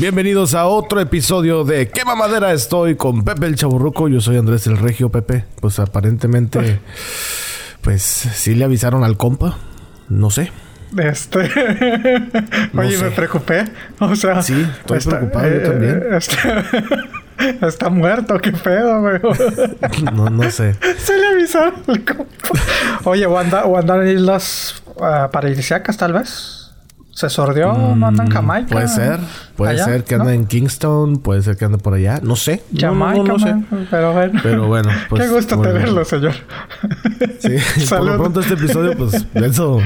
Bienvenidos 0.00 0.54
a 0.54 0.64
otro 0.64 0.98
episodio 0.98 1.62
de 1.62 1.90
¿Qué 1.90 2.06
mamadera 2.06 2.54
estoy? 2.54 2.96
Con 2.96 3.22
Pepe 3.22 3.44
el 3.44 3.54
Chaburruco. 3.54 4.08
Yo 4.08 4.22
soy 4.22 4.38
Andrés 4.38 4.66
el 4.66 4.78
Regio 4.78 5.10
Pepe. 5.10 5.44
Pues 5.60 5.78
aparentemente, 5.78 6.80
pues 7.82 8.02
sí 8.02 8.54
le 8.54 8.64
avisaron 8.64 9.04
al 9.04 9.18
compa. 9.18 9.58
No 10.08 10.30
sé. 10.30 10.50
Este. 10.96 11.50
No 12.72 12.80
Oye, 12.80 12.96
sé. 12.96 13.04
me 13.04 13.10
preocupé. 13.10 13.64
O 13.98 14.16
sea. 14.16 14.40
Sí, 14.40 14.66
estoy 14.80 15.00
preocupado, 15.00 15.50
yo 15.50 15.62
también. 15.70 16.02
Está, 16.14 16.64
está 17.66 17.90
muerto, 17.90 18.38
qué 18.38 18.52
pedo, 18.52 19.02
güey. 19.02 19.20
No, 20.14 20.30
no 20.30 20.50
sé. 20.50 20.76
Se 20.96 21.14
le 21.18 21.26
avisaron 21.26 21.74
al 21.86 22.04
compa. 22.06 22.24
Oye, 23.04 23.26
o 23.26 23.36
anda, 23.38 23.66
o 23.66 23.76
andan 23.76 24.06
en 24.08 24.16
islas 24.16 24.82
paradisíacas, 25.30 25.98
tal 25.98 26.14
vez. 26.14 26.59
Se 27.12 27.28
sordió, 27.28 27.72
no 27.72 28.06
anda 28.06 28.24
en 28.24 28.30
Jamaica. 28.30 28.68
Puede 28.70 28.88
ser. 28.88 29.18
Puede 29.56 29.72
Allá, 29.72 29.84
ser 29.84 30.04
que 30.04 30.16
¿no? 30.16 30.22
ande 30.22 30.34
en 30.34 30.46
Kingston. 30.46 31.18
Puede 31.18 31.42
ser 31.42 31.56
que 31.56 31.64
ande 31.64 31.78
por 31.78 31.94
allá. 31.94 32.20
No 32.22 32.36
sé. 32.36 32.62
Jamaica, 32.76 33.22
no, 33.24 33.38
sé. 33.38 33.54
Pero 33.90 34.12
bueno. 34.12 34.40
Pero 34.42 34.66
bueno, 34.68 34.90
pues, 35.08 35.22
Qué 35.22 35.28
gusto 35.28 35.56
bueno. 35.56 35.72
tenerlo, 35.74 36.04
señor. 36.04 36.34
Sí, 37.40 37.86
por 37.88 38.02
lo 38.04 38.16
pronto 38.16 38.40
este 38.40 38.54
episodio, 38.54 38.96
pues, 38.96 39.26
Beto, 39.34 39.80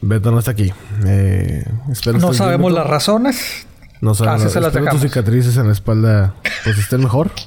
Beto 0.00 0.30
no 0.30 0.38
está 0.38 0.52
aquí. 0.52 0.72
Eh, 1.04 1.64
espero 1.90 2.18
No 2.18 2.28
bien, 2.28 2.38
sabemos 2.38 2.72
las 2.72 2.86
razones. 2.86 3.66
No 4.00 4.14
sabemos. 4.14 4.52
Se 4.52 4.60
las 4.60 4.72
tus 4.72 5.00
cicatrices 5.00 5.56
en 5.56 5.66
la 5.66 5.72
espalda, 5.72 6.34
pues, 6.64 6.78
estén 6.78 7.00
mejor. 7.02 7.30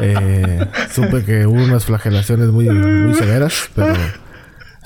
Eh, 0.00 0.66
supe 0.92 1.24
que 1.24 1.46
hubo 1.46 1.62
unas 1.62 1.86
flagelaciones 1.86 2.48
muy, 2.48 2.68
muy 2.68 3.14
severas, 3.14 3.70
pero 3.74 3.94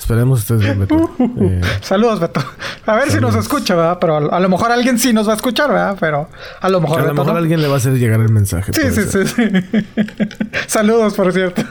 esperemos 0.01 0.39
estés 0.39 0.59
bien, 0.59 0.79
Beto. 0.79 1.11
Eh, 1.41 1.61
Saludos, 1.81 2.19
Beto. 2.19 2.43
A 2.85 2.95
ver 2.95 3.11
si 3.11 3.19
nos 3.19 3.35
escucha, 3.35 3.75
¿verdad? 3.75 3.97
Pero 4.01 4.15
a, 4.31 4.37
a 4.37 4.39
lo 4.39 4.49
mejor 4.49 4.71
alguien 4.71 4.97
sí 4.99 5.13
nos 5.13 5.27
va 5.27 5.33
a 5.33 5.35
escuchar, 5.35 5.69
¿verdad? 5.69 5.95
Pero 5.99 6.27
a 6.59 6.69
lo 6.69 6.81
mejor 6.81 7.01
a 7.01 7.05
lo 7.05 7.13
mejor 7.13 7.33
no. 7.33 7.37
alguien 7.37 7.61
le 7.61 7.67
va 7.67 7.75
a 7.75 7.77
hacer 7.77 7.93
llegar 7.93 8.19
el 8.19 8.31
mensaje. 8.31 8.73
Sí, 8.73 8.81
sí, 8.91 9.03
sí, 9.03 9.27
sí. 9.27 9.87
Saludos, 10.67 11.13
por 11.13 11.31
cierto. 11.31 11.63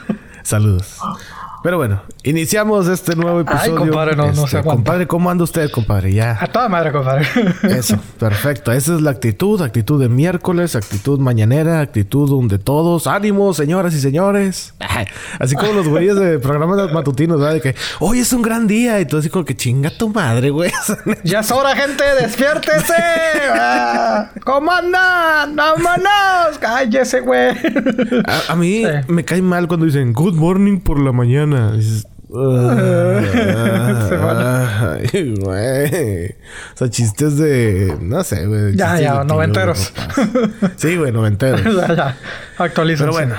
Saludos. 0.43 0.97
Pero 1.63 1.77
bueno, 1.77 2.01
iniciamos 2.23 2.87
este 2.87 3.15
nuevo 3.15 3.37
Ay, 3.39 3.43
episodio. 3.47 3.75
compadre, 3.77 4.15
no- 4.15 4.23
no 4.23 4.29
Este, 4.31 4.47
se 4.47 4.57
aguanta. 4.57 4.75
Compadre, 4.77 5.07
¿cómo 5.07 5.29
anda 5.29 5.43
usted, 5.43 5.69
compadre? 5.69 6.11
Ya. 6.11 6.35
A 6.41 6.47
toda 6.47 6.67
madre, 6.69 6.91
compadre. 6.91 7.27
Eso, 7.63 7.99
perfecto. 8.19 8.71
Esa 8.71 8.95
es 8.95 9.01
la 9.01 9.11
actitud, 9.11 9.61
actitud 9.61 10.01
de 10.01 10.09
miércoles, 10.09 10.75
actitud 10.75 11.19
mañanera, 11.19 11.79
actitud 11.81 12.27
donde 12.27 12.57
todos, 12.57 13.05
ánimo, 13.05 13.53
señoras 13.53 13.93
y 13.93 13.99
señores. 13.99 14.73
Así 15.39 15.55
como 15.55 15.73
los 15.73 15.87
güeyes 15.87 16.15
de 16.15 16.39
programas 16.39 16.91
matutinos, 16.91 17.39
¿verdad? 17.39 17.53
De 17.53 17.61
que 17.61 17.75
hoy 17.99 18.19
es 18.19 18.33
un 18.33 18.41
gran 18.41 18.65
día 18.65 18.99
y 18.99 19.05
todo 19.05 19.19
así 19.19 19.29
como 19.29 19.45
que 19.45 19.55
chinga 19.55 19.91
tu 19.91 20.09
madre, 20.09 20.49
güey. 20.49 20.71
ya 21.23 21.41
es 21.41 21.51
hora, 21.51 21.75
gente, 21.75 22.03
despiértese. 22.19 22.93
Ah, 23.53 24.31
¿Cómo 24.43 24.71
andan? 24.71 25.55
¡Vámonos! 25.55 26.57
Cállese, 26.59 27.19
güey. 27.21 27.49
A, 28.25 28.53
a 28.53 28.55
mí 28.55 28.83
Sí. 28.83 28.91
me 29.11 29.23
cae 29.23 29.41
mal 29.43 29.67
cuando 29.67 29.85
dicen 29.85 30.13
good 30.13 30.33
morning 30.33 30.79
por 30.79 30.99
la 30.99 31.11
mañana. 31.11 31.50
Dices, 31.75 32.07
Se 32.31 32.37
van 34.15 34.37
"Ah, 34.39 34.97
ay, 35.13 35.35
güey. 35.35 36.27
O 36.29 36.77
sea, 36.77 36.89
chistes 36.89 37.37
de. 37.37 37.97
No 38.01 38.23
sé, 38.23 38.45
güey. 38.45 38.75
Ya, 38.75 38.99
ya, 39.01 39.19
de 39.19 39.25
noventeros. 39.25 39.93
Sí, 40.77 40.95
güey, 40.95 41.11
noventeros. 41.11 41.61
ya, 41.75 41.93
ya. 41.93 42.17
Actualícense. 42.57 43.03
Pero 43.03 43.11
bueno. 43.11 43.35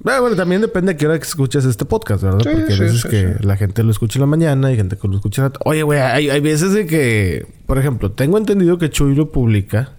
Bueno, 0.00 0.20
bueno, 0.20 0.36
también 0.36 0.60
depende 0.60 0.92
a 0.92 0.96
qué 0.96 1.06
hora 1.06 1.18
que 1.18 1.24
escuches 1.24 1.64
este 1.64 1.84
podcast, 1.86 2.22
¿verdad? 2.22 2.40
Sí, 2.40 2.50
Porque 2.52 2.72
hay 2.72 2.78
sí, 2.78 2.82
veces 2.84 3.00
sí, 3.00 3.08
que 3.08 3.36
la 3.40 3.56
gente 3.56 3.82
lo 3.82 3.90
escucha 3.90 4.18
en 4.18 4.20
la 4.20 4.26
mañana 4.26 4.70
y 4.70 4.76
gente 4.76 4.96
que 4.96 5.08
lo 5.08 5.16
escucha 5.16 5.42
en 5.46 5.48
la... 5.52 5.58
Oye, 5.64 5.82
güey, 5.82 5.98
hay, 5.98 6.30
hay 6.30 6.40
veces 6.40 6.74
de 6.74 6.86
que... 6.86 7.46
Por 7.66 7.78
ejemplo, 7.78 8.12
tengo 8.12 8.38
entendido 8.38 8.78
que 8.78 8.88
Chuy 8.90 9.16
lo 9.16 9.32
publica 9.32 9.94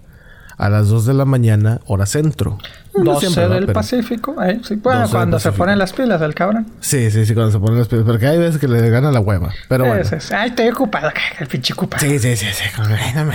a 0.58 0.70
las 0.70 0.88
2 0.88 1.08
de 1.08 1.14
la 1.14 1.26
mañana, 1.26 1.82
hora 1.88 2.06
centro. 2.06 2.58
No 3.04 3.14
12 3.14 3.20
siempre, 3.28 3.48
del 3.56 3.66
Pero- 3.68 3.74
Pacífico. 3.74 4.44
¿eh? 4.44 4.60
Sí, 4.64 4.76
bueno, 4.76 5.00
12 5.02 5.12
del 5.12 5.18
cuando 5.18 5.40
se 5.40 5.52
ponen 5.52 5.78
las 5.80 5.94
pilas, 5.94 6.22
el 6.22 6.34
cabrón. 6.36 6.68
Sí, 6.80 7.10
sí, 7.12 7.26
sí, 7.26 7.34
cuando 7.34 7.52
se 7.52 7.60
ponen 7.60 7.80
las 7.80 7.88
pilas. 7.88 8.06
Porque 8.06 8.28
hay 8.28 8.38
veces 8.38 8.60
que 8.60 8.68
le 8.68 8.90
gana 8.90 9.12
la 9.12 9.20
hueva. 9.20 9.54
Pero 9.70 9.86
bueno. 9.86 10.02
Ese 10.02 10.18
es. 10.18 10.32
Ay, 10.32 10.50
estoy 10.50 10.70
ocupado. 10.70 11.10
El 11.40 11.48
pinche 11.48 11.74
ocupado. 11.74 12.06
Sí, 12.06 12.20
sí, 12.20 12.36
sí, 12.36 12.46
sí. 12.52 12.64
como, 12.76 12.90
ay, 12.96 13.14
no 13.16 13.26
me- 13.26 13.34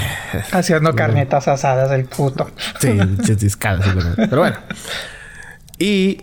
Haciendo 0.52 0.94
carnitas 0.96 1.48
asadas 1.48 1.90
del 1.90 2.04
puto. 2.04 2.50
Sí, 2.80 2.98
simplemente. 3.82 4.28
Pero 4.28 4.40
bueno. 4.42 4.56
Y 5.78 6.18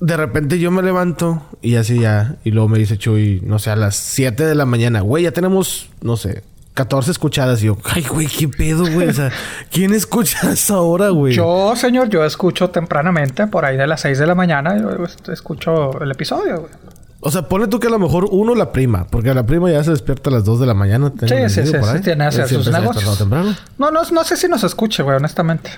de 0.00 0.16
repente 0.16 0.58
yo 0.58 0.70
me 0.70 0.82
levanto 0.82 1.42
y 1.62 1.76
así 1.76 2.00
ya. 2.00 2.36
Y 2.44 2.50
luego 2.50 2.68
me 2.68 2.78
dice 2.78 2.98
Chuy, 2.98 3.40
no 3.44 3.58
sé, 3.58 3.70
a 3.70 3.76
las 3.76 3.96
7 3.96 4.44
de 4.44 4.54
la 4.54 4.66
mañana, 4.66 5.00
güey, 5.00 5.24
ya 5.24 5.32
tenemos, 5.32 5.88
no 6.02 6.16
sé, 6.16 6.42
14 6.76 7.10
escuchadas. 7.10 7.62
Y 7.62 7.66
yo, 7.66 7.78
ay, 7.84 8.04
güey, 8.08 8.26
qué 8.28 8.46
pedo, 8.48 8.84
güey. 8.92 9.08
O 9.08 9.12
sea, 9.12 9.32
¿quién 9.72 9.92
escucha 9.94 10.48
a 10.48 10.52
esa 10.52 10.78
hora, 10.80 11.08
güey? 11.08 11.34
Yo, 11.34 11.74
señor, 11.74 12.08
yo 12.10 12.24
escucho 12.24 12.70
tempranamente, 12.70 13.46
por 13.48 13.64
ahí 13.64 13.76
de 13.76 13.86
las 13.86 14.02
6 14.02 14.18
de 14.18 14.26
la 14.26 14.34
mañana, 14.34 14.76
yo 14.78 15.04
escucho 15.32 16.00
el 16.00 16.10
episodio, 16.12 16.60
güey. 16.60 16.72
O 17.20 17.30
sea, 17.30 17.48
pone 17.48 17.66
tú 17.66 17.80
que 17.80 17.88
a 17.88 17.90
lo 17.90 17.98
mejor 17.98 18.28
uno 18.30 18.54
la 18.54 18.70
prima, 18.70 19.06
porque 19.10 19.32
la 19.34 19.44
prima 19.44 19.70
ya 19.70 19.82
se 19.82 19.90
despierta 19.90 20.30
a 20.30 20.34
las 20.34 20.44
2 20.44 20.60
de 20.60 20.66
la 20.66 20.74
mañana. 20.74 21.10
Sí, 21.18 21.26
sí, 21.48 21.66
sí, 21.66 22.00
tiene 22.04 22.26
hacer 22.26 22.46
sus 22.46 22.70
negocios. 22.70 23.18
temprano. 23.18 23.56
No, 23.78 23.90
no, 23.90 24.02
no 24.12 24.22
sé 24.24 24.36
si 24.36 24.46
nos 24.46 24.62
escuche, 24.62 25.02
güey, 25.02 25.16
honestamente. 25.16 25.70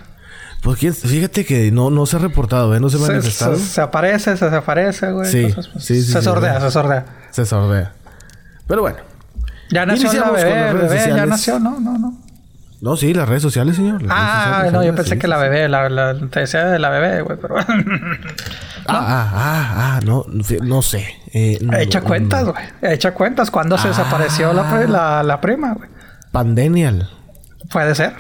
Pues 0.63 0.79
quién- 0.81 0.93
fíjate 0.93 1.47
que 1.47 1.71
no, 1.71 1.89
no 1.91 2.05
se 2.07 2.17
ha 2.17 2.19
reportado, 2.19 2.75
¿eh? 2.75 2.81
No 2.81 2.91
se 2.91 2.97
me 2.99 3.05
ha 3.05 3.07
Se, 3.07 3.13
manifestado. 3.13 3.57
se- 3.57 3.65
se 3.65 3.81
aparece, 3.81 4.37
se 4.37 4.45
desaparece, 4.47 5.13
güey. 5.13 5.31
Sí, 5.31 5.45
Entonces, 5.45 5.73
pues, 5.73 5.85
sí, 5.85 6.03
sí, 6.03 6.13
Se 6.13 6.21
sordea, 6.21 6.61
se 6.61 6.71
sordea. 6.73 7.05
Se 7.31 7.47
sordea. 7.47 7.93
Pero 8.67 8.81
bueno. 8.83 8.99
Ya 9.71 9.87
nació 9.87 10.13
la 10.13 10.31
bebé, 10.31 10.51
las 10.51 10.71
el 10.71 10.79
redes 10.79 10.91
bebé 11.05 11.17
ya 11.17 11.27
nació, 11.27 11.59
no, 11.61 11.79
no, 11.81 11.99
no. 11.99 12.19
No, 12.81 12.97
sí, 12.97 13.13
las 13.13 13.29
redes 13.29 13.43
sociales, 13.43 13.75
señor. 13.77 14.01
las 14.03 14.17
Ah, 14.17 14.45
sociales, 14.45 14.73
no, 14.73 14.83
yo 14.85 14.93
sí, 14.93 14.97
pensé 14.97 15.15
sí, 15.15 15.19
que 15.19 15.27
la 15.29 15.37
sí. 15.37 15.43
bebé, 15.43 15.69
la, 15.69 15.89
la, 15.89 16.15
te 16.31 16.41
decía 16.41 16.65
de 16.67 16.79
la 16.79 16.91
bebé, 16.91 17.23
güey, 17.23 17.39
pero... 17.41 17.57
Ah, 18.91 19.05
ah, 19.07 19.33
ah, 19.35 19.75
ah, 19.77 20.01
no, 20.03 20.25
no 20.63 20.81
sé. 20.81 21.07
Eh, 21.35 21.59
no, 21.61 21.77
Echa 21.77 22.01
cuentas, 22.01 22.45
güey. 22.47 22.65
Echa 22.81 23.13
cuentas. 23.13 23.51
¿Cuándo 23.51 23.77
se 23.77 23.89
desapareció 23.89 24.55
la, 24.55 24.63
pri- 24.71 24.89
la, 24.91 25.23
la 25.23 25.43
prima, 25.43 25.75
güey? 25.75 25.91
Pandenial. 26.33 27.11
Puede 27.71 27.95
ser. 27.95 28.15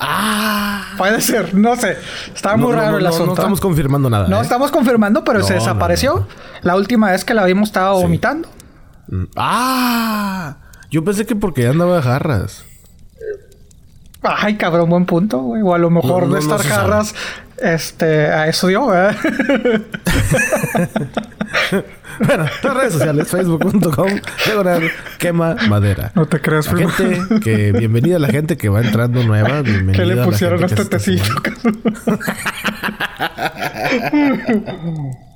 Ah. 0.00 0.82
Puede 0.96 1.20
ser. 1.20 1.54
No 1.54 1.76
sé. 1.76 1.96
Está 2.34 2.56
muy 2.56 2.72
no, 2.72 2.76
raro 2.80 2.90
no, 2.92 2.96
el 2.98 3.04
no, 3.04 3.10
asunto. 3.10 3.26
No 3.26 3.32
estamos 3.34 3.60
confirmando 3.60 4.10
nada. 4.10 4.26
No 4.26 4.38
¿eh? 4.40 4.42
estamos 4.42 4.72
confirmando, 4.72 5.22
pero 5.22 5.40
se 5.44 5.52
No, 5.52 5.58
no, 5.60 5.64
desapareció. 5.66 6.14
no. 6.16 6.26
La 6.62 6.74
última 6.74 7.12
vez 7.12 7.24
que 7.24 7.34
la 7.34 7.44
vimos 7.44 7.68
estaba 7.68 7.92
vomitando. 7.92 8.48
Mm, 9.06 9.24
Ah. 9.36 10.56
Yo 10.90 11.04
pensé 11.04 11.26
que 11.26 11.36
porque 11.36 11.62
ya 11.62 11.70
andaba 11.70 11.96
de 11.96 12.02
jarras. 12.02 12.64
Ay, 14.22 14.56
cabrón, 14.56 14.90
buen 14.90 15.06
punto, 15.06 15.38
güey. 15.38 15.62
O 15.62 15.74
a 15.74 15.78
lo 15.78 15.90
mejor 15.90 16.24
No, 16.24 16.28
no, 16.30 16.34
de 16.34 16.40
no 16.40 16.54
estar 16.54 16.58
sabe. 16.62 16.70
jarras, 16.70 17.14
este, 17.62 18.26
a 18.26 18.48
eso 18.48 18.66
dio, 18.68 18.86
¿verdad? 18.86 19.16
Bueno, 22.20 22.46
las 22.64 22.74
redes 22.76 22.94
sociales, 22.94 23.28
facebook.com, 23.28 24.08
quema 25.18 25.54
madera. 25.68 26.10
no 26.16 26.26
te 26.26 26.40
creas, 26.40 26.66
La 26.72 26.90
gente 26.90 27.20
que, 27.40 27.70
bienvenida 27.70 28.16
a 28.16 28.18
la 28.18 28.26
gente 28.26 28.56
que 28.56 28.68
va 28.68 28.80
entrando 28.80 29.22
nueva, 29.22 29.62
bienvenida 29.62 30.02
¿Qué 30.02 30.04
le 30.16 30.24
pusieron 30.24 30.64
a 30.64 30.68
gente 30.68 30.82
este 30.82 30.98
tecito? 30.98 31.32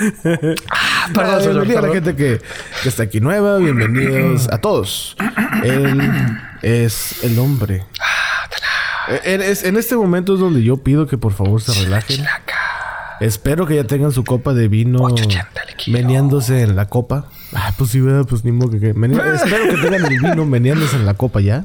ah, 0.00 0.54
Ah, 0.70 1.08
perdón, 1.14 1.40
bienvenida 1.42 1.78
a 1.78 1.82
la 1.82 1.92
gente 1.92 2.16
que, 2.16 2.40
que 2.82 2.88
está 2.88 3.04
aquí 3.04 3.20
nueva. 3.20 3.58
Bienvenidos 3.58 4.48
a 4.50 4.58
todos. 4.58 5.16
Él 5.64 6.00
es 6.62 7.22
el 7.24 7.38
hombre. 7.38 7.84
Eh, 9.08 9.20
En, 9.24 9.42
es- 9.42 9.64
en 9.64 9.76
este 9.76 9.96
momento 9.96 10.34
es 10.34 10.40
donde 10.40 10.62
yo 10.62 10.78
pido 10.78 11.06
que 11.06 11.18
por 11.18 11.32
favor 11.32 11.60
se 11.60 11.72
relajen. 11.84 12.24
Espero 13.20 13.66
que 13.66 13.76
ya 13.76 13.84
tengan 13.84 14.12
su 14.12 14.24
copa 14.24 14.54
de 14.54 14.68
vino 14.68 15.00
880 15.02 15.64
le 15.66 15.74
quiero. 15.74 16.00
meneándose 16.00 16.62
en 16.62 16.74
la 16.76 16.86
copa. 16.86 17.26
Ah, 17.54 17.72
pues 17.76 17.90
sí, 17.90 18.00
¿verdad? 18.00 18.24
pues 18.26 18.44
ni 18.44 18.52
modo 18.52 18.70
que... 18.70 18.80
que 18.80 18.94
mene- 18.94 19.16
Espero 19.34 19.64
que 19.74 19.82
tengan 19.82 20.06
el 20.10 20.18
vino 20.20 20.44
meneándose 20.46 20.96
en 20.96 21.04
la 21.04 21.14
copa 21.14 21.40
ya. 21.40 21.64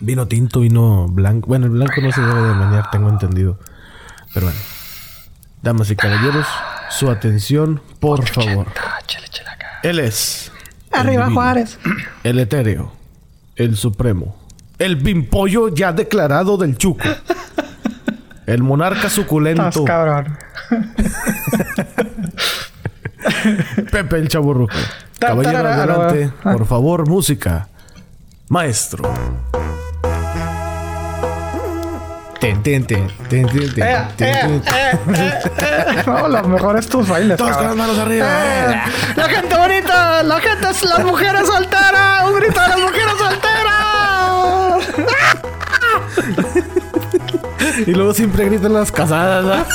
Vino 0.00 0.28
tinto, 0.28 0.60
vino 0.60 1.08
blanco. 1.08 1.48
Bueno, 1.48 1.66
el 1.66 1.72
blanco 1.72 2.00
no 2.02 2.12
se 2.12 2.20
debe 2.20 2.42
de 2.42 2.54
menear, 2.54 2.90
tengo 2.90 3.08
entendido. 3.08 3.58
Pero 4.34 4.46
bueno. 4.46 4.60
Damas 5.62 5.90
y 5.90 5.96
caballeros, 5.96 6.46
su 6.90 7.10
atención, 7.10 7.80
por 8.00 8.26
favor. 8.26 8.66
Él 9.82 9.98
es. 10.00 10.50
el 10.92 11.00
Arriba 11.00 11.24
divino, 11.24 11.40
Juárez. 11.40 11.78
El 12.24 12.38
etéreo. 12.38 12.92
El 13.56 13.76
supremo. 13.76 14.36
El 14.78 14.98
pimpollo 14.98 15.68
ya 15.74 15.92
declarado 15.92 16.56
del 16.56 16.76
chuco. 16.78 17.08
El 18.46 18.62
monarca 18.62 18.98
Estás 18.98 19.12
suculento. 19.12 19.84
cabrón. 19.84 20.38
Pepe 23.90 24.16
el 24.16 24.28
chaburruco. 24.28 24.74
Caballero, 25.18 25.58
adelante. 25.68 26.32
Por 26.42 26.64
favor, 26.66 27.08
música. 27.08 27.68
Maestro. 28.48 29.02
Ten, 32.40 32.62
ten, 32.62 32.84
ten, 32.86 33.08
ten, 33.28 33.46
ten, 33.48 33.74
ten, 33.74 33.82
Eh, 33.82 34.06
ten, 34.16 34.28
eh, 34.28 34.38
ten, 34.40 34.60
ten. 34.62 34.74
eh, 34.74 34.98
eh, 35.18 35.40
eh. 35.96 36.02
No, 36.06 36.28
lo 36.28 36.42
mejor 36.44 36.76
es 36.78 36.86
tus 36.88 37.08
bailes. 37.08 37.36
Todos 37.36 37.50
con 37.56 37.64
las 37.66 37.74
cabrón. 37.74 37.78
manos 37.88 37.98
arriba. 37.98 38.26
Eh, 38.26 38.80
La 39.16 39.24
gente 39.28 39.56
bonita, 39.56 40.22
la 40.22 40.40
gente 40.40 40.68
es 40.70 40.82
las 40.84 41.04
mujeres 41.04 41.46
solteras. 41.46 42.24
Un 42.28 42.36
grito 42.40 42.60
de 42.60 42.68
las 42.68 42.78
mujeres 42.78 43.12
solteras. 43.18 43.48
Y 47.86 47.92
luego 47.92 48.14
siempre 48.14 48.44
gritan 48.46 48.72
las 48.72 48.90
casadas, 48.92 49.44
¿verdad? 49.44 49.66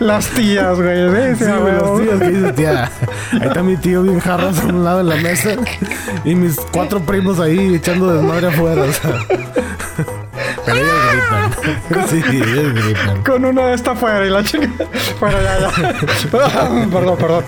Las 0.00 0.26
tías, 0.28 0.76
güey. 0.76 1.34
Sí, 1.36 1.44
Sí, 1.44 1.50
a 1.50 1.56
güey, 1.58 1.74
tíos 2.04 2.20
que 2.20 2.28
dicen, 2.28 2.54
tía. 2.54 2.90
Ahí 3.32 3.40
está 3.46 3.62
mi 3.62 3.76
tío 3.76 4.02
bien 4.02 4.20
jarras 4.20 4.58
a 4.60 4.64
un 4.66 4.84
lado 4.84 4.98
de 4.98 5.04
la 5.04 5.16
mesa. 5.16 5.50
Y 6.24 6.34
mis 6.34 6.56
cuatro 6.72 7.00
primos 7.00 7.38
ahí 7.40 7.74
echando 7.76 8.12
desmadre 8.12 8.48
afuera, 8.48 8.82
o 8.82 8.92
sea. 8.92 9.14
Pero 10.64 10.78
ellos 10.78 10.94
gritan. 11.10 12.08
Sí, 12.08 12.22
ellos 12.26 12.74
gritan. 12.74 13.22
Con 13.22 13.44
uno 13.44 13.66
de 13.66 13.74
esta 13.74 13.92
afuera 13.92 14.24
y 14.24 14.30
la 14.30 14.42
chica. 14.44 14.68
Bueno, 15.20 15.38
ya, 15.42 15.58
ya. 15.58 15.70
perdón, 16.90 17.16
perdón. 17.18 17.44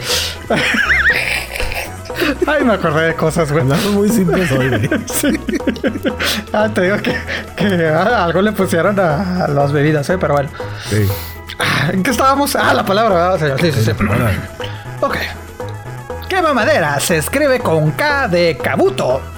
Ay, 2.46 2.64
me 2.64 2.74
acordé 2.74 3.06
de 3.08 3.14
cosas, 3.14 3.50
güey. 3.50 3.62
Andamos 3.62 3.86
muy 3.92 4.08
simples 4.08 4.50
hoy, 4.52 4.68
güey. 4.68 4.88
Sí. 5.06 5.40
Ah, 6.52 6.68
te 6.72 6.82
digo 6.82 6.96
que, 6.98 7.16
que 7.56 7.86
ah, 7.88 8.24
algo 8.24 8.42
le 8.42 8.52
pusieron 8.52 8.98
a, 9.00 9.44
a 9.44 9.48
las 9.48 9.72
bebidas, 9.72 10.08
¿eh? 10.10 10.18
Pero 10.18 10.34
bueno. 10.34 10.50
Sí. 10.88 11.08
Ah, 11.58 11.90
¿En 11.92 12.02
qué 12.02 12.10
estábamos? 12.10 12.56
Ah, 12.56 12.74
la 12.74 12.84
palabra, 12.84 13.14
¿verdad, 13.14 13.38
señor? 13.38 13.60
Sí, 13.60 13.72
sí, 13.72 13.84
sí. 13.84 13.90
Ok. 15.00 15.16
¿Qué 16.28 16.42
mamadera 16.42 16.98
se 17.00 17.18
escribe 17.18 17.60
con 17.60 17.92
K 17.92 18.28
de 18.28 18.58
Kabuto? 18.62 19.33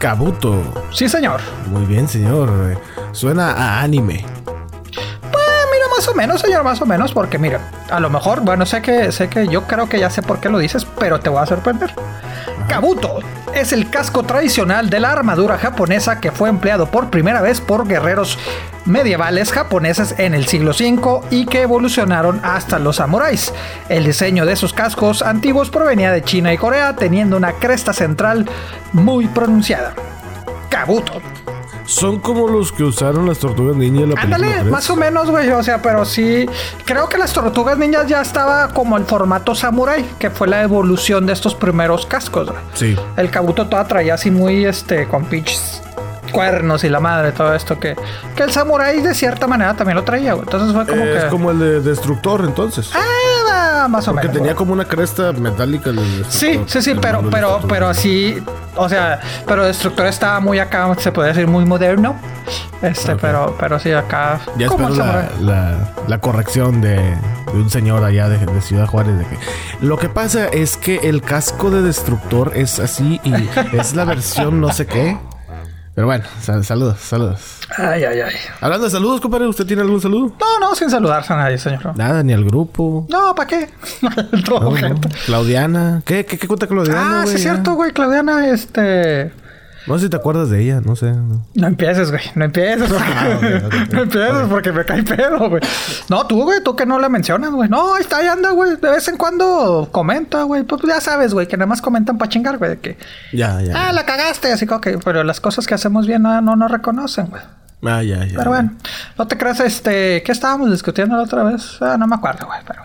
Kabuto. 0.00 0.62
Sí, 0.90 1.10
señor. 1.10 1.42
Muy 1.66 1.84
bien, 1.84 2.08
señor. 2.08 2.80
Suena 3.12 3.52
a 3.52 3.82
anime. 3.82 4.24
Pues 4.44 5.46
mira, 5.70 5.86
más 5.94 6.08
o 6.08 6.14
menos, 6.14 6.40
señor, 6.40 6.64
más 6.64 6.80
o 6.80 6.86
menos, 6.86 7.12
porque 7.12 7.38
mira, 7.38 7.70
a 7.90 8.00
lo 8.00 8.08
mejor, 8.08 8.40
bueno, 8.40 8.64
sé 8.64 8.80
que, 8.80 9.12
sé 9.12 9.28
que 9.28 9.46
yo 9.46 9.64
creo 9.66 9.90
que 9.90 10.00
ya 10.00 10.08
sé 10.08 10.22
por 10.22 10.40
qué 10.40 10.48
lo 10.48 10.58
dices, 10.58 10.86
pero 10.98 11.20
te 11.20 11.28
voy 11.28 11.42
a 11.42 11.46
sorprender. 11.46 11.94
Kabuto 12.70 13.18
es 13.52 13.72
el 13.72 13.90
casco 13.90 14.22
tradicional 14.22 14.90
de 14.90 15.00
la 15.00 15.10
armadura 15.10 15.58
japonesa 15.58 16.20
que 16.20 16.30
fue 16.30 16.48
empleado 16.48 16.86
por 16.86 17.10
primera 17.10 17.40
vez 17.40 17.60
por 17.60 17.88
guerreros 17.88 18.38
medievales 18.84 19.50
japoneses 19.50 20.14
en 20.18 20.34
el 20.34 20.46
siglo 20.46 20.70
V 20.70 21.26
y 21.30 21.46
que 21.46 21.62
evolucionaron 21.62 22.40
hasta 22.44 22.78
los 22.78 22.96
samuráis. 22.96 23.52
El 23.88 24.04
diseño 24.04 24.46
de 24.46 24.52
esos 24.52 24.72
cascos 24.72 25.20
antiguos 25.22 25.68
provenía 25.68 26.12
de 26.12 26.22
China 26.22 26.54
y 26.54 26.58
Corea, 26.58 26.94
teniendo 26.94 27.36
una 27.36 27.54
cresta 27.54 27.92
central 27.92 28.48
muy 28.92 29.26
pronunciada. 29.26 29.92
Kabuto. 30.68 31.20
Son 31.90 32.20
como 32.20 32.46
los 32.48 32.70
que 32.72 32.84
usaron 32.84 33.26
las 33.26 33.38
tortugas 33.38 33.76
ninja 33.76 34.02
en 34.02 34.10
la 34.10 34.20
Ándale, 34.20 34.52
3. 34.60 34.64
más 34.66 34.88
o 34.90 34.96
menos, 34.96 35.30
güey. 35.30 35.50
O 35.50 35.62
sea, 35.62 35.82
pero 35.82 36.04
sí. 36.04 36.46
Creo 36.84 37.08
que 37.08 37.18
las 37.18 37.32
tortugas 37.32 37.76
ninjas 37.78 38.06
ya 38.06 38.20
estaba 38.20 38.68
como 38.68 38.96
el 38.96 39.04
formato 39.04 39.54
samurai, 39.54 40.04
que 40.18 40.30
fue 40.30 40.46
la 40.46 40.62
evolución 40.62 41.26
de 41.26 41.32
estos 41.32 41.54
primeros 41.54 42.06
cascos, 42.06 42.48
güey. 42.48 42.62
Sí. 42.74 42.96
El 43.16 43.30
kabuto 43.30 43.66
toda 43.66 43.86
traía 43.86 44.14
así 44.14 44.30
muy, 44.30 44.64
este, 44.64 45.08
con 45.08 45.24
pinches 45.24 45.82
cuernos 46.30 46.84
y 46.84 46.88
la 46.88 47.00
madre, 47.00 47.32
todo 47.32 47.54
esto 47.54 47.78
que, 47.78 47.96
que 48.36 48.42
el 48.42 48.50
samurai 48.52 49.00
de 49.00 49.14
cierta 49.14 49.46
manera 49.46 49.74
también 49.74 49.96
lo 49.96 50.04
traía, 50.04 50.32
güey. 50.34 50.44
Entonces 50.44 50.74
fue 50.74 50.86
como 50.86 51.02
es 51.04 51.24
que. 51.24 51.30
como 51.30 51.50
el 51.50 51.58
de 51.58 51.80
Destructor, 51.80 52.44
entonces. 52.46 52.90
Ah, 52.94 53.86
más 53.88 54.06
o 54.08 54.12
que 54.12 54.16
menos. 54.16 54.32
tenía 54.32 54.48
güey. 54.52 54.54
como 54.56 54.72
una 54.72 54.84
cresta 54.84 55.32
metálica. 55.32 55.90
el. 55.90 56.24
Sí, 56.28 56.60
sí, 56.66 56.82
sí, 56.82 56.90
El 56.90 57.00
pero, 57.00 57.22
pero, 57.30 57.60
pero 57.68 57.88
así, 57.88 58.42
o 58.76 58.88
sea, 58.88 59.20
pero 59.46 59.64
Destructor 59.64 60.06
estaba 60.06 60.40
muy 60.40 60.58
acá, 60.58 60.92
se 60.98 61.12
podría 61.12 61.32
decir 61.32 61.46
muy 61.48 61.64
moderno. 61.64 62.16
Este, 62.82 63.14
pero, 63.16 63.56
pero 63.60 63.78
sí, 63.78 63.92
acá. 63.92 64.40
Ya 64.56 64.66
espero 64.66 64.88
la, 64.88 64.96
samurái. 64.96 65.28
la- 65.40 65.88
la 66.08 66.18
corrección 66.20 66.80
de, 66.80 66.96
de 66.96 67.52
un 67.52 67.70
señor 67.70 68.02
allá 68.04 68.28
de, 68.28 68.44
de 68.44 68.60
Ciudad 68.60 68.86
Juárez. 68.86 69.18
De 69.18 69.24
que 69.26 69.38
lo 69.80 69.98
que 69.98 70.08
pasa 70.08 70.46
es 70.48 70.76
que 70.76 70.96
el 71.04 71.22
casco 71.22 71.70
de 71.70 71.82
destructor 71.82 72.52
es 72.56 72.80
así 72.80 73.20
y 73.22 73.32
es 73.76 73.94
la 73.94 74.04
versión 74.04 74.60
no 74.60 74.72
sé 74.72 74.86
qué. 74.86 75.16
Pero 75.94 76.06
bueno, 76.06 76.24
sal- 76.40 76.64
saludos, 76.64 76.98
saludos. 77.00 77.58
Ay, 77.76 78.04
ay, 78.04 78.20
ay. 78.20 78.34
Hablando 78.60 78.84
de 78.86 78.90
saludos, 78.90 79.20
compadre, 79.20 79.46
¿usted 79.48 79.66
tiene 79.66 79.82
algún 79.82 80.00
saludo? 80.00 80.32
No, 80.40 80.58
no, 80.60 80.74
sin 80.74 80.88
saludarse 80.88 81.32
a 81.32 81.36
nadie, 81.36 81.58
señor. 81.58 81.96
Nada, 81.96 82.22
ni 82.22 82.32
al 82.32 82.44
grupo. 82.44 83.06
No, 83.10 83.34
¿para 83.34 83.48
qué? 83.48 83.68
Todo 84.44 84.70
No. 84.70 85.00
Claudiana. 85.26 86.02
¿Qué, 86.04 86.24
qué, 86.24 86.38
qué 86.38 86.46
cuenta 86.46 86.66
Claudiana? 86.66 87.22
Ah, 87.22 87.26
sí 87.26 87.34
es 87.34 87.42
cierto, 87.42 87.74
güey. 87.74 87.92
Claudiana, 87.92 88.48
este. 88.48 89.32
No 89.90 89.98
sé 89.98 90.04
si 90.06 90.10
te 90.10 90.16
acuerdas 90.16 90.48
de 90.50 90.62
ella, 90.62 90.80
no 90.80 90.96
sé. 90.96 91.12
no. 91.12 91.44
No 91.54 91.66
empieces, 91.66 92.10
güey. 92.10 92.22
No 92.34 92.44
empieces. 92.46 92.88
porque- 92.88 93.04
Ah, 93.14 93.36
ok, 93.36 93.42
ok, 93.66 93.74
ok. 93.88 93.92
no 93.92 94.02
empieces 94.02 94.48
porque 94.48 94.72
me 94.72 94.84
cae 94.84 95.02
pedo, 95.02 95.48
güey. 95.50 95.62
No, 96.08 96.26
tú, 96.26 96.44
güey. 96.44 96.62
Tú 96.62 96.76
que 96.76 96.86
no 96.86 96.98
la 96.98 97.08
mencionas, 97.08 97.50
güey. 97.50 97.68
No, 97.68 97.94
ahí 97.94 98.02
está, 98.02 98.18
ahí 98.18 98.26
anda, 98.28 98.50
güey. 98.50 98.76
De 98.76 98.90
vez 98.90 99.06
en 99.08 99.16
cuando 99.16 99.88
comenta, 99.90 100.44
güey. 100.44 100.62
Pues 100.62 100.80
ya 100.86 101.00
sabes, 101.00 101.34
güey, 101.34 101.46
que 101.48 101.56
nada 101.56 101.66
más 101.66 101.82
comentan 101.82 102.16
para 102.18 102.28
chingar, 102.30 102.56
güey. 102.58 102.70
De 102.70 102.78
que, 102.78 102.98
Ya, 103.32 103.60
ya. 103.60 103.88
ah, 103.88 103.92
la 103.92 104.06
cagaste. 104.06 104.52
Así 104.52 104.66
que, 104.66 104.98
pero 105.04 105.24
las 105.24 105.40
cosas 105.40 105.66
que 105.66 105.74
hacemos 105.74 106.06
bien 106.06 106.22
no, 106.22 106.40
no 106.40 106.56
nos 106.56 106.70
reconocen, 106.70 107.26
güey. 107.26 107.42
Ah, 107.82 108.02
ya, 108.02 108.24
ya. 108.26 108.36
Pero 108.36 108.50
bueno, 108.50 108.72
no 109.18 109.26
te 109.26 109.36
creas, 109.38 109.58
este. 109.60 110.22
¿Qué 110.22 110.32
estábamos 110.32 110.70
discutiendo 110.70 111.16
la 111.16 111.22
otra 111.22 111.42
vez? 111.42 111.78
Ah, 111.80 111.96
no 111.98 112.06
me 112.06 112.14
acuerdo, 112.14 112.46
güey, 112.46 112.60
pero. 112.66 112.82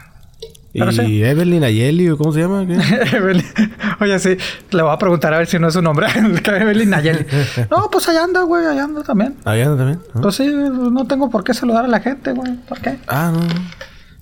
¿Y 0.77 0.91
sí. 0.91 1.23
Evelyn 1.23 1.63
Ayeli 1.63 2.09
o 2.09 2.17
cómo 2.17 2.33
se 2.33 2.41
llama? 2.41 2.65
Oye, 4.01 4.19
sí, 4.19 4.35
le 4.71 4.83
voy 4.83 4.91
a 4.93 4.97
preguntar 4.97 5.33
a 5.33 5.37
ver 5.37 5.47
si 5.47 5.57
no 5.57 5.69
es 5.69 5.73
su 5.73 5.81
nombre. 5.81 6.07
Evelyn 6.45 6.89
Nayeli. 6.89 7.25
No, 7.71 7.89
pues 7.89 8.09
allá 8.09 8.23
anda, 8.25 8.41
güey, 8.41 8.65
allá 8.65 8.83
anda 8.83 9.01
también. 9.03 9.35
Allá 9.45 9.65
también. 9.75 9.99
¿no? 10.13 10.21
Pues 10.21 10.35
sí, 10.35 10.47
no 10.53 11.05
tengo 11.07 11.29
por 11.29 11.43
qué 11.43 11.53
saludar 11.53 11.85
a 11.85 11.87
la 11.87 11.99
gente, 12.01 12.33
güey. 12.33 12.55
¿Por 12.67 12.79
qué? 12.81 12.99
Ah, 13.07 13.31
no. 13.33 13.39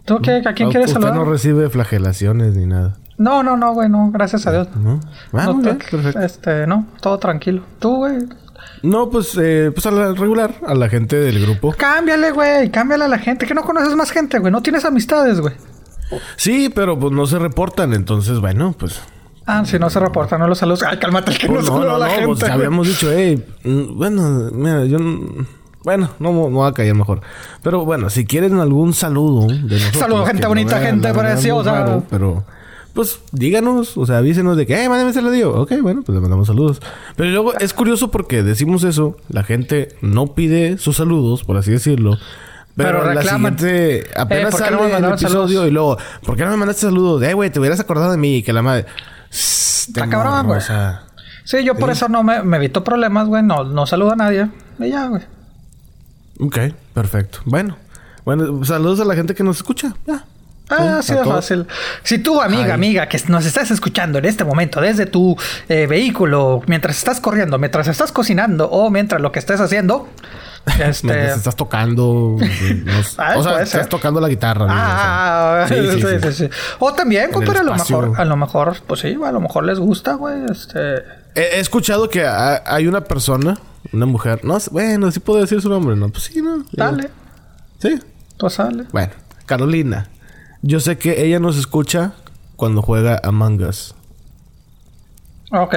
¿Tú 0.06 0.20
qué? 0.22 0.44
¿A 0.46 0.54
quién 0.54 0.70
quieres 0.70 0.90
Usted 0.90 1.02
saludar? 1.02 1.16
no 1.16 1.26
recibe 1.26 1.70
flagelaciones 1.70 2.56
ni 2.56 2.66
nada. 2.68 2.98
No, 3.18 3.42
no, 3.42 3.58
no, 3.58 3.74
güey, 3.74 3.90
no, 3.90 4.12
gracias 4.12 4.46
a 4.48 4.52
Dios. 4.52 4.68
¿No? 4.76 5.00
Ah, 5.34 5.46
No 5.46 5.56
bien, 5.56 5.78
perfecto. 5.78 6.20
Este, 6.20 6.68
no, 6.68 6.88
todo 7.02 7.18
tranquilo. 7.20 7.64
Tú, 7.80 7.96
güey, 7.98 8.18
No, 8.82 9.10
pues, 9.10 9.38
eh, 9.42 9.72
pues 9.74 9.86
a 9.88 9.92
la 9.92 10.14
regular, 10.14 10.54
a 10.68 10.76
la 10.76 10.90
gente 10.90 11.16
del 11.16 11.40
grupo. 11.42 11.74
cámbiale, 11.78 12.32
güey, 12.32 12.70
cámbiale 12.70 13.06
a 13.06 13.08
la 13.08 13.18
gente. 13.20 13.46
Que 13.48 13.54
no 13.54 13.64
conoces 13.64 13.96
más 13.96 14.12
gente, 14.12 14.40
güey. 14.40 14.52
No 14.52 14.62
tienes 14.62 14.84
amistades, 14.86 15.40
güey. 15.40 15.54
Sí, 16.36 16.72
pero 16.74 16.98
pues 16.98 17.12
no 17.14 17.26
se 17.26 17.40
reportan, 17.40 17.94
entonces, 17.94 18.40
bueno, 18.40 18.76
pues. 18.78 19.02
Ah, 19.46 19.66
si 19.66 19.78
no 19.78 19.90
se 19.90 20.00
reporta, 20.00 20.38
no 20.38 20.48
los 20.48 20.58
saludos. 20.58 20.84
Ay, 20.84 20.98
cálmate, 20.98 21.34
que 21.38 21.48
pues, 21.48 21.66
no, 21.66 21.80
no, 21.80 21.86
no, 21.86 21.98
la 21.98 22.08
no, 22.08 22.14
gente. 22.14 22.28
pues 22.28 22.44
habíamos 22.44 22.88
dicho, 22.88 23.10
hey, 23.12 23.44
bueno, 23.64 24.50
mira, 24.54 24.86
yo. 24.86 24.98
Bueno, 25.84 26.10
no 26.20 26.32
no 26.32 26.50
voy 26.50 26.70
a 26.70 26.72
callar 26.72 26.96
mejor. 26.96 27.20
Pero 27.62 27.84
bueno, 27.84 28.10
si 28.10 28.26
quieren 28.26 28.58
algún 28.60 28.94
saludo 28.94 29.48
de 29.48 29.56
nosotros. 29.58 29.98
Saludo, 29.98 30.26
gente 30.26 30.48
bonita, 30.48 30.80
vean, 30.80 31.02
gente 31.02 31.14
preciosa. 31.14 31.72
raro, 31.72 32.04
pero. 32.10 32.46
Pues 32.94 33.20
díganos, 33.32 33.98
o 33.98 34.06
sea, 34.06 34.20
avísenos 34.20 34.56
de 34.56 34.68
que, 34.68 34.84
eh, 34.84 34.88
mándame 34.88 35.10
ese 35.10 35.32
digo. 35.32 35.52
Ok, 35.60 35.74
bueno, 35.82 36.04
pues 36.04 36.14
le 36.14 36.22
mandamos 36.22 36.46
saludos. 36.46 36.80
Pero 37.16 37.32
luego 37.32 37.54
es 37.58 37.74
curioso 37.74 38.12
porque 38.12 38.44
decimos 38.44 38.84
eso, 38.84 39.18
la 39.30 39.44
gente 39.44 39.96
no 40.02 40.36
pide 40.36 40.78
sus 40.78 40.98
saludos, 40.98 41.44
por 41.44 41.58
así 41.58 41.72
decirlo. 41.72 42.18
Pero, 42.76 43.02
Pero 43.04 43.14
la 43.14 43.22
siguiente, 43.22 44.08
apenas 44.16 44.54
Eh, 44.56 44.58
¿por 44.58 44.64
qué 44.64 44.72
no 44.72 44.78
sale 44.80 44.92
me 44.92 44.98
el 44.98 45.14
episodio 45.14 45.30
saludos? 45.48 45.68
y 45.68 45.72
luego, 45.72 45.98
¿por 46.26 46.36
qué 46.36 46.44
no 46.46 46.52
me 46.52 46.58
mandaste 46.58 46.82
saludos? 46.84 47.22
Eh, 47.24 47.34
güey, 47.34 47.50
te 47.52 47.60
hubieras 47.60 47.80
acordado 47.80 48.12
de 48.12 48.18
mí 48.18 48.42
que 48.42 48.52
la 48.52 48.62
madre. 48.64 48.86
Está 49.30 50.08
cabrón, 50.10 50.48
güey. 50.48 50.58
O 50.58 50.62
sea, 50.62 51.04
Sí, 51.46 51.64
yo 51.64 51.76
por 51.76 51.90
eso 51.92 52.08
no 52.08 52.24
me, 52.24 52.42
me 52.42 52.58
evito 52.58 52.84
problemas, 52.84 53.28
güey. 53.28 53.44
No, 53.44 53.64
no 53.66 53.86
saludo 53.86 54.14
a 54.14 54.16
nadie. 54.16 54.48
Y 54.80 54.90
ya, 54.90 55.08
güey. 55.08 55.22
ok, 56.40 56.58
perfecto. 56.94 57.40
Bueno, 57.46 57.78
bueno, 58.26 58.64
saludos 58.64 59.02
a 59.02 59.06
la 59.06 59.14
gente 59.16 59.36
que 59.36 59.44
nos 59.44 59.58
escucha. 59.58 59.94
Ya. 60.08 60.24
Ah, 60.70 60.78
Sí, 60.78 60.84
así 60.88 61.12
a 61.12 61.16
de 61.18 61.22
todos. 61.24 61.36
fácil. 61.36 61.68
Si 62.04 62.18
tú, 62.20 62.42
amiga, 62.42 62.64
Ay. 62.66 62.72
amiga, 62.72 63.08
que 63.10 63.22
nos 63.28 63.46
estás 63.46 63.70
escuchando 63.72 64.18
en 64.20 64.26
este 64.26 64.46
momento 64.46 64.80
desde 64.80 65.06
tu 65.06 65.36
eh, 65.68 65.86
vehículo, 65.86 66.62
mientras 66.68 66.98
estás 66.98 67.20
corriendo, 67.20 67.60
mientras 67.60 67.88
estás 67.90 68.12
cocinando 68.14 68.70
o 68.70 68.90
mientras 68.90 69.22
lo 69.22 69.32
que 69.34 69.40
estés 69.40 69.60
haciendo, 69.60 70.08
este... 70.80 71.28
Estás 71.28 71.56
tocando. 71.56 72.38
no 72.40 73.04
sé. 73.04 73.16
Ah, 73.18 73.34
o 73.38 73.44
sea, 73.44 73.52
estás 73.54 73.70
ser. 73.70 73.88
tocando 73.88 74.20
la 74.22 74.30
guitarra. 74.30 74.66
¿no? 74.66 74.74
Ah, 74.76 75.64
O 75.66 75.68
sea, 75.68 75.78
sí, 75.92 76.02
sí, 76.22 76.34
sí, 76.34 76.50
O 76.80 76.94
también, 76.94 77.32
compadre, 77.32 77.60
a 77.60 77.64
lo 77.64 77.74
mejor, 77.74 78.14
a 78.18 78.26
lo 78.26 78.36
mejor, 78.38 78.78
pues 78.88 79.00
sí, 79.02 79.18
a 79.26 79.32
lo 79.32 79.40
mejor 79.42 79.66
les 79.66 79.80
gusta, 79.80 80.14
güey, 80.16 80.46
este... 80.50 80.98
He, 81.36 81.42
he 81.56 81.60
escuchado 81.60 82.10
que 82.10 82.26
ha- 82.26 82.62
hay 82.66 82.88
una 82.88 83.02
persona, 83.04 83.58
una 83.92 84.06
mujer. 84.06 84.46
No, 84.46 84.58
bueno, 84.72 85.12
sí 85.12 85.20
puedo 85.20 85.42
decir 85.42 85.62
su 85.62 85.70
nombre, 85.70 85.96
¿no? 85.96 86.10
Pues 86.10 86.26
sí, 86.26 86.42
¿no? 86.42 86.64
Dale, 86.72 87.10
Sí. 87.80 88.00
tú 88.38 88.50
sale. 88.50 88.86
Bueno, 88.92 89.12
Carolina. 89.46 90.08
Yo 90.62 90.80
sé 90.80 90.98
que 90.98 91.26
ella 91.26 91.40
nos 91.40 91.58
escucha 91.58 92.14
cuando 92.56 92.82
juega 92.82 93.20
Among 93.24 93.62
Us. 93.64 93.96
Ok. 95.52 95.76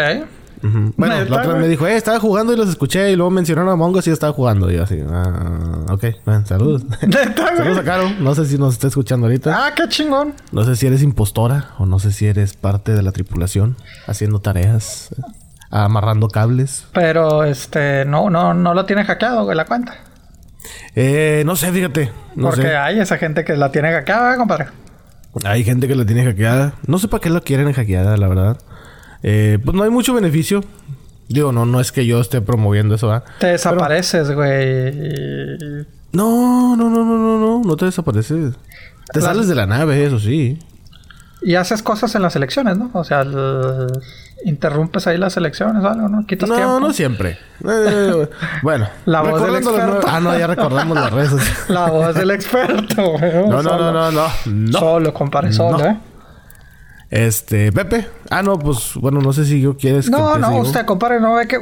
Bueno, 0.96 1.14
la 1.16 1.22
otra 1.24 1.44
güey. 1.46 1.62
me 1.62 1.68
dijo, 1.68 1.86
eh, 1.86 1.96
estaba 1.96 2.18
jugando 2.20 2.52
y 2.52 2.56
los 2.56 2.68
escuché 2.68 3.10
y 3.10 3.16
luego 3.16 3.30
mencionaron 3.30 3.80
a 3.80 3.88
y 3.98 4.02
yo 4.02 4.12
estaba 4.12 4.32
jugando. 4.32 4.70
Y 4.70 4.76
yo 4.76 4.84
así, 4.84 5.00
ah, 5.08 5.86
ok, 5.90 6.04
bueno, 6.24 6.46
saludos. 6.46 6.84
Neta, 7.02 7.42
güey. 7.42 7.56
saludos 7.56 7.78
a 7.78 7.84
Caro. 7.84 8.10
No 8.20 8.34
sé 8.34 8.46
si 8.46 8.58
nos 8.58 8.74
está 8.74 8.88
escuchando 8.88 9.26
ahorita. 9.26 9.66
Ah, 9.66 9.72
qué 9.74 9.88
chingón. 9.88 10.34
No 10.52 10.64
sé 10.64 10.76
si 10.76 10.86
eres 10.86 11.02
impostora 11.02 11.70
o 11.78 11.86
no 11.86 11.98
sé 11.98 12.12
si 12.12 12.26
eres 12.26 12.54
parte 12.54 12.92
de 12.92 13.02
la 13.02 13.12
tripulación 13.12 13.76
haciendo 14.06 14.40
tareas, 14.40 15.10
eh, 15.16 15.22
amarrando 15.70 16.28
cables. 16.28 16.86
Pero, 16.92 17.44
este, 17.44 18.04
no, 18.04 18.30
no, 18.30 18.54
no 18.54 18.74
lo 18.74 18.84
tiene 18.84 19.04
hackeado, 19.04 19.44
güey, 19.44 19.56
la 19.56 19.64
cuenta. 19.66 19.94
Eh, 20.94 21.42
no 21.46 21.56
sé, 21.56 21.70
fíjate. 21.72 22.12
No 22.34 22.48
Porque 22.48 22.62
sé. 22.62 22.76
hay 22.76 22.98
esa 22.98 23.18
gente 23.18 23.44
que 23.44 23.56
la 23.56 23.70
tiene 23.70 23.92
hackeada, 23.92 24.36
compadre. 24.36 24.66
Hay 25.44 25.64
gente 25.64 25.86
que 25.86 25.94
la 25.94 26.06
tiene 26.06 26.24
hackeada. 26.24 26.74
No 26.86 26.98
sé 26.98 27.08
para 27.08 27.20
qué 27.20 27.30
la 27.30 27.40
quieren 27.40 27.72
hackeada, 27.72 28.16
la 28.16 28.28
verdad. 28.28 28.58
Eh, 29.28 29.58
pues 29.64 29.76
no 29.76 29.82
hay 29.82 29.90
mucho 29.90 30.14
beneficio. 30.14 30.62
Digo, 31.28 31.50
no, 31.50 31.66
no 31.66 31.80
es 31.80 31.90
que 31.90 32.06
yo 32.06 32.20
esté 32.20 32.40
promoviendo 32.40 32.94
eso, 32.94 33.10
¿ah? 33.12 33.24
Te 33.40 33.48
desapareces, 33.48 34.30
güey. 34.30 35.84
No, 36.12 36.76
no, 36.76 36.88
no, 36.88 37.04
no, 37.04 37.18
no, 37.18 37.38
no. 37.38 37.62
No 37.64 37.76
te 37.76 37.86
desapareces. 37.86 38.54
Te 39.12 39.20
La- 39.20 39.26
sales 39.26 39.48
de 39.48 39.54
la 39.56 39.66
nave, 39.66 40.04
eso 40.04 40.18
sí. 40.20 40.58
Y 41.42 41.56
haces 41.56 41.82
cosas 41.82 42.14
en 42.14 42.22
las 42.22 42.34
elecciones, 42.36 42.78
¿no? 42.78 42.90
O 42.92 43.02
sea, 43.04 43.22
el- 43.22 43.88
interrumpes 44.44 45.06
ahí 45.08 45.18
las 45.18 45.36
elecciones 45.36 45.82
o 45.82 45.88
algo, 45.88 46.08
¿no? 46.08 46.24
Quitas 46.26 46.48
No, 46.48 46.54
tiempo. 46.56 46.78
no 46.80 46.92
siempre. 46.92 47.38
Eh, 47.68 48.28
bueno. 48.62 48.88
La 49.06 49.22
voz 49.22 49.42
del 49.42 49.56
experto. 49.56 50.00
Ah, 50.06 50.20
no, 50.20 50.38
ya 50.38 50.46
recordamos 50.46 50.96
las 50.96 51.12
redes. 51.12 51.32
La 51.68 51.86
voz 51.90 52.14
del 52.14 52.30
experto, 52.30 53.10
güey. 53.18 53.32
No, 53.48 53.62
no, 53.62 53.76
no, 53.78 53.92
no, 53.92 54.10
no. 54.12 54.28
No. 54.46 54.78
Solo, 54.78 55.12
compadre, 55.12 55.52
solo, 55.52 55.78
No. 55.78 55.84
¿eh? 55.84 55.96
Este, 57.10 57.70
Pepe. 57.72 58.06
Ah, 58.30 58.42
no, 58.42 58.58
pues, 58.58 58.94
bueno, 58.96 59.20
no 59.20 59.32
sé 59.32 59.44
si 59.44 59.60
yo 59.60 59.76
quieres 59.76 60.06
que 60.06 60.10
No, 60.10 60.34
empiece 60.34 60.40
no, 60.40 60.56
yo. 60.56 60.62
usted, 60.62 60.84
compadre, 60.84 61.20
no 61.20 61.34
ve 61.34 61.46
que 61.46 61.58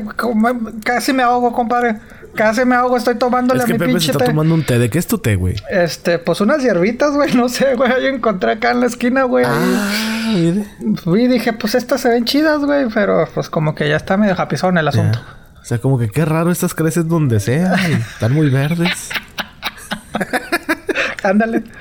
casi 0.85 1.13
me 1.13 1.23
ahogo, 1.23 1.53
compadre. 1.53 1.97
Casi 2.35 2.65
me 2.65 2.75
ahogo, 2.75 2.97
estoy 2.97 3.15
tomándole 3.17 3.61
Es 3.61 3.65
a 3.65 3.67
que 3.69 3.73
mi 3.75 3.79
Pepe 3.79 3.91
se 3.93 3.97
pinche 3.99 4.11
está 4.13 4.25
té. 4.25 4.31
tomando 4.33 4.55
un 4.55 4.65
té. 4.65 4.79
¿De 4.79 4.91
qué 4.91 4.99
es 4.99 5.07
tu 5.07 5.19
té, 5.19 5.37
güey? 5.37 5.55
Este, 5.71 6.19
pues 6.19 6.41
unas 6.41 6.63
hierbitas, 6.63 7.13
güey, 7.13 7.33
no 7.37 7.49
sé, 7.49 7.75
güey. 7.77 7.93
Ahí 7.93 8.07
encontré 8.07 8.53
acá 8.53 8.73
en 8.73 8.81
la 8.81 8.87
esquina, 8.87 9.23
güey. 9.25 9.45
Ah, 9.47 10.33
mire. 10.35 10.65
Fui 11.05 11.25
y 11.25 11.29
dije, 11.29 11.53
pues 11.53 11.75
estas 11.77 12.01
se 12.01 12.09
ven 12.09 12.25
chidas, 12.25 12.65
güey. 12.65 12.87
Pero 12.93 13.29
pues 13.35 13.49
como 13.51 13.75
que 13.77 13.89
ya 13.89 13.97
está 13.97 14.17
medio 14.17 14.35
japizón 14.35 14.79
el 14.79 14.89
asunto. 14.89 15.21
O 15.63 15.65
sea, 15.65 15.79
como 15.79 15.99
que 15.99 16.09
qué 16.09 16.25
raro 16.25 16.51
estas 16.51 16.75
crecen 16.75 17.09
donde 17.09 17.39
sea. 17.39 17.75
Están 17.75 18.33
muy 18.33 18.51
verdes. 18.51 19.11
Ándale. 21.31 21.61
Pero 21.61 21.73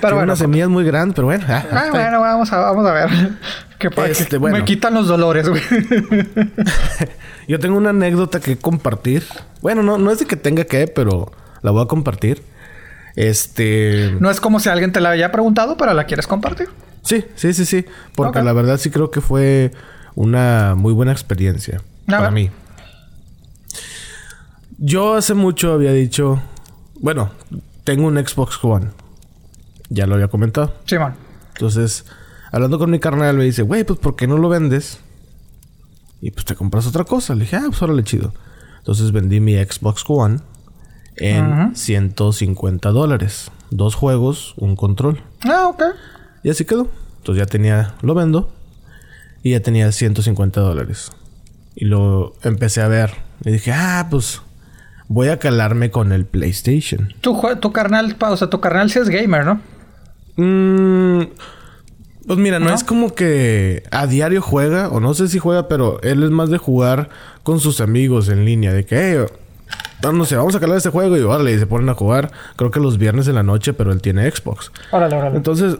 Tiene 0.00 0.14
bueno. 0.14 0.22
unas 0.24 0.38
semillas 0.38 0.68
muy 0.68 0.84
grandes, 0.84 1.14
pero 1.16 1.26
bueno. 1.26 1.44
ah, 1.48 1.64
Ah, 1.72 1.88
bueno, 1.90 2.20
vamos 2.20 2.52
a, 2.52 2.58
vamos 2.58 2.86
a 2.86 2.92
ver. 2.92 3.08
Que, 3.78 3.88
Este, 4.08 4.26
que 4.26 4.36
bueno. 4.38 4.56
Me 4.58 4.64
quitan 4.64 4.94
los 4.94 5.08
dolores, 5.08 5.48
güey. 5.48 5.60
Yo 7.48 7.58
tengo 7.58 7.76
una 7.76 7.90
anécdota 7.90 8.38
que 8.38 8.56
compartir. 8.56 9.24
Bueno, 9.60 9.82
no, 9.82 9.98
no 9.98 10.12
es 10.12 10.20
de 10.20 10.26
que 10.26 10.36
tenga 10.36 10.62
que, 10.64 10.86
pero 10.86 11.32
la 11.62 11.72
voy 11.72 11.82
a 11.82 11.86
compartir. 11.86 12.44
Este. 13.16 14.16
no 14.20 14.30
es 14.30 14.40
como 14.40 14.60
si 14.60 14.68
alguien 14.68 14.92
te 14.92 15.00
la 15.00 15.10
haya 15.10 15.32
preguntado, 15.32 15.76
pero 15.76 15.92
la 15.94 16.04
quieres 16.04 16.28
compartir. 16.28 16.68
Sí, 17.02 17.24
sí, 17.34 17.52
sí, 17.52 17.64
sí. 17.66 17.84
Porque 18.14 18.40
la 18.42 18.52
verdad 18.52 18.78
sí 18.78 18.90
creo 18.90 19.10
que 19.10 19.20
fue 19.20 19.72
una 20.14 20.74
muy 20.76 20.92
buena 20.92 21.10
experiencia 21.10 21.78
A 22.06 22.10
para 22.10 22.22
ver. 22.22 22.32
mí. 22.32 22.50
Yo 24.78 25.14
hace 25.16 25.34
mucho 25.34 25.72
había 25.72 25.92
dicho, 25.92 26.40
bueno, 27.00 27.30
tengo 27.84 28.06
un 28.06 28.16
Xbox 28.18 28.58
One. 28.62 28.86
Ya 29.88 30.06
lo 30.06 30.14
había 30.14 30.28
comentado. 30.28 30.74
Simón. 30.86 31.14
Entonces, 31.54 32.06
hablando 32.50 32.78
con 32.78 32.90
mi 32.90 32.98
carnal, 32.98 33.36
me 33.36 33.44
dice, 33.44 33.62
güey, 33.62 33.84
pues 33.84 33.98
¿por 33.98 34.16
qué 34.16 34.26
no 34.26 34.38
lo 34.38 34.48
vendes? 34.48 34.98
Y 36.20 36.30
pues 36.30 36.44
te 36.46 36.54
compras 36.54 36.86
otra 36.86 37.04
cosa. 37.04 37.34
Le 37.34 37.42
dije, 37.42 37.56
ah, 37.56 37.64
pues 37.66 37.82
órale, 37.82 38.04
chido. 38.04 38.32
Entonces 38.78 39.12
vendí 39.12 39.40
mi 39.40 39.54
Xbox 39.54 40.04
One 40.08 40.38
en 41.16 41.66
Ujú. 41.66 41.74
150 41.74 42.90
dólares. 42.90 43.50
Dos 43.70 43.94
juegos, 43.94 44.54
un 44.56 44.76
control. 44.76 45.22
Ah, 45.44 45.66
ok. 45.68 45.82
Y 46.42 46.50
así 46.50 46.64
quedó. 46.64 46.88
Entonces 47.18 47.44
ya 47.44 47.46
tenía, 47.46 47.94
lo 48.02 48.14
vendo. 48.14 48.52
Y 49.42 49.50
ya 49.50 49.60
tenía 49.60 49.90
150 49.92 50.60
dólares. 50.60 51.10
Y 51.74 51.86
lo 51.86 52.34
empecé 52.42 52.80
a 52.82 52.88
ver. 52.88 53.12
Y 53.44 53.50
dije, 53.50 53.72
ah, 53.72 54.06
pues 54.10 54.40
voy 55.12 55.28
a 55.28 55.38
calarme 55.38 55.90
con 55.90 56.10
el 56.12 56.24
PlayStation. 56.24 57.12
Tu, 57.20 57.38
tu 57.60 57.70
carnal, 57.72 58.14
pa- 58.16 58.30
o 58.30 58.36
sea, 58.36 58.48
tu 58.48 58.60
carnal 58.60 58.90
sí 58.90 58.98
es 58.98 59.08
gamer, 59.10 59.44
¿no? 59.44 59.60
Mm, 60.36 61.24
pues 62.26 62.38
mira, 62.38 62.58
no, 62.58 62.68
¿No? 62.70 62.74
es 62.74 62.82
como 62.82 63.14
que 63.14 63.82
a 63.90 64.06
diario 64.06 64.40
juega, 64.40 64.88
o 64.88 65.00
no 65.00 65.12
sé 65.12 65.28
si 65.28 65.38
juega, 65.38 65.68
pero 65.68 66.00
él 66.02 66.22
es 66.22 66.30
más 66.30 66.48
de 66.48 66.56
jugar 66.56 67.10
con 67.42 67.60
sus 67.60 67.80
amigos 67.82 68.30
en 68.30 68.46
línea. 68.46 68.72
De 68.72 68.86
que, 68.86 69.26
hey, 69.28 69.36
no 70.12 70.24
sé, 70.24 70.36
vamos 70.36 70.54
a 70.54 70.60
calar 70.60 70.78
este 70.78 70.88
juego 70.88 71.14
y 71.16 71.20
órale, 71.20 71.52
y 71.52 71.58
se 71.58 71.66
ponen 71.66 71.90
a 71.90 71.94
jugar. 71.94 72.30
Creo 72.56 72.70
que 72.70 72.80
los 72.80 72.96
viernes 72.96 73.28
en 73.28 73.34
la 73.34 73.42
noche, 73.42 73.74
pero 73.74 73.92
él 73.92 74.00
tiene 74.00 74.30
Xbox. 74.30 74.72
Órale, 74.92 75.14
órale. 75.14 75.36
Entonces, 75.36 75.76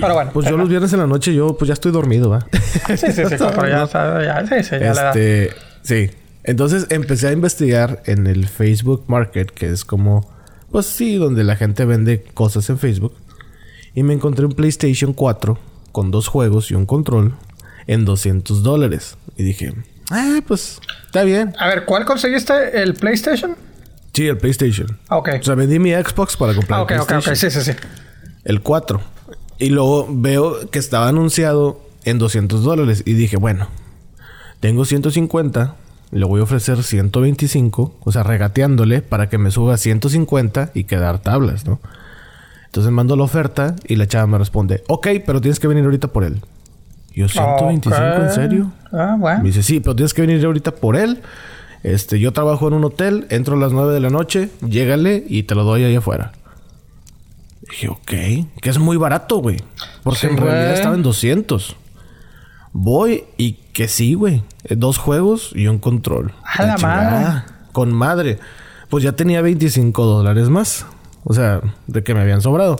pero 0.00 0.14
bueno. 0.14 0.30
pues 0.32 0.48
yo 0.48 0.56
los 0.56 0.68
viernes 0.68 0.92
en 0.92 1.00
la 1.00 1.08
noche, 1.08 1.34
yo 1.34 1.56
pues 1.56 1.66
ya 1.66 1.74
estoy 1.74 1.90
dormido, 1.90 2.30
¿va? 2.30 2.46
Sí, 2.86 2.96
sí, 2.96 3.12
sí, 3.12 3.22
pero 3.38 3.66
ya, 3.68 3.86
ya, 3.88 4.46
sí, 4.46 4.62
sí, 4.62 4.70
ya 4.70 4.78
le 4.78 4.84
da. 4.94 5.08
Este, 5.10 5.50
sí. 5.82 6.10
Entonces 6.44 6.86
empecé 6.90 7.28
a 7.28 7.32
investigar 7.32 8.02
en 8.06 8.26
el 8.26 8.46
Facebook 8.48 9.04
Market, 9.06 9.50
que 9.50 9.70
es 9.70 9.84
como, 9.84 10.30
pues 10.70 10.86
sí, 10.86 11.16
donde 11.16 11.42
la 11.44 11.56
gente 11.56 11.84
vende 11.84 12.22
cosas 12.34 12.68
en 12.70 12.78
Facebook. 12.78 13.14
Y 13.94 14.02
me 14.02 14.12
encontré 14.14 14.44
un 14.44 14.52
PlayStation 14.52 15.12
4 15.14 15.58
con 15.92 16.10
dos 16.10 16.28
juegos 16.28 16.70
y 16.70 16.74
un 16.74 16.84
control 16.86 17.34
en 17.86 18.04
200 18.04 18.62
dólares. 18.62 19.16
Y 19.36 19.44
dije, 19.44 19.72
ah, 20.10 20.40
pues 20.46 20.80
está 21.06 21.22
bien. 21.24 21.54
A 21.58 21.68
ver, 21.68 21.84
¿cuál 21.84 22.04
conseguiste? 22.04 22.52
¿El 22.82 22.94
PlayStation? 22.94 23.56
Sí, 24.12 24.26
el 24.28 24.36
PlayStation. 24.38 24.98
Ah, 25.08 25.16
ok. 25.16 25.30
O 25.40 25.42
sea, 25.44 25.54
vendí 25.54 25.78
mi 25.78 25.92
Xbox 25.92 26.36
para 26.36 26.54
comprar 26.54 26.80
Ah, 26.80 26.82
ok, 26.82 26.90
el 26.92 27.00
ok, 27.00 27.06
PlayStation. 27.08 27.36
ok. 27.50 27.52
Sí, 27.66 27.72
sí, 27.72 27.72
sí. 27.72 27.88
El 28.44 28.60
4. 28.60 29.00
Y 29.58 29.70
luego 29.70 30.08
veo 30.10 30.68
que 30.70 30.78
estaba 30.78 31.08
anunciado 31.08 31.80
en 32.04 32.18
200 32.18 32.62
dólares. 32.64 33.02
Y 33.06 33.14
dije, 33.14 33.36
bueno, 33.36 33.68
tengo 34.60 34.84
150. 34.84 35.76
Le 36.14 36.24
voy 36.24 36.40
a 36.40 36.44
ofrecer 36.44 36.82
125. 36.82 37.96
O 38.00 38.12
sea, 38.12 38.22
regateándole 38.22 39.02
para 39.02 39.28
que 39.28 39.36
me 39.36 39.50
suba 39.50 39.76
150 39.76 40.70
y 40.72 40.84
quedar 40.84 41.18
tablas, 41.18 41.66
¿no? 41.66 41.80
Entonces 42.66 42.92
mando 42.92 43.16
la 43.16 43.24
oferta 43.24 43.74
y 43.86 43.96
la 43.96 44.06
chava 44.06 44.26
me 44.28 44.38
responde, 44.38 44.84
ok, 44.88 45.08
pero 45.26 45.40
tienes 45.40 45.58
que 45.58 45.66
venir 45.66 45.84
ahorita 45.84 46.08
por 46.08 46.22
él. 46.22 46.40
Yo, 47.12 47.28
125, 47.28 47.96
¿en 47.96 48.30
serio? 48.32 48.72
Ah, 48.92 49.16
bueno. 49.18 49.40
Me 49.40 49.46
dice, 49.48 49.62
sí, 49.62 49.80
pero 49.80 49.94
tienes 49.94 50.14
que 50.14 50.22
venir 50.22 50.44
ahorita 50.44 50.72
por 50.76 50.96
él. 50.96 51.20
Este, 51.82 52.18
yo 52.18 52.32
trabajo 52.32 52.66
en 52.68 52.74
un 52.74 52.84
hotel, 52.84 53.26
entro 53.30 53.56
a 53.56 53.58
las 53.58 53.72
9 53.72 53.92
de 53.92 54.00
la 54.00 54.10
noche, 54.10 54.50
llégale 54.66 55.24
y 55.28 55.42
te 55.44 55.54
lo 55.54 55.64
doy 55.64 55.84
ahí 55.84 55.96
afuera. 55.96 56.32
Dije, 57.70 57.88
ok, 57.88 58.10
que 58.60 58.70
es 58.70 58.78
muy 58.78 58.96
barato, 58.96 59.38
güey. 59.38 59.58
Porque 60.02 60.20
Sí, 60.20 60.26
en 60.28 60.36
realidad 60.36 60.74
estaba 60.74 60.94
en 60.94 61.02
200. 61.02 61.76
Voy 62.76 63.24
y 63.38 63.52
que 63.72 63.86
sí, 63.86 64.14
güey. 64.14 64.42
Eh, 64.64 64.74
Dos 64.76 64.98
juegos 64.98 65.52
y 65.54 65.68
un 65.68 65.78
control. 65.78 66.32
A 66.44 66.66
la 66.66 66.74
chingada. 66.74 67.46
Con 67.72 67.92
madre. 67.92 68.38
Pues 68.90 69.04
ya 69.04 69.12
tenía 69.12 69.40
25 69.40 70.04
dólares 70.04 70.50
más. 70.50 70.84
O 71.22 71.32
sea, 71.32 71.60
de 71.86 72.02
que 72.02 72.14
me 72.14 72.20
habían 72.20 72.42
sobrado. 72.42 72.76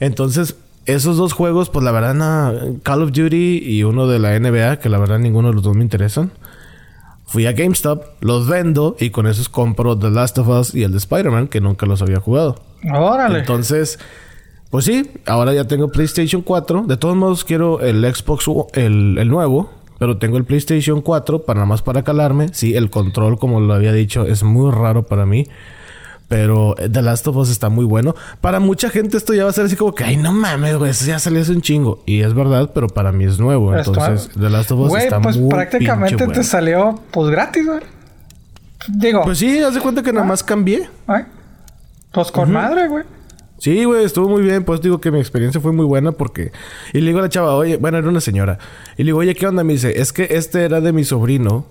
Entonces, 0.00 0.56
esos 0.84 1.16
dos 1.16 1.32
juegos, 1.32 1.70
pues 1.70 1.82
la 1.82 1.92
verdad, 1.92 2.14
no, 2.14 2.78
Call 2.82 3.02
of 3.02 3.12
Duty 3.12 3.62
y 3.64 3.82
uno 3.84 4.06
de 4.06 4.18
la 4.18 4.38
NBA, 4.38 4.78
que 4.80 4.90
la 4.90 4.98
verdad 4.98 5.18
ninguno 5.18 5.48
de 5.48 5.54
los 5.54 5.62
dos 5.62 5.74
me 5.74 5.82
interesan. 5.82 6.30
Fui 7.26 7.46
a 7.46 7.52
GameStop, 7.52 8.22
los 8.22 8.46
vendo 8.48 8.96
y 9.00 9.10
con 9.10 9.26
esos 9.26 9.48
compro 9.48 9.98
The 9.98 10.10
Last 10.10 10.38
of 10.38 10.48
Us 10.48 10.74
y 10.74 10.82
el 10.82 10.92
de 10.92 10.98
Spider-Man, 10.98 11.48
que 11.48 11.60
nunca 11.60 11.86
los 11.86 12.02
había 12.02 12.20
jugado. 12.20 12.56
Órale. 12.94 13.40
Entonces, 13.40 13.98
pues 14.70 14.84
sí, 14.84 15.10
ahora 15.26 15.52
ya 15.54 15.64
tengo 15.66 15.88
PlayStation 15.88 16.42
4. 16.42 16.84
De 16.86 16.96
todos 16.96 17.16
modos, 17.16 17.44
quiero 17.44 17.80
el 17.80 18.02
Xbox, 18.14 18.46
el, 18.74 19.16
el 19.18 19.28
nuevo. 19.28 19.70
Pero 19.98 20.16
tengo 20.18 20.36
el 20.36 20.44
PlayStation 20.44 21.00
4 21.00 21.42
para 21.42 21.56
nada 21.58 21.66
más 21.66 21.82
para 21.82 22.04
calarme. 22.04 22.48
Sí, 22.52 22.76
el 22.76 22.88
control, 22.88 23.36
como 23.38 23.58
lo 23.60 23.74
había 23.74 23.92
dicho, 23.92 24.24
es 24.26 24.44
muy 24.44 24.70
raro 24.70 25.02
para 25.02 25.26
mí. 25.26 25.48
Pero 26.28 26.76
eh, 26.78 26.88
The 26.88 27.02
Last 27.02 27.26
of 27.26 27.36
Us 27.36 27.48
está 27.50 27.68
muy 27.68 27.84
bueno. 27.84 28.14
Para 28.40 28.60
mucha 28.60 28.90
gente 28.90 29.16
esto 29.16 29.34
ya 29.34 29.44
va 29.44 29.50
a 29.50 29.52
ser 29.52 29.64
así 29.64 29.74
como 29.74 29.94
que... 29.94 30.04
Ay, 30.04 30.16
no 30.16 30.30
mames, 30.30 30.76
güey. 30.76 30.90
eso 30.92 31.04
Ya 31.06 31.18
salió 31.18 31.40
hace 31.40 31.50
un 31.52 31.62
chingo. 31.62 32.02
Y 32.06 32.20
es 32.20 32.32
verdad, 32.34 32.70
pero 32.74 32.86
para 32.86 33.10
mí 33.10 33.24
es 33.24 33.40
nuevo. 33.40 33.74
Entonces, 33.74 34.30
The 34.38 34.50
Last 34.50 34.70
of 34.70 34.78
Us 34.80 34.88
Güey, 34.90 35.04
está 35.04 35.20
pues 35.20 35.36
muy 35.36 35.48
prácticamente 35.50 36.10
pinche 36.16 36.24
te 36.26 36.38
bueno. 36.38 36.42
salió 36.44 37.00
pues 37.10 37.30
gratis, 37.30 37.66
güey. 37.66 37.80
Digo, 38.88 39.22
Pues 39.24 39.38
sí, 39.38 39.58
haz 39.60 39.74
de 39.74 39.80
cuenta 39.80 40.02
que 40.02 40.12
nada 40.12 40.24
Ah. 40.26 40.28
más 40.28 40.44
cambié. 40.44 40.88
ay, 41.08 41.24
pues 42.12 42.30
con 42.30 42.52
madre, 42.52 42.86
güey. 42.88 43.04
Sí, 43.58 43.84
güey, 43.84 44.04
estuvo 44.04 44.28
muy 44.28 44.42
bien. 44.42 44.64
Pues 44.64 44.80
digo 44.80 45.00
que 45.00 45.10
mi 45.10 45.18
experiencia 45.18 45.60
fue 45.60 45.72
muy 45.72 45.84
buena 45.84 46.12
porque... 46.12 46.52
Y 46.92 47.00
le 47.00 47.06
digo 47.08 47.18
a 47.18 47.22
la 47.22 47.28
chava, 47.28 47.54
oye, 47.54 47.76
bueno, 47.76 47.98
era 47.98 48.08
una 48.08 48.20
señora. 48.20 48.58
Y 48.96 49.02
le 49.02 49.06
digo, 49.06 49.18
oye, 49.18 49.34
¿qué 49.34 49.46
onda? 49.46 49.64
Me 49.64 49.72
dice, 49.74 50.00
es 50.00 50.12
que 50.12 50.28
este 50.30 50.64
era 50.64 50.80
de 50.80 50.92
mi 50.92 51.04
sobrino 51.04 51.66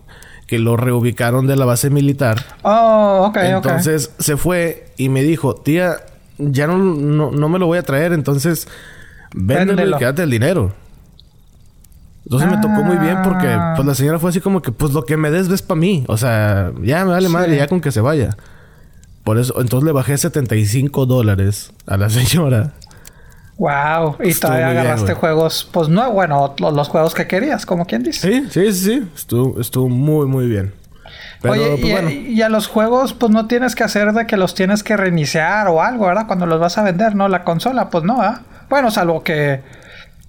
que 0.48 0.60
lo 0.60 0.77
reubicaron 0.77 1.48
de 1.48 1.56
la 1.56 1.65
base 1.65 1.89
militar. 1.89 2.46
Oh, 2.63 3.25
ok, 3.29 3.38
entonces 3.38 4.12
se 4.20 4.38
fue 4.38 4.88
y 4.98 5.10
me 5.10 5.22
dijo, 5.24 5.56
tía, 5.56 5.98
ya 6.38 6.67
no, 6.67 6.77
no, 6.77 7.32
no 7.32 7.50
me 7.50 7.60
lo 7.60 7.65
voy 7.67 7.77
a 7.77 7.84
traer, 7.84 8.13
entonces 8.13 8.67
véndelo 9.34 9.96
y 9.96 10.00
quédate 10.00 10.24
el 10.24 10.29
dinero. 10.29 10.74
Entonces 12.25 12.50
me 12.50 12.58
tocó 12.58 12.84
muy 12.84 12.98
bien 12.98 13.17
porque 13.24 13.48
Ah. 13.48 13.74
pues 13.75 13.86
la 13.88 13.96
señora 13.96 14.20
fue 14.20 14.29
así 14.32 14.41
como 14.41 14.62
que 14.62 14.72
pues 14.72 14.94
lo 14.94 15.03
que 15.06 15.15
me 15.15 15.32
des 15.32 15.48
ves 15.48 15.62
para 15.62 15.79
mí. 15.79 16.03
O 16.08 16.17
sea, 16.17 16.72
ya 16.82 17.06
me 17.06 17.12
vale 17.12 17.27
Sí. 17.27 17.34
madre, 17.34 17.56
ya 17.58 17.67
con 17.67 17.79
que 17.79 17.91
se 17.91 18.01
vaya. 18.01 18.36
Por 19.27 19.38
eso, 19.38 19.60
entonces 19.60 19.86
le 19.86 19.91
bajé 19.91 20.17
75 20.17 21.05
dólares 21.05 21.74
a 21.86 21.98
la 21.98 22.10
señora. 22.10 22.72
Wow. 23.57 24.15
Y 24.24 24.29
Estuvo 24.29 24.51
todavía 24.51 24.69
bien, 24.69 24.77
agarraste 24.77 25.15
juegos, 25.15 25.67
pues 25.69 25.89
no, 25.89 26.10
bueno, 26.13 26.55
los, 26.57 26.74
los 26.74 26.88
juegos 26.88 27.13
que 27.13 27.27
querías, 27.27 27.65
como 27.65 27.86
quien 27.86 28.03
dice. 28.03 28.25
Sí, 28.25 28.48
sí, 28.50 28.72
sí, 28.72 28.86
sí. 28.86 29.07
Estuvo, 29.13 29.60
estuvo 29.60 29.89
muy, 29.89 30.27
muy 30.27 30.48
bien. 30.48 30.74
Pero, 31.41 31.55
Oye, 31.55 31.72
pues 31.72 31.84
y, 31.84 31.91
bueno. 31.91 32.10
y 32.10 32.41
a 32.41 32.48
los 32.48 32.67
juegos, 32.67 33.13
pues 33.13 33.29
no 33.29 33.48
tienes 33.48 33.75
que 33.75 33.84
hacer 33.84 34.13
de 34.13 34.25
que 34.27 34.38
los 34.38 34.55
tienes 34.55 34.81
que 34.81 34.96
reiniciar 34.96 35.67
o 35.67 35.81
algo, 35.81 36.05
¿verdad? 36.05 36.25
Cuando 36.25 36.46
los 36.46 36.62
vas 36.62 36.77
a 36.77 36.84
vender, 36.84 37.13
¿no? 37.13 37.27
La 37.27 37.43
consola, 37.43 37.89
pues 37.89 38.05
no, 38.05 38.19
¿verdad? 38.19 38.43
Bueno, 38.69 38.91
salvo 38.91 39.25
que 39.25 39.62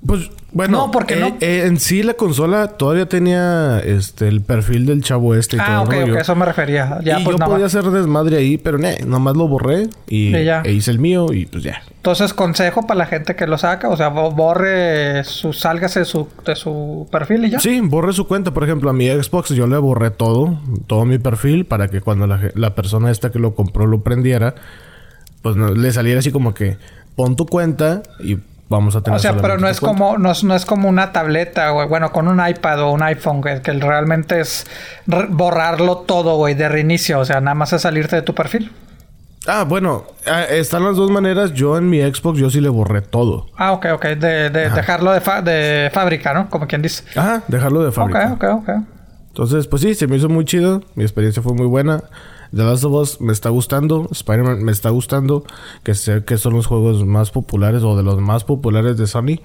Pues 0.07 0.31
bueno, 0.53 0.79
No, 0.87 0.91
porque 0.93 1.15
eh, 1.15 1.21
no- 1.21 1.37
eh, 1.41 1.65
en 1.67 1.79
sí 1.81 2.03
la 2.05 2.15
consola 2.15 2.69
todavía 2.69 3.07
tenía 3.09 3.81
este 3.81 4.29
el 4.29 4.41
perfil 4.43 4.87
del 4.87 5.03
chavo 5.03 5.35
este 5.35 5.57
y 5.57 5.59
Ah, 5.61 5.67
todo 5.67 5.83
ok, 5.83 5.93
el 5.93 6.13
ok, 6.15 6.21
eso 6.21 6.37
me 6.37 6.47
refería. 6.47 7.01
Ya, 7.03 7.19
y 7.21 7.25
pues 7.25 7.37
yo 7.37 7.45
podía 7.45 7.67
hacer 7.67 7.85
desmadre 7.85 8.37
ahí, 8.37 8.59
pero 8.59 8.79
eh, 8.79 9.05
nomás 9.05 9.37
lo 9.37 9.49
borré 9.49 9.89
y, 10.09 10.35
Y 10.37 10.45
ya. 10.45 10.63
e 10.65 10.73
hice 10.73 10.93
el 10.93 11.01
mío 11.01 11.33
y 11.33 11.47
pues 11.47 11.65
ya. 11.65 11.83
Entonces, 11.97 12.33
consejo 12.33 12.87
para 12.87 12.99
la 12.99 13.07
gente 13.07 13.35
que 13.35 13.47
lo 13.49 13.59
saca, 13.59 13.89
o 13.89 13.97
sea, 13.97 14.09
bo- 14.09 14.31
borre 14.31 15.25
su, 15.25 15.53
sálgase 15.53 15.99
de 15.99 16.05
su, 16.05 16.29
de 16.47 16.55
su 16.55 17.09
perfil 17.11 17.47
y 17.47 17.51
ya. 17.51 17.59
Sí, 17.61 17.81
borré 17.83 18.13
su 18.13 18.27
cuenta. 18.29 18.55
Por 18.55 18.63
ejemplo, 18.65 18.89
a 18.89 18.93
mi 18.93 19.09
Xbox 19.09 19.51
yo 19.51 19.67
le 19.67 19.77
borré 19.79 20.11
todo, 20.13 20.61
todo 20.87 21.05
mi 21.07 21.19
perfil, 21.19 21.67
para 21.67 21.89
que 21.89 22.01
cuando 22.01 22.27
la, 22.29 22.41
la 22.55 22.75
persona 22.77 23.11
esta 23.11 23.31
que 23.33 23.41
lo 23.41 23.55
compró 23.57 23.87
lo 23.87 24.01
prendiera, 24.03 24.55
pues 25.43 25.57
no- 25.57 25.75
le 25.75 25.93
saliera 25.93 26.21
así 26.21 26.31
como 26.31 26.55
que 26.55 26.77
pon 27.17 27.35
tu 27.35 27.47
cuenta 27.47 28.03
y 28.21 28.39
vamos 28.69 28.95
a 28.97 29.01
tener. 29.03 29.17
O 29.17 29.21
sea, 29.21 29.37
pero 29.37 29.59
no 29.59 29.69
es 29.69 29.81
cuenta. 29.81 29.99
como 29.99 30.19
no 30.19 30.31
es, 30.31 30.45
no 30.45 30.55
es 30.55 30.65
como 30.67 30.89
una 30.89 31.13
tableta, 31.13 31.71
güey. 31.71 31.89
Bueno, 31.89 32.13
con 32.13 32.29
un 32.29 32.41
iPad 32.47 32.81
o 32.83 32.93
un 32.93 33.03
iPhone, 33.03 33.41
güey, 33.41 33.63
que 33.63 33.73
realmente 33.73 34.41
es 34.41 34.67
borrarlo 35.07 35.99
todo, 35.99 36.37
güey, 36.37 36.55
de 36.55 36.69
reinicio. 36.69 37.19
O 37.21 37.25
sea, 37.25 37.41
nada 37.41 37.55
más 37.55 37.73
es 37.73 37.83
salirte 37.83 38.17
de 38.17 38.23
tu 38.23 38.35
perfil. 38.35 38.73
Ah, 39.47 39.65
bueno, 39.65 40.05
ah, 40.27 40.43
están 40.45 40.85
las 40.85 40.97
dos 40.97 41.11
maneras. 41.11 41.55
Yo 41.55 41.79
en 41.79 41.89
mi 41.89 42.01
Xbox 42.03 42.39
yo 42.39 42.51
sí 42.51 42.61
le 42.61 42.69
borré 42.69 43.01
todo. 43.01 43.47
Ah, 43.57 43.73
ok, 43.73 43.87
ok. 43.95 44.05
De, 44.09 44.51
de 44.51 44.69
dejarlo 44.71 45.13
de, 45.13 45.21
fa- 45.23 45.41
de 45.41 45.91
fábrica, 45.93 46.35
¿no? 46.35 46.51
Como 46.51 46.67
quien 46.67 46.83
dice. 46.83 47.05
Ajá, 47.19 47.43
dejarlo 47.49 47.81
de 47.83 47.89
Ok, 47.89 47.95
fábrica. 47.95 48.33
ok, 48.35 48.45
ok. 48.45 48.69
Entonces, 49.29 49.67
pues 49.69 49.83
sí, 49.83 49.95
se 49.95 50.07
me 50.07 50.17
hizo 50.17 50.29
muy 50.29 50.45
chido. 50.45 50.83
Mi 50.97 51.05
experiencia 51.05 51.43
fue 51.43 51.55
muy 51.55 51.67
buena. 51.67 52.03
The 52.55 52.63
Last 52.65 52.85
of 52.85 52.93
Us 52.93 53.21
me 53.21 53.33
está 53.33 53.49
gustando. 53.51 54.09
Spider-Man 54.11 54.63
me 54.65 54.73
está 54.73 54.91
gustando. 54.91 55.45
Que 55.83 55.95
sé 55.95 56.25
que 56.25 56.39
son 56.39 56.55
los 56.55 56.67
juegos 56.67 57.05
más 57.05 57.31
populares 57.31 57.83
o 57.83 57.97
de 57.97 58.03
los 58.03 58.21
más 58.21 58.45
populares 58.45 58.97
de 58.97 59.07
Sony. 59.07 59.41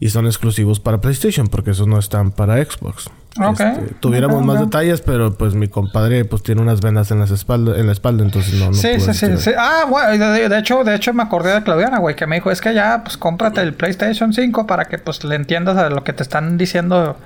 Y 0.00 0.10
son 0.10 0.26
exclusivos 0.26 0.80
para 0.80 1.00
PlayStation 1.00 1.46
porque 1.46 1.70
esos 1.70 1.86
no 1.86 1.98
están 1.98 2.32
para 2.32 2.62
Xbox. 2.62 3.06
Ok. 3.40 3.60
Este, 3.60 3.94
tuviéramos 4.00 4.44
más 4.44 4.60
detalles, 4.60 5.00
pero 5.00 5.32
pues 5.38 5.54
mi 5.54 5.68
compadre 5.68 6.24
pues 6.24 6.42
tiene 6.42 6.60
unas 6.60 6.80
vendas 6.80 7.10
en, 7.10 7.20
las 7.20 7.30
espalda, 7.30 7.78
en 7.78 7.86
la 7.86 7.92
espalda, 7.92 8.22
entonces 8.22 8.54
no, 8.54 8.66
no 8.66 8.74
Sí, 8.74 9.00
sí, 9.00 9.14
sí, 9.14 9.26
sí. 9.38 9.50
Ah, 9.56 9.86
güey, 9.88 10.18
de, 10.18 10.48
de 10.48 10.58
hecho, 10.58 10.84
de 10.84 10.94
hecho 10.94 11.12
me 11.14 11.22
acordé 11.22 11.52
de 11.54 11.62
Claudiana, 11.62 11.98
güey, 11.98 12.14
que 12.16 12.26
me 12.26 12.36
dijo, 12.36 12.50
es 12.50 12.60
que 12.60 12.74
ya, 12.74 13.02
pues 13.02 13.16
cómprate 13.16 13.60
el 13.62 13.72
PlayStation 13.74 14.32
5 14.32 14.66
para 14.66 14.84
que 14.84 14.98
pues 14.98 15.24
le 15.24 15.36
entiendas 15.36 15.76
a 15.78 15.88
lo 15.90 16.04
que 16.04 16.12
te 16.12 16.22
están 16.22 16.58
diciendo 16.58 17.16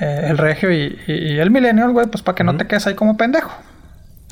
eh, 0.00 0.26
el 0.28 0.38
Regio 0.38 0.72
y, 0.72 0.98
y- 1.06 1.12
y 1.34 1.38
el 1.38 1.50
Millennial, 1.50 1.92
güey, 1.92 2.06
pues 2.06 2.22
para 2.22 2.34
que 2.36 2.44
no 2.44 2.56
te 2.56 2.66
quedes 2.66 2.86
ahí 2.86 2.94
como 2.94 3.16
pendejo. 3.16 3.50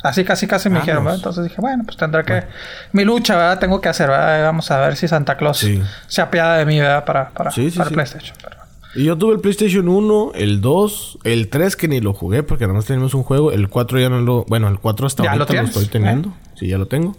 Así 0.07 0.23
casi 0.23 0.45
casi 0.47 0.69
me 0.69 0.79
dijeron, 0.79 1.03
¿verdad? 1.03 1.17
Entonces 1.19 1.43
dije, 1.45 1.59
bueno, 1.59 1.83
pues 1.85 1.97
tendré 1.97 2.23
que... 2.23 2.43
Mi 2.91 3.03
lucha, 3.03 3.35
¿verdad? 3.35 3.59
Tengo 3.59 3.81
que 3.81 3.89
hacer, 3.89 4.07
¿verdad? 4.09 4.43
Vamos 4.45 4.69
a 4.71 4.79
ver 4.79 4.95
si 4.95 5.07
Santa 5.07 5.35
Claus 5.37 5.57
Sí. 5.57 5.81
se 6.07 6.21
apiada 6.21 6.57
de 6.57 6.65
mí, 6.65 6.79
¿verdad? 6.79 7.05
Para, 7.05 7.29
para, 7.29 7.51
Sí, 7.51 7.71
sí, 7.71 7.77
para. 7.77 7.89
PlayStation. 7.89 8.35
pero- 8.41 8.55
Y 8.95 9.03
yo 9.05 9.17
tuve 9.17 9.33
el 9.33 9.39
PlayStation 9.41 9.89
1, 9.89 10.31
el 10.35 10.61
2, 10.61 11.19
el 11.23 11.49
3 11.49 11.75
que 11.75 11.87
ni 11.87 11.99
lo 12.01 12.13
jugué 12.13 12.43
porque 12.43 12.65
nada 12.65 12.75
más 12.75 12.85
teníamos 12.85 13.13
un 13.13 13.23
juego. 13.23 13.51
El 13.51 13.67
4 13.69 13.99
ya 13.99 14.09
no 14.09 14.21
lo... 14.21 14.45
Bueno, 14.47 14.67
el 14.69 14.79
4 14.79 15.07
hasta 15.07 15.23
¿Ya 15.23 15.31
ahorita 15.33 15.53
lo 15.53 15.61
lo, 15.63 15.67
estoy 15.67 15.85
teniendo. 15.87 16.33
Sí, 16.53 16.67
ya 16.67 16.77
lo 16.77 16.85
tengo. 16.87 17.15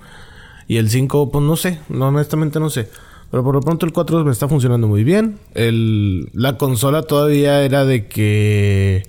Y 0.68 0.78
el 0.78 0.88
5, 0.88 1.30
pues 1.30 1.44
no 1.44 1.56
sé. 1.56 1.78
No, 1.88 2.08
honestamente 2.08 2.60
no 2.60 2.70
sé. 2.70 2.88
Pero 3.30 3.42
por 3.42 3.54
lo 3.54 3.60
pronto 3.60 3.84
el 3.84 3.92
4 3.92 4.24
me 4.24 4.30
está 4.32 4.48
funcionando 4.48 4.86
muy 4.86 5.02
bien. 5.04 5.38
El, 5.54 6.30
la 6.32 6.56
consola 6.56 7.02
todavía 7.02 7.60
era 7.62 7.84
de 7.84 8.06
que... 8.06 9.02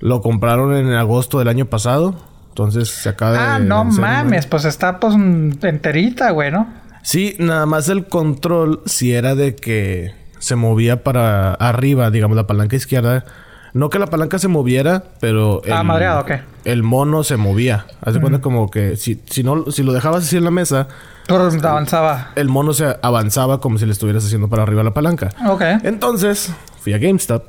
Lo 0.00 0.20
compraron 0.20 0.74
en 0.74 0.92
agosto 0.94 1.38
del 1.38 1.46
año 1.48 1.66
pasado. 1.66 2.16
Entonces 2.52 2.90
se 2.90 3.08
acaba 3.08 3.32
de... 3.32 3.38
Ah, 3.38 3.58
no 3.58 3.82
mames, 3.84 4.44
pues 4.44 4.66
está 4.66 5.00
pues 5.00 5.14
enterita, 5.14 6.32
güey, 6.32 6.50
¿no? 6.50 6.68
Sí, 7.02 7.34
nada 7.38 7.64
más 7.64 7.88
el 7.88 8.04
control, 8.04 8.82
si 8.84 9.14
era 9.14 9.34
de 9.34 9.56
que 9.56 10.14
se 10.38 10.54
movía 10.54 11.02
para 11.02 11.54
arriba, 11.54 12.10
digamos, 12.10 12.36
la 12.36 12.46
palanca 12.46 12.76
izquierda. 12.76 13.24
No 13.72 13.88
que 13.88 13.98
la 13.98 14.06
palanca 14.06 14.38
se 14.38 14.48
moviera, 14.48 15.02
pero... 15.18 15.62
Ah, 15.72 15.82
madreado, 15.82 16.20
ok. 16.20 16.32
El 16.66 16.82
mono 16.82 17.24
se 17.24 17.38
movía. 17.38 17.86
Haz 18.04 18.12
de 18.12 18.20
cuenta 18.20 18.42
como 18.42 18.70
que 18.70 18.96
si, 18.96 19.22
si, 19.30 19.42
no, 19.42 19.70
si 19.70 19.82
lo 19.82 19.94
dejabas 19.94 20.24
así 20.24 20.36
en 20.36 20.44
la 20.44 20.50
mesa, 20.50 20.88
Pero 21.26 21.44
avanzaba. 21.44 22.32
el 22.36 22.50
mono 22.50 22.74
se 22.74 22.98
avanzaba 23.00 23.62
como 23.62 23.78
si 23.78 23.86
le 23.86 23.92
estuvieras 23.92 24.26
haciendo 24.26 24.48
para 24.48 24.64
arriba 24.64 24.82
la 24.82 24.92
palanca. 24.92 25.30
Ok. 25.48 25.62
Entonces, 25.84 26.52
fui 26.82 26.92
a 26.92 26.98
GameStop 26.98 27.44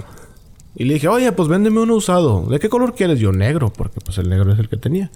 y 0.75 0.85
le 0.85 0.95
dije, 0.95 1.07
oye, 1.07 1.31
pues 1.31 1.47
véndeme 1.49 1.79
uno 1.79 1.95
usado. 1.95 2.47
¿De 2.47 2.59
qué 2.59 2.69
color 2.69 2.95
quieres? 2.95 3.19
Yo, 3.19 3.31
negro, 3.31 3.71
porque 3.71 3.99
pues 3.99 4.17
el 4.17 4.29
negro 4.29 4.53
es 4.53 4.59
el 4.59 4.69
que 4.69 4.77
tenía. 4.77 5.11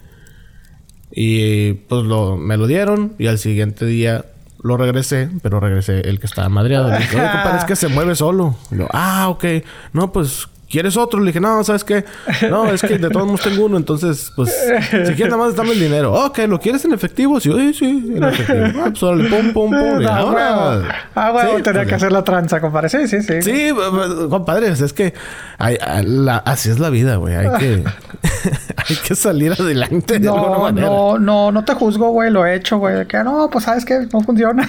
Y 1.12 1.74
pues 1.74 2.04
lo, 2.04 2.38
me 2.38 2.58
lo 2.58 2.68
dieron 2.68 3.14
y 3.18 3.28
al 3.28 3.40
siguiente 3.40 3.86
día 3.86 4.26
lo 4.62 4.78
regresé, 4.78 5.30
pero 5.42 5.60
regresé 5.60 6.02
el 6.02 6.20
que 6.20 6.28
estaba 6.28 6.50
madreado. 6.50 6.90
Le 6.90 6.98
dije, 6.98 7.18
oye, 7.20 7.58
es 7.58 7.66
que 7.66 7.76
se 7.76 7.88
mueve 7.88 8.16
solo. 8.16 8.56
Y 8.72 8.76
lo, 8.76 8.88
ah, 8.92 9.30
ok. 9.30 9.46
No, 9.94 10.12
pues, 10.12 10.48
¿quieres 10.70 10.98
otro? 10.98 11.20
Le 11.20 11.28
dije, 11.28 11.40
no, 11.40 11.64
¿sabes 11.64 11.84
qué? 11.84 12.04
No, 12.50 12.66
es 12.72 12.82
que 12.82 12.98
de 12.98 13.10
todos 13.10 13.26
modos 13.26 13.42
tengo 13.42 13.66
uno, 13.66 13.78
entonces, 13.78 14.32
pues, 14.36 14.54
si 14.90 15.14
quieres 15.14 15.30
nada 15.30 15.38
más 15.38 15.56
dame 15.56 15.72
el 15.72 15.80
dinero. 15.80 16.14
Ok, 16.14 16.40
¿lo 16.48 16.60
quieres 16.60 16.84
en 16.86 16.94
efectivo? 16.94 17.40
Sí, 17.40 17.52
sí, 17.52 17.74
sí, 17.74 18.14
en 18.16 18.24
efectivo. 18.24 18.82
Ah, 18.84 18.88
pues 18.90 19.04
órale, 19.04 19.30
pum, 19.30 19.54
pum, 19.54 19.70
pum. 19.72 20.06
Ah, 20.08 20.18
ahora- 20.18 20.70
huevo. 20.78 20.84
Ah, 21.16 21.34
Sí, 21.58 21.62
tenía 21.64 21.82
pues, 21.82 21.88
que 21.90 21.96
hacer 21.96 22.12
la 22.12 22.24
tranza, 22.24 22.60
compadre. 22.62 22.90
Sí, 22.90 23.08
sí, 23.08 23.22
sí. 23.22 23.42
Sí, 23.42 23.70
compadres, 24.30 24.82
es 24.82 24.94
que 24.94 25.14
hay- 25.58 25.78
a- 25.82 26.04
la- 26.04 26.38
así 26.38 26.70
es 26.70 26.80
la 26.80 26.90
vida, 26.90 27.16
güey. 27.18 27.36
Hay 27.36 27.48
que, 27.60 27.84
hay 28.90 28.96
que 29.08 29.16
salir 29.16 29.54
adelante 29.54 30.20
de 30.20 30.28
alguna 30.28 30.48
No, 30.56 30.60
manera. 30.62 30.88
no, 30.88 31.20
no, 31.20 31.52
no 31.52 31.64
te 31.66 31.74
juzgo, 31.74 32.10
güey, 32.12 32.30
lo 32.32 32.46
he 32.46 32.56
hecho, 32.56 32.78
güey. 32.78 33.06
Que 33.08 33.24
no, 33.24 33.50
pues 33.52 33.66
sabes 33.66 33.86
que 33.86 34.08
no 34.12 34.22
funciona. 34.22 34.64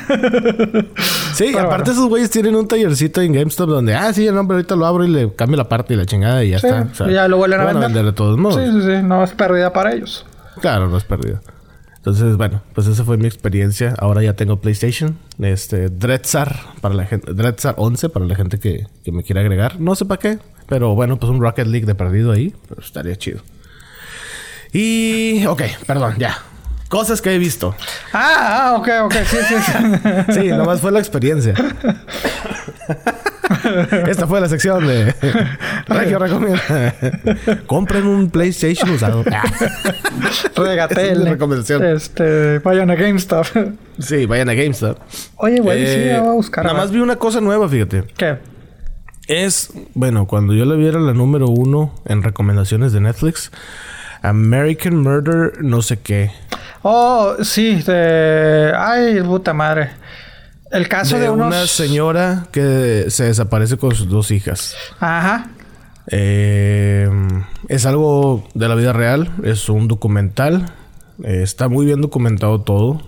Sí, 1.34 1.50
Pero 1.52 1.66
aparte 1.66 1.90
bueno. 1.90 1.92
esos 1.92 2.08
güeyes 2.08 2.30
tienen 2.30 2.56
un 2.56 2.66
tallercito 2.66 3.20
en 3.20 3.32
GameStop 3.32 3.68
donde, 3.68 3.94
ah, 3.94 4.12
sí, 4.12 4.26
el 4.26 4.34
nombre 4.34 4.56
ahorita 4.56 4.74
lo 4.76 4.86
abro 4.86 5.04
y 5.04 5.08
le 5.08 5.32
cambio 5.34 5.56
la 5.56 5.68
parte 5.68 5.87
y 5.94 5.96
la 5.96 6.06
chingada 6.06 6.44
y 6.44 6.50
ya 6.50 6.58
Sí, 6.58 6.66
está. 6.68 7.10
ya 7.10 7.28
lo 7.28 7.36
vuelven 7.36 7.60
a 7.60 7.64
van 7.64 7.80
vender. 7.80 8.04
de 8.04 8.12
todos 8.12 8.36
modos. 8.38 8.56
sí, 8.62 8.70
sí, 8.72 8.82
sí, 8.82 9.02
no 9.02 9.22
es 9.24 9.32
pérdida 9.32 9.72
para 9.72 9.92
ellos. 9.92 10.24
Claro, 10.60 10.88
no 10.88 10.96
es 10.96 11.04
perdido. 11.04 11.40
Entonces, 11.96 12.36
bueno, 12.36 12.62
pues 12.74 12.86
esa 12.86 13.04
fue 13.04 13.16
mi 13.18 13.26
experiencia. 13.26 13.94
Ahora 13.98 14.22
ya 14.22 14.32
tengo 14.34 14.60
PlayStation. 14.60 15.18
Este, 15.40 15.88
Dreadsar 15.90 16.56
para 16.80 16.94
la 16.94 17.04
gente, 17.04 17.32
Dreadsar 17.34 17.74
11 17.76 18.08
para 18.08 18.24
la 18.24 18.34
gente 18.34 18.58
que, 18.58 18.86
que 19.04 19.12
me 19.12 19.22
quiera 19.24 19.40
agregar. 19.42 19.78
No 19.80 19.94
sé 19.94 20.04
para 20.06 20.18
qué, 20.18 20.38
pero 20.68 20.94
bueno, 20.94 21.18
pues 21.18 21.30
un 21.30 21.40
Rocket 21.40 21.66
League 21.66 21.86
de 21.86 21.94
perdido 21.94 22.32
ahí, 22.32 22.54
pero 22.68 22.80
estaría 22.80 23.16
chido. 23.16 23.40
Y, 24.72 25.44
ok, 25.46 25.62
perdón, 25.86 26.14
ya. 26.18 26.38
Cosas 26.88 27.20
que 27.20 27.34
he 27.34 27.38
visto. 27.38 27.74
Ah, 28.14 28.70
ah, 28.72 28.76
ok, 28.78 28.88
ok, 29.04 29.14
sí, 29.26 29.36
sí, 29.46 29.54
sí. 29.60 30.32
Sí, 30.40 30.48
nomás 30.48 30.80
fue 30.80 30.90
la 30.92 31.00
experiencia. 31.00 31.52
Esta 34.08 34.26
fue 34.26 34.40
la 34.40 34.48
sección 34.48 34.86
de 34.86 35.14
Regio 35.88 36.18
Recomienda. 36.18 36.94
Compren 37.66 38.06
un 38.06 38.30
PlayStation 38.30 38.90
usado. 38.90 39.24
Regatel. 40.56 40.98
Esa 40.98 41.22
es 41.22 41.28
recomendación. 41.28 41.84
Este, 41.84 42.58
vayan 42.60 42.90
a 42.90 42.94
GameStop. 42.94 43.46
Sí, 43.98 44.26
vayan 44.26 44.48
a 44.48 44.54
GameStop. 44.54 44.98
Oye, 45.36 45.60
güey, 45.60 45.86
sí, 45.86 45.92
Eh, 45.92 46.08
ya 46.12 46.20
voy 46.20 46.30
a 46.30 46.32
buscar. 46.32 46.64
Nada 46.64 46.76
más 46.76 46.90
vi 46.90 47.00
una 47.00 47.16
cosa 47.16 47.40
nueva, 47.40 47.68
fíjate. 47.68 48.04
¿Qué? 48.16 48.38
Es, 49.26 49.70
bueno, 49.94 50.26
cuando 50.26 50.54
yo 50.54 50.64
le 50.64 50.76
viera 50.76 50.98
la 51.00 51.12
número 51.12 51.48
uno 51.48 51.94
en 52.06 52.22
recomendaciones 52.22 52.92
de 52.92 53.00
Netflix, 53.00 53.52
American 54.22 54.96
Murder, 54.96 55.62
no 55.62 55.82
sé 55.82 55.98
qué. 55.98 56.30
Oh, 56.82 57.36
sí, 57.42 57.82
de... 57.82 58.72
Ay, 58.76 59.20
puta 59.22 59.52
madre. 59.52 59.90
El 60.70 60.88
caso 60.88 61.16
de, 61.16 61.22
de 61.22 61.30
unos... 61.30 61.46
una 61.48 61.66
señora 61.66 62.46
que 62.52 63.06
se 63.08 63.24
desaparece 63.24 63.76
con 63.78 63.94
sus 63.94 64.08
dos 64.08 64.30
hijas. 64.30 64.74
Ajá. 65.00 65.48
Eh, 66.10 67.08
es 67.68 67.86
algo 67.86 68.46
de 68.54 68.68
la 68.68 68.74
vida 68.74 68.92
real, 68.92 69.30
es 69.44 69.68
un 69.68 69.88
documental. 69.88 70.72
Eh, 71.24 71.40
está 71.42 71.68
muy 71.68 71.84
bien 71.86 72.00
documentado 72.00 72.60
todo. 72.60 73.02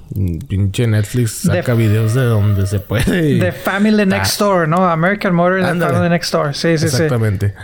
Pinche 0.49 0.87
Netflix 0.87 1.43
The- 1.43 1.49
saca 1.59 1.75
videos 1.75 2.15
de 2.15 2.25
donde 2.25 2.67
se 2.67 2.81
puede. 2.81 3.31
y- 3.33 3.39
The 3.41 3.53
Family 3.53 4.05
Next 4.07 4.39
Door, 4.39 4.69
¿no? 4.69 4.89
American 4.89 5.35
Murder 5.35 5.61
in 5.73 5.79
the. 5.81 5.87
Family 5.87 6.09
Next 6.11 6.33
Door. 6.33 6.55
Sí, 6.55 6.77
sí, 6.77 6.79
sí. 6.79 6.85
Exactamente. 6.87 7.55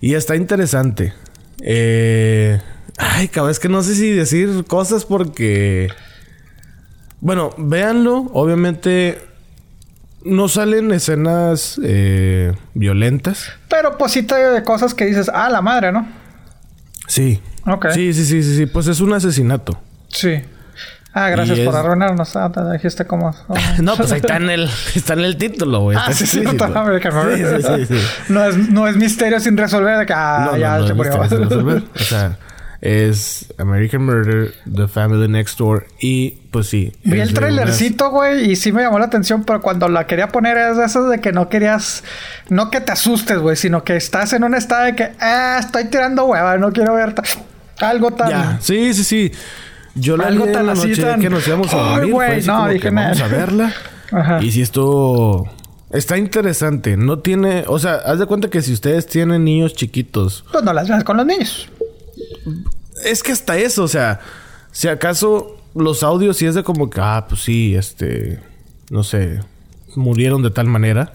Y 0.00 0.14
está 0.14 0.36
interesante. 0.36 1.12
Eh, 1.60 2.60
ay, 2.98 3.28
cabrón, 3.28 3.50
es 3.50 3.58
que 3.58 3.68
no 3.68 3.82
sé 3.82 3.94
si 3.94 4.10
decir 4.10 4.64
cosas 4.66 5.04
porque. 5.04 5.88
Bueno, 7.24 7.50
véanlo. 7.56 8.30
Obviamente. 8.34 9.18
No 10.24 10.48
salen 10.48 10.90
escenas 10.92 11.78
eh, 11.82 12.54
violentas. 12.74 13.50
Pero 13.68 13.98
pues 13.98 14.12
sí 14.12 14.22
trae 14.22 14.62
cosas 14.62 14.94
que 14.94 15.04
dices, 15.06 15.30
ah, 15.32 15.50
la 15.50 15.60
madre, 15.60 15.90
¿no? 15.92 16.06
Sí. 17.08 17.40
Ok. 17.66 17.86
Sí, 17.92 18.12
sí, 18.14 18.24
sí, 18.24 18.42
sí, 18.42 18.56
sí. 18.56 18.66
Pues 18.66 18.86
es 18.86 19.00
un 19.00 19.12
asesinato. 19.12 19.78
Sí. 20.08 20.40
Ah, 21.12 21.28
gracias 21.28 21.58
Y 21.58 21.64
por 21.64 21.74
es- 21.74 21.80
arruinarnos. 21.80 22.36
Ah, 22.36 22.50
te 22.52 22.60
dijiste 22.72 23.06
cómo. 23.06 23.34
cómo- 23.46 23.60
No, 23.82 23.96
pues 23.96 24.12
ahí 24.12 24.20
está 24.20 24.36
en 24.36 24.50
el, 24.50 24.68
está 24.94 25.12
en 25.12 25.20
el 25.20 25.36
título, 25.36 25.80
güey. 25.80 25.96
Ah, 26.00 26.12
sí, 26.12 26.26
sí, 26.26 26.40
no. 26.40 26.52
No 28.28 28.44
es, 28.44 28.56
no 28.70 28.86
es 28.88 28.96
misterio 28.96 29.40
sin 29.40 29.56
resolver 29.56 29.98
de 29.98 30.06
que 30.06 30.12
ah, 30.14 30.48
No, 30.52 30.56
ya 30.58 30.78
no, 30.78 30.80
no, 30.80 30.86
se 30.86 30.92
es 30.92 30.96
murió. 30.96 31.82
O 31.94 31.98
sea, 31.98 32.38
es 32.84 33.46
American 33.56 34.04
Murder, 34.04 34.52
The 34.70 34.88
Family 34.88 35.26
Next 35.26 35.58
Door 35.58 35.86
y 36.00 36.32
pues 36.50 36.66
sí. 36.66 36.92
Vi 37.02 37.18
el 37.18 37.32
trailercito, 37.32 38.10
güey, 38.10 38.50
y 38.50 38.56
sí 38.56 38.72
me 38.72 38.82
llamó 38.82 38.98
la 38.98 39.06
atención, 39.06 39.44
pero 39.44 39.62
cuando 39.62 39.88
la 39.88 40.06
quería 40.06 40.28
poner 40.28 40.58
es 40.58 40.76
de 40.76 40.84
esas 40.84 41.08
de 41.08 41.18
que 41.18 41.32
no 41.32 41.48
querías, 41.48 42.04
no 42.50 42.70
que 42.70 42.82
te 42.82 42.92
asustes, 42.92 43.38
güey, 43.38 43.56
sino 43.56 43.84
que 43.84 43.96
estás 43.96 44.34
en 44.34 44.44
un 44.44 44.54
estado 44.54 44.84
de 44.84 44.94
que, 44.94 45.12
ah, 45.18 45.56
estoy 45.58 45.86
tirando 45.86 46.26
hueva, 46.26 46.58
no 46.58 46.72
quiero 46.72 46.94
ver 46.94 47.14
algo 47.78 48.10
tan... 48.10 48.28
Ya, 48.28 48.58
sí, 48.60 48.92
sí, 48.92 49.02
sí. 49.02 49.32
Yo 49.94 50.18
la 50.18 50.26
Algo 50.26 50.44
vi 50.44 50.52
tan 50.52 50.66
la 50.66 50.72
así, 50.72 50.88
noche 50.88 51.02
tan- 51.02 51.20
que 51.20 51.30
nos 51.30 51.48
íbamos 51.48 51.72
a 51.72 51.76
dormir. 51.78 52.12
güey, 52.12 52.38
así 52.38 52.46
no, 52.48 52.68
dije, 52.68 52.90
vamos 52.90 53.20
a 53.20 53.28
verla. 53.28 53.72
Ajá. 54.12 54.42
Y 54.42 54.52
si 54.52 54.60
esto... 54.60 55.46
Está 55.90 56.18
interesante. 56.18 56.96
No 56.96 57.20
tiene... 57.20 57.64
O 57.68 57.78
sea, 57.78 57.94
haz 57.94 58.18
de 58.18 58.26
cuenta 58.26 58.50
que 58.50 58.60
si 58.62 58.72
ustedes 58.72 59.06
tienen 59.06 59.44
niños 59.44 59.74
chiquitos... 59.74 60.44
Pues 60.50 60.64
no 60.64 60.72
las 60.72 60.88
veas 60.88 61.04
con 61.04 61.16
los 61.16 61.24
niños. 61.24 61.68
Es 63.04 63.22
que 63.22 63.32
hasta 63.32 63.56
eso, 63.56 63.84
o 63.84 63.88
sea... 63.88 64.20
Si 64.72 64.88
acaso 64.88 65.56
los 65.74 66.02
audios 66.02 66.36
sí 66.36 66.46
es 66.46 66.54
de 66.54 66.64
como 66.64 66.90
que... 66.90 67.00
Ah, 67.00 67.26
pues 67.28 67.42
sí, 67.42 67.74
este... 67.74 68.40
No 68.90 69.04
sé... 69.04 69.40
Murieron 69.94 70.42
de 70.42 70.50
tal 70.50 70.66
manera. 70.66 71.12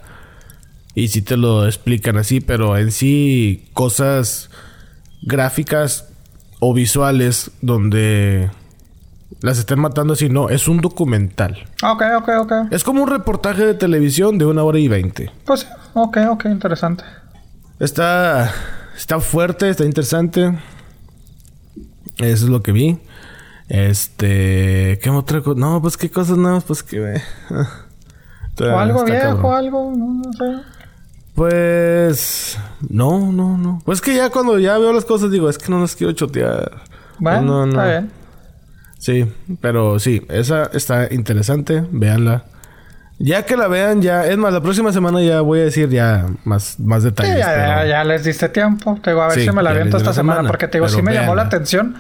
Y 0.96 1.10
sí 1.10 1.22
te 1.22 1.36
lo 1.38 1.66
explican 1.66 2.18
así. 2.18 2.40
Pero 2.40 2.78
en 2.78 2.92
sí... 2.92 3.70
Cosas 3.74 4.50
gráficas 5.22 6.06
o 6.60 6.74
visuales 6.74 7.52
donde 7.62 8.50
las 9.42 9.58
estén 9.58 9.80
matando 9.80 10.14
así, 10.14 10.28
no, 10.30 10.50
es 10.50 10.68
un 10.68 10.82
documental. 10.82 11.68
Ok, 11.84 12.04
ok, 12.18 12.30
ok. 12.42 12.54
Es 12.72 12.84
como 12.84 13.04
un 13.04 13.10
reportaje 13.10 13.66
de 13.66 13.74
televisión 13.74 14.38
de 14.38 14.46
una 14.46 14.64
hora 14.64 14.80
y 14.80 14.88
veinte. 14.88 15.32
Pues, 15.46 15.68
ok, 15.94 16.18
ok, 16.32 16.46
interesante. 16.46 17.04
Está, 17.80 18.54
está 18.98 19.20
fuerte, 19.22 19.70
está 19.70 19.86
interesante. 19.86 20.58
Eso 22.20 22.46
es 22.46 22.50
lo 22.50 22.62
que 22.62 22.72
vi. 22.72 22.98
Este, 23.68 25.00
¿qué 25.02 25.10
otra 25.10 25.42
cosa? 25.42 25.60
No, 25.60 25.82
pues 25.82 25.98
qué 25.98 26.10
cosas 26.10 26.38
nuevas, 26.38 26.64
pues 26.64 26.84
que 26.84 27.00
ve. 27.00 27.22
O 28.62 28.78
algo 28.78 29.06
viejo, 29.06 29.54
algo, 29.54 29.94
no, 29.96 30.22
no 30.22 30.34
sé. 30.34 30.64
Pues 31.34 32.58
no, 32.90 33.32
no, 33.32 33.58
no. 33.58 33.82
Pues 33.86 34.02
que 34.02 34.14
ya 34.14 34.30
cuando 34.30 34.60
ya 34.60 34.78
veo 34.78 34.92
las 34.92 35.06
cosas 35.06 35.32
digo, 35.32 35.50
es 35.50 35.58
que 35.58 35.72
no 35.72 35.80
las 35.80 35.96
quiero 35.96 36.12
chotear. 36.12 36.82
Bueno, 37.20 37.42
no, 37.42 37.66
no. 37.66 37.72
está 37.72 37.86
bien. 37.88 38.12
Sí, 38.98 39.26
pero 39.62 39.98
sí, 40.00 40.22
esa 40.28 40.66
está 40.74 41.14
interesante, 41.14 41.86
véanla. 41.90 42.44
Ya 43.22 43.44
que 43.46 43.58
la 43.58 43.68
vean, 43.68 44.02
ya, 44.02 44.26
es 44.26 44.38
más, 44.38 44.54
la 44.54 44.62
próxima 44.62 44.94
semana 44.94 45.22
ya 45.22 45.42
voy 45.42 45.60
a 45.60 45.64
decir 45.66 45.90
ya 45.90 46.26
más, 46.46 46.80
más 46.80 47.04
Sí, 47.04 47.10
detalles. 47.10 47.38
ya, 47.38 47.48
pero- 47.50 47.62
ya, 47.68 47.86
ya 47.86 48.04
les 48.06 48.24
diste 48.24 48.48
tiempo. 48.50 48.98
Te 49.04 49.10
digo, 49.12 49.22
a 49.22 49.28
ver 49.28 49.36
Sí, 49.40 49.46
si 49.46 49.52
me 49.52 49.62
la 49.62 49.72
aviento 49.72 49.98
esta 49.98 50.14
semana. 50.14 50.36
semana, 50.38 50.48
Porque 50.50 50.68
te 50.68 50.78
digo, 50.78 50.86
pero 50.86 50.96
sí 50.98 51.02
me 51.02 51.14
llamó 51.14 51.36
la 51.36 51.44
atención. 51.44 51.96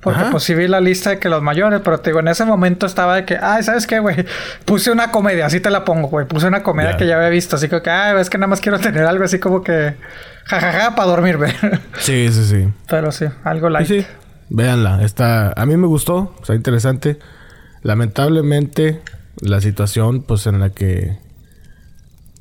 Porque 0.00 0.20
Ajá. 0.20 0.30
pues 0.30 0.44
sí 0.44 0.54
vi 0.54 0.66
la 0.66 0.80
lista 0.80 1.10
de 1.10 1.18
que 1.18 1.28
los 1.28 1.42
mayores. 1.42 1.80
Pero 1.84 1.98
te 1.98 2.08
digo, 2.10 2.20
en 2.20 2.28
ese 2.28 2.44
momento 2.46 2.86
estaba 2.86 3.16
de 3.16 3.24
que... 3.26 3.36
Ay, 3.42 3.62
¿sabes 3.64 3.86
qué, 3.86 3.98
güey? 3.98 4.24
Puse 4.64 4.90
una 4.92 5.10
comedia. 5.10 5.44
Así 5.44 5.60
te 5.60 5.68
la 5.70 5.84
pongo, 5.84 6.08
güey. 6.08 6.24
Puse 6.26 6.46
una 6.46 6.62
comedia 6.62 6.96
que 6.96 7.06
ya 7.06 7.16
había 7.16 7.28
visto. 7.28 7.56
Así 7.56 7.68
que... 7.68 7.82
Ay, 7.90 8.18
es 8.18 8.30
que 8.30 8.38
nada 8.38 8.46
más 8.46 8.60
quiero 8.62 8.78
tener 8.78 9.04
algo 9.04 9.24
así 9.24 9.38
como 9.38 9.62
que... 9.62 9.96
Jajaja, 10.46 10.94
para 10.94 11.08
dormir, 11.08 11.36
güey. 11.36 11.52
Sí, 11.98 12.28
sí, 12.32 12.44
sí. 12.44 12.68
pero 12.88 13.12
sí, 13.12 13.26
algo 13.44 13.66
Sí, 13.68 13.72
light. 13.74 13.88
sí. 13.88 14.06
Véanla, 14.48 15.02
está, 15.04 15.52
a 15.52 15.66
mí 15.66 15.76
me 15.76 15.86
gustó, 15.86 16.34
está 16.40 16.54
interesante. 16.54 17.18
Lamentablemente, 17.82 19.02
la 19.40 19.60
situación, 19.60 20.22
pues, 20.22 20.46
en 20.46 20.60
la 20.60 20.70
que 20.70 21.16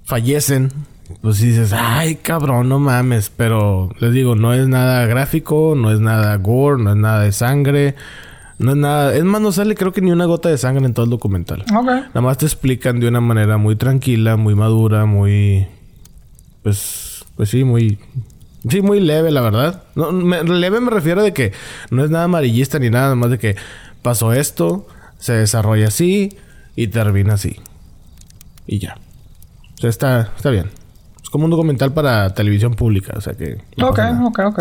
fallecen, 0.04 0.72
pues 1.22 1.40
dices, 1.40 1.74
ay, 1.74 2.16
cabrón, 2.16 2.70
no 2.70 2.80
mames. 2.80 3.32
Pero 3.36 3.90
les 4.00 4.14
digo, 4.14 4.36
no 4.36 4.54
es 4.54 4.68
nada 4.68 5.06
gráfico, 5.06 5.74
no 5.76 5.92
es 5.92 6.00
nada 6.00 6.36
gore, 6.38 6.82
no 6.82 6.92
es 6.92 6.98
nada 6.98 7.22
de 7.24 7.32
sangre, 7.32 7.96
no 8.58 8.72
es 8.72 8.78
nada. 8.78 9.16
Es 9.16 9.24
más, 9.24 9.42
no 9.42 9.52
sale, 9.52 9.76
creo 9.76 9.92
que 9.94 10.02
ni 10.02 10.12
una 10.12 10.26
gota 10.26 10.50
de 10.50 10.58
sangre 10.58 10.86
en 10.86 10.94
todo 10.94 11.06
el 11.06 11.10
documental. 11.12 11.62
Ok. 11.76 11.86
Nada 11.86 12.22
más 12.22 12.38
te 12.38 12.46
explican 12.46 13.00
de 13.00 13.08
una 13.08 13.22
manera 13.22 13.58
muy 13.58 13.76
tranquila, 13.76 14.36
muy 14.38 14.56
madura, 14.56 15.06
muy. 15.06 15.68
Pues. 16.64 17.26
Pues 17.36 17.50
sí, 17.50 17.64
muy. 17.64 17.98
Sí, 18.70 18.82
muy 18.82 19.00
leve, 19.00 19.32
la 19.32 19.40
verdad. 19.42 19.84
No, 19.96 20.12
me- 20.12 20.44
leve 20.44 20.82
me 20.82 20.92
refiero 20.92 21.24
de 21.24 21.32
que 21.34 21.54
no 21.92 22.04
es 22.04 22.10
nada 22.10 22.26
amarillista 22.26 22.78
ni 22.78 22.90
nada, 22.90 23.06
nada 23.06 23.16
más 23.16 23.30
de 23.32 23.38
que 23.40 23.56
pasó 24.02 24.34
esto, 24.34 24.86
se 25.18 25.32
desarrolla 25.34 25.88
así 25.88 26.38
y 26.84 26.88
termina 26.88 27.34
así. 27.34 27.60
Y 28.68 28.80
ya. 28.80 28.96
O 29.76 29.78
sea, 29.82 29.90
está, 29.90 30.30
está 30.36 30.50
bien. 30.50 30.70
Es 31.22 31.30
como 31.30 31.46
un 31.46 31.52
documental 31.52 31.94
para 31.94 32.34
televisión 32.34 32.74
pública, 32.76 33.14
o 33.18 33.22
sea 33.22 33.34
que. 33.34 33.62
no 33.78 33.90
Ok, 33.90 34.00
ok, 34.26 34.40
ok. 34.46 34.60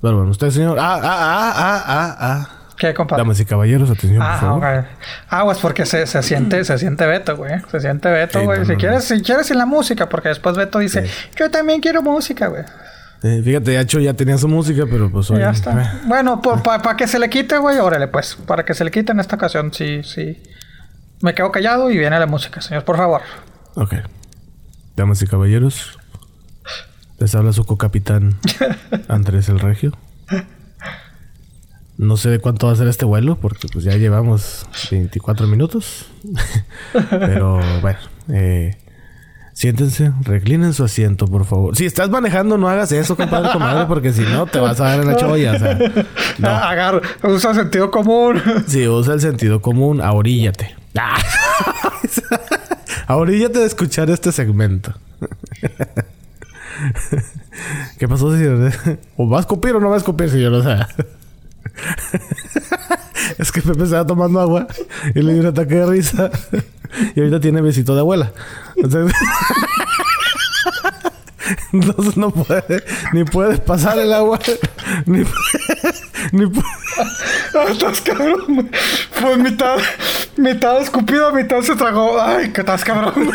Pero 0.00 0.16
bueno, 0.16 0.30
usted, 0.30 0.50
señor. 0.50 0.78
Ah, 0.78 0.94
ah, 1.02 1.02
ah, 1.02 1.52
ah, 1.56 1.84
ah, 1.86 2.16
ah. 2.20 2.48
¿Qué, 2.76 2.94
compadre? 2.94 3.22
Damas 3.22 3.40
y 3.40 3.44
caballeros, 3.44 3.90
atención, 3.90 4.18
por 4.18 4.26
Ah, 4.28 4.38
favor. 4.38 4.64
ok. 4.64 4.84
Aguas 5.30 5.58
porque 5.58 5.84
se, 5.84 6.06
se 6.06 6.22
siente, 6.22 6.64
se 6.64 6.78
siente 6.78 7.04
Beto, 7.06 7.36
güey. 7.36 7.54
Se 7.72 7.80
siente 7.80 8.08
Beto, 8.08 8.38
Sí, 8.38 8.44
güey. 8.44 8.60
no, 8.60 8.64
si 8.66 8.72
no, 8.74 8.78
quieres, 8.78 9.04
si 9.04 9.20
quieres 9.20 9.48
sin 9.48 9.58
la 9.58 9.66
música, 9.66 10.08
porque 10.08 10.28
después 10.28 10.56
Beto 10.56 10.78
dice, 10.78 11.06
Sí. 11.06 11.12
yo 11.36 11.50
también 11.50 11.80
quiero 11.80 12.02
música, 12.02 12.46
güey. 12.46 12.62
Eh, 13.24 13.42
fíjate, 13.44 13.72
ya 13.72 13.84
Cho 13.84 13.98
ya 13.98 14.14
tenía 14.14 14.38
su 14.38 14.46
música, 14.46 14.84
pero 14.88 15.10
pues 15.10 15.28
hoy. 15.32 15.40
ya 15.40 15.48
eh, 15.48 15.52
está. 15.52 16.00
Bueno, 16.06 16.40
para 16.40 16.96
que 16.96 17.08
se 17.08 17.18
le 17.18 17.28
quite, 17.28 17.58
güey, 17.58 17.78
órale, 17.78 18.06
pues. 18.06 18.36
Para 18.46 18.64
que 18.64 18.74
se 18.74 18.84
le 18.84 18.92
quite 18.92 19.10
en 19.10 19.18
esta 19.18 19.34
ocasión, 19.34 19.72
sí, 19.74 20.02
sí. 20.04 20.40
Me 21.20 21.34
quedo 21.34 21.50
callado 21.50 21.90
y 21.90 21.98
viene 21.98 22.18
la 22.18 22.26
música, 22.26 22.60
señor, 22.60 22.84
por 22.84 22.96
favor. 22.96 23.22
Ok. 23.74 23.94
Damas 24.96 25.22
y 25.22 25.26
caballeros, 25.26 25.98
les 27.18 27.34
habla 27.34 27.52
su 27.52 27.64
co-capitán 27.64 28.38
Andrés 29.08 29.48
el 29.48 29.60
Regio. 29.60 29.92
No 31.96 32.16
sé 32.16 32.30
de 32.30 32.38
cuánto 32.38 32.68
va 32.68 32.72
a 32.72 32.76
ser 32.76 32.86
este 32.86 33.04
vuelo, 33.04 33.36
porque 33.36 33.66
pues 33.72 33.84
ya 33.84 33.96
llevamos 33.96 34.66
24 34.90 35.48
minutos. 35.48 36.06
Pero 37.10 37.60
bueno, 37.80 37.98
eh, 38.28 38.76
siéntense, 39.58 40.12
reclinen 40.22 40.72
su 40.72 40.84
asiento, 40.84 41.26
por 41.26 41.44
favor. 41.44 41.74
Si 41.74 41.84
estás 41.84 42.08
manejando, 42.10 42.56
no 42.56 42.68
hagas 42.68 42.92
eso, 42.92 43.16
compadre, 43.16 43.50
comadre, 43.52 43.86
porque 43.86 44.12
si 44.12 44.20
no, 44.20 44.46
te 44.46 44.60
vas 44.60 44.80
a 44.80 44.84
dar 44.84 45.00
en 45.00 45.08
la 45.08 45.16
cholla. 45.16 45.52
O 45.54 45.58
sea, 45.58 45.78
no. 46.38 46.48
Agar, 46.48 47.02
usa 47.24 47.54
sentido 47.54 47.90
común. 47.90 48.40
Si 48.68 48.86
usa 48.86 49.14
el 49.14 49.20
sentido 49.20 49.60
común, 49.60 50.00
ahoríllate. 50.00 50.76
Ah. 50.96 51.18
ahoríllate 53.08 53.58
de 53.58 53.66
escuchar 53.66 54.08
este 54.10 54.30
segmento. 54.30 54.94
¿Qué 57.98 58.06
pasó, 58.06 58.30
señor? 58.36 58.72
¿O 59.16 59.28
va 59.28 59.38
a 59.38 59.40
escupir 59.40 59.74
o 59.74 59.80
no 59.80 59.88
va 59.88 59.96
a 59.96 59.98
escupir, 59.98 60.30
señor? 60.30 60.52
O 60.52 60.62
sea... 60.62 60.86
es 63.38 63.50
que 63.50 63.60
Pepe 63.60 63.82
estaba 63.82 64.06
tomando 64.06 64.40
agua 64.40 64.68
y 65.16 65.20
le 65.20 65.32
dio 65.32 65.42
un 65.42 65.48
ataque 65.48 65.74
de 65.74 65.86
risa. 65.86 66.30
y 67.16 67.18
ahorita 67.18 67.40
tiene 67.40 67.60
besito 67.60 67.94
de 67.94 68.00
abuela. 68.00 68.32
Entonces... 68.82 69.16
No 72.16 72.30
puede, 72.30 72.84
ni 73.12 73.24
puede 73.24 73.56
pasar 73.58 73.98
el 73.98 74.12
agua, 74.12 74.38
ni, 75.06 75.24
ni 76.32 76.46
puede... 76.46 76.68
Ah, 77.54 77.64
Estás 77.70 78.00
cabrón. 78.02 78.70
Fue 79.12 79.36
mitad, 79.36 79.78
mitad 80.36 80.80
escupido, 80.82 81.32
mitad 81.32 81.62
se 81.62 81.74
tragó. 81.76 82.20
Ay, 82.20 82.52
que 82.52 82.60
estás 82.60 82.84
cabrón. 82.84 83.30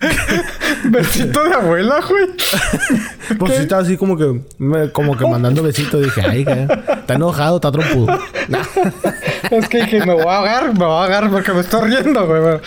Besito 0.84 1.44
de 1.44 1.54
abuela, 1.54 2.00
güey. 2.08 2.24
Pues 3.38 3.54
sí, 3.56 3.62
estaba 3.62 3.80
así 3.82 3.96
como 3.96 4.16
que, 4.18 4.40
me- 4.58 4.90
como 4.92 5.16
que 5.16 5.26
mandando 5.26 5.62
besitos. 5.62 6.02
Dije, 6.02 6.20
ay, 6.28 6.44
que 6.44 6.68
está 6.92 7.14
enojado, 7.14 7.56
está 7.56 7.72
trompudo. 7.72 8.18
Es 9.50 9.68
que 9.68 9.82
dije, 9.84 10.04
me 10.04 10.14
voy 10.14 10.26
a 10.26 10.36
ahogar, 10.38 10.72
me 10.72 10.78
voy 10.84 10.86
a 10.86 11.02
ahogar 11.02 11.30
porque 11.30 11.52
me 11.52 11.60
estoy 11.60 11.90
riendo, 11.90 12.26
güey. 12.26 12.58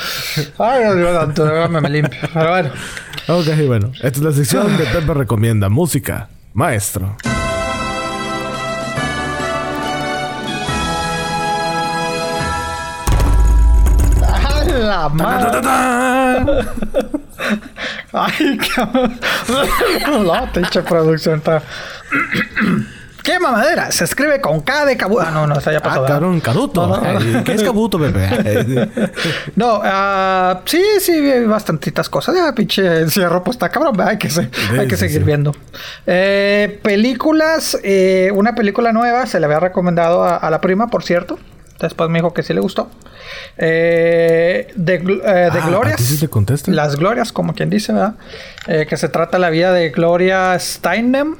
Ay, 0.59 0.95
mío, 0.95 1.13
santo, 1.13 1.45
déjame 1.45 1.81
me 1.81 1.89
limpio. 1.89 2.19
Pero 2.33 2.49
bueno. 2.49 2.69
ok, 3.27 3.47
bueno. 3.67 3.91
Esta 3.95 4.07
es 4.07 4.19
la 4.19 4.31
sección 4.31 4.77
de 4.77 4.85
Pepe 4.85 5.13
Recomienda 5.13 5.69
Música. 5.69 6.29
Maestro. 6.53 7.15
La 15.15 15.61
madre! 15.61 16.67
Ay, 18.13 18.57
cabrón. 18.75 19.19
La 20.27 20.51
pinche 20.51 20.81
producción 20.81 21.37
está. 21.37 21.61
¿Qué 23.23 23.39
mamadera? 23.41 23.91
Se 23.91 24.05
escribe 24.05 24.39
con 24.39 24.61
K 24.61 24.85
de 24.85 24.95
cabu... 24.95 25.19
Ah, 25.19 25.31
no, 25.31 25.45
no, 25.47 25.57
esa 25.59 25.73
ya 25.73 25.81
pasó. 25.81 26.05
Ah, 26.05 26.07
cabrón, 26.07 26.39
caduto. 26.39 26.87
No, 26.87 27.01
no, 27.19 27.43
¿Qué 27.43 27.51
es 27.53 27.61
cabuto, 27.63 27.99
Pepe? 27.99 28.89
No, 29.57 29.81
ah, 29.83 30.61
sí, 30.63 30.81
sí, 31.01 31.19
vi 31.19 31.43
bastantitas 31.43 32.07
cosas. 32.07 32.35
Ya, 32.35 32.53
pinche 32.55 33.01
encierro, 33.01 33.43
pues 33.43 33.55
está 33.55 33.67
cabrón, 33.67 33.99
hay 33.99 34.17
que, 34.17 34.29
se- 34.29 34.49
hay 34.79 34.87
que 34.87 34.95
sí, 34.95 35.01
seguir 35.01 35.19
sí. 35.19 35.23
viendo. 35.25 35.51
Eh, 36.05 36.79
películas, 36.83 37.77
eh, 37.83 38.31
una 38.33 38.55
película 38.55 38.93
nueva, 38.93 39.25
se 39.25 39.41
le 39.41 39.45
había 39.45 39.59
recomendado 39.59 40.23
a, 40.23 40.37
a 40.37 40.49
la 40.49 40.61
prima, 40.61 40.87
por 40.87 41.03
cierto. 41.03 41.37
Después 41.79 42.09
me 42.09 42.19
dijo 42.19 42.33
que 42.33 42.43
sí 42.43 42.53
le 42.53 42.59
gustó. 42.59 42.89
Eh, 43.57 44.71
de 44.75 44.95
eh, 44.95 44.99
de 44.99 45.23
Ah, 45.25 45.63
¿a 45.63 45.67
Glorias. 45.67 46.01
sí 46.01 46.17
te? 46.27 46.75
Las 46.75 46.95
Glorias, 46.95 47.31
como 47.31 47.53
quien 47.53 47.69
dice, 47.69 47.93
¿verdad? 47.93 48.15
Eh, 48.67 48.85
que 48.89 48.97
se 48.97 49.09
trata 49.09 49.37
la 49.37 49.49
vida 49.49 49.71
de 49.73 49.89
Gloria 49.89 50.57
Steinem, 50.59 51.35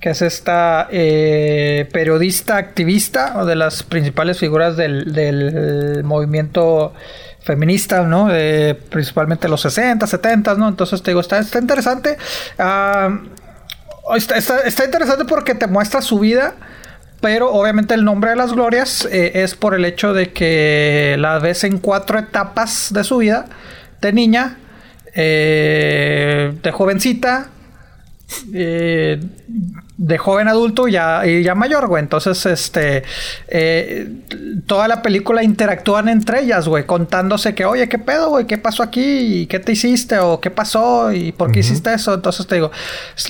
que 0.00 0.10
es 0.10 0.22
esta 0.22 0.88
eh, 0.90 1.88
periodista 1.92 2.56
activista 2.56 3.44
de 3.44 3.56
las 3.56 3.82
principales 3.82 4.38
figuras 4.38 4.76
del, 4.76 5.12
del 5.12 6.04
movimiento 6.04 6.92
feminista, 7.40 8.02
¿no? 8.02 8.28
principalmente 8.88 9.48
los 9.48 9.62
60, 9.62 10.06
70, 10.06 10.54
¿no? 10.54 10.68
Entonces 10.68 11.02
te 11.02 11.10
digo, 11.10 11.20
está, 11.20 11.40
está 11.40 11.58
interesante. 11.58 12.16
Ah, 12.56 13.18
está, 14.16 14.36
está, 14.36 14.84
interesante 14.84 15.24
porque 15.24 15.54
te 15.54 15.66
muestra 15.66 16.02
su 16.02 16.18
vida. 16.18 16.54
Pero 17.22 17.52
obviamente 17.52 17.94
el 17.94 18.04
nombre 18.04 18.30
de 18.30 18.36
las 18.36 18.52
glorias 18.52 19.08
eh, 19.10 19.44
es 19.44 19.54
por 19.54 19.74
el 19.74 19.84
hecho 19.84 20.12
de 20.12 20.32
que 20.32 21.14
la 21.20 21.38
ves 21.38 21.62
en 21.62 21.78
cuatro 21.78 22.18
etapas 22.18 22.92
de 22.92 23.04
su 23.04 23.18
vida. 23.18 23.46
De 24.00 24.12
niña, 24.12 24.58
eh, 25.14 26.52
de 26.60 26.72
jovencita, 26.72 27.48
eh, 28.52 29.20
de 30.02 30.18
joven 30.18 30.48
adulto 30.48 30.88
ya, 30.88 31.24
y 31.24 31.44
ya 31.44 31.54
mayor, 31.54 31.86
güey. 31.86 32.02
Entonces, 32.02 32.44
este, 32.44 33.04
eh, 33.46 34.08
toda 34.66 34.88
la 34.88 35.00
película 35.00 35.44
interactúan 35.44 36.08
entre 36.08 36.40
ellas, 36.40 36.66
güey, 36.66 36.86
contándose 36.86 37.54
que, 37.54 37.64
oye, 37.64 37.88
¿qué 37.88 37.98
pedo, 37.98 38.30
güey? 38.30 38.46
¿Qué 38.46 38.58
pasó 38.58 38.82
aquí? 38.82 39.42
¿Y 39.42 39.46
qué 39.46 39.60
te 39.60 39.72
hiciste? 39.72 40.18
¿O 40.18 40.40
qué 40.40 40.50
pasó? 40.50 41.12
¿Y 41.12 41.30
por 41.30 41.52
qué 41.52 41.60
hiciste 41.60 41.94
eso? 41.94 42.14
Entonces 42.14 42.48
te 42.48 42.56
digo, 42.56 42.72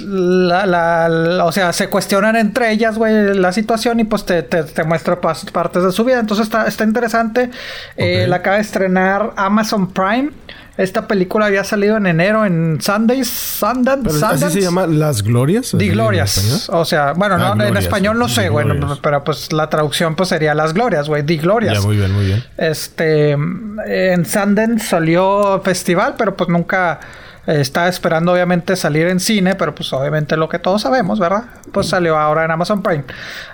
la, 0.01 1.45
o 1.45 1.53
sea, 1.53 1.75
se 1.75 1.89
cuestionan 1.89 2.37
entre 2.37 2.73
ellas, 2.73 2.97
güey, 2.97 3.35
la 3.35 3.53
situación 3.53 4.01
y 4.01 4.05
pues 4.05 4.25
te, 4.25 4.43
te, 4.43 4.85
muestra 4.85 5.21
partes 5.21 5.83
de 5.83 5.93
su 5.93 6.05
vida. 6.05 6.21
Entonces 6.21 6.47
está, 6.47 6.67
está 6.67 6.85
interesante. 6.85 7.51
Eh, 7.99 8.27
la 8.27 8.37
acaba 8.37 8.57
de 8.57 8.63
estrenar 8.63 9.35
Amazon 9.37 9.93
Prime. 9.93 10.31
Esta 10.77 11.07
película 11.07 11.47
había 11.47 11.65
salido 11.65 11.97
en 11.99 12.07
enero 12.07 12.47
en 12.47 12.79
Sundays, 12.81 13.29
Sundance. 13.29 14.25
¿Así 14.25 14.51
se 14.51 14.61
llama 14.63 14.87
Las 14.87 15.23
Glorias? 15.23 15.75
The 15.77 15.89
Glorias. 15.89 16.69
O 16.71 16.85
sea, 16.85 17.13
bueno, 17.13 17.37
no, 17.37 17.63
en 17.63 17.77
español 17.77 18.19
no 18.19 18.29
sé, 18.29 18.49
güey. 18.49 18.67
Pero 19.03 19.25
pues 19.25 19.53
la 19.53 19.69
traducción 19.69 20.15
pues 20.17 20.31
sería 20.31 20.55
Las 20.55 20.73
Glorias, 20.73 21.09
güey. 21.09 21.25
The 21.25 21.37
Glorias. 21.37 21.75
Ya, 21.75 21.81
muy 21.83 21.97
bien, 21.97 22.13
muy 22.13 22.25
bien. 22.25 22.45
Este, 22.57 23.33
en 23.33 24.25
Sundance 24.25 24.87
salió 24.87 25.61
festival, 25.63 26.15
pero 26.17 26.37
pues 26.37 26.49
nunca 26.49 27.01
estaba 27.47 27.89
esperando 27.89 28.33
obviamente 28.33 28.77
salir 28.77 29.09
en 29.09 29.19
cine, 29.19 29.57
pero 29.57 29.75
pues 29.75 29.93
obviamente 29.93 30.37
lo 30.37 30.49
que 30.49 30.59
todos 30.61 30.83
sabemos, 30.83 31.19
¿verdad? 31.19 31.45
Pues 31.73 31.89
salió 31.89 32.17
ahora 32.17 32.45
en 32.45 32.51
Amazon 32.53 32.83
Prime. 32.83 33.05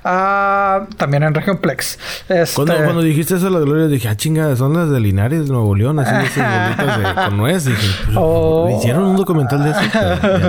Ah, 0.05 0.87
también 0.97 1.23
en 1.23 1.33
Regionplex. 1.33 1.99
Este... 2.29 2.55
Cuando, 2.55 2.77
cuando, 2.77 3.01
dijiste 3.01 3.37
eso 3.37 3.49
las 3.49 3.65
glorias, 3.65 3.91
dije, 3.91 4.09
ah, 4.09 4.17
chinga, 4.17 4.55
son 4.57 4.75
las 4.75 4.91
de 4.91 5.01
Linares, 5.01 5.49
Nuevo 5.49 5.75
León, 5.75 5.99
así 6.01 6.13
bolitos 6.41 6.99
de, 6.99 7.15
con 7.15 7.37
nuez. 7.39 7.65
Dije, 7.65 7.89
pues, 8.05 8.17
oh. 8.19 8.77
hicieron 8.79 9.05
un 9.05 9.17
documental 9.17 9.65
de 9.65 9.71
eso. 9.71 9.81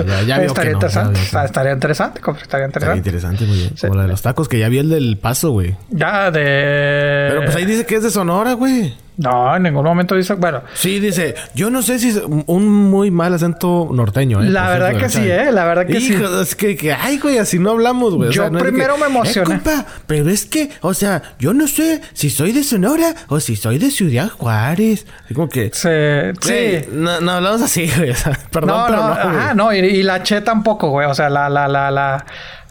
Ya, 0.06 0.22
ya, 0.22 0.42
estaría, 0.42 0.72
interesante, 0.72 1.20
estaría 1.20 1.72
interesante, 1.72 2.20
estaría 2.20 2.66
interesante. 2.66 2.66
Estaría 2.66 2.96
interesante, 2.96 3.46
muy 3.46 3.56
bien. 3.56 3.74
Como 3.80 3.94
la 3.94 4.02
de 4.02 4.08
los 4.08 4.22
tacos, 4.22 4.48
que 4.48 4.58
ya 4.58 4.68
vi 4.68 4.78
el 4.78 4.90
del 4.90 5.16
paso, 5.16 5.50
güey. 5.50 5.76
Ya, 5.88 6.30
de... 6.30 7.28
Pero 7.30 7.44
pues 7.44 7.56
ahí 7.56 7.64
dice 7.64 7.86
que 7.86 7.96
es 7.96 8.02
de 8.02 8.10
Sonora, 8.10 8.52
güey. 8.52 8.94
No, 9.20 9.54
en 9.54 9.64
ningún 9.64 9.84
momento 9.84 10.14
dice, 10.14 10.32
bueno. 10.32 10.62
Sí, 10.72 10.98
dice, 10.98 11.34
yo 11.54 11.68
no 11.68 11.82
sé 11.82 11.98
si 11.98 12.08
es 12.08 12.22
un 12.46 12.66
muy 12.66 13.10
mal 13.10 13.34
acento 13.34 13.90
norteño, 13.92 14.42
¿eh? 14.42 14.48
La 14.48 14.70
verdad 14.70 14.96
que 14.96 15.10
sí, 15.10 15.20
¿eh? 15.28 15.52
La 15.52 15.66
verdad 15.66 15.86
que 15.86 16.00
sí. 16.00 16.16
Es 16.40 16.54
que, 16.56 16.74
que, 16.74 16.94
ay, 16.94 17.18
güey, 17.18 17.36
así 17.36 17.58
no 17.58 17.72
hablamos, 17.72 18.14
güey. 18.14 18.32
Yo 18.32 18.50
primero 18.50 18.96
me 18.96 19.06
emocioné. 19.06 19.56
Eh, 19.56 19.60
compa, 19.62 19.84
pero 20.06 20.30
es 20.30 20.46
que, 20.46 20.70
o 20.80 20.94
sea, 20.94 21.20
yo 21.38 21.52
no 21.52 21.68
sé 21.68 22.00
si 22.14 22.30
soy 22.30 22.52
de 22.52 22.64
Sonora 22.64 23.14
o 23.28 23.40
si 23.40 23.56
soy 23.56 23.76
de 23.76 23.90
Ciudad 23.90 24.30
Juárez. 24.30 25.04
Es 25.28 25.34
como 25.34 25.50
que... 25.50 25.70
Sí, 25.74 26.40
sí. 26.40 26.88
No, 26.90 27.20
no 27.20 27.32
hablamos 27.32 27.60
así, 27.60 27.90
güey. 27.96 28.14
perdón, 28.50 28.68
no, 28.74 28.86
pero 28.86 28.96
no. 28.96 29.08
no 29.08 29.12
ajá, 29.12 29.54
no, 29.54 29.74
y, 29.74 29.80
y, 29.80 30.02
la 30.02 30.22
Che 30.22 30.40
tampoco, 30.40 30.88
güey. 30.88 31.06
O 31.06 31.14
sea, 31.14 31.28
la, 31.28 31.50
la, 31.50 31.68
la, 31.68 31.90
la... 31.90 32.24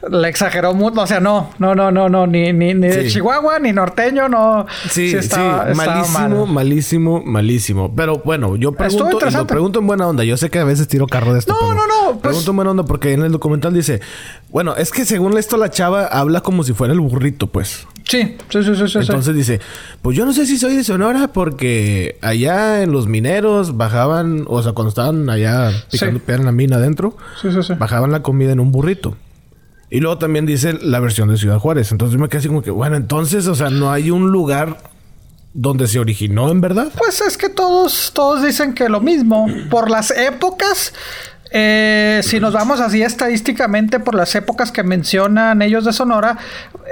Le 0.07 0.29
exageró 0.29 0.73
mucho, 0.73 1.01
o 1.01 1.07
sea, 1.07 1.19
no, 1.19 1.49
no, 1.59 1.75
no, 1.75 1.91
no, 1.91 2.07
no, 2.07 2.25
ni, 2.25 2.53
ni, 2.53 2.73
ni 2.73 2.87
de 2.87 3.07
Chihuahua, 3.07 3.59
ni 3.59 3.73
norteño, 3.73 4.29
no. 4.29 4.65
Sí, 4.89 5.09
sí, 5.21 5.39
malísimo, 5.75 6.45
malísimo, 6.45 7.21
malísimo. 7.25 7.93
Pero 7.93 8.21
bueno, 8.23 8.55
yo 8.55 8.71
pregunto, 8.71 9.19
lo 9.29 9.47
pregunto 9.47 9.79
en 9.79 9.87
buena 9.87 10.07
onda. 10.07 10.23
Yo 10.23 10.37
sé 10.37 10.49
que 10.49 10.59
a 10.59 10.63
veces 10.63 10.87
tiro 10.87 11.05
carro 11.05 11.33
de 11.33 11.39
esto. 11.39 11.53
No, 11.59 11.73
no, 11.73 11.85
no. 11.85 12.11
Pues 12.11 12.21
pregunto 12.21 12.51
en 12.51 12.55
buena 12.55 12.71
onda 12.71 12.83
porque 12.83 13.11
en 13.11 13.23
el 13.23 13.31
documental 13.33 13.73
dice, 13.73 13.99
bueno, 14.49 14.75
es 14.77 14.91
que 14.91 15.03
según 15.03 15.37
esto 15.37 15.57
la 15.57 15.69
chava 15.69 16.05
habla 16.05 16.39
como 16.41 16.63
si 16.63 16.73
fuera 16.73 16.93
el 16.93 17.01
burrito, 17.01 17.47
pues. 17.47 17.85
Sí, 18.05 18.37
sí, 18.49 18.63
sí, 18.63 18.87
sí. 18.87 18.97
Entonces 18.99 19.35
dice, 19.35 19.59
pues 20.01 20.15
yo 20.17 20.25
no 20.25 20.31
sé 20.33 20.45
si 20.45 20.57
soy 20.57 20.75
de 20.75 20.83
Sonora 20.83 21.27
porque 21.33 22.17
allá 22.21 22.81
en 22.81 22.91
los 22.91 23.07
mineros 23.07 23.75
bajaban, 23.75 24.45
o 24.47 24.63
sea, 24.63 24.71
cuando 24.71 24.89
estaban 24.89 25.29
allá 25.29 25.71
picando 25.91 26.21
en 26.25 26.45
la 26.45 26.51
mina 26.51 26.77
adentro, 26.77 27.17
bajaban 27.77 28.11
la 28.11 28.23
comida 28.23 28.53
en 28.53 28.61
un 28.61 28.71
burrito. 28.71 29.15
Y 29.89 29.99
luego 29.99 30.17
también 30.17 30.45
dice 30.45 30.73
la 30.73 30.99
versión 30.99 31.29
de 31.29 31.37
Ciudad 31.37 31.57
Juárez. 31.57 31.91
Entonces 31.91 32.13
yo 32.13 32.19
me 32.19 32.29
quedé 32.29 32.39
así 32.39 32.47
como 32.47 32.61
que, 32.61 32.71
bueno, 32.71 32.95
entonces, 32.95 33.47
o 33.47 33.55
sea, 33.55 33.69
no 33.69 33.91
hay 33.91 34.11
un 34.11 34.31
lugar 34.31 34.77
donde 35.53 35.87
se 35.87 35.99
originó 35.99 36.51
en 36.51 36.61
verdad. 36.61 36.91
Pues 36.97 37.21
es 37.21 37.37
que 37.37 37.49
todos, 37.49 38.11
todos 38.13 38.43
dicen 38.43 38.73
que 38.73 38.87
lo 38.87 39.01
mismo. 39.01 39.47
Por 39.69 39.89
las 39.89 40.11
épocas, 40.11 40.93
eh, 41.51 42.21
si 42.23 42.39
nos 42.39 42.53
vamos 42.53 42.79
así 42.79 43.01
estadísticamente 43.01 43.99
por 43.99 44.13
las 44.13 44.33
épocas 44.35 44.71
que 44.71 44.83
mencionan 44.83 45.61
ellos 45.61 45.85
de 45.85 45.93
Sonora, 45.93 46.37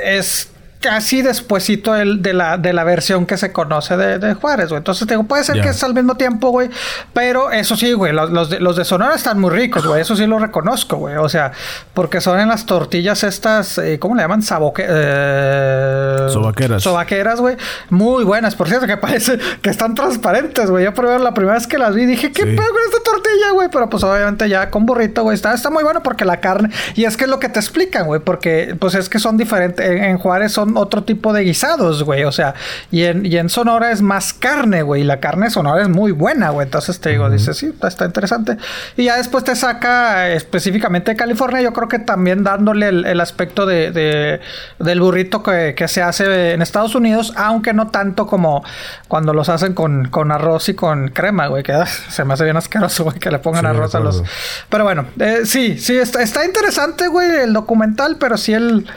es 0.03 0.49
casi 0.87 1.21
despuesito 1.21 1.91
de, 1.91 2.33
la, 2.33 2.57
de 2.57 2.71
la 2.71 2.85
versión 2.85 3.25
que 3.25 3.35
se 3.35 3.51
conoce 3.51 3.97
de, 3.97 4.33
Juárez, 4.35 4.69
güey. 4.69 4.77
Entonces, 4.77 5.05
digo, 5.05 5.23
puede 5.23 5.43
ser 5.43 5.59
que 5.61 5.67
es 5.67 5.83
al 5.83 5.93
mismo 5.93 6.15
tiempo, 6.15 6.49
güey. 6.49 6.69
Pero 7.11 7.51
eso 7.51 7.75
sí, 7.75 7.91
güey, 7.91 8.13
los, 8.13 8.49
de, 8.49 8.61
los 8.61 8.77
de 8.77 8.85
Sonora 8.85 9.13
están 9.13 9.37
muy 9.37 9.49
ricos, 9.49 9.85
güey. 9.85 9.99
Eso 9.99 10.15
sí 10.15 10.25
lo 10.25 10.39
reconozco, 10.39 10.95
güey. 10.95 11.17
O 11.17 11.27
sea, 11.27 11.51
porque 11.93 12.21
son 12.21 12.39
en 12.39 12.47
las 12.47 12.65
tortillas 12.65 13.25
estas, 13.25 13.77
eh, 13.79 13.99
¿cómo 13.99 14.15
le 14.15 14.21
llaman? 14.21 14.41
Saboque 14.41 14.85
eh, 14.87 16.27
sobaqueras. 16.31 16.83
Sobaqueras, 16.83 17.41
güey. 17.41 17.57
Muy 17.89 18.23
buenas, 18.23 18.55
por 18.55 18.69
cierto, 18.69 18.87
que 18.87 18.95
parece 18.95 19.37
que 19.61 19.69
están 19.69 19.93
transparentes, 19.93 20.69
güey. 20.69 20.85
Yo 20.85 20.93
primero 20.93 21.19
la 21.19 21.33
primera 21.33 21.55
vez 21.55 21.67
que 21.67 21.77
las 21.77 21.95
vi 21.95 22.05
dije, 22.05 22.31
¿qué 22.31 22.45
pedo 22.45 22.71
con 22.71 22.81
esta 22.85 23.03
tortilla, 23.03 23.51
güey? 23.51 23.67
Pero 23.69 23.89
pues 23.89 24.05
obviamente 24.05 24.47
ya 24.47 24.69
con 24.69 24.85
burrito, 24.85 25.23
güey. 25.23 25.35
Está, 25.35 25.53
está 25.53 25.69
muy 25.69 25.83
bueno 25.83 26.01
porque 26.01 26.23
la 26.23 26.39
carne... 26.39 26.69
Y 26.95 27.03
es 27.03 27.17
que 27.17 27.25
es 27.25 27.29
lo 27.29 27.39
que 27.39 27.49
te 27.49 27.59
explican, 27.59 28.05
güey. 28.05 28.21
Porque 28.21 28.73
pues 28.79 28.95
es 28.95 29.09
que 29.09 29.19
son 29.19 29.35
diferentes. 29.35 29.85
en 29.85 30.17
Juárez 30.17 30.53
son 30.53 30.76
otro 30.77 31.03
tipo 31.03 31.33
de 31.33 31.43
guisados, 31.43 32.03
güey. 32.03 32.23
O 32.23 32.31
sea, 32.31 32.55
y 32.91 33.03
en, 33.03 33.25
y 33.25 33.37
en 33.37 33.49
Sonora 33.49 33.91
es 33.91 34.01
más 34.01 34.33
carne, 34.33 34.81
güey. 34.81 35.01
Y 35.01 35.03
la 35.03 35.19
carne 35.19 35.49
Sonora 35.49 35.81
es 35.81 35.89
muy 35.89 36.11
buena, 36.11 36.49
güey. 36.49 36.65
Entonces 36.65 36.99
te 36.99 37.09
digo, 37.09 37.29
dice, 37.29 37.53
sí, 37.53 37.73
está 37.83 38.05
interesante. 38.05 38.57
Y 38.95 39.05
ya 39.05 39.17
después 39.17 39.43
te 39.43 39.55
saca 39.55 40.29
específicamente 40.29 41.11
de 41.11 41.17
California, 41.17 41.61
yo 41.61 41.73
creo 41.73 41.87
que 41.87 41.99
también 41.99 42.43
dándole 42.43 42.87
el, 42.89 43.19
aspecto 43.19 43.65
de, 43.65 44.39
del 44.79 45.01
burrito 45.01 45.43
que, 45.43 45.87
se 45.87 46.01
hace 46.01 46.51
en 46.51 46.61
Estados 46.61 46.95
Unidos, 46.95 47.33
aunque 47.35 47.73
no 47.73 47.87
tanto 47.87 48.27
como 48.27 48.63
cuando 49.07 49.33
los 49.33 49.49
hacen 49.49 49.73
con, 49.73 50.09
con 50.09 50.31
arroz 50.31 50.69
y 50.69 50.73
con 50.73 51.09
crema, 51.09 51.47
güey. 51.47 51.63
Que 51.63 51.73
ah, 51.73 51.85
se 51.85 52.23
me 52.25 52.33
hace 52.33 52.43
bien 52.43 52.57
asqueroso, 52.57 53.05
güey, 53.05 53.19
que 53.19 53.31
le 53.31 53.39
pongan 53.39 53.65
arroz 53.65 53.95
a 53.95 53.99
los. 53.99 54.23
Pero 54.69 54.83
bueno, 54.83 55.05
eh, 55.19 55.41
sí, 55.45 55.77
sí, 55.77 55.97
está, 55.97 56.21
está 56.21 56.45
interesante, 56.45 57.07
güey, 57.07 57.29
el 57.29 57.53
documental, 57.53 58.17
pero 58.19 58.37
sí 58.37 58.53
el 58.53 58.87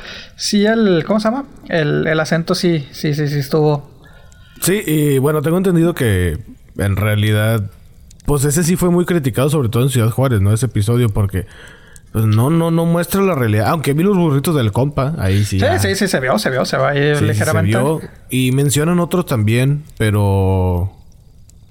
sí 0.40 0.64
el, 0.64 1.04
¿cómo 1.06 1.20
se 1.20 1.28
llama? 1.28 1.44
El, 1.68 2.06
el 2.06 2.18
acento 2.18 2.54
sí, 2.54 2.88
sí, 2.92 3.14
sí, 3.14 3.28
sí 3.28 3.38
estuvo. 3.38 3.90
Sí, 4.62 4.82
y 4.86 5.18
bueno, 5.18 5.42
tengo 5.42 5.58
entendido 5.58 5.94
que 5.94 6.38
en 6.78 6.96
realidad, 6.96 7.70
pues 8.26 8.44
ese 8.44 8.64
sí 8.64 8.76
fue 8.76 8.90
muy 8.90 9.04
criticado, 9.04 9.50
sobre 9.50 9.68
todo 9.68 9.82
en 9.82 9.90
Ciudad 9.90 10.10
Juárez, 10.10 10.40
¿no? 10.40 10.52
Ese 10.52 10.66
episodio, 10.66 11.10
porque 11.10 11.46
pues 12.12 12.24
no, 12.24 12.50
no, 12.50 12.70
no 12.70 12.86
muestra 12.86 13.20
la 13.22 13.34
realidad. 13.34 13.68
Aunque 13.68 13.92
vi 13.92 14.02
los 14.02 14.16
burritos 14.16 14.54
del 14.56 14.72
compa, 14.72 15.14
ahí 15.18 15.44
sí. 15.44 15.60
Sí, 15.60 15.66
sí, 15.78 15.94
sí, 15.94 16.08
se 16.08 16.20
vio, 16.20 16.38
se 16.38 16.50
vio, 16.50 16.64
se 16.64 16.76
va 16.76 16.90
ahí 16.90 17.20
ligeramente. 17.20 17.72
se 17.72 17.78
vio. 17.78 18.00
Y 18.30 18.52
mencionan 18.52 18.98
otros 18.98 19.26
también, 19.26 19.84
pero 19.98 20.90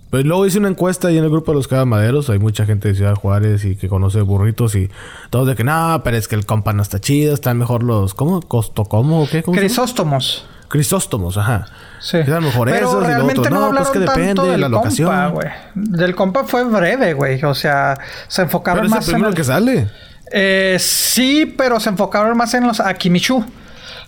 pues 0.09 0.25
luego 0.25 0.45
hice 0.45 0.57
una 0.57 0.69
encuesta 0.69 1.07
ahí 1.07 1.17
en 1.17 1.23
el 1.23 1.29
grupo 1.29 1.51
de 1.51 1.57
los 1.57 1.67
cabamaderos. 1.67 2.29
Hay 2.29 2.39
mucha 2.39 2.65
gente 2.65 2.87
de 2.87 2.95
Ciudad 2.95 3.15
Juárez 3.15 3.63
y 3.65 3.75
que 3.75 3.87
conoce 3.87 4.21
burritos 4.21 4.75
y 4.75 4.89
todos 5.29 5.47
de 5.47 5.55
que 5.55 5.63
no, 5.63 6.01
pero 6.03 6.17
es 6.17 6.27
que 6.27 6.35
el 6.35 6.45
compa 6.45 6.73
no 6.73 6.81
está 6.81 6.99
chido, 6.99 7.33
están 7.33 7.57
mejor 7.57 7.83
los. 7.83 8.13
¿Cómo? 8.13 8.41
¿Costocomo 8.41 9.23
o 9.23 9.29
qué? 9.29 9.43
Crisóstomos. 9.43 10.47
Crisóstomos, 10.67 11.37
ajá. 11.37 11.65
Sí. 11.99 12.23
Quedan 12.23 12.43
mejor 12.43 12.69
esos 12.69 13.03
y 13.03 13.11
lo 13.11 13.49
No, 13.49 13.71
pues 13.71 13.89
que 13.89 13.99
depende 13.99 14.43
de 14.43 14.57
la 14.57 14.69
locación. 14.69 15.09
Compa, 15.31 15.55
del 15.73 16.15
compa 16.15 16.43
fue 16.43 16.63
breve, 16.63 17.13
güey. 17.13 17.43
O 17.43 17.55
sea, 17.55 17.97
se 18.27 18.43
enfocaron 18.43 18.81
pero 18.81 18.89
más 18.91 19.03
es 19.03 19.09
el 19.09 19.13
primero 19.15 19.33
que 19.33 19.43
sale. 19.43 19.87
Eh, 20.31 20.77
sí, 20.79 21.53
pero 21.57 21.79
se 21.79 21.89
enfocaron 21.89 22.37
más 22.37 22.53
en 22.53 22.67
los 22.67 22.79
Akimichu 22.79 23.43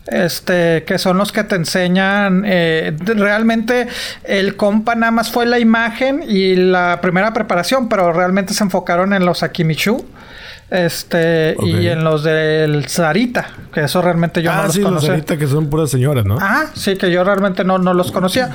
este, 0.08 0.84
que 0.84 0.98
son 0.98 1.18
los 1.18 1.32
que 1.32 1.44
te 1.44 1.56
enseñan. 1.56 2.44
Eh, 2.46 2.96
realmente 3.00 3.88
el 4.24 4.56
compa 4.56 4.96
nada 4.96 5.12
más 5.12 5.32
fue 5.32 5.46
la 5.46 5.60
imagen 5.60 6.24
y 6.28 6.56
la 6.56 7.00
primera 7.02 7.34
preparación, 7.34 7.90
pero 7.90 8.12
realmente 8.14 8.54
se 8.54 8.64
enfocaron 8.64 9.14
en 9.14 9.26
los 9.26 9.44
Akimichu. 9.44 10.06
Este, 10.72 11.58
y 11.62 11.88
en 11.88 12.04
los 12.06 12.24
del 12.24 12.88
Sarita, 12.88 13.46
que 13.74 13.82
eso 13.82 14.02
realmente 14.02 14.42
yo 14.42 14.54
no 14.54 14.62
Ah, 14.62 14.64
los 14.64 14.74
sí, 14.74 14.80
los 14.80 14.90
conocía. 14.90 15.10
ahorita 15.12 15.38
que 15.38 15.46
son 15.46 15.70
puras 15.70 15.90
señoras, 15.90 16.24
¿no? 16.26 16.38
Ah, 16.40 16.68
sí, 16.74 16.96
que 16.96 17.12
yo 17.12 17.24
realmente 17.26 17.66
no, 17.66 17.78
no 17.78 17.94
los 17.94 18.10
conocía. 18.12 18.50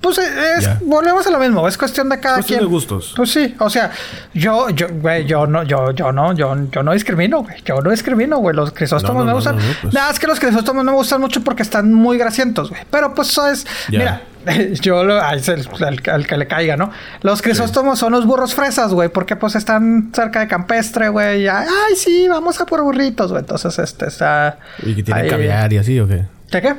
Pues 0.00 0.18
eh, 0.18 0.22
es, 0.58 0.64
Ya. 0.64 0.78
volvemos 0.82 1.24
a 1.26 1.30
lo 1.30 1.38
mismo, 1.38 1.68
es 1.68 1.76
cuestión 1.78 2.08
de 2.08 2.18
cada 2.18 2.36
Cuestión 2.36 2.58
quien. 2.60 2.68
de 2.68 2.74
gustos. 2.74 3.12
Pues 3.14 3.30
sí, 3.30 3.54
o 3.60 3.70
sea, 3.70 3.90
yo, 4.34 4.68
yo, 4.70 4.88
güey, 4.90 5.26
yo 5.26 5.46
no, 5.46 5.62
yo, 5.62 5.92
yo 5.92 6.10
no, 6.10 6.32
yo, 6.32 6.56
yo 6.72 6.82
no 6.82 6.92
discrimino, 6.92 7.42
güey. 7.44 7.56
Yo 7.64 7.80
no 7.80 7.90
discrimino, 7.90 8.38
güey. 8.38 8.56
Los 8.56 8.72
crisóstomos 8.72 9.16
No, 9.16 9.20
no, 9.20 9.24
me 9.26 9.30
no, 9.30 9.36
gustan. 9.36 9.56
no, 9.56 9.62
no, 9.62 9.74
pues. 9.82 9.94
Nada, 9.94 10.10
es 10.10 10.18
que 10.18 10.26
los 10.26 10.40
crisóstomos 10.40 10.84
no 10.84 10.90
me 10.90 10.96
gustan 10.96 11.20
mucho 11.20 11.44
porque 11.44 11.62
están 11.62 11.92
muy 11.92 12.18
grasientos, 12.18 12.70
güey. 12.70 12.82
Pero 12.90 13.14
pues 13.14 13.28
eso 13.28 13.46
es, 13.46 13.64
Ya. 13.90 13.98
mira, 13.98 14.22
yo 14.80 15.04
lo, 15.04 15.20
ay, 15.22 15.38
es 15.38 15.48
el, 15.48 15.60
el- 15.86 16.02
el 16.04 16.26
que 16.26 16.36
le 16.36 16.46
caiga, 16.46 16.76
¿no? 16.76 16.90
Los 17.22 17.42
crisóstomos 17.42 17.98
son 17.98 18.12
los 18.12 18.26
burros 18.26 18.54
fresas, 18.54 18.92
güey, 18.92 19.08
porque 19.08 19.36
pues 19.36 19.54
están 19.56 20.10
cerca 20.14 20.40
de 20.40 20.48
campestre, 20.48 21.08
güey. 21.08 21.42
y, 21.44 21.48
Ay, 21.48 21.66
sí, 21.96 22.26
vamos 22.28 22.60
a 22.60 22.66
por 22.66 22.82
burritos, 22.82 23.30
güey. 23.30 23.40
Entonces, 23.42 23.78
este 23.78 24.06
está. 24.08 24.58
Y 24.82 24.94
que 24.94 25.02
tienen 25.02 25.24
ahí- 25.24 25.30
caviar 25.30 25.72
y 25.72 25.78
así, 25.78 25.98
¿o 26.00 26.06
qué? 26.08 26.24
¿Qué 26.50 26.62
qué? 26.62 26.74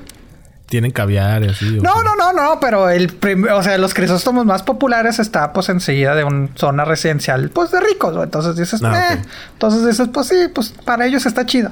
Tienen 0.68 0.92
caviar 0.92 1.44
y 1.44 1.50
así. 1.50 1.78
¿o 1.80 1.82
No, 1.84 1.96
qué? 1.96 2.04
no, 2.06 2.16
no, 2.16 2.32
no, 2.32 2.60
pero 2.62 2.90
el 2.90 3.12
o 3.54 3.62
sea, 3.62 3.78
los 3.78 3.94
crisóstomos 3.94 4.46
más 4.46 4.64
populares 4.64 5.20
está 5.20 5.52
pues 5.52 5.68
enseguida 5.68 6.16
de 6.16 6.24
una 6.24 6.48
zona 6.56 6.86
residencial, 6.86 7.50
pues 7.50 7.72
de 7.72 7.82
ricos, 7.82 8.14
güey. 8.14 8.24
Entonces 8.24 8.56
dices, 8.56 8.82
Ah, 8.82 9.16
eh. 9.16 9.22
Entonces 9.54 9.86
dices, 9.86 10.08
pues 10.14 10.28
sí, 10.28 10.36
pues 10.56 10.70
para 10.86 11.06
ellos 11.06 11.26
está 11.26 11.46
chido. 11.46 11.72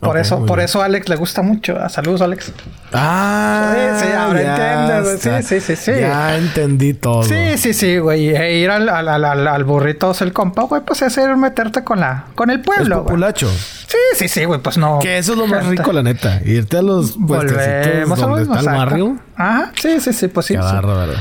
Por 0.00 0.16
eso, 0.18 0.46
por 0.46 0.56
bien. 0.58 0.64
eso 0.64 0.80
a 0.80 0.86
Alex 0.86 1.08
le 1.08 1.16
gusta 1.16 1.42
mucho. 1.42 1.76
Ah, 1.80 1.88
Saludos, 1.90 2.22
Alex. 2.22 2.52
Ah, 2.92 3.74
Sí, 3.98 4.06
sí, 4.06 4.12
ahora 4.12 5.00
güey. 5.02 5.18
Sí, 5.18 5.30
sí, 5.42 5.60
sí, 5.60 5.76
sí. 5.76 5.92
Ya 6.00 6.36
entendí 6.36 6.94
todo. 6.94 7.22
Sí, 7.22 7.56
sí, 7.58 7.74
sí, 7.74 7.98
güey. 7.98 8.34
E 8.34 8.58
ir 8.58 8.70
al, 8.70 8.88
al, 8.88 9.08
al, 9.08 9.24
al- 9.46 9.64
burrito 9.64 10.12
el 10.20 10.32
compa, 10.32 10.62
güey, 10.62 10.82
pues 10.82 11.02
es 11.02 11.16
ir 11.18 11.36
meterte 11.36 11.84
con 11.84 12.00
la, 12.00 12.24
con 12.34 12.50
el 12.50 12.60
Es 12.60 12.64
pueblo, 12.66 12.96
güey. 12.96 13.04
populacho. 13.06 13.48
Sí, 13.50 13.96
sí, 14.14 14.28
sí, 14.28 14.44
güey, 14.44 14.60
pues 14.60 14.78
no. 14.78 14.98
Que 15.00 15.18
eso 15.18 15.32
es 15.32 15.38
lo 15.38 15.46
más 15.46 15.60
Gente. 15.64 15.76
rico, 15.82 15.92
la 15.92 16.02
neta. 16.02 16.40
Irte 16.44 16.78
a 16.78 16.82
los 16.82 17.16
Volvemos 17.18 18.18
a 18.22 18.26
donde 18.26 18.42
está 18.42 18.60
el 18.60 18.66
barrio. 18.66 19.16
Ajá, 19.36 19.72
sí, 19.80 20.00
sí, 20.00 20.12
sí, 20.12 20.28
pues 20.28 20.46
sí. 20.46 20.54
Sí. 20.54 20.60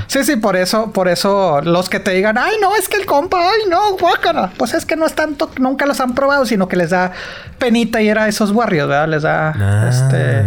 Sí, 0.07 0.23
sí, 0.25 0.35
por 0.35 0.55
eso, 0.57 0.91
por 0.91 1.07
eso 1.07 1.61
los 1.61 1.87
que 1.89 1.99
te 1.99 2.11
digan, 2.11 2.37
ay, 2.37 2.55
no, 2.61 2.75
es 2.75 2.89
que 2.89 2.97
el 2.97 3.05
compa, 3.05 3.37
ay, 3.39 3.61
no, 3.69 3.93
guácala. 3.97 4.51
Pues 4.57 4.73
es 4.73 4.85
que 4.85 4.95
no 4.97 5.05
es 5.05 5.13
tanto, 5.13 5.49
nunca 5.57 5.85
los 5.85 5.99
han 6.01 6.13
probado, 6.15 6.45
sino 6.45 6.67
que 6.67 6.75
les 6.75 6.89
da 6.89 7.11
penita 7.57 8.01
ir 8.01 8.17
a 8.17 8.27
esos 8.27 8.53
barrios, 8.53 8.68
¿verdad? 8.87 9.07
Les 9.07 9.21
da, 9.23 9.53
Ah. 9.59 9.89
este... 9.89 10.45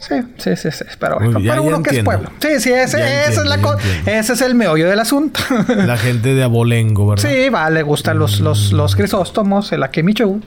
Sí, 0.00 0.14
sí, 0.36 0.54
sí, 0.54 0.70
sí. 0.70 0.84
Pero, 1.00 1.18
bien, 1.18 1.34
pero 1.48 1.62
uno 1.64 1.82
que 1.82 1.96
es 1.98 2.04
pueblo. 2.04 2.30
Sí, 2.40 2.60
sí, 2.60 2.72
ese, 2.72 2.98
esa 3.24 3.40
es 3.42 3.46
la 3.46 3.58
co- 3.58 3.76
ese 4.06 4.32
es 4.32 4.40
el 4.42 4.54
meollo 4.54 4.88
del 4.88 5.00
asunto. 5.00 5.40
La 5.68 5.96
gente 5.96 6.34
de 6.34 6.44
abolengo, 6.44 7.08
¿verdad? 7.08 7.28
sí, 7.28 7.48
va, 7.48 7.68
le 7.68 7.82
gustan 7.82 8.16
los, 8.16 8.38
los, 8.38 8.70
los 8.72 8.94
crisóstomos, 8.94 9.72
el 9.72 9.82
akimichu. 9.82 10.40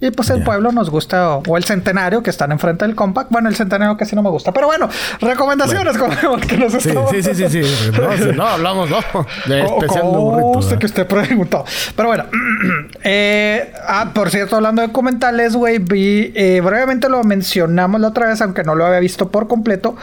Y 0.00 0.12
pues 0.12 0.30
el 0.30 0.44
pueblo 0.44 0.70
nos 0.70 0.90
gusta, 0.90 1.36
o, 1.36 1.42
o 1.48 1.56
el 1.56 1.64
centenario 1.64 2.22
que 2.22 2.30
están 2.30 2.52
enfrente 2.52 2.86
del 2.86 2.94
compact. 2.94 3.32
Bueno, 3.32 3.48
el 3.48 3.56
centenario 3.56 3.96
casi 3.96 4.14
no 4.14 4.22
me 4.22 4.30
gusta. 4.30 4.52
Pero 4.52 4.68
bueno, 4.68 4.88
recomendaciones 5.20 5.98
como 5.98 6.36
que 6.38 6.56
nos 6.56 6.72
Sí, 6.72 6.88
estamos 6.88 7.10
sí, 7.10 7.22
sí, 7.22 7.34
sí, 7.34 7.48
sí. 7.64 8.30
No, 8.36 8.46
hablamos, 8.46 8.88
no. 8.88 8.98
De 9.46 9.62
especial 9.62 10.04
burrito. 10.04 10.78
que 10.78 10.86
usted 10.86 11.06
preguntó. 11.06 11.64
Pero 11.96 12.08
bueno. 12.08 12.26
eh, 13.02 13.72
ah, 13.88 14.10
por 14.14 14.30
cierto, 14.30 14.54
hablando 14.56 14.82
de 14.82 14.88
documentales, 14.88 15.56
güey, 15.56 15.78
vi... 15.78 16.32
eh, 16.34 16.60
brevemente 16.62 17.08
lo 17.08 17.24
mencionamos 17.24 18.00
la 18.00 18.08
otra 18.08 18.28
vez, 18.28 18.40
aunque 18.40 18.62
no 18.62 18.76
lo 18.76 18.86
había 18.86 19.00
visto 19.00 19.30
por 19.30 19.48
completo. 19.48 19.96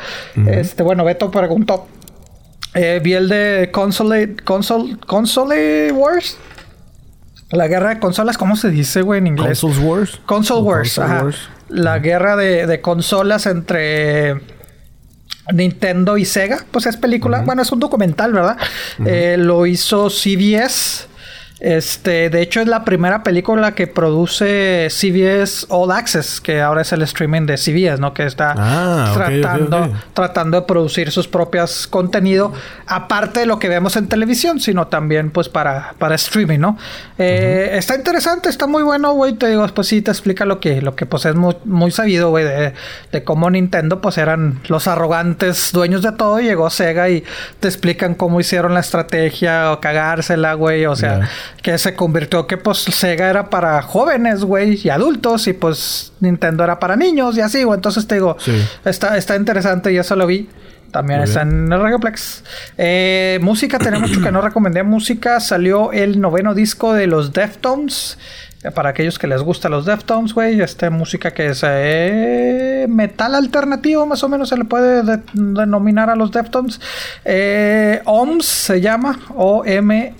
Este, 0.47 0.83
bueno, 0.83 1.05
Beto 1.05 1.31
preguntó. 1.31 1.87
Eh, 2.73 2.99
vi 3.01 3.13
el 3.13 3.29
de 3.29 3.69
Console... 3.71 4.35
Console... 4.43 4.97
Console 5.07 5.91
Wars. 5.93 6.37
La 7.55 7.67
guerra 7.67 7.89
de 7.89 7.99
consolas, 7.99 8.37
¿cómo 8.37 8.55
se 8.55 8.69
dice, 8.69 9.01
güey, 9.01 9.19
en 9.19 9.27
inglés? 9.27 9.59
Consoles 9.61 9.77
Wars. 9.79 10.21
Console 10.25 10.61
Wars, 10.61 10.95
Console 10.95 11.13
ajá. 11.13 11.23
Wars. 11.25 11.49
La 11.69 11.99
guerra 11.99 12.35
de, 12.35 12.67
de 12.67 12.81
consolas 12.81 13.45
entre 13.45 14.39
Nintendo 15.53 16.17
y 16.17 16.25
Sega. 16.25 16.59
Pues 16.71 16.85
es 16.85 16.97
película, 16.97 17.41
bueno, 17.41 17.61
es 17.61 17.71
un 17.71 17.79
documental, 17.79 18.33
¿verdad? 18.33 18.57
Eh, 19.05 19.35
lo 19.37 19.65
hizo 19.65 20.09
CBS. 20.09 21.07
Este, 21.59 22.29
de 22.29 22.41
hecho, 22.41 22.59
es 22.59 22.67
la 22.67 22.83
primera 22.83 23.23
película 23.23 23.73
que 23.75 23.87
produce 23.87 24.87
CBS 24.89 25.65
All 25.69 25.89
Access, 25.91 26.41
que 26.41 26.61
ahora 26.61 26.81
es 26.81 26.91
el 26.91 27.01
streaming 27.03 27.43
de 27.45 27.57
CBS, 27.57 27.97
¿no? 27.99 28.13
Que 28.13 28.25
está 28.25 28.53
Ah, 28.57 29.11
tratando, 29.13 29.93
tratando 30.13 30.59
de 30.59 30.67
producir 30.67 31.11
sus 31.11 31.27
propias 31.29 31.87
contenido, 31.87 32.51
aparte 32.87 33.39
de 33.39 33.45
lo 33.45 33.57
que 33.57 33.69
vemos 33.69 33.95
en 33.95 34.07
televisión, 34.07 34.59
sino 34.59 34.87
también 34.87 35.31
pues 35.31 35.47
para, 35.47 35.95
para 35.97 36.15
streaming, 36.15 36.59
¿no? 36.59 36.77
Eh, 37.17 37.69
Está 37.73 37.95
interesante, 37.95 38.49
está 38.49 38.67
muy 38.67 38.83
bueno, 38.83 39.13
güey. 39.13 39.33
Te 39.33 39.47
digo, 39.47 39.65
pues 39.73 39.87
sí 39.87 40.01
te 40.01 40.11
explica 40.11 40.43
lo 40.45 40.59
que, 40.59 40.81
lo 40.81 40.95
que 40.95 41.05
pues 41.05 41.25
es 41.25 41.35
muy, 41.35 41.55
muy 41.63 41.91
sabido, 41.91 42.31
güey, 42.31 42.43
de, 42.43 42.73
de 43.13 43.23
cómo 43.23 43.49
Nintendo 43.49 44.01
pues 44.01 44.17
eran 44.17 44.59
los 44.67 44.87
arrogantes 44.87 45.71
dueños 45.71 46.01
de 46.01 46.11
todo. 46.11 46.39
y 46.41 46.43
Llegó 46.45 46.69
Sega 46.69 47.09
y 47.09 47.23
te 47.61 47.67
explican 47.69 48.13
cómo 48.13 48.39
hicieron 48.41 48.73
la 48.73 48.81
estrategia 48.81 49.71
o 49.71 49.79
cagársela, 49.79 50.53
güey. 50.55 50.85
O 50.85 50.95
sea. 50.97 51.29
Que 51.61 51.77
se 51.77 51.95
convirtió 51.95 52.47
que 52.47 52.57
pues 52.57 52.79
Sega 52.79 53.29
era 53.29 53.49
para 53.49 53.81
jóvenes, 53.81 54.43
güey, 54.43 54.79
y 54.83 54.89
adultos, 54.89 55.47
y 55.47 55.53
pues 55.53 56.13
Nintendo 56.19 56.63
era 56.63 56.79
para 56.79 56.95
niños 56.95 57.37
y 57.37 57.41
así, 57.41 57.63
güey. 57.63 57.77
Entonces 57.77 58.07
te 58.07 58.15
digo, 58.15 58.37
Sí. 58.39 58.53
Está, 58.83 59.17
está 59.17 59.35
interesante 59.35 59.91
y 59.93 59.97
eso 59.97 60.15
lo 60.15 60.27
vi. 60.27 60.49
También 60.91 61.19
Muy 61.19 61.27
está 61.27 61.41
en 61.41 61.71
el 61.73 61.79
Radioplex. 61.81 62.43
Eh, 62.77 63.39
música, 63.41 63.77
tenemos 63.79 64.09
mucho 64.09 64.21
que 64.21 64.31
no 64.31 64.39
recomendé. 64.41 64.81
Música, 64.83 65.39
salió 65.41 65.91
el 65.91 66.21
noveno 66.21 66.53
disco 66.53 66.93
de 66.93 67.07
los 67.07 67.33
Deftones. 67.33 68.17
Eh, 68.63 68.71
Para 68.71 68.89
aquellos 68.91 69.19
que 69.19 69.27
les 69.27 69.41
gusta 69.41 69.67
los 69.67 69.85
Deftones, 69.85 70.33
güey. 70.33 70.61
Esta 70.61 70.89
música 70.89 71.31
que 71.31 71.47
es 71.47 71.61
eh, 71.67 72.85
metal 72.87 73.35
alternativo, 73.35 74.05
más 74.05 74.23
o 74.23 74.29
menos 74.29 74.47
se 74.49 74.57
le 74.57 74.63
puede 74.63 75.03
de- 75.03 75.21
denominar 75.33 76.09
a 76.09 76.15
los 76.15 76.31
Deftones. 76.31 76.79
Eh, 77.25 78.01
OMS 78.05 78.45
se 78.45 78.79
llama. 78.79 79.19
O-M 79.35 80.13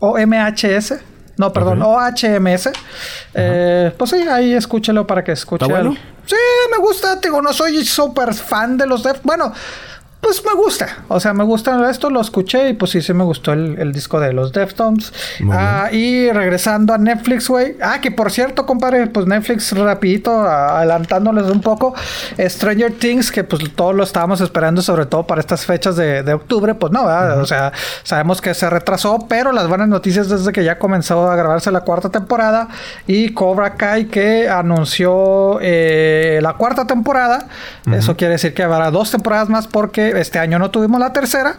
OMHS. 0.00 0.94
No, 1.36 1.52
perdón. 1.52 1.80
OHMS. 1.82 2.70
Eh, 3.34 3.94
pues 3.96 4.10
sí, 4.10 4.16
ahí 4.28 4.52
escúchelo 4.52 5.06
para 5.06 5.24
que 5.24 5.32
escuche. 5.32 5.64
¿Está 5.64 5.74
bueno? 5.74 5.96
Sí, 6.26 6.36
me 6.70 6.78
gusta. 6.78 7.16
Digo, 7.16 7.40
no 7.40 7.52
soy 7.52 7.84
súper 7.84 8.34
fan 8.34 8.76
de 8.76 8.86
los 8.86 9.02
Def. 9.02 9.20
Bueno, 9.22 9.52
pues 10.20 10.44
me 10.44 10.54
gusta. 10.54 11.04
O 11.08 11.18
sea, 11.18 11.32
me 11.32 11.44
gusta 11.44 11.90
esto, 11.90 12.10
lo 12.10 12.20
escuché 12.20 12.68
y 12.70 12.74
pues 12.74 12.90
sí, 12.92 13.00
sí 13.00 13.12
me 13.12 13.24
gustó 13.24 13.52
el, 13.52 13.78
el 13.78 13.92
disco 13.92 14.20
de 14.20 14.32
los 14.32 14.52
Deftones. 14.52 15.12
Ah, 15.50 15.88
y 15.90 16.30
regresando 16.30 16.92
a 16.92 16.98
Netflix, 16.98 17.48
güey. 17.48 17.76
Ah, 17.82 18.00
que 18.00 18.10
por 18.10 18.30
cierto, 18.30 18.66
compadre, 18.66 19.06
pues 19.06 19.26
Netflix 19.26 19.72
rapidito, 19.72 20.42
adelantándoles 20.42 21.46
un 21.46 21.60
poco. 21.60 21.94
Stranger 22.38 22.92
Things, 22.92 23.32
que 23.32 23.44
pues 23.44 23.62
todos 23.74 23.94
lo 23.94 24.02
estábamos 24.02 24.40
esperando, 24.40 24.82
sobre 24.82 25.06
todo 25.06 25.26
para 25.26 25.40
estas 25.40 25.64
fechas 25.64 25.96
de, 25.96 26.22
de 26.22 26.34
octubre, 26.34 26.74
pues 26.74 26.92
no, 26.92 27.06
¿verdad? 27.06 27.40
O 27.40 27.46
sea, 27.46 27.72
sabemos 28.02 28.40
que 28.40 28.54
se 28.54 28.68
retrasó, 28.68 29.26
pero 29.28 29.52
las 29.52 29.68
buenas 29.68 29.88
noticias 29.88 30.28
desde 30.28 30.52
que 30.52 30.64
ya 30.64 30.78
comenzó 30.78 31.30
a 31.30 31.36
grabarse 31.36 31.70
la 31.70 31.80
cuarta 31.80 32.10
temporada 32.10 32.68
y 33.06 33.32
Cobra 33.32 33.74
Kai 33.74 34.06
que 34.06 34.48
anunció 34.48 35.58
eh, 35.60 36.40
la 36.42 36.54
cuarta 36.54 36.86
temporada. 36.86 37.48
Eso 37.90 38.16
quiere 38.16 38.32
decir 38.32 38.54
que 38.54 38.62
habrá 38.62 38.90
dos 38.90 39.10
temporadas 39.10 39.48
más 39.48 39.66
porque 39.66 40.09
este 40.16 40.38
año 40.38 40.58
no 40.58 40.70
tuvimos 40.70 41.00
la 41.00 41.12
tercera. 41.12 41.56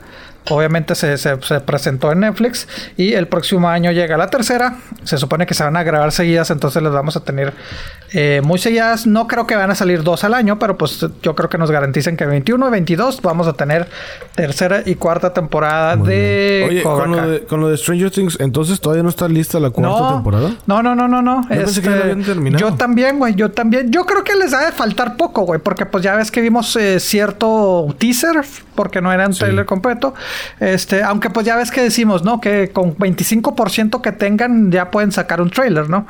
Obviamente 0.50 0.96
se, 0.96 1.18
se- 1.18 1.40
se 1.42 1.60
presentó 1.62 2.12
en 2.12 2.22
Netflix 2.22 2.68
y 2.98 3.14
el 3.14 3.28
próximo 3.28 3.70
año 3.70 3.92
llega 3.92 4.18
la 4.18 4.28
tercera. 4.28 4.78
Se 5.04 5.18
supone 5.18 5.46
que 5.46 5.54
se 5.54 5.64
van 5.64 5.78
a 5.78 5.84
grabar 5.84 6.12
seguidas, 6.12 6.50
entonces 6.50 6.82
las 6.82 6.92
vamos 6.92 7.16
a 7.16 7.20
tener 7.20 7.54
eh, 8.14 8.42
muy 8.44 8.58
seguidas. 8.58 9.06
No 9.06 9.28
creo 9.28 9.46
que 9.46 9.56
van 9.56 9.70
a 9.70 9.76
salir 9.76 10.02
dos 10.04 10.24
al 10.24 10.34
año, 10.34 10.58
pero 10.58 10.78
pues 10.78 11.06
yo 11.22 11.36
creo 11.36 11.48
que 11.48 11.58
nos 11.60 11.70
garanticen 11.70 12.18
que 12.18 12.26
21 12.26 12.68
y 12.68 12.72
22 12.72 13.22
vamos 13.22 13.48
a 13.48 13.54
tener 13.54 13.88
tercera 14.36 14.82
y 14.86 14.96
cuarta 14.96 15.32
temporada 15.34 15.96
Muy 15.96 16.10
de. 16.10 16.66
Oye, 16.70 16.84
Cobra 16.84 17.04
con 17.06 17.12
lo 17.12 17.30
de, 17.30 17.40
con 17.46 17.60
lo 17.62 17.70
de 17.70 17.78
Stranger 17.78 18.10
Things, 18.12 18.38
entonces 18.40 18.80
todavía 18.82 19.04
no 19.04 19.10
está 19.10 19.28
lista 19.28 19.60
la 19.60 19.70
cuarta 19.70 20.14
temporada. 20.16 20.52
No, 20.66 20.82
no, 20.82 20.96
no, 20.96 21.08
no, 21.08 21.22
no. 21.22 21.42
Este, 21.52 21.56
pensé 21.66 21.82
que 21.82 21.90
ya 21.90 21.96
lo 21.98 22.02
habían 22.04 22.24
terminado. 22.24 22.68
Yo 22.70 22.76
también, 22.76 23.20
güey. 23.20 23.36
Yo 23.36 23.52
también. 23.52 23.92
Yo 23.92 24.06
creo 24.06 24.24
que 24.24 24.36
les 24.36 24.54
ha 24.54 24.66
de 24.66 24.72
faltar 24.72 25.18
poco, 25.18 25.44
güey. 25.44 25.60
Porque 25.60 25.86
pues 25.86 26.04
ya 26.04 26.16
ves 26.16 26.32
que 26.32 26.42
vimos 26.42 26.76
eh, 26.76 27.00
cierto 27.00 27.94
teaser. 28.00 28.42
Porque 28.76 29.02
no 29.02 29.12
era 29.14 29.28
un 29.28 29.34
Sí. 29.34 29.40
trailer 29.40 29.66
completo. 29.66 30.14
Este, 30.60 31.04
aunque 31.04 31.30
pues 31.30 31.46
ya 31.46 31.56
ves 31.56 31.72
que 31.72 31.82
decimos, 31.82 32.24
¿no? 32.24 32.40
Que 32.42 32.70
con 32.72 32.96
25% 32.98 34.02
que 34.02 34.12
tengan 34.12 34.72
ya 34.72 34.92
pueden 34.92 35.12
sacar 35.12 35.42
un 35.42 35.50
trailer, 35.50 35.90
¿no? 35.90 36.08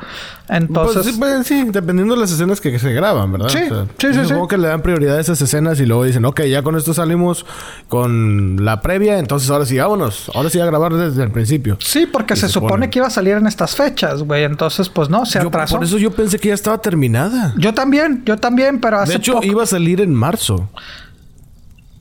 Entonces. 0.48 1.02
Pues, 1.02 1.06
sí, 1.06 1.18
pues, 1.18 1.46
sí, 1.46 1.64
dependiendo 1.70 2.14
de 2.14 2.20
las 2.20 2.30
escenas 2.32 2.60
que 2.60 2.78
se 2.78 2.92
graban, 2.92 3.32
¿verdad? 3.32 3.48
Sí, 3.48 3.58
sí, 3.98 4.12
sí, 4.12 4.20
Supongo 4.24 4.44
sí. 4.44 4.48
que 4.50 4.58
le 4.58 4.68
dan 4.68 4.82
prioridad 4.82 5.16
a 5.16 5.20
esas 5.20 5.40
escenas 5.40 5.80
y 5.80 5.86
luego 5.86 6.04
dicen, 6.04 6.24
ok, 6.24 6.42
ya 6.42 6.62
con 6.62 6.76
esto 6.76 6.92
salimos 6.92 7.46
con 7.88 8.64
la 8.64 8.80
previa, 8.82 9.18
entonces 9.18 9.48
ahora 9.50 9.64
sí, 9.64 9.78
vámonos. 9.78 10.30
Ahora 10.34 10.50
sí 10.50 10.60
a 10.60 10.66
grabar 10.66 10.92
desde 10.94 11.22
el 11.22 11.30
principio. 11.30 11.76
Sí, 11.80 12.06
porque 12.06 12.36
se, 12.36 12.42
se 12.42 12.48
supone 12.54 12.70
pone. 12.72 12.90
que 12.90 12.98
iba 12.98 13.06
a 13.06 13.10
salir 13.10 13.34
en 13.36 13.46
estas 13.46 13.76
fechas, 13.76 14.22
güey. 14.22 14.44
Entonces, 14.44 14.88
pues 14.88 15.08
no, 15.08 15.24
se 15.24 15.40
Yo- 15.40 15.48
atrasó. 15.48 15.76
por 15.76 15.84
eso 15.84 15.98
yo 15.98 16.10
pensé 16.10 16.38
que 16.38 16.48
ya 16.48 16.54
estaba 16.54 16.78
terminada. 16.78 17.54
Yo 17.56 17.72
también, 17.72 18.22
yo 18.26 18.36
también, 18.36 18.80
pero 18.80 18.98
hace 18.98 19.12
De 19.12 19.18
hecho, 19.18 19.34
poco- 19.34 19.46
iba 19.46 19.62
a 19.62 19.66
salir 19.66 20.00
en 20.00 20.14
marzo. 20.14 20.68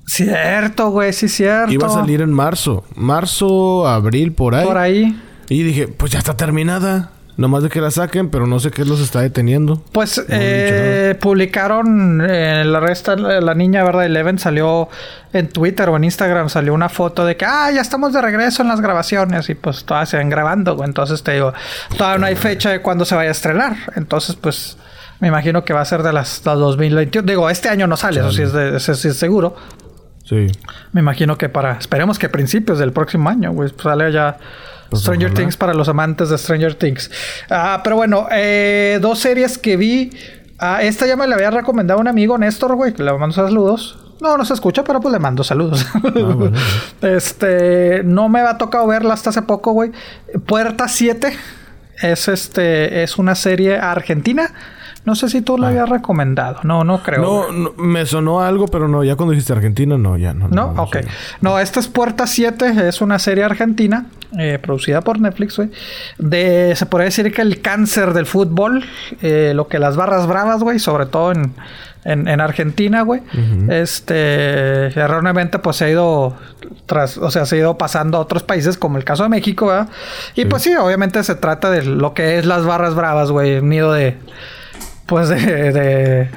Cierto, 0.05 0.89
güey, 0.89 1.13
sí, 1.13 1.27
cierto. 1.29 1.71
Iba 1.71 1.87
a 1.87 1.89
salir 1.89 2.21
en 2.21 2.33
marzo. 2.33 2.83
Marzo, 2.95 3.87
abril, 3.87 4.33
por 4.33 4.55
ahí. 4.55 4.65
por 4.65 4.77
ahí. 4.77 5.21
Y 5.49 5.63
dije, 5.63 5.87
pues 5.87 6.11
ya 6.11 6.19
está 6.19 6.35
terminada. 6.35 7.11
Nomás 7.37 7.63
de 7.63 7.69
que 7.69 7.79
la 7.81 7.89
saquen, 7.89 8.29
pero 8.29 8.45
no 8.45 8.59
sé 8.59 8.71
qué 8.71 8.83
los 8.85 8.99
está 8.99 9.21
deteniendo. 9.21 9.81
Pues 9.93 10.17
No 10.17 10.23
eh, 10.29 11.17
publicaron 11.19 12.21
eh, 12.23 12.63
la 12.65 12.79
resta, 12.81 13.15
la 13.15 13.55
niña, 13.55 13.83
¿verdad? 13.83 14.05
Eleven 14.05 14.37
salió 14.37 14.89
en 15.33 15.47
Twitter 15.47 15.89
o 15.89 15.95
en 15.95 16.03
Instagram, 16.03 16.49
salió 16.49 16.73
una 16.73 16.89
foto 16.89 17.25
de 17.25 17.37
que, 17.37 17.45
ah, 17.45 17.71
ya 17.73 17.81
estamos 17.81 18.13
de 18.13 18.21
regreso 18.21 18.61
en 18.61 18.67
las 18.67 18.81
grabaciones 18.81 19.49
y 19.49 19.55
pues 19.55 19.85
todas 19.85 20.09
se 20.09 20.17
van 20.17 20.29
grabando, 20.29 20.75
güey. 20.75 20.87
Entonces 20.87 21.23
te 21.23 21.31
digo, 21.33 21.53
todavía 21.97 22.19
no 22.19 22.25
hay 22.27 22.35
fecha 22.35 22.69
de 22.69 22.81
cuándo 22.81 23.05
se 23.05 23.15
vaya 23.15 23.29
a 23.29 23.31
estrenar. 23.31 23.75
Entonces, 23.95 24.35
pues 24.35 24.77
me 25.19 25.29
imagino 25.29 25.63
que 25.63 25.73
va 25.73 25.81
a 25.81 25.85
ser 25.85 26.03
de 26.03 26.11
las, 26.13 26.41
las 26.45 26.57
2021. 26.59 27.25
Digo, 27.25 27.49
este 27.49 27.69
año 27.69 27.87
no 27.87 27.95
sale, 27.97 28.19
eso 28.19 28.31
sí 28.33 28.41
es, 28.43 28.51
de- 28.53 28.75
eso 28.77 28.93
sí 28.93 29.07
es 29.07 29.17
seguro. 29.17 29.55
Sí. 30.31 30.47
Me 30.93 31.01
imagino 31.01 31.37
que 31.37 31.49
para, 31.49 31.73
esperemos 31.73 32.17
que 32.17 32.27
a 32.27 32.31
principios 32.31 32.79
del 32.79 32.93
próximo 32.93 33.29
año, 33.29 33.51
güey, 33.51 33.69
pues 33.69 33.83
sale 33.83 34.09
ya 34.13 34.37
Pues 34.89 35.01
Stranger 35.01 35.27
ojalá. 35.27 35.41
Things 35.41 35.57
para 35.57 35.73
los 35.73 35.89
amantes 35.89 36.29
de 36.29 36.37
Stranger 36.37 36.73
Things. 36.75 37.11
Ah, 37.49 37.81
pero 37.83 37.97
bueno, 37.97 38.27
eh, 38.31 38.97
dos 39.01 39.19
series 39.19 39.57
que 39.57 39.75
vi. 39.75 40.09
Ah, 40.57 40.83
esta 40.83 41.05
ya 41.05 41.17
me 41.17 41.27
la 41.27 41.35
había 41.35 41.51
recomendado 41.51 41.99
un 41.99 42.07
amigo, 42.07 42.37
Néstor, 42.37 42.75
güey, 42.75 42.93
que 42.93 43.03
le 43.03 43.11
mando 43.11 43.35
saludos. 43.35 43.97
No, 44.21 44.37
no 44.37 44.45
se 44.45 44.53
escucha, 44.53 44.85
pero 44.85 45.01
pues 45.01 45.11
le 45.11 45.19
mando 45.19 45.43
saludos. 45.43 45.85
bueno, 46.01 46.49
Este, 47.01 48.01
no 48.05 48.29
me 48.29 48.39
ha 48.39 48.57
tocado 48.57 48.87
verla 48.87 49.15
hasta 49.15 49.31
hace 49.31 49.41
poco, 49.41 49.73
güey. 49.73 49.91
Puerta 50.45 50.87
7 50.87 51.33
es 52.03 52.27
este, 52.29 53.03
es 53.03 53.17
una 53.17 53.35
serie 53.35 53.77
argentina. 53.77 54.53
No 55.03 55.15
sé 55.15 55.29
si 55.29 55.41
tú 55.41 55.57
la 55.57 55.69
habías 55.69 55.89
recomendado. 55.89 56.59
No, 56.63 56.83
no 56.83 57.01
creo. 57.01 57.43
Ah. 57.43 57.51
No, 57.51 57.71
no, 57.71 57.73
me 57.83 58.05
sonó 58.05 58.41
algo, 58.41 58.67
pero 58.67 58.87
no. 58.87 59.03
Ya 59.03 59.15
cuando 59.15 59.31
dijiste 59.31 59.53
Argentina, 59.53 59.97
no, 59.97 60.17
ya 60.17 60.33
no. 60.33 60.47
No, 60.47 60.73
no 60.73 60.83
ok. 60.83 60.97
sé. 60.97 61.07
No, 61.41 61.57
esta 61.59 61.79
es 61.79 61.87
Puerta 61.87 62.27
7, 62.27 62.87
es 62.87 63.01
una 63.01 63.17
serie 63.17 63.43
argentina, 63.43 64.05
eh, 64.37 64.59
producida 64.61 65.01
por 65.01 65.19
Netflix, 65.19 65.57
güey. 65.57 65.71
De, 66.19 66.75
se 66.75 66.85
podría 66.85 67.05
decir 67.05 67.33
que 67.33 67.41
el 67.41 67.61
cáncer 67.61 68.13
del 68.13 68.27
fútbol, 68.27 68.83
eh, 69.21 69.53
lo 69.55 69.67
que 69.67 69.79
las 69.79 69.95
barras 69.95 70.27
bravas, 70.27 70.61
güey, 70.61 70.77
sobre 70.77 71.07
todo 71.07 71.31
en, 71.31 71.53
en, 72.03 72.27
en 72.27 72.39
Argentina, 72.39 73.01
güey. 73.01 73.21
Este, 73.69 74.87
erróneamente, 74.99 75.59
pues 75.59 75.77
se 75.77 75.85
ha 75.85 75.89
ido 75.89 76.35
tras, 76.85 77.17
o 77.17 77.31
sea, 77.31 77.45
se 77.45 77.55
ha 77.55 77.59
ido 77.59 77.77
pasando 77.77 78.17
a 78.17 78.21
otros 78.21 78.43
países, 78.43 78.77
como 78.77 78.97
el 78.97 79.03
caso 79.03 79.23
de 79.23 79.29
México, 79.29 79.67
¿verdad? 79.67 79.89
Y 80.35 80.45
pues 80.45 80.61
sí, 80.63 80.75
obviamente 80.75 81.23
se 81.23 81.35
trata 81.35 81.71
de 81.71 81.83
lo 81.85 82.13
que 82.13 82.37
es 82.37 82.45
las 82.45 82.65
barras 82.65 82.95
bravas, 82.95 83.31
güey, 83.31 83.61
nido 83.61 83.93
de, 83.93 84.17
pues 85.11 85.27
de, 85.27 85.73
de, 85.73 86.29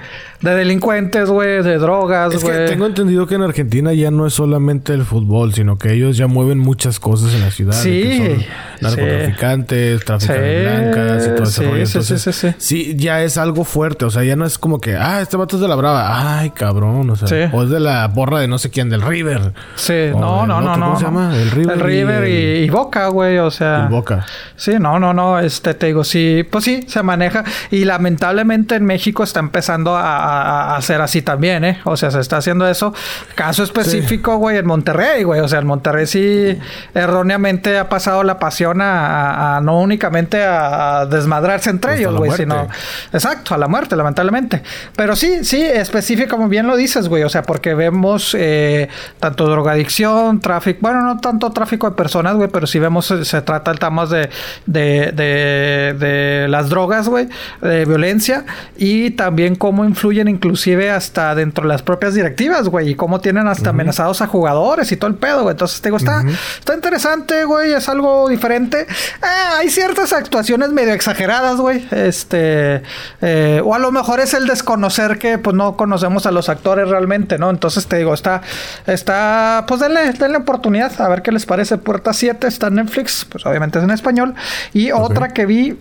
de 0.45 0.55
delincuentes, 0.55 1.31
güey, 1.31 1.63
de 1.63 1.79
drogas, 1.79 2.35
Es 2.35 2.45
que 2.45 2.51
güey. 2.53 2.67
tengo 2.67 2.87
entendido 2.87 3.27
que 3.27 3.35
en 3.37 3.43
Argentina 3.43 3.93
ya 3.95 4.11
no 4.11 4.27
es 4.27 4.35
solamente 4.35 4.93
el 4.93 5.05
fútbol, 5.05 5.55
sino 5.55 5.79
que 5.79 5.93
ellos 5.95 6.17
ya 6.17 6.27
mueven 6.27 6.59
muchas 6.59 7.01
cosas 7.01 7.33
en 7.35 7.41
la 7.41 7.51
ciudad. 7.51 7.73
Sí, 7.73 8.03
que 8.03 8.37
sí. 8.39 8.47
son 8.81 8.91
narcotraficantes, 8.91 10.03
Sí, 10.19 10.29
de 10.33 10.63
blancas 10.63 11.27
y 11.27 11.31
todo 11.35 11.43
ese 11.45 11.53
sí, 11.63 11.65
rollo. 11.67 11.87
sí, 11.87 12.03
sí, 12.03 12.19
sí, 12.19 12.33
sí. 12.33 12.55
sí, 12.59 12.97
ya 12.97 13.23
es 13.23 13.39
algo 13.39 13.65
fuerte. 13.65 14.05
O 14.05 14.11
sea, 14.11 14.23
ya 14.25 14.37
no 14.37 14.45
es 14.45 14.59
como 14.59 14.81
que, 14.81 14.97
ah, 14.97 15.21
este 15.23 15.37
vato 15.37 15.57
es 15.57 15.63
de 15.63 15.69
la 15.69 15.77
brava. 15.77 16.39
Ay, 16.39 16.51
cabrón. 16.51 17.09
O 17.11 17.17
sea, 17.17 17.27
Sí. 17.29 17.51
o 17.53 17.63
es 17.63 17.71
de 17.71 17.81
la 17.81 18.07
borra 18.09 18.41
de 18.41 18.49
no 18.49 18.59
sé 18.59 18.71
quién, 18.71 18.91
del 18.91 19.03
River. 19.03 19.53
Sí, 19.77 20.11
O 20.13 20.21
no, 20.21 20.47
no, 20.47 20.61
no, 20.61 20.77
no. 20.77 20.87
¿Cómo 20.87 20.99
se 20.99 21.05
llama? 21.05 21.35
El 21.37 21.51
River. 21.51 21.75
El 21.75 21.81
River 21.81 22.29
y, 22.29 22.65
y 22.65 22.71
Boca, 22.71 23.09
güey, 23.09 23.39
o 23.39 23.51
sea. 23.51 23.85
el 23.85 23.89
Boca. 23.89 24.27
Sí, 24.57 24.73
no, 24.79 24.99
no, 24.99 25.15
no, 25.15 25.39
este, 25.39 25.75
te 25.75 25.87
digo, 25.87 26.05
sí, 26.05 26.47
pues 26.51 26.65
sí, 26.65 26.85
se 26.87 27.03
maneja. 27.03 27.45
Y 27.71 27.85
lamentablemente 27.85 28.75
en 28.75 28.85
México 28.85 29.25
está 29.25 29.41
empezando 29.41 29.97
a, 29.97 30.34
a- 30.43 30.75
a 30.75 30.77
hacer 30.77 31.01
así 31.01 31.23
también, 31.23 31.65
¿eh? 31.65 31.81
O 31.85 31.97
sea, 31.97 32.11
se 32.11 32.21
está 32.21 32.39
haciendo 32.39 32.67
eso. 32.69 32.93
Caso 33.35 33.63
específico, 33.63 34.37
güey, 34.37 34.59
en 34.59 34.67
Monterrey, 34.67 35.23
güey. 35.23 35.41
O 35.41 35.49
sea, 35.49 35.59
en 35.61 35.67
Monterrey 35.67 36.07
sí 36.07 36.59
erróneamente 36.95 37.79
ha 37.79 37.89
pasado 37.89 38.23
la 38.23 38.39
pasión 38.39 38.81
a, 38.81 39.61
no 39.63 39.81
únicamente 39.81 40.43
a, 40.43 41.07
desmadrarse 41.07 41.71
entre 41.71 41.93
Hasta 41.93 42.01
ellos, 42.01 42.17
güey, 42.17 42.33
sino... 42.33 42.69
Exacto, 43.13 43.55
a 43.55 43.59
la 43.59 43.69
muerte, 43.69 43.97
lamentablemente. 43.97 44.63
Pero 44.97 45.17
sí, 45.17 45.45
sí, 45.45 45.63
específico, 45.63 46.37
como 46.37 46.49
bien 46.49 46.67
lo 46.67 46.77
dices, 46.77 47.09
güey. 47.09 47.23
O 47.23 47.29
sea, 47.29 47.43
porque 47.43 47.75
vemos 47.75 48.35
eh, 48.39 48.89
tanto 49.21 49.47
drogadicción, 49.47 50.41
tráfico, 50.41 50.79
bueno, 50.83 51.03
no 51.03 51.19
tanto 51.21 51.51
tráfico 51.53 51.89
de 51.89 51.97
personas, 51.97 52.35
güey, 52.37 52.49
pero 52.49 52.67
sí 52.67 52.79
vemos, 52.79 53.07
se 53.07 53.43
trata 53.43 53.71
el 53.71 53.79
tema 53.79 54.07
de, 54.07 54.29
de, 54.67 55.13
de, 55.13 55.95
de 55.99 56.47
las 56.49 56.69
drogas, 56.69 57.09
güey, 57.09 57.29
de 57.61 57.85
violencia 57.85 58.45
y 58.77 59.11
también 59.11 59.55
cómo 59.57 59.85
influyen 59.85 60.24
inclusive 60.29 60.91
hasta 60.91 61.35
dentro 61.35 61.63
de 61.63 61.69
las 61.69 61.83
propias 61.83 62.15
directivas, 62.15 62.69
güey, 62.69 62.91
y 62.91 62.95
cómo 62.95 63.21
tienen 63.21 63.47
hasta 63.47 63.71
amenazados 63.71 64.21
a 64.23 64.27
jugadores 64.27 64.91
y 64.93 64.97
todo 64.97 65.11
el 65.11 65.17
pedo, 65.17 65.43
güey. 65.43 65.53
Entonces, 65.53 65.81
te 65.81 65.89
digo, 65.89 65.97
está, 65.97 66.25
está 66.59 66.75
interesante, 66.75 67.45
güey, 67.45 67.73
es 67.73 67.89
algo 67.89 68.29
diferente. 68.29 68.87
Ah, 69.23 69.59
hay 69.59 69.71
ciertas 69.71 70.13
actuaciones 70.13 70.71
medio 70.71 70.93
exageradas, 70.93 71.57
güey. 71.57 71.87
Este, 71.91 72.83
eh, 73.21 73.61
o 73.65 73.75
a 73.75 73.79
lo 73.79 73.93
mejor 73.93 74.21
es 74.21 74.35
el 74.35 74.47
desconocer 74.47 75.19
que 75.19 75.39
pues 75.39 75.55
no 75.55 75.77
conocemos 75.77 76.27
a 76.27 76.31
los 76.31 76.49
actores 76.49 76.89
realmente, 76.89 77.39
¿no? 77.39 77.51
Entonces 77.51 77.87
te 77.87 77.97
digo, 77.97 78.15
está, 78.15 78.43
está, 78.87 79.65
pues 79.67 79.81
denle, 79.81 80.13
denle 80.13 80.39
oportunidad 80.39 81.01
a 81.01 81.09
ver 81.09 81.23
qué 81.23 81.33
les 81.33 81.47
parece. 81.47 81.79
Puerta 81.79 82.13
7 82.13 82.47
está 82.47 82.69
en 82.69 82.77
Netflix, 82.77 83.27
pues 83.29 83.45
obviamente 83.47 83.79
es 83.79 83.85
en 83.85 83.91
español. 83.91 84.35
Y 84.73 84.93
otra 84.93 85.29
que 85.29 85.47
vi, 85.47 85.79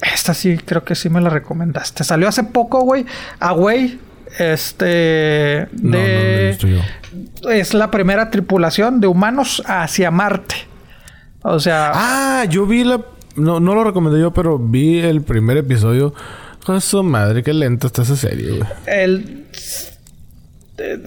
esta 0.00 0.34
sí, 0.34 0.58
creo 0.58 0.84
que 0.84 0.94
sí 0.94 1.08
me 1.08 1.20
la 1.20 1.30
recomendaste. 1.30 2.04
Salió 2.04 2.28
hace 2.28 2.44
poco, 2.44 2.80
güey, 2.82 3.06
Away. 3.40 4.00
Este, 4.38 5.68
No, 5.80 5.92
no 5.92 5.98
de, 5.98 6.48
visto 6.48 6.66
yo. 6.66 6.80
es 7.50 7.72
la 7.74 7.90
primera 7.90 8.30
tripulación 8.30 9.00
de 9.00 9.06
humanos 9.06 9.62
hacia 9.66 10.10
Marte. 10.10 10.56
O 11.42 11.58
sea, 11.60 11.92
Ah, 11.94 12.44
yo 12.48 12.66
vi 12.66 12.84
la. 12.84 13.00
No, 13.36 13.60
no 13.60 13.74
lo 13.74 13.84
recomendé 13.84 14.20
yo, 14.20 14.32
pero 14.32 14.58
vi 14.58 14.98
el 14.98 15.22
primer 15.22 15.56
episodio. 15.58 16.12
Con 16.64 16.80
su 16.80 17.02
madre, 17.04 17.42
qué 17.44 17.52
lenta 17.54 17.86
está 17.86 18.02
esa 18.02 18.16
serie, 18.16 18.50
güey. 18.50 18.62
El. 18.86 19.46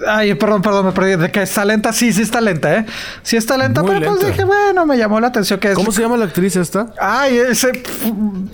Ay, 0.07 0.34
perdón, 0.34 0.63
perdón, 0.63 0.88
me 0.88 0.91
perdí. 0.93 1.15
De 1.15 1.30
que 1.30 1.43
está 1.43 1.63
lenta, 1.63 1.93
sí, 1.93 2.11
sí 2.11 2.24
está 2.24 2.41
lenta, 2.41 2.76
¿eh? 2.78 2.86
Sí 3.22 3.38
está 3.38 3.55
lenta, 3.55 3.84
Muy 3.84 3.91
pero 3.99 4.13
pues 4.13 4.26
dije, 4.26 4.43
bueno, 4.43 4.84
me 4.88 4.97
llamó 4.97 5.20
la 5.20 5.28
atención 5.28 5.59
que 5.59 5.70
es. 5.70 5.76
¿Cómo 5.76 5.91
se 5.91 6.01
llama 6.01 6.17
la 6.17 6.26
actriz 6.26 6.55
esta? 6.55 6.88
Ay, 6.99 7.38
ese. 7.38 7.84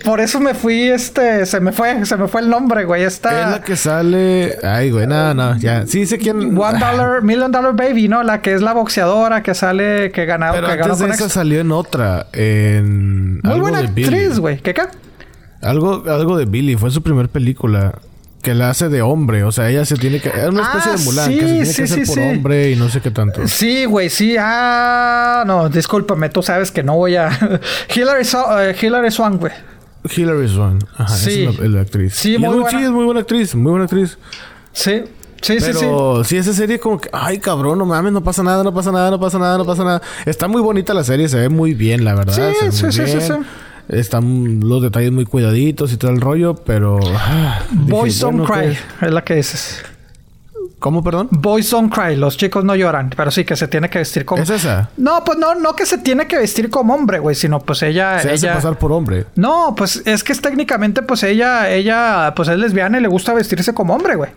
Por 0.03 0.19
eso 0.19 0.41
me 0.41 0.53
fui, 0.53 0.89
este. 0.89 1.45
Se 1.45 1.61
me 1.61 1.71
fue, 1.71 2.05
se 2.05 2.17
me 2.17 2.27
fue 2.27 2.41
el 2.41 2.49
nombre, 2.49 2.83
güey. 2.83 3.03
Es 3.03 3.13
Esta. 3.13 3.49
la 3.49 3.61
que 3.61 3.77
sale. 3.77 4.57
Ay, 4.61 4.91
güey, 4.91 5.07
nada, 5.07 5.33
no, 5.33 5.57
ya. 5.57 5.87
Sí 5.87 6.05
sé 6.05 6.17
quién. 6.17 6.57
One 6.57 6.79
Dollar, 6.79 7.21
Million 7.21 7.49
Dollar 7.49 7.73
Baby, 7.73 8.09
¿no? 8.09 8.21
La 8.23 8.41
que 8.41 8.53
es 8.53 8.61
la 8.61 8.73
boxeadora 8.73 9.41
que 9.41 9.53
sale, 9.53 10.11
que 10.11 10.25
ganó, 10.25 10.47
Pero 10.51 10.67
que 10.67 10.75
ganó 10.75 10.83
antes 10.93 10.99
de 10.99 11.05
con 11.05 11.13
esa 11.13 11.23
ex- 11.25 11.33
salió 11.33 11.61
en 11.61 11.71
otra. 11.71 12.27
En. 12.33 13.35
Muy 13.35 13.51
algo 13.53 13.61
buena 13.61 13.81
de 13.81 13.87
actriz, 13.87 14.37
güey. 14.39 14.57
¿Qué 14.59 14.73
qué? 14.73 14.81
Algo, 15.61 16.03
algo 16.09 16.37
de 16.37 16.43
Billy. 16.45 16.75
Fue 16.75 16.91
su 16.91 17.01
primer 17.01 17.29
película. 17.29 17.93
Que 18.45 18.53
la 18.53 18.69
hace 18.69 18.87
de 18.89 19.01
hombre. 19.01 19.43
O 19.43 19.51
sea, 19.51 19.69
ella 19.69 19.83
se 19.85 19.95
tiene 19.97 20.21
que. 20.21 20.29
Es 20.29 20.47
una 20.47 20.61
especie 20.63 20.91
Ah, 20.93 20.95
de 20.97 21.03
Mulan. 21.03 21.25
sí, 21.25 21.33
que 21.37 21.41
se 21.41 21.47
tiene 21.47 21.65
sí, 21.65 21.75
que 21.75 21.83
hacer 21.83 22.05
sí, 22.05 22.05
por 22.05 22.15
sí. 22.15 22.29
hombre 22.29 22.71
y 22.71 22.75
no 22.75 22.89
sé 22.89 23.01
qué 23.01 23.11
tanto. 23.11 23.47
Sí, 23.47 23.85
güey, 23.85 24.09
sí. 24.09 24.35
Ah, 24.39 25.43
no, 25.47 25.67
discúlpame, 25.69 26.29
tú 26.29 26.41
sabes 26.43 26.71
que 26.71 26.83
no 26.83 26.95
voy 26.95 27.15
a. 27.15 27.29
Hillary, 27.95 28.23
So- 28.23 28.61
eh, 28.61 28.75
Hillary 28.79 29.11
Swank, 29.11 29.39
güey. 29.41 29.53
Hilary 30.15 30.47
Swan. 30.47 30.77
Ajá, 30.95 31.07
Sí. 31.15 31.43
es 31.45 31.59
la, 31.59 31.67
la 31.67 31.81
actriz. 31.81 32.13
Sí, 32.13 32.35
es 32.35 32.39
muy 32.39 32.59
buena. 32.59 32.69
Sí, 32.79 32.85
es 32.85 32.91
muy 32.91 33.05
buena 33.05 33.19
actriz. 33.21 33.55
Muy 33.55 33.71
buena 33.71 33.85
actriz. 33.85 34.17
Sí, 34.71 35.03
sí, 35.41 35.59
sí, 35.59 35.73
sí. 35.73 35.79
Pero 35.79 36.23
sí, 36.23 36.37
esa 36.37 36.53
serie 36.53 36.79
como 36.79 37.01
que, 37.01 37.09
ay 37.11 37.39
cabrón, 37.39 37.79
no 37.79 37.85
mames, 37.87 38.11
no 38.13 38.23
pasa 38.23 38.43
nada, 38.43 38.63
no 38.63 38.71
pasa 38.73 38.91
nada, 38.91 39.09
no 39.09 39.19
pasa 39.19 39.39
nada, 39.39 39.57
no 39.57 39.65
pasa 39.65 39.83
nada. 39.83 40.01
Está 40.27 40.47
muy 40.47 40.61
bonita 40.61 40.93
la 40.93 41.03
serie, 41.03 41.27
se 41.27 41.37
ve 41.39 41.49
muy 41.49 41.73
bien, 41.73 42.03
la 42.05 42.13
verdad. 42.13 42.33
Sí, 42.33 42.41
se 42.71 42.85
ve 42.85 42.91
sí, 42.91 43.01
sí, 43.07 43.19
sí, 43.19 43.21
sí. 43.21 43.33
Están 43.89 44.61
los 44.61 44.81
detalles 44.81 45.11
muy 45.11 45.25
cuidaditos 45.25 45.93
y 45.93 45.97
todo 45.97 46.11
el 46.11 46.21
rollo, 46.21 46.55
pero. 46.55 46.99
ah, 47.15 47.61
dije, 47.71 47.91
Boys 47.91 48.19
Don't 48.19 48.39
bueno, 48.39 48.53
Cry, 48.53 48.77
¿qué? 48.99 49.05
es 49.05 49.11
la 49.11 49.23
que 49.23 49.35
dices. 49.35 49.83
¿Cómo, 50.79 51.03
perdón? 51.03 51.29
Boys 51.31 51.69
Don't 51.71 51.93
Cry, 51.93 52.15
los 52.15 52.37
chicos 52.37 52.63
no 52.63 52.75
lloran, 52.75 53.11
pero 53.15 53.31
sí 53.31 53.43
que 53.43 53.55
se 53.55 53.67
tiene 53.67 53.89
que 53.89 53.99
vestir 53.99 54.25
como. 54.25 54.43
¿Es 54.43 54.49
esa? 54.49 54.89
No, 54.97 55.23
pues 55.23 55.37
no, 55.37 55.55
no 55.55 55.75
que 55.75 55.85
se 55.85 55.99
tiene 55.99 56.27
que 56.27 56.37
vestir 56.37 56.69
como 56.69 56.93
hombre, 56.93 57.19
güey, 57.19 57.35
sino 57.35 57.59
pues 57.59 57.81
ella. 57.83 58.19
Se 58.19 58.31
hace 58.31 58.47
pasar 58.47 58.77
por 58.77 58.91
hombre. 58.91 59.25
No, 59.35 59.73
pues 59.75 60.01
es 60.05 60.23
que 60.23 60.33
es 60.33 60.41
técnicamente, 60.41 61.01
pues 61.01 61.23
ella, 61.23 61.69
ella, 61.69 62.33
pues 62.35 62.49
es 62.49 62.57
lesbiana 62.57 62.97
y 62.97 63.01
le 63.01 63.07
gusta 63.07 63.33
vestirse 63.33 63.73
como 63.73 63.95
hombre, 63.95 64.15
güey. 64.15 64.31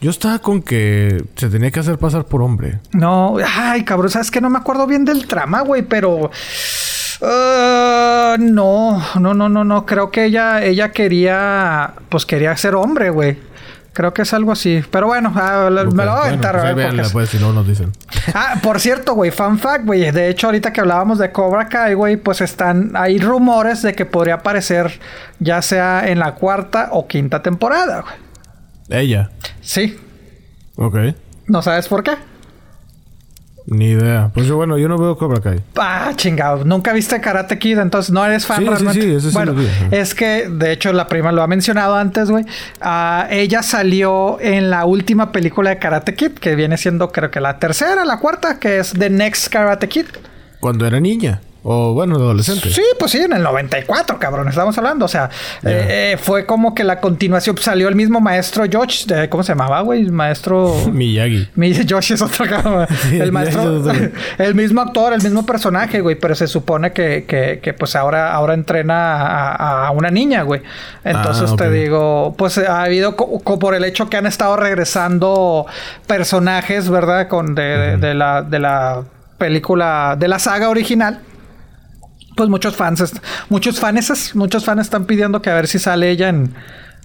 Yo 0.00 0.10
estaba 0.10 0.38
con 0.40 0.62
que 0.62 1.24
se 1.36 1.48
tenía 1.48 1.70
que 1.70 1.80
hacer 1.80 1.98
pasar 1.98 2.24
por 2.24 2.42
hombre. 2.42 2.80
No, 2.92 3.36
ay, 3.44 3.84
cabrón, 3.84 4.10
sabes 4.10 4.30
que 4.30 4.40
no 4.40 4.50
me 4.50 4.58
acuerdo 4.58 4.86
bien 4.86 5.04
del 5.04 5.26
trama, 5.26 5.60
güey, 5.60 5.82
pero. 5.82 6.30
Ah, 7.22 8.36
no, 8.38 9.02
no, 9.18 9.34
no, 9.34 9.48
no, 9.48 9.64
no. 9.64 9.86
Creo 9.86 10.10
que 10.10 10.24
ella, 10.26 10.62
ella 10.62 10.92
quería, 10.92 11.94
pues 12.08 12.26
quería 12.26 12.56
ser 12.56 12.74
hombre, 12.74 13.10
güey. 13.10 13.38
Creo 13.92 14.12
que 14.12 14.22
es 14.22 14.34
algo 14.34 14.52
así. 14.52 14.82
Pero 14.90 15.06
bueno, 15.06 15.32
ah, 15.34 15.68
me 15.70 15.82
lo 15.82 15.90
voy 15.90 15.90
a 15.90 15.94
Bueno, 15.94 16.12
aventar, 16.12 16.52
pues 16.52 16.64
a 16.64 16.66
ver, 16.66 16.74
véanla, 16.76 17.08
pues, 17.10 17.30
si 17.30 17.38
no 17.38 17.52
nos 17.54 17.66
dicen. 17.66 17.92
Ah, 18.34 18.56
por 18.62 18.78
cierto, 18.78 19.14
güey, 19.14 19.30
fan 19.30 19.58
fact, 19.58 19.86
güey. 19.86 20.10
De 20.10 20.28
hecho, 20.28 20.48
ahorita 20.48 20.70
que 20.72 20.82
hablábamos 20.82 21.18
de 21.18 21.32
Cobra 21.32 21.68
Kai, 21.68 21.94
güey, 21.94 22.18
pues 22.18 22.42
están, 22.42 22.92
hay 22.94 23.18
rumores 23.18 23.80
de 23.80 23.94
que 23.94 24.04
podría 24.04 24.34
aparecer 24.34 25.00
ya 25.38 25.62
sea 25.62 26.08
en 26.08 26.18
la 26.18 26.34
cuarta 26.34 26.90
o 26.92 27.06
quinta 27.06 27.40
temporada, 27.42 28.02
güey. 28.02 28.14
Ella. 29.02 29.30
Sí. 29.62 29.98
Ok. 30.76 30.96
¿No 31.46 31.62
sabes 31.62 31.88
por 31.88 32.02
qué? 32.04 32.12
Ni 33.68 33.86
idea. 33.90 34.30
Pues 34.32 34.46
yo, 34.46 34.54
bueno, 34.56 34.78
yo 34.78 34.86
no 34.88 34.96
veo 34.96 35.16
Cobra 35.18 35.40
Kai. 35.40 35.60
Ah, 35.76 36.12
chingado. 36.14 36.64
Nunca 36.64 36.92
viste 36.92 37.20
Karate 37.20 37.58
Kid, 37.58 37.78
entonces 37.78 38.12
no 38.12 38.24
eres 38.24 38.46
fan 38.46 38.58
Sí, 38.58 38.62
sí, 38.64 38.70
realmente. 38.70 39.02
sí, 39.02 39.10
eso 39.14 39.28
sí 39.30 39.34
bueno, 39.34 39.52
lo 39.54 39.58
vi, 39.60 39.66
ajá. 39.66 39.88
es 39.90 40.14
que 40.14 40.48
de 40.48 40.70
hecho 40.72 40.92
la 40.92 41.08
prima 41.08 41.32
lo 41.32 41.42
ha 41.42 41.48
mencionado 41.48 41.96
antes, 41.96 42.30
güey. 42.30 42.44
Ah, 42.80 43.26
ella 43.28 43.64
salió 43.64 44.38
en 44.40 44.70
la 44.70 44.84
última 44.84 45.32
película 45.32 45.70
de 45.70 45.78
Karate 45.78 46.14
Kid, 46.14 46.32
que 46.32 46.54
viene 46.54 46.76
siendo 46.78 47.10
creo 47.10 47.30
que 47.32 47.40
la 47.40 47.58
tercera, 47.58 48.04
la 48.04 48.18
cuarta, 48.20 48.60
que 48.60 48.78
es 48.78 48.92
The 48.92 49.10
Next 49.10 49.48
Karate 49.52 49.88
Kid. 49.88 50.06
Cuando 50.60 50.86
era 50.86 51.00
niña. 51.00 51.40
O 51.68 51.94
bueno, 51.94 52.14
adolescente. 52.14 52.70
Sí, 52.70 52.82
pues 52.96 53.10
sí, 53.10 53.18
en 53.18 53.32
el 53.32 53.42
94, 53.42 54.20
cabrón, 54.20 54.46
estamos 54.48 54.78
hablando. 54.78 55.04
O 55.04 55.08
sea, 55.08 55.30
eh, 55.64 56.12
eh, 56.14 56.16
fue 56.16 56.46
como 56.46 56.76
que 56.76 56.84
la 56.84 57.00
continuación. 57.00 57.56
Salió 57.58 57.88
el 57.88 57.96
mismo 57.96 58.20
maestro 58.20 58.64
George, 58.70 59.04
de- 59.12 59.28
¿cómo 59.28 59.42
se 59.42 59.50
llamaba, 59.52 59.80
güey? 59.80 60.04
Maestro. 60.08 60.72
Miyagi. 60.92 61.48
Mi 61.56 61.74
Josh 61.74 62.12
es 62.12 62.22
otro 62.22 62.46
cabrón. 62.46 62.86
Sí, 63.10 63.18
el 63.18 63.32
maestro, 63.32 63.82
el 64.38 64.54
mismo 64.54 64.80
actor, 64.80 65.12
el 65.12 65.22
mismo 65.22 65.44
personaje, 65.44 66.00
güey. 66.02 66.14
Pero 66.14 66.36
se 66.36 66.46
supone 66.46 66.92
que, 66.92 67.24
que, 67.26 67.58
que, 67.60 67.72
pues 67.74 67.96
ahora, 67.96 68.32
ahora 68.32 68.54
entrena 68.54 69.16
a, 69.56 69.88
a 69.88 69.90
una 69.90 70.10
niña, 70.12 70.42
güey. 70.42 70.62
Entonces 71.02 71.50
Ah, 71.52 71.56
te 71.56 71.70
digo, 71.70 72.34
pues 72.38 72.58
ha 72.58 72.82
habido 72.84 73.16
co- 73.16 73.40
co- 73.42 73.58
por 73.58 73.74
el 73.74 73.82
hecho 73.84 74.08
que 74.08 74.16
han 74.16 74.26
estado 74.26 74.56
regresando 74.56 75.66
personajes, 76.06 76.88
¿verdad? 76.88 77.26
Con 77.26 77.56
de, 77.56 77.96
de 77.96 78.14
la, 78.14 78.42
de 78.42 78.58
la 78.60 79.02
película, 79.36 80.16
de 80.16 80.28
la 80.28 80.38
saga 80.38 80.68
original. 80.68 81.20
Pues 82.36 82.50
muchos 82.50 82.76
fans, 82.76 83.14
muchos 83.48 83.80
fans, 83.80 84.34
muchos 84.34 84.64
fans 84.64 84.82
están 84.82 85.06
pidiendo 85.06 85.40
que 85.40 85.48
a 85.48 85.54
ver 85.54 85.66
si 85.66 85.78
sale 85.78 86.10
ella 86.10 86.28
en, 86.28 86.54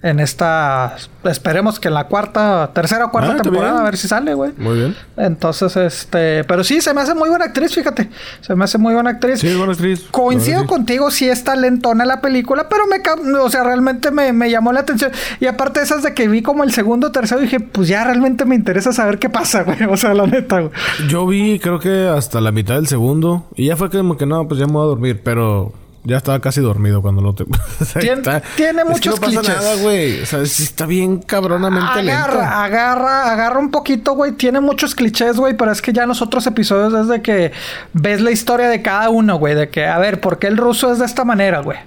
en 0.02 0.18
esta, 0.18 0.96
esperemos 1.24 1.78
que 1.78 1.86
en 1.86 1.94
la 1.94 2.08
cuarta, 2.08 2.70
tercera 2.74 3.04
o 3.06 3.10
cuarta 3.12 3.34
Ah, 3.38 3.42
temporada, 3.42 3.80
a 3.80 3.84
ver 3.84 3.96
si 3.96 4.08
sale, 4.08 4.34
güey. 4.34 4.50
Muy 4.58 4.76
bien. 4.76 4.96
Entonces, 5.16 5.76
este, 5.76 6.42
pero 6.44 6.64
sí, 6.64 6.80
se 6.80 6.92
me 6.92 7.02
hace 7.02 7.14
muy 7.14 7.28
buena 7.28 7.44
actriz, 7.44 7.72
fíjate. 7.72 8.10
Se 8.40 8.56
me 8.56 8.64
hace 8.64 8.78
muy 8.78 8.94
buena 8.94 9.10
actriz. 9.10 9.38
Sí, 9.38 9.54
buena 9.54 9.74
actriz. 9.74 10.04
Coincido 10.10 10.66
contigo, 10.66 11.12
sí 11.12 11.28
está 11.28 11.54
lentona 11.54 12.04
la 12.04 12.20
película, 12.20 12.68
pero 12.68 12.84
me, 12.88 13.00
o 13.38 13.48
sea, 13.48 13.62
realmente 13.62 14.10
me, 14.10 14.32
me 14.32 14.50
llamó 14.50 14.72
la 14.72 14.80
atención. 14.80 15.12
Y 15.38 15.46
aparte 15.46 15.78
de 15.78 15.86
esas 15.86 16.02
de 16.02 16.14
que 16.14 16.26
vi 16.26 16.42
como 16.42 16.64
el 16.64 16.72
segundo 16.72 17.06
o 17.08 17.12
tercero, 17.12 17.40
dije, 17.40 17.60
pues 17.60 17.86
ya 17.86 18.02
realmente 18.02 18.44
me 18.44 18.56
interesa 18.56 18.92
saber 18.92 19.20
qué 19.20 19.30
pasa, 19.30 19.62
güey. 19.62 19.78
O 19.92 19.96
sea, 19.96 20.14
la 20.14 20.26
neta, 20.26 20.60
güey. 20.60 20.72
Yo 21.08 21.26
vi, 21.26 21.58
creo 21.60 21.78
que 21.78 22.08
hasta 22.08 22.40
la 22.40 22.50
mitad 22.50 22.74
del 22.74 22.88
segundo. 22.88 23.46
Y 23.54 23.66
ya 23.66 23.76
fue 23.76 23.88
como 23.90 24.16
que 24.16 24.26
no, 24.26 24.48
pues 24.48 24.58
ya 24.58 24.66
me 24.66 24.72
voy 24.72 24.82
a 24.82 24.86
dormir. 24.86 25.20
Pero 25.22 25.72
ya 26.04 26.16
estaba 26.16 26.40
casi 26.40 26.60
dormido 26.60 27.00
cuando 27.02 27.22
lo 27.22 27.32
te. 27.34 27.44
O 27.80 27.84
sea, 27.84 28.02
Tien- 28.02 28.22
tiene 28.56 28.82
es 28.82 28.84
que 28.86 28.92
muchos 28.92 29.14
no 29.14 29.20
pasa 29.26 29.40
clichés. 29.40 29.56
nada, 29.56 29.74
güey. 29.76 30.20
O 30.22 30.26
sea, 30.26 30.42
está 30.42 30.86
bien 30.86 31.18
cabronamente 31.18 31.86
Agarra, 32.00 32.32
lento. 32.34 32.40
agarra, 32.56 33.32
agarra 33.32 33.58
un 33.60 33.70
poquito, 33.70 34.14
güey. 34.14 34.32
Tiene 34.32 34.60
muchos 34.60 34.94
clichés, 34.94 35.36
güey, 35.36 35.56
pero 35.56 35.70
es 35.72 35.80
que 35.82 35.92
ya 35.92 36.02
en 36.02 36.08
los 36.08 36.22
otros 36.22 36.46
episodios 36.46 36.92
es 37.02 37.08
de 37.08 37.22
que 37.22 37.52
ves 37.92 38.20
la 38.20 38.30
historia 38.30 38.68
de 38.68 38.82
cada 38.82 39.10
uno, 39.10 39.36
güey. 39.38 39.54
De 39.54 39.68
que, 39.68 39.86
a 39.86 39.98
ver, 39.98 40.20
¿por 40.20 40.38
qué 40.38 40.46
el 40.48 40.56
ruso 40.56 40.92
es 40.92 40.98
de 40.98 41.04
esta 41.06 41.24
manera, 41.24 41.60
güey? 41.60 41.78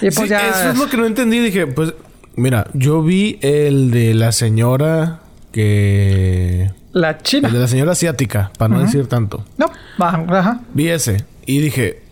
Y 0.00 0.06
pues 0.10 0.16
Sí, 0.16 0.28
ya. 0.28 0.48
Eso 0.48 0.70
es 0.70 0.78
lo 0.78 0.88
que 0.88 0.96
no 0.96 1.06
entendí. 1.06 1.38
Dije, 1.38 1.66
pues, 1.66 1.94
mira, 2.36 2.66
yo 2.74 3.02
vi 3.02 3.38
el 3.42 3.90
de 3.90 4.14
la 4.14 4.32
señora 4.32 5.20
que. 5.52 6.70
La 6.92 7.18
China. 7.18 7.48
El 7.48 7.54
de 7.54 7.60
la 7.60 7.68
señora 7.68 7.92
asiática, 7.92 8.50
para 8.58 8.74
no 8.74 8.80
decir 8.80 9.06
tanto. 9.06 9.44
No, 9.56 9.70
ajá. 9.98 10.60
Vi 10.74 10.88
ese 10.90 11.24
y 11.46 11.60
dije, 11.60 12.02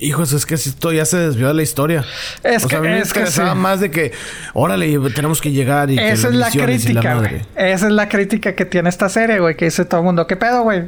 hijos, 0.00 0.32
es 0.32 0.46
que 0.46 0.54
esto 0.54 0.92
ya 0.92 1.04
se 1.04 1.18
desvió 1.18 1.48
de 1.48 1.54
la 1.54 1.62
historia. 1.62 2.04
Es 2.42 2.64
o 2.64 2.68
sea, 2.68 2.80
que- 2.80 2.88
a 2.88 2.90
mí 2.90 2.96
me 2.96 3.00
es 3.00 3.12
que 3.12 3.26
sí. 3.26 3.40
más 3.54 3.80
de 3.80 3.90
que, 3.90 4.12
órale, 4.54 4.98
tenemos 5.14 5.40
que 5.40 5.52
llegar 5.52 5.90
y 5.90 5.96
que 5.96 6.10
Esa 6.10 6.30
las 6.30 6.48
es 6.48 6.56
la 6.56 6.64
crítica, 6.66 7.14
güey. 7.16 7.42
Esa 7.54 7.86
es 7.86 7.92
la 7.92 8.08
crítica 8.08 8.54
que 8.54 8.64
tiene 8.64 8.88
esta 8.88 9.08
serie, 9.08 9.38
güey. 9.38 9.56
Que 9.56 9.66
dice 9.66 9.84
todo 9.84 10.00
el 10.00 10.06
mundo, 10.06 10.26
¿qué 10.26 10.36
pedo, 10.36 10.62
güey? 10.62 10.84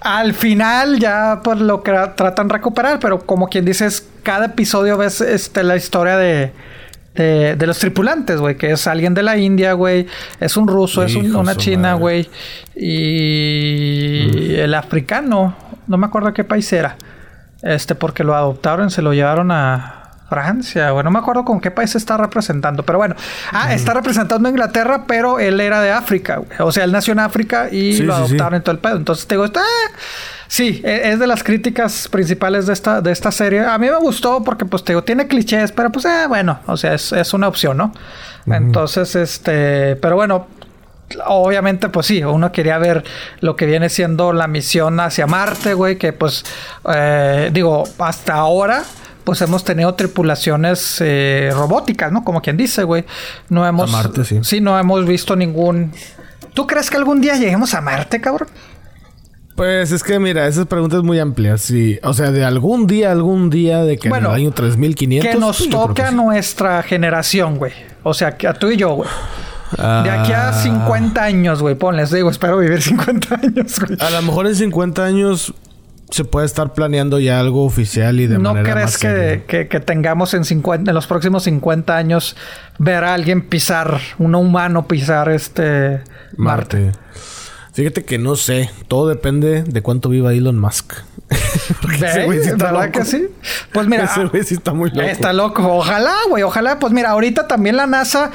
Al 0.00 0.34
final 0.34 0.98
ya 0.98 1.40
pues 1.42 1.58
lo 1.60 1.82
que 1.82 1.92
tratan 2.16 2.48
de 2.48 2.54
recuperar, 2.54 2.98
pero 3.00 3.20
como 3.20 3.48
quien 3.48 3.64
dice, 3.64 3.86
es 3.86 4.06
cada 4.22 4.46
episodio 4.46 4.96
ves 4.98 5.20
este, 5.20 5.62
la 5.62 5.76
historia 5.76 6.16
de, 6.18 6.52
de, 7.14 7.54
de 7.56 7.66
los 7.66 7.78
tripulantes, 7.78 8.40
güey. 8.40 8.56
Que 8.56 8.72
es 8.72 8.86
alguien 8.86 9.14
de 9.14 9.22
la 9.22 9.36
India, 9.38 9.72
güey. 9.74 10.06
Es 10.40 10.56
un 10.56 10.66
ruso, 10.68 11.02
es 11.02 11.14
un- 11.14 11.34
una 11.34 11.54
china, 11.56 11.94
güey. 11.94 12.28
Y 12.74 14.54
el 14.56 14.74
africano, 14.74 15.54
no 15.86 15.96
me 15.98 16.06
acuerdo 16.06 16.32
qué 16.32 16.44
país 16.44 16.72
era. 16.72 16.96
Este, 17.62 17.94
porque 17.94 18.24
lo 18.24 18.34
adoptaron, 18.34 18.90
se 18.90 19.02
lo 19.02 19.12
llevaron 19.12 19.50
a 19.50 19.94
Francia, 20.28 20.90
güey. 20.90 21.02
No 21.04 21.10
me 21.10 21.18
acuerdo 21.18 21.44
con 21.44 21.60
qué 21.60 21.70
país 21.70 21.94
está 21.96 22.16
representando, 22.16 22.82
pero 22.84 22.98
bueno. 22.98 23.16
Ah, 23.50 23.72
está 23.72 23.94
representando 23.94 24.46
a 24.46 24.50
Inglaterra, 24.50 25.04
pero 25.06 25.38
él 25.40 25.58
era 25.60 25.80
de 25.80 25.90
África, 25.90 26.36
güey. 26.36 26.50
O 26.60 26.70
sea, 26.70 26.84
él 26.84 26.92
nació 26.92 27.12
en 27.12 27.20
África 27.20 27.68
y 27.70 27.94
Sí, 27.94 28.02
lo 28.02 28.14
adoptaron 28.14 28.50
sí. 28.52 28.56
en 28.56 28.62
todo 28.62 28.72
el 28.72 28.78
pedo. 28.78 28.96
Entonces 28.96 29.26
te 29.26 29.34
digo, 29.34 29.46
está. 29.46 29.62
Sí, 30.46 30.80
e- 30.84 31.10
es 31.10 31.18
de 31.18 31.26
las 31.26 31.42
críticas 31.42 32.08
principales 32.08 32.66
de 32.66 32.72
esta, 32.74 33.00
de 33.00 33.10
esta 33.10 33.30
serie. 33.32 33.60
A 33.66 33.76
mí 33.78 33.88
me 33.90 33.96
gustó 33.98 34.42
porque, 34.44 34.64
pues, 34.64 34.84
te 34.84 34.92
digo, 34.92 35.02
tiene 35.02 35.26
clichés, 35.26 35.72
pero 35.72 35.90
pues, 35.90 36.04
eh, 36.04 36.26
bueno, 36.28 36.60
o 36.66 36.76
sea, 36.76 36.94
es, 36.94 37.12
es 37.12 37.32
una 37.34 37.48
opción, 37.48 37.76
¿no? 37.76 37.92
Entonces, 38.46 39.14
este, 39.16 39.96
pero 39.96 40.16
bueno, 40.16 40.46
obviamente, 41.26 41.88
pues 41.88 42.06
sí, 42.06 42.22
uno 42.22 42.52
quería 42.52 42.78
ver 42.78 43.04
lo 43.40 43.56
que 43.56 43.66
viene 43.66 43.88
siendo 43.88 44.32
la 44.32 44.48
misión 44.48 45.00
hacia 45.00 45.26
Marte, 45.26 45.74
güey, 45.74 45.96
que 45.96 46.12
pues, 46.12 46.44
eh, 46.94 47.50
digo, 47.52 47.84
hasta 47.98 48.34
ahora, 48.34 48.84
pues 49.24 49.42
hemos 49.42 49.64
tenido 49.64 49.94
tripulaciones 49.94 50.98
eh, 51.00 51.50
robóticas, 51.52 52.12
¿no? 52.12 52.24
Como 52.24 52.40
quien 52.40 52.56
dice, 52.56 52.82
güey. 52.84 53.04
No 53.48 53.66
hemos... 53.66 53.92
A 53.92 53.96
Marte, 53.96 54.24
sí. 54.24 54.40
Sí, 54.42 54.60
no 54.60 54.78
hemos 54.78 55.06
visto 55.06 55.36
ningún... 55.36 55.92
¿Tú 56.54 56.66
crees 56.66 56.90
que 56.90 56.96
algún 56.96 57.20
día 57.20 57.36
lleguemos 57.36 57.74
a 57.74 57.80
Marte, 57.80 58.20
cabrón? 58.20 58.48
Pues 59.58 59.90
es 59.90 60.04
que 60.04 60.20
mira, 60.20 60.46
esa 60.46 60.66
pregunta 60.66 60.98
es 60.98 61.02
muy 61.02 61.18
amplia. 61.18 61.58
Sí, 61.58 61.98
o 62.04 62.14
sea, 62.14 62.30
de 62.30 62.44
algún 62.44 62.86
día, 62.86 63.10
algún 63.10 63.50
día 63.50 63.82
de 63.82 63.98
que 63.98 64.08
Bueno, 64.08 64.28
en 64.28 64.34
el 64.34 64.40
año 64.42 64.52
3500. 64.52 65.34
Que 65.34 65.40
nos 65.40 65.58
pues, 65.58 65.68
toque 65.68 65.94
que 65.94 66.02
a 66.02 66.10
sí. 66.10 66.14
nuestra 66.14 66.82
generación, 66.84 67.58
güey. 67.58 67.72
O 68.04 68.14
sea, 68.14 68.36
que 68.36 68.46
a 68.46 68.54
tú 68.54 68.70
y 68.70 68.76
yo, 68.76 68.90
güey. 68.90 69.10
De 69.76 70.10
aquí 70.10 70.32
a 70.32 70.48
Ah, 70.48 70.52
50 70.52 71.22
años, 71.22 71.60
güey. 71.62 71.74
Ponles, 71.74 72.10
digo, 72.10 72.30
espero 72.30 72.58
vivir 72.58 72.80
50 72.82 73.34
años, 73.34 73.78
güey. 73.80 73.98
A 74.00 74.10
lo 74.10 74.22
mejor 74.22 74.46
en 74.46 74.54
50 74.56 75.04
años 75.04 75.54
se 76.10 76.24
puede 76.24 76.46
estar 76.46 76.72
planeando 76.72 77.20
ya 77.20 77.38
algo 77.38 77.64
oficial 77.66 78.18
y 78.18 78.26
de 78.26 78.38
¿No 78.38 78.54
manera 78.54 78.72
crees 78.72 78.86
más 78.92 78.98
que, 78.98 79.44
que- 79.46 79.68
que 79.68 79.80
tengamos 79.80 80.32
en, 80.32 80.44
50, 80.46 80.90
en 80.90 80.94
los 80.94 81.06
próximos 81.06 81.42
50 81.44 81.96
años 81.96 82.34
ver 82.78 83.04
a 83.04 83.12
alguien 83.12 83.42
pisar, 83.46 84.00
un 84.18 84.34
humano 84.34 84.88
pisar 84.88 85.28
este 85.28 86.00
Marte? 86.36 86.78
Marte. 86.86 86.92
Fíjate 87.74 88.04
que 88.04 88.18
no 88.18 88.34
sé. 88.36 88.70
Todo 88.88 89.06
depende 89.08 89.62
de 89.64 89.82
cuánto 89.82 90.08
viva 90.08 90.32
Elon 90.32 90.58
Musk. 90.58 90.94
Porque 91.82 92.06
ese 92.06 92.24
güey 92.24 92.42
sí 92.42 92.48
está 92.48 92.72
¿Verdad 92.72 92.86
loco. 92.86 92.98
que 92.98 93.04
sí? 93.04 93.28
Pues 93.72 93.86
mira, 93.86 94.04
Ese 94.04 94.24
güey 94.24 94.42
sí 94.44 94.54
está 94.54 94.72
muy 94.72 94.88
loco. 94.90 95.02
Está 95.02 95.32
loco. 95.32 95.62
Ojalá, 95.76 96.14
güey. 96.30 96.42
Ojalá. 96.42 96.78
Pues 96.78 96.92
mira, 96.92 97.10
ahorita 97.10 97.46
también 97.46 97.76
la 97.76 97.86
NASA 97.86 98.30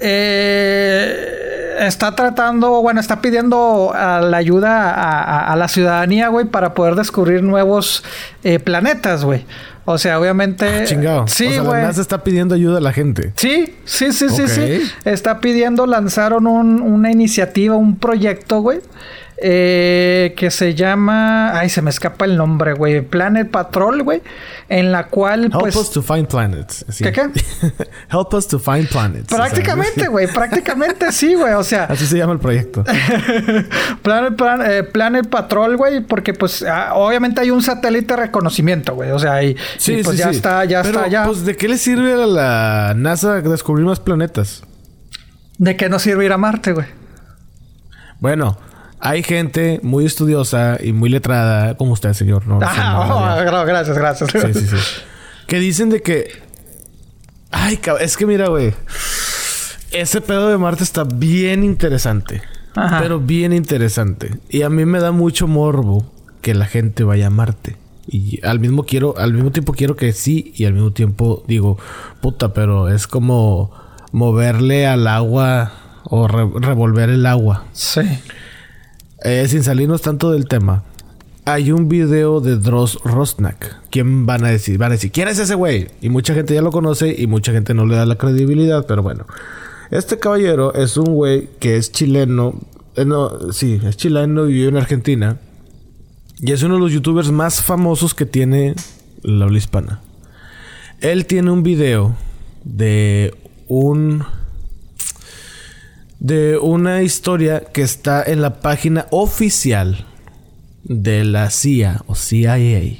eh, 0.00 1.76
está 1.80 2.14
tratando, 2.14 2.82
bueno, 2.82 3.00
está 3.00 3.20
pidiendo 3.20 3.92
a 3.94 4.20
la 4.20 4.36
ayuda 4.36 4.90
a, 4.90 5.22
a- 5.22 5.52
a 5.52 5.56
la 5.56 5.68
ciudadanía, 5.68 6.28
güey, 6.28 6.46
para 6.46 6.74
poder 6.74 6.94
descubrir 6.94 7.42
nuevos 7.42 8.04
eh, 8.44 8.58
planetas, 8.58 9.24
güey. 9.24 9.44
O 9.86 9.98
sea, 9.98 10.20
obviamente. 10.20 10.66
Ah, 10.82 10.84
Chingado. 10.84 11.26
Sí, 11.26 11.46
o 11.46 11.50
sea, 11.52 11.62
güey. 11.62 11.80
la 11.80 11.88
NASA 11.88 12.00
está 12.02 12.22
pidiendo 12.22 12.54
ayuda 12.54 12.78
a 12.78 12.80
la 12.80 12.92
gente. 12.92 13.32
Sí, 13.36 13.74
sí, 13.84 14.12
sí, 14.12 14.28
sí, 14.28 14.46
sí. 14.46 14.82
Está 15.04 15.40
pidiendo, 15.40 15.86
lanzaron 15.86 16.46
un- 16.46 16.80
una 16.80 17.10
iniciativa, 17.10 17.76
un 17.76 17.96
proyecto, 17.98 18.60
güey. 18.60 18.80
Eh, 19.42 20.34
que 20.36 20.50
se 20.50 20.74
llama. 20.74 21.58
Ay, 21.58 21.68
se 21.68 21.82
me 21.82 21.90
escapa 21.90 22.24
el 22.24 22.36
nombre, 22.36 22.74
güey. 22.74 23.00
Planet 23.00 23.50
Patrol, 23.50 24.02
güey. 24.02 24.22
En 24.68 24.92
la 24.92 25.06
cual, 25.08 25.44
Help 25.44 25.60
pues. 25.60 25.76
us 25.76 25.90
to 25.90 26.02
find 26.02 26.28
planets. 26.28 26.84
¿Qué, 26.98 27.10
qué? 27.10 27.22
Help 28.10 28.34
us 28.34 28.46
to 28.48 28.58
find 28.58 28.88
planets. 28.88 29.28
Prácticamente, 29.28 30.08
güey. 30.08 30.26
Prácticamente 30.26 31.10
sí, 31.12 31.34
güey. 31.34 31.54
O 31.54 31.64
sea, 31.64 31.84
Así 31.90 32.06
se 32.06 32.18
llama 32.18 32.34
el 32.34 32.38
proyecto. 32.38 32.84
Planet, 34.02 34.36
Plan- 34.36 34.62
eh, 34.64 34.82
Planet 34.84 35.28
Patrol, 35.28 35.76
güey. 35.76 36.00
Porque, 36.00 36.34
pues, 36.34 36.62
ah, 36.62 36.94
obviamente 36.94 37.40
hay 37.40 37.50
un 37.50 37.62
satélite 37.62 38.14
de 38.14 38.20
reconocimiento, 38.20 38.94
güey. 38.94 39.10
O 39.10 39.18
sea, 39.18 39.42
y, 39.42 39.56
y, 39.86 40.02
pues 40.02 40.16
ya 40.18 40.30
está, 40.30 40.64
ya 40.64 40.82
Pero, 40.82 40.98
está, 40.98 41.10
ya. 41.10 41.24
Pues, 41.24 41.44
¿de 41.44 41.56
qué 41.56 41.68
le 41.68 41.78
sirve 41.78 42.12
a 42.12 42.26
la 42.26 42.94
NASA 42.96 43.40
descubrir 43.40 43.86
más 43.86 44.00
planetas? 44.00 44.62
¿De 45.58 45.76
qué 45.76 45.88
nos 45.88 46.02
sirve 46.02 46.24
ir 46.24 46.32
a 46.32 46.38
Marte, 46.38 46.72
güey? 46.72 46.86
Bueno, 48.18 48.56
hay 49.00 49.22
gente 49.22 49.80
muy 49.82 50.04
estudiosa 50.06 50.78
y 50.82 50.92
muy 50.92 51.08
letrada, 51.10 51.76
como 51.76 51.92
usted, 51.92 52.12
señor. 52.12 52.46
No, 52.46 52.58
Ah, 52.62 53.38
oh, 53.40 53.50
no, 53.50 53.64
gracias, 53.64 53.96
gracias. 53.96 54.30
Sí, 54.30 54.38
sí, 54.54 54.66
sí. 54.66 54.76
Que 55.46 55.58
dicen 55.58 55.90
de 55.90 56.00
que. 56.00 56.28
Ay, 57.50 57.80
es 58.00 58.16
que 58.16 58.24
mira, 58.26 58.48
güey. 58.48 58.72
Ese 59.90 60.20
pedo 60.20 60.48
de 60.48 60.58
Marte 60.58 60.84
está 60.84 61.02
bien 61.02 61.64
interesante. 61.64 62.42
Ajá. 62.76 63.00
Pero 63.00 63.18
bien 63.18 63.52
interesante. 63.52 64.38
Y 64.48 64.62
a 64.62 64.70
mí 64.70 64.84
me 64.84 65.00
da 65.00 65.10
mucho 65.10 65.48
morbo 65.48 66.04
que 66.40 66.54
la 66.54 66.66
gente 66.66 67.02
vaya 67.02 67.26
a 67.26 67.30
Marte. 67.30 67.76
Y 68.06 68.38
al 68.46 68.60
mismo 68.60 68.84
quiero, 68.84 69.16
al 69.18 69.32
mismo 69.34 69.50
tiempo 69.50 69.72
quiero 69.72 69.96
que 69.96 70.12
sí, 70.12 70.52
y 70.56 70.64
al 70.66 70.74
mismo 70.74 70.92
tiempo 70.92 71.42
digo, 71.48 71.78
puta, 72.20 72.54
pero 72.54 72.88
es 72.88 73.08
como 73.08 73.72
moverle 74.12 74.86
al 74.86 75.06
agua 75.08 75.72
o 76.04 76.28
re- 76.28 76.48
revolver 76.60 77.08
el 77.10 77.26
agua. 77.26 77.64
Sí. 77.72 78.02
Eh, 79.22 79.46
sin 79.48 79.62
salirnos 79.62 80.02
tanto 80.02 80.30
del 80.30 80.46
tema. 80.46 80.82
hay 81.44 81.72
un 81.72 81.88
video 81.88 82.40
de 82.40 82.56
Dross 82.56 82.98
Rosnak. 83.04 83.80
¿Quién 83.90 84.24
van 84.24 84.44
a 84.44 84.48
decir? 84.48 84.78
Van 84.78 84.92
a 84.92 84.94
decir, 84.94 85.10
¿quién 85.10 85.26
es 85.28 85.38
ese 85.38 85.54
güey? 85.54 85.88
Y 86.00 86.08
mucha 86.08 86.32
gente 86.34 86.54
ya 86.54 86.62
lo 86.62 86.70
conoce 86.70 87.14
y 87.18 87.26
mucha 87.26 87.50
gente 87.52 87.74
no 87.74 87.86
le 87.86 87.96
da 87.96 88.06
la 88.06 88.16
credibilidad, 88.16 88.86
pero 88.86 89.02
bueno. 89.02 89.26
Este 89.90 90.18
caballero 90.18 90.72
es 90.74 90.96
un 90.96 91.12
güey 91.14 91.48
que 91.58 91.76
es 91.76 91.90
chileno. 91.90 92.54
eh, 92.94 93.04
no, 93.04 93.52
sí, 93.52 93.80
es 93.84 93.96
chileno 93.96 94.48
y 94.48 94.52
vive 94.52 94.68
en 94.68 94.76
Argentina. 94.76 95.38
Y 96.38 96.52
es 96.52 96.62
uno 96.62 96.74
de 96.74 96.80
los 96.80 96.92
youtubers 96.92 97.30
más 97.30 97.62
famosos 97.62 98.14
que 98.14 98.26
tiene 98.26 98.74
la 99.22 99.44
habla 99.44 99.58
hispana. 99.58 100.00
Él 101.00 101.26
tiene 101.26 101.50
un 101.50 101.62
video 101.62 102.14
de 102.64 103.34
un 103.66 104.24
de 106.20 106.58
una 106.58 107.02
historia 107.02 107.64
que 107.72 107.82
está 107.82 108.22
en 108.22 108.42
la 108.42 108.60
página 108.60 109.06
oficial 109.10 110.06
de 110.84 111.24
la 111.24 111.50
CIA 111.50 112.02
o 112.06 112.14
CIA 112.14 112.98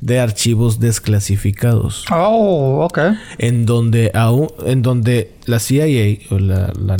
de 0.00 0.20
archivos 0.20 0.80
desclasificados. 0.80 2.04
Oh, 2.12 2.84
ok. 2.84 2.98
en 3.38 3.66
donde 3.66 4.10
aún 4.14 4.48
en 4.64 4.82
donde 4.82 5.32
la 5.46 5.58
CIA 5.58 6.18
o 6.30 6.38
la, 6.38 6.72
la, 6.78 6.96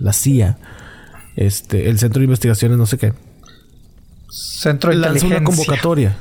la 0.00 0.12
CIA 0.12 0.58
este 1.36 1.88
el 1.88 1.98
centro 1.98 2.20
de 2.20 2.24
investigaciones 2.24 2.78
no 2.78 2.86
sé 2.86 2.98
qué 2.98 3.12
Centro 4.28 4.90
de 4.90 4.96
lanzó 4.96 5.26
una 5.26 5.42
convocatoria 5.42 6.16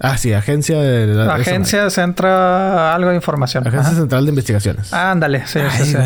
ah 0.00 0.16
sí 0.18 0.32
agencia 0.32 0.80
de 0.80 1.06
la- 1.08 1.34
Agencia 1.34 1.90
centra 1.90 2.94
algo 2.94 3.10
de 3.10 3.16
información. 3.16 3.66
agencia 3.66 3.90
Ajá. 3.90 3.98
central 3.98 4.24
de 4.24 4.30
investigaciones 4.30 4.92
Ándale, 4.92 5.46
sí, 5.46 5.58
sí, 5.84 5.94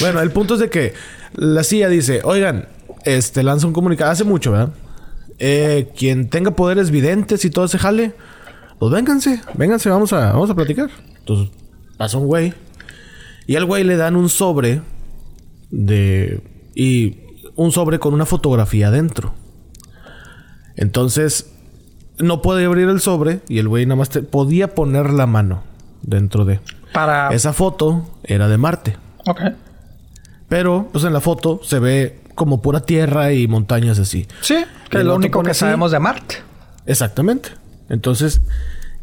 bueno, 0.00 0.20
el 0.20 0.30
punto 0.30 0.54
es 0.54 0.60
de 0.60 0.70
que 0.70 0.94
la 1.34 1.62
CIA 1.64 1.88
dice, 1.88 2.20
oigan, 2.24 2.66
este 3.04 3.42
lanza 3.42 3.66
un 3.66 3.72
comunicado 3.72 4.10
hace 4.10 4.24
mucho, 4.24 4.52
¿verdad? 4.52 4.70
Eh, 5.38 5.90
quien 5.96 6.28
tenga 6.30 6.52
poderes 6.52 6.90
videntes 6.90 7.44
y 7.44 7.50
todo 7.50 7.66
ese 7.66 7.78
jale, 7.78 8.14
pues 8.78 8.92
vénganse, 8.92 9.40
vénganse, 9.54 9.88
vamos 9.90 10.12
a, 10.12 10.32
vamos 10.32 10.50
a 10.50 10.54
platicar. 10.54 10.88
Entonces, 11.18 11.54
pasa 11.96 12.18
un 12.18 12.26
güey. 12.26 12.54
Y 13.46 13.56
al 13.56 13.64
güey 13.64 13.84
le 13.84 13.96
dan 13.96 14.16
un 14.16 14.28
sobre 14.28 14.82
de. 15.70 16.42
Y 16.74 17.20
un 17.54 17.72
sobre 17.72 17.98
con 17.98 18.14
una 18.14 18.26
fotografía 18.26 18.88
adentro. 18.88 19.34
Entonces, 20.78 21.50
no 22.18 22.40
puede 22.40 22.64
abrir 22.64 22.88
el 22.88 23.00
sobre 23.00 23.40
y 23.48 23.58
el 23.58 23.68
güey 23.68 23.84
nada 23.84 23.96
más 23.96 24.08
te- 24.08 24.22
podía 24.22 24.74
poner 24.74 25.10
la 25.10 25.26
mano 25.26 25.62
dentro 26.02 26.44
de. 26.46 26.60
Para. 26.92 27.28
Esa 27.30 27.52
foto 27.52 28.08
era 28.24 28.48
de 28.48 28.56
Marte. 28.58 28.96
Ok. 29.26 29.40
Pero, 30.48 30.88
pues 30.92 31.04
en 31.04 31.12
la 31.12 31.20
foto 31.20 31.60
se 31.62 31.78
ve 31.78 32.20
como 32.34 32.62
pura 32.62 32.80
tierra 32.80 33.32
y 33.32 33.46
montañas 33.48 33.98
así. 33.98 34.26
Sí, 34.40 34.64
que 34.88 34.98
es 34.98 35.04
lo 35.04 35.16
único 35.16 35.42
que 35.42 35.50
así. 35.50 35.60
sabemos 35.60 35.90
de 35.90 35.98
Marte. 35.98 36.36
Exactamente. 36.86 37.50
Entonces, 37.90 38.40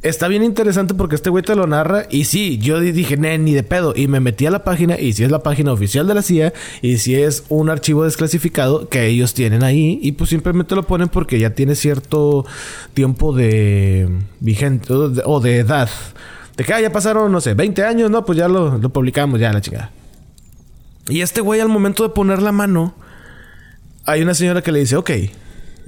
está 0.07 0.27
bien 0.27 0.43
interesante 0.43 0.93
porque 0.93 1.15
este 1.15 1.29
güey 1.29 1.43
te 1.43 1.55
lo 1.55 1.67
narra. 1.67 2.05
Y 2.09 2.25
sí, 2.25 2.57
yo 2.57 2.79
di- 2.79 2.91
dije, 2.91 3.17
"Nee, 3.17 3.37
ni 3.37 3.53
de 3.53 3.63
pedo. 3.63 3.93
Y 3.95 4.07
me 4.07 4.19
metí 4.19 4.45
a 4.45 4.51
la 4.51 4.63
página. 4.63 4.99
Y 4.99 5.13
si 5.13 5.23
es 5.23 5.31
la 5.31 5.43
página 5.43 5.71
oficial 5.73 6.07
de 6.07 6.13
la 6.13 6.21
CIA. 6.21 6.53
Y 6.81 6.97
si 6.97 7.15
es 7.15 7.43
un 7.49 7.69
archivo 7.69 8.03
desclasificado 8.03 8.87
que 8.89 9.05
ellos 9.07 9.33
tienen 9.33 9.63
ahí. 9.63 9.99
Y 10.01 10.13
pues 10.13 10.29
simplemente 10.29 10.75
lo 10.75 10.83
ponen 10.83 11.09
porque 11.09 11.39
ya 11.39 11.49
tiene 11.51 11.75
cierto 11.75 12.45
tiempo 12.93 13.33
de 13.35 14.07
vigente 14.39 14.93
o 14.93 15.09
de, 15.09 15.21
o 15.25 15.39
de 15.39 15.57
edad. 15.59 15.89
De 16.57 16.63
que 16.63 16.73
ah, 16.73 16.79
ya 16.81 16.91
pasaron, 16.91 17.31
no 17.31 17.41
sé, 17.41 17.53
20 17.53 17.83
años, 17.83 18.09
no, 18.09 18.23
pues 18.25 18.37
ya 18.37 18.47
lo, 18.47 18.77
lo 18.77 18.89
publicamos, 18.89 19.39
ya 19.39 19.51
la 19.51 19.59
chingada. 19.61 19.91
Y 21.09 21.21
este 21.21 21.41
güey, 21.41 21.59
al 21.59 21.67
momento 21.69 22.03
de 22.03 22.09
poner 22.09 22.41
la 22.41 22.51
mano, 22.51 22.95
hay 24.05 24.21
una 24.21 24.33
señora 24.33 24.61
que 24.61 24.71
le 24.71 24.79
dice, 24.79 24.95
ok, 24.95 25.11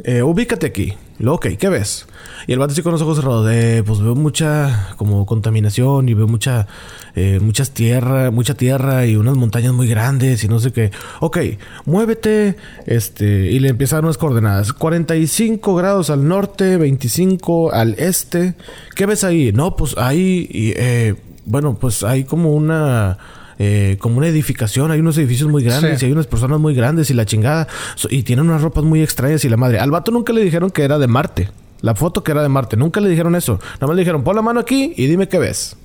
eh, 0.04 0.22
ubícate 0.22 0.68
aquí. 0.68 0.94
Luego, 1.20 1.38
ok, 1.38 1.48
¿qué 1.58 1.70
ves? 1.70 2.06
Y 2.46 2.54
el 2.54 2.60
vato 2.60 2.82
con 2.84 2.92
los 2.92 3.02
ojos 3.02 3.18
cerrados, 3.18 3.50
eh, 3.52 3.82
pues 3.86 4.00
veo 4.00 4.14
mucha 4.14 4.94
como 4.98 5.26
contaminación 5.26 6.08
y 6.08 6.14
veo 6.14 6.28
mucha, 6.28 6.68
eh, 7.16 7.40
muchas 7.42 7.72
tierra, 7.72 8.30
mucha 8.30 8.54
tierra 8.54 9.08
y 9.08 9.16
unas 9.16 9.36
montañas 9.36 9.74
muy 9.74 9.88
grandes 9.88 10.44
y 10.44 10.48
no 10.48 10.60
sé 10.60 10.72
qué. 10.72 10.92
Ok, 11.20 11.40
muévete, 11.86 12.56
este, 12.86 13.52
y 13.52 13.60
le 13.60 13.70
empieza 13.70 13.96
a 13.96 13.98
dar 13.98 14.06
unas 14.06 14.20
coordenadas. 14.20 14.74
45 14.74 15.76
grados 15.76 16.12
al 16.12 16.28
norte, 16.28 16.78
25 16.78 17.74
al 17.74 17.96
este. 17.98 18.54
¿Qué 18.96 19.08
ves 19.08 19.24
ahí? 19.24 19.52
No, 19.52 19.76
pues 19.76 19.98
ahí, 19.98 20.48
eh, 20.78 21.16
bueno, 21.46 21.78
pues 21.80 22.04
hay 22.04 22.26
como 22.26 22.54
una 22.54 23.18
eh, 23.60 23.98
como 24.00 24.18
una 24.20 24.28
edificación, 24.28 24.92
hay 24.92 25.00
unos 25.00 25.18
edificios 25.18 25.50
muy 25.50 25.64
grandes 25.64 26.00
Sí. 26.00 26.06
y 26.06 26.08
hay 26.08 26.12
unas 26.14 26.28
personas 26.28 26.60
muy 26.60 26.74
grandes 26.76 27.10
y 27.10 27.14
la 27.14 27.26
chingada. 27.26 27.68
Y 28.10 28.24
tienen 28.24 28.48
unas 28.50 28.62
ropas 28.62 28.84
muy 28.84 29.02
extrañas 29.02 29.44
y 29.46 29.50
la 29.50 29.58
madre. 29.58 29.80
Al 29.80 29.92
vato 29.92 30.12
nunca 30.12 30.34
le 30.34 30.42
dijeron 30.44 30.70
que 30.70 30.84
era 30.84 31.00
de 31.00 31.08
Marte. 31.08 31.50
La 31.82 31.96
foto 31.96 32.24
que 32.24 32.32
era 32.32 32.42
de 32.44 32.50
Marte. 32.50 32.78
Nunca 32.78 33.00
le 33.02 33.10
dijeron 33.10 33.36
eso. 33.36 33.60
Nada 33.76 33.88
más 33.88 33.96
le 33.96 34.02
dijeron, 34.02 34.24
pon 34.24 34.36
la 34.36 34.42
mano 34.42 34.60
aquí 34.60 34.94
y 34.96 35.08
dime 35.08 35.28
qué 35.28 35.40
ves. 35.40 35.76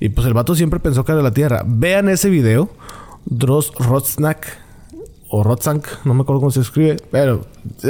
Y 0.00 0.08
pues 0.08 0.26
el 0.26 0.34
vato 0.34 0.54
siempre 0.54 0.80
pensó 0.80 1.04
que 1.04 1.12
era 1.12 1.18
de 1.18 1.22
la 1.22 1.32
Tierra. 1.32 1.62
Vean 1.66 2.08
ese 2.08 2.30
video. 2.30 2.68
Dross 3.24 3.72
Rotznak. 3.78 4.58
O 5.30 5.42
Rotzank. 5.42 5.86
No 6.04 6.14
me 6.14 6.22
acuerdo 6.22 6.40
cómo 6.40 6.50
se 6.52 6.60
escribe. 6.60 6.96
Pero 7.10 7.46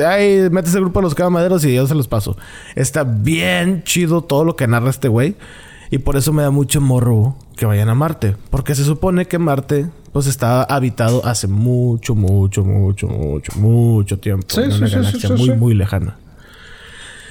ahí 0.06 0.48
metes 0.50 0.74
el 0.74 0.80
grupo 0.82 1.00
de 1.00 1.04
los 1.04 1.14
camaderos 1.14 1.64
y 1.64 1.74
yo 1.74 1.86
se 1.86 1.94
los 1.94 2.08
paso. 2.08 2.36
Está 2.74 3.04
bien 3.04 3.82
chido 3.84 4.22
todo 4.22 4.44
lo 4.44 4.56
que 4.56 4.66
narra 4.66 4.88
este 4.90 5.08
güey. 5.08 5.34
Y 5.90 5.98
por 5.98 6.16
eso 6.16 6.32
me 6.32 6.42
da 6.42 6.50
mucho 6.50 6.80
morro 6.80 7.36
que 7.56 7.66
vayan 7.66 7.88
a 7.88 7.94
Marte. 7.94 8.36
Porque 8.50 8.74
se 8.74 8.84
supone 8.84 9.26
que 9.26 9.38
Marte 9.38 9.88
pues 10.12 10.26
estaba 10.26 10.62
habitado 10.62 11.26
hace 11.26 11.48
mucho, 11.48 12.14
mucho, 12.14 12.64
mucho, 12.64 13.08
mucho, 13.08 13.52
mucho 13.58 14.18
tiempo. 14.18 14.46
Sí, 14.48 14.60
en 14.60 14.72
sí, 14.72 14.78
una 14.78 14.88
sí, 14.88 14.94
galaxia 14.94 15.28
sí, 15.28 15.34
muy, 15.34 15.56
muy 15.56 15.74
lejana. 15.74 16.16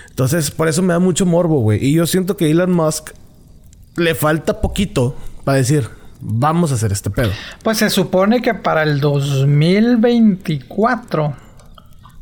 Entonces, 0.10 0.52
por 0.52 0.68
eso 0.68 0.82
me 0.82 0.94
da 0.94 1.00
mucho 1.00 1.26
morbo, 1.26 1.62
güey. 1.62 1.84
Y 1.84 1.94
yo 1.94 2.06
siento 2.06 2.38
que 2.38 2.52
Elon 2.52 2.72
Musk 2.72 3.12
le 3.96 4.16
falta 4.16 4.62
poquito 4.62 5.16
para 5.44 5.58
decir, 5.58 5.90
vamos 6.20 6.72
a 6.72 6.76
hacer 6.76 6.92
este 6.92 7.10
pedo. 7.10 7.32
Pues 7.64 7.78
se 7.78 7.90
supone 7.90 8.42
que 8.42 8.54
para 8.54 8.84
el 8.84 9.00
2024 9.00 11.36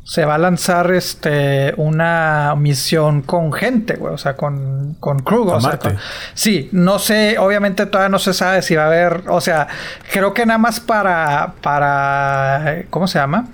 se 0.04 0.24
va 0.24 0.34
a 0.34 0.38
lanzar 0.38 0.90
este 0.92 1.74
una 1.76 2.54
misión 2.56 3.22
con 3.22 3.52
gente, 3.52 3.94
güey, 3.94 4.12
o 4.14 4.18
sea, 4.18 4.34
con, 4.34 4.94
con 4.98 5.20
crew. 5.20 5.48
O 5.48 5.60
sea, 5.60 5.78
con- 5.78 5.96
sí, 6.34 6.68
no 6.72 6.98
sé, 6.98 7.38
obviamente 7.38 7.86
todavía 7.86 8.08
no 8.08 8.18
se 8.18 8.34
sabe 8.34 8.62
si 8.62 8.74
va 8.74 8.84
a 8.84 8.86
haber, 8.86 9.22
o 9.28 9.40
sea, 9.40 9.68
creo 10.12 10.34
que 10.34 10.44
nada 10.44 10.58
más 10.58 10.80
para, 10.80 11.54
para, 11.62 12.82
¿cómo 12.90 13.06
se 13.06 13.18
llama? 13.18 13.46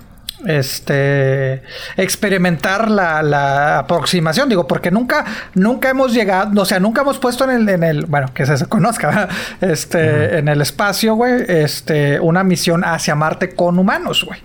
Este 0.45 1.61
experimentar 1.97 2.89
la, 2.89 3.21
la 3.21 3.79
aproximación, 3.79 4.47
digo, 4.49 4.65
porque 4.67 4.89
nunca, 4.89 5.25
nunca 5.53 5.89
hemos 5.89 6.13
llegado, 6.13 6.61
o 6.61 6.65
sea, 6.65 6.79
nunca 6.79 7.01
hemos 7.01 7.19
puesto 7.19 7.43
en 7.43 7.49
el, 7.51 7.69
en 7.69 7.83
el, 7.83 8.05
bueno, 8.05 8.27
que 8.33 8.45
se 8.45 8.65
conozca, 8.65 9.07
¿verdad? 9.07 9.29
este, 9.61 10.37
en 10.39 10.47
el 10.47 10.61
espacio, 10.61 11.15
güey, 11.15 11.43
este, 11.47 12.19
una 12.19 12.43
misión 12.43 12.83
hacia 12.83 13.15
Marte 13.15 13.53
con 13.53 13.77
humanos, 13.79 14.23
güey. 14.25 14.41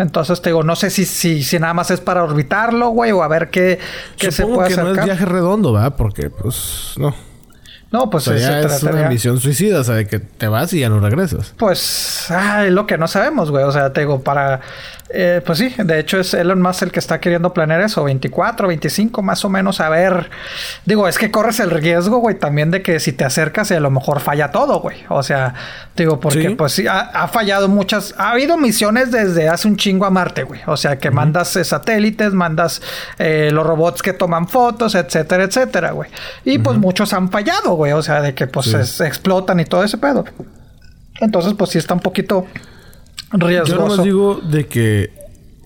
Entonces 0.00 0.40
te 0.42 0.50
digo, 0.50 0.62
no 0.62 0.74
sé 0.76 0.90
si, 0.90 1.04
si, 1.04 1.42
si 1.42 1.58
nada 1.58 1.74
más 1.74 1.90
es 1.90 2.00
para 2.00 2.24
orbitarlo, 2.24 2.88
güey, 2.88 3.12
o 3.12 3.22
a 3.22 3.28
ver 3.28 3.50
qué, 3.50 3.78
qué 4.16 4.32
se 4.32 4.46
puede 4.46 4.68
que 4.74 4.76
no 4.76 4.92
es 4.92 5.04
viaje 5.04 5.24
redondo, 5.26 5.72
¿verdad? 5.72 5.94
Porque, 5.96 6.30
pues, 6.30 6.94
no. 6.96 7.14
No, 7.92 8.04
O 8.04 8.10
pues 8.10 8.22
sea, 8.24 8.34
se 8.34 8.40
ya 8.40 8.60
es 8.60 8.66
trataría- 8.80 9.00
una 9.00 9.08
misión 9.08 9.40
suicida, 9.40 9.80
o 9.80 9.84
sea, 9.84 9.96
de 9.96 10.06
que 10.06 10.20
te 10.20 10.46
vas 10.46 10.72
y 10.72 10.78
ya 10.80 10.88
no 10.88 11.00
regresas. 11.00 11.54
Pues, 11.58 12.30
ay, 12.30 12.70
lo 12.70 12.86
que 12.86 12.96
no 12.96 13.08
sabemos, 13.08 13.50
güey. 13.50 13.64
O 13.64 13.72
sea, 13.72 13.92
te 13.92 14.00
digo, 14.02 14.22
para. 14.22 14.60
Eh, 15.12 15.42
pues 15.44 15.58
sí, 15.58 15.74
de 15.76 15.98
hecho 15.98 16.20
es 16.20 16.34
Elon 16.34 16.62
Musk 16.62 16.82
el 16.82 16.92
que 16.92 16.98
está 17.00 17.20
queriendo 17.20 17.52
planear 17.52 17.80
eso, 17.80 18.04
24, 18.04 18.68
25, 18.68 19.22
más 19.22 19.44
o 19.44 19.48
menos. 19.48 19.80
A 19.80 19.88
ver, 19.88 20.30
digo, 20.84 21.08
es 21.08 21.18
que 21.18 21.30
corres 21.30 21.58
el 21.60 21.70
riesgo, 21.70 22.18
güey, 22.18 22.38
también 22.38 22.70
de 22.70 22.82
que 22.82 23.00
si 23.00 23.12
te 23.12 23.24
acercas 23.24 23.70
y 23.70 23.74
a 23.74 23.80
lo 23.80 23.90
mejor 23.90 24.20
falla 24.20 24.50
todo, 24.52 24.80
güey. 24.80 24.98
O 25.08 25.22
sea, 25.22 25.54
digo, 25.96 26.20
porque 26.20 26.48
Sí. 26.48 26.54
pues 26.54 26.72
sí, 26.72 26.86
ha, 26.86 27.00
ha 27.00 27.28
fallado 27.28 27.68
muchas. 27.68 28.14
Ha 28.18 28.30
habido 28.30 28.56
misiones 28.56 29.10
desde 29.10 29.48
hace 29.48 29.66
un 29.68 29.76
chingo 29.76 30.06
a 30.06 30.10
Marte, 30.10 30.44
güey. 30.44 30.60
O 30.66 30.76
sea, 30.76 30.98
que 30.98 31.10
mandas 31.10 31.56
eh, 31.56 31.64
satélites, 31.64 32.32
mandas 32.32 32.80
eh, 33.18 33.50
los 33.52 33.66
robots 33.66 34.02
que 34.02 34.12
toman 34.12 34.46
fotos, 34.48 34.94
etcétera, 34.94 35.44
etcétera, 35.44 35.90
güey. 35.92 36.08
Y 36.44 36.58
pues 36.58 36.78
muchos 36.78 37.12
han 37.12 37.30
fallado, 37.30 37.72
güey. 37.74 37.92
O 37.92 38.02
sea, 38.02 38.20
de 38.22 38.34
que 38.34 38.46
pues 38.46 38.66
Sí. 38.66 38.76
es- 38.76 39.00
explotan 39.00 39.58
y 39.60 39.64
todo 39.64 39.82
ese 39.84 39.98
pedo. 39.98 40.24
Entonces, 41.20 41.54
pues 41.58 41.70
sí 41.70 41.78
está 41.78 41.94
un 41.94 42.00
poquito 42.00 42.46
Yo 43.32 43.46
riesgoso. 43.46 43.76
nomás 43.88 44.02
digo 44.02 44.40
de 44.42 44.66
que 44.66 45.20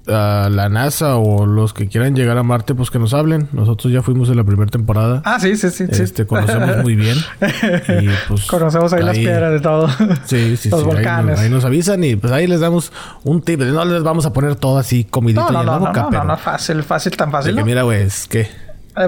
a 0.07 0.51
la 0.53 0.69
NASA 0.69 1.17
o 1.17 1.47
los 1.47 1.73
que 1.73 1.89
quieran 1.89 2.15
llegar 2.15 2.37
a 2.37 2.43
Marte, 2.43 2.75
pues 2.75 2.91
que 2.91 2.99
nos 2.99 3.15
hablen. 3.15 3.49
Nosotros 3.53 3.91
ya 3.91 4.03
fuimos 4.03 4.29
en 4.29 4.37
la 4.37 4.45
primera 4.45 4.71
temporada. 4.71 5.23
Ah, 5.25 5.41
sí, 5.41 5.57
sí, 5.57 5.71
sí. 5.71 5.87
sí. 5.91 6.03
Este, 6.03 6.27
conocemos 6.27 6.83
muy 6.83 6.95
bien. 6.95 7.17
Y 8.03 8.09
pues. 8.29 8.45
Conocemos 8.45 8.93
ahí, 8.93 9.03
las 9.03 9.17
piedras 9.17 9.51
de 9.53 9.61
todo. 9.61 9.89
Sí, 10.27 10.59
sí, 10.59 10.69
Los 10.71 10.81
sí. 10.81 10.87
volcanes. 10.87 11.07
Ahí, 11.07 11.27
nos- 11.37 11.41
ahí 11.41 11.51
nos 11.51 11.65
avisan 11.65 12.05
y 12.05 12.17
pues 12.17 12.33
ahí 12.35 12.47
les 12.47 12.61
damos 12.61 12.93
un 13.23 13.41
tip. 13.41 13.61
No 13.63 13.83
les 13.87 14.03
vamos 14.03 14.27
a 14.27 14.33
poner 14.35 14.57
todo 14.57 14.77
así 14.77 15.05
comidito 15.05 15.41
No, 15.41 15.49
y 15.49 15.53
no, 15.55 15.61
en 15.61 15.67
la 15.67 15.73
no, 15.73 15.81
no, 15.81 15.87
boca, 15.87 16.03
no, 16.03 16.11
pero. 16.11 16.23
no, 16.25 16.29
no, 16.33 16.37
fácil, 16.37 16.83
fácil, 16.83 17.17
tan 17.17 17.31
fácil. 17.31 17.57
que 17.57 17.65
mira, 17.65 17.83
güey, 17.83 18.03
es 18.03 18.29
que 18.29 18.47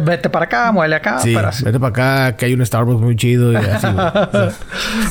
Vete 0.03 0.28
para 0.28 0.47
acá, 0.47 0.72
muele 0.72 0.97
acá. 0.97 1.20
Sí, 1.20 1.32
vete 1.64 1.78
para 1.78 1.91
acá, 1.91 2.37
que 2.37 2.47
hay 2.47 2.55
un 2.55 2.66
Starbucks 2.66 3.01
muy 3.01 3.14
chido 3.14 3.53
y 3.53 3.57
así, 3.57 3.87
güey. 3.87 4.07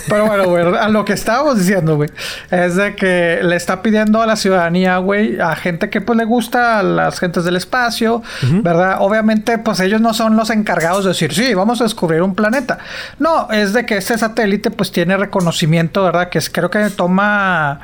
Pero 0.09 0.25
bueno, 0.25 0.49
güey, 0.49 0.65
a 0.77 0.89
lo 0.89 1.05
que 1.05 1.13
estábamos 1.13 1.57
diciendo, 1.57 1.95
güey, 1.95 2.09
es 2.51 2.75
de 2.75 2.93
que 2.93 3.39
le 3.41 3.55
está 3.55 3.81
pidiendo 3.81 4.21
a 4.21 4.25
la 4.25 4.35
ciudadanía, 4.35 4.97
güey, 4.97 5.39
a 5.39 5.55
gente 5.55 5.89
que 5.89 6.01
pues 6.01 6.17
le 6.17 6.25
gusta 6.25 6.79
a 6.79 6.83
las 6.83 7.19
gentes 7.19 7.45
del 7.45 7.55
espacio, 7.55 8.21
¿verdad? 8.41 8.97
Obviamente, 8.99 9.57
pues 9.59 9.79
ellos 9.79 10.01
no 10.01 10.13
son 10.13 10.35
los 10.35 10.49
encargados 10.49 11.05
de 11.05 11.09
decir, 11.09 11.33
sí, 11.33 11.53
vamos 11.53 11.79
a 11.79 11.85
descubrir 11.85 12.21
un 12.21 12.35
planeta. 12.35 12.79
No, 13.17 13.49
es 13.51 13.71
de 13.71 13.85
que 13.85 13.95
este 13.95 14.17
satélite 14.17 14.71
pues 14.71 14.91
tiene 14.91 15.15
reconocimiento, 15.15 16.03
¿verdad? 16.03 16.27
Que 16.27 16.39
es, 16.39 16.49
creo 16.49 16.69
que 16.69 16.89
toma 16.89 17.79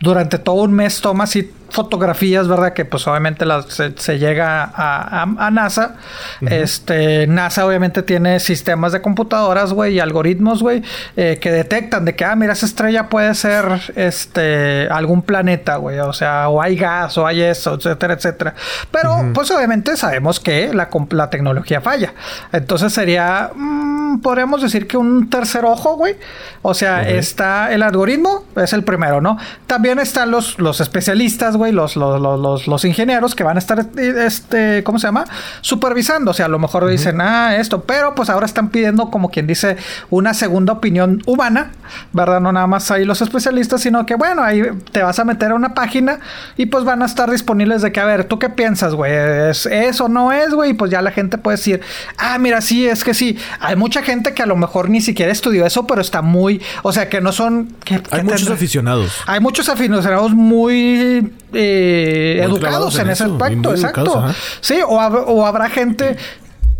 durante 0.00 0.38
todo 0.38 0.62
un 0.62 0.72
mes 0.72 1.00
toma 1.00 1.24
así 1.24 1.50
fotografías, 1.70 2.48
¿verdad? 2.48 2.72
Que 2.72 2.84
pues 2.84 3.06
obviamente 3.06 3.44
las, 3.46 3.66
se, 3.66 3.92
se 3.96 4.18
llega 4.18 4.64
a, 4.64 5.22
a- 5.22 5.46
a 5.46 5.50
NASA. 5.50 5.96
Este, 6.40 7.26
NASA 7.26 7.66
obviamente 7.66 8.02
tiene 8.02 8.40
sistemas 8.40 8.92
de 8.92 9.00
computadoras, 9.02 9.72
güey, 9.72 9.94
y 9.94 10.00
algoritmos, 10.00 10.62
güey, 10.62 10.82
eh, 11.16 11.38
que 11.40 11.50
detectan 11.50 12.04
de 12.04 12.14
que, 12.14 12.24
ah, 12.24 12.36
mira, 12.36 12.52
esa 12.52 12.66
estrella 12.66 13.08
puede 13.08 13.34
ser, 13.34 13.64
este, 13.96 14.88
algún 14.90 15.22
planeta, 15.22 15.76
güey. 15.76 15.98
O 15.98 16.12
sea, 16.12 16.48
o 16.48 16.60
hay 16.62 16.76
gas, 16.76 17.16
o 17.18 17.26
hay 17.26 17.42
eso, 17.42 17.74
etcétera, 17.74 18.14
etcétera. 18.14 18.54
Pero, 18.90 19.30
pues 19.34 19.50
obviamente 19.50 19.96
sabemos 19.96 20.40
que 20.40 20.72
la, 20.72 20.88
la 21.10 21.30
tecnología 21.30 21.80
falla. 21.80 22.14
Entonces 22.52 22.92
sería, 22.92 23.50
mm, 23.54 24.20
podríamos 24.20 24.62
decir 24.62 24.86
que 24.86 24.96
un 24.96 25.28
tercer 25.30 25.64
ojo, 25.64 25.96
güey. 25.96 26.16
O 26.62 26.74
sea, 26.74 27.08
está 27.08 27.72
el 27.72 27.82
algoritmo, 27.82 28.44
es 28.56 28.72
el 28.72 28.82
primero, 28.84 29.20
¿no? 29.20 29.38
También 29.66 29.98
están 29.98 30.30
los, 30.30 30.58
los 30.58 30.80
especialistas, 30.80 31.55
güey, 31.56 31.72
los, 31.72 31.96
los, 31.96 32.20
los, 32.20 32.66
los, 32.66 32.84
ingenieros 32.84 33.34
que 33.34 33.44
van 33.44 33.56
a 33.56 33.58
estar, 33.58 33.84
este, 33.96 34.82
¿cómo 34.84 34.98
se 34.98 35.08
llama? 35.08 35.24
Supervisando. 35.60 36.30
O 36.30 36.34
sea, 36.34 36.46
a 36.46 36.48
lo 36.48 36.58
mejor 36.58 36.86
dicen, 36.86 37.20
ah, 37.20 37.56
esto, 37.56 37.82
pero 37.82 38.14
pues 38.14 38.30
ahora 38.30 38.46
están 38.46 38.68
pidiendo, 38.70 39.10
como 39.10 39.30
quien 39.30 39.46
dice, 39.46 39.76
una 40.10 40.34
segunda 40.34 40.72
opinión 40.74 41.22
humana, 41.26 41.72
¿verdad? 42.12 42.40
No 42.40 42.52
nada 42.52 42.66
más 42.66 42.90
ahí 42.90 43.04
los 43.04 43.20
especialistas, 43.22 43.80
sino 43.82 44.06
que, 44.06 44.14
bueno, 44.14 44.42
ahí 44.42 44.62
te 44.92 45.02
vas 45.02 45.18
a 45.18 45.24
meter 45.24 45.50
a 45.50 45.54
una 45.54 45.74
página 45.74 46.20
y 46.56 46.66
pues 46.66 46.84
van 46.84 47.02
a 47.02 47.06
estar 47.06 47.30
disponibles 47.30 47.82
de 47.82 47.92
que, 47.92 48.00
a 48.00 48.04
ver, 48.04 48.24
¿tú 48.24 48.38
qué 48.38 48.48
piensas, 48.48 48.94
güey? 48.94 49.12
¿Es, 49.50 49.66
¿Es 49.66 50.00
o 50.00 50.08
no 50.08 50.32
es, 50.32 50.52
güey? 50.54 50.70
Y 50.70 50.74
pues 50.74 50.90
ya 50.90 51.02
la 51.02 51.10
gente 51.10 51.38
puede 51.38 51.56
decir, 51.56 51.80
ah, 52.18 52.38
mira, 52.38 52.60
sí, 52.60 52.86
es 52.86 53.04
que 53.04 53.14
sí. 53.14 53.38
Hay 53.60 53.76
mucha 53.76 54.02
gente 54.02 54.34
que 54.34 54.42
a 54.42 54.46
lo 54.46 54.56
mejor 54.56 54.90
ni 54.90 55.00
siquiera 55.00 55.32
estudió 55.32 55.66
eso, 55.66 55.86
pero 55.86 56.00
está 56.00 56.22
muy, 56.22 56.60
o 56.82 56.92
sea, 56.92 57.08
que 57.08 57.20
no 57.20 57.32
son... 57.32 57.74
que- 57.84 58.02
que 58.02 58.16
hay 58.16 58.22
muchos 58.22 58.50
aficionados. 58.50 59.12
hay 59.26 59.40
muchos 59.40 59.68
aficionados 59.68 60.32
muy 60.34 61.32
eh, 61.56 62.40
educados 62.42 62.94
en, 62.96 63.06
en 63.06 63.10
ese 63.10 63.24
eso, 63.24 63.32
aspecto, 63.36 63.70
exacto. 63.72 64.00
educados, 64.02 64.36
sí, 64.60 64.78
o, 64.86 64.98
hab- 65.00 65.24
o 65.26 65.46
habrá 65.46 65.68
gente. 65.68 66.16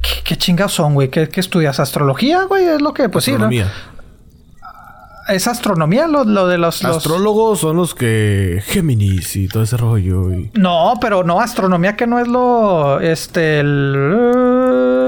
¿Qué, 0.03 0.23
qué 0.23 0.37
chingados 0.37 0.73
son, 0.75 0.95
güey? 0.95 1.09
¿Qué, 1.09 1.29
qué 1.29 1.41
estudias? 1.41 1.81
¿Astrología, 1.81 2.45
güey? 2.45 2.65
Es 2.65 2.81
lo 2.81 2.93
que, 2.95 3.09
pues 3.09 3.27
Astronomía. 3.27 3.65
sí, 3.65 3.71
¿no? 3.91 3.97
¿Es 5.35 5.49
astronomía 5.49 6.07
lo, 6.07 6.23
lo 6.23 6.47
de 6.47 6.57
los, 6.57 6.85
los- 6.85 6.99
Astrólogos 6.99 7.59
son 7.59 7.77
los 7.77 7.97
que 7.97 8.63
Géminis 8.65 9.35
y 9.35 9.49
todo 9.49 9.65
ese 9.65 9.77
rollo. 9.77 10.33
y- 10.33 10.53
No, 10.55 10.95
pero 11.01 11.25
no, 11.25 11.41
astronomía 11.41 11.97
que 11.97 12.07
no 12.07 12.21
es 12.21 12.29
lo. 12.29 13.01
Este. 13.01 13.59
El... 13.59 13.93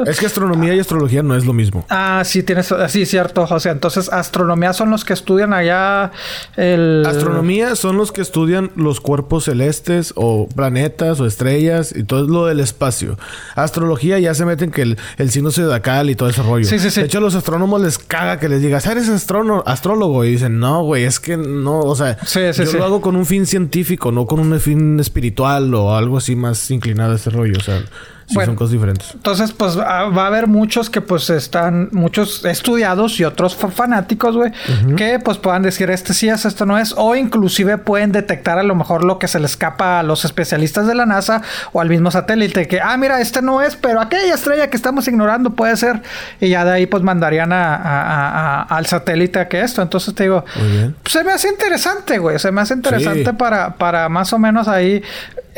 Es 0.06 0.20
que 0.20 0.26
astronomía 0.26 0.74
y 0.74 0.78
astrología 0.80 1.22
no 1.22 1.34
es 1.34 1.44
lo 1.44 1.52
mismo. 1.52 1.84
Ah, 1.90 2.22
sí, 2.24 2.42
tienes. 2.42 2.72
Sí, 2.88 3.04
cierto, 3.04 3.46
José. 3.46 3.70
Entonces, 3.70 4.08
astronomía 4.12 4.72
son 4.72 4.90
los 4.90 5.04
que 5.04 5.12
estudian 5.12 5.52
allá 5.52 6.12
el. 6.56 7.04
Astronomía 7.06 7.74
son 7.76 7.96
los 7.96 8.12
que 8.12 8.20
estudian 8.22 8.70
los 8.76 9.00
cuerpos 9.00 9.44
celestes 9.44 10.12
o 10.16 10.48
planetas 10.48 11.20
o 11.20 11.26
estrellas 11.26 11.92
y 11.94 12.04
todo 12.04 12.26
lo 12.26 12.46
del 12.46 12.60
espacio. 12.60 13.18
Astrología 13.54 14.18
ya 14.18 14.34
se 14.34 14.44
meten 14.44 14.70
que 14.70 14.82
el, 14.82 14.98
el 15.16 15.30
signo 15.30 15.50
zodiacal 15.50 16.10
y 16.10 16.14
todo 16.14 16.28
ese 16.28 16.42
rollo. 16.42 16.64
Sí, 16.64 16.78
sí, 16.78 16.90
sí. 16.90 17.00
De 17.00 17.06
hecho, 17.06 17.18
a 17.18 17.20
los 17.22 17.34
astrónomos 17.34 17.80
les 17.80 17.98
caga 17.98 18.38
que 18.38 18.48
les 18.48 18.62
digas, 18.62 18.86
eres 18.86 19.08
astróno- 19.08 19.62
astrólogo. 19.66 20.24
Y 20.24 20.30
dicen, 20.32 20.58
no, 20.58 20.82
güey, 20.84 21.04
es 21.04 21.20
que 21.20 21.36
no, 21.36 21.80
o 21.80 21.94
sea, 21.96 22.16
Sí, 22.24 22.40
sí, 22.52 22.64
yo 22.64 22.70
sí. 22.70 22.76
lo 22.78 22.84
hago 22.84 23.00
con 23.00 23.16
un 23.16 23.26
fin 23.26 23.46
científico, 23.46 24.12
no 24.12 24.26
con 24.26 24.40
un 24.40 24.58
fin 24.60 24.98
espiritual 25.00 25.74
o 25.74 25.94
algo 25.96 26.18
así 26.18 26.36
más 26.36 26.70
inclinado 26.70 27.12
a 27.12 27.16
ese 27.16 27.30
rollo. 27.30 27.58
O 27.58 27.62
sea, 27.62 27.82
sí 28.28 28.34
Bueno. 28.34 28.50
son 28.50 28.56
cosas 28.56 28.72
diferentes. 28.72 29.10
Entonces, 29.14 29.52
pues 29.52 29.76
ah, 29.78 30.04
va 30.16 30.24
a 30.24 30.26
haber 30.26 30.46
muchos 30.46 30.90
que 30.90 31.00
pues 31.00 31.30
están, 31.30 31.88
muchos 31.92 32.44
estudiados 32.44 33.18
y 33.20 33.24
otros 33.24 33.56
fa- 33.56 33.68
fanáticos, 33.70 34.36
güey, 34.36 34.52
que 34.96 35.18
pues 35.18 35.38
puedan 35.38 35.62
decir 35.62 35.90
este 35.90 36.12
sí 36.14 36.28
es, 36.28 36.44
esto 36.44 36.66
no 36.66 36.78
es, 36.78 36.94
o 36.96 37.16
inclusive 37.16 37.78
pueden 37.78 38.12
detectar 38.12 38.58
a 38.58 38.62
lo 38.62 38.74
mejor 38.74 39.02
lo 39.04 39.18
que 39.18 39.28
se 39.28 39.40
le 39.40 39.46
escapa 39.46 39.98
a 39.98 40.02
los 40.02 40.24
especialistas 40.26 40.86
de 40.86 40.94
la 40.94 41.06
NASA 41.06 41.40
o 41.72 41.80
al 41.80 41.88
mismo 41.88 42.10
satélite, 42.10 42.68
que, 42.68 42.80
ah, 42.80 42.96
mira, 42.98 43.20
este 43.20 43.40
no 43.42 43.62
es, 43.62 43.76
pero 43.76 44.00
aquella 44.00 44.34
estrella 44.34 44.68
que 44.68 44.76
estamos 44.76 45.08
ignorando 45.08 45.50
puede 45.50 45.76
ser, 45.76 46.02
y 46.40 46.50
ya 46.50 46.64
de 46.66 46.72
ahí 46.72 46.86
pues 46.86 47.02
mandarían 47.02 47.52
a, 47.52 47.74
a- 47.76 47.80
a- 48.02 48.60
a- 48.60 48.62
al 48.76 48.84
satélite 48.86 49.38
a 49.40 49.48
que 49.48 49.62
esto, 49.62 49.80
entonces 49.80 50.14
te 50.14 50.24
digo, 50.24 50.44
Muy 50.60 50.68
bien. 50.70 50.96
se 51.06 51.24
me 51.24 51.32
hace 51.32 51.48
interesante, 51.48 52.18
güey. 52.18 52.38
Se 52.38 52.52
me 52.52 52.60
hace 52.60 52.74
interesante 52.74 53.24
Sí. 53.24 53.32
para, 53.38 53.74
para 53.74 54.08
más 54.10 54.32
o 54.34 54.38
menos 54.38 54.68
ahí. 54.68 55.02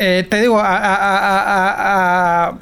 Eh, 0.03 0.23
te 0.27 0.41
digo, 0.41 0.59
a- 0.59 0.77
a- 0.77 2.45
a- 2.47 2.53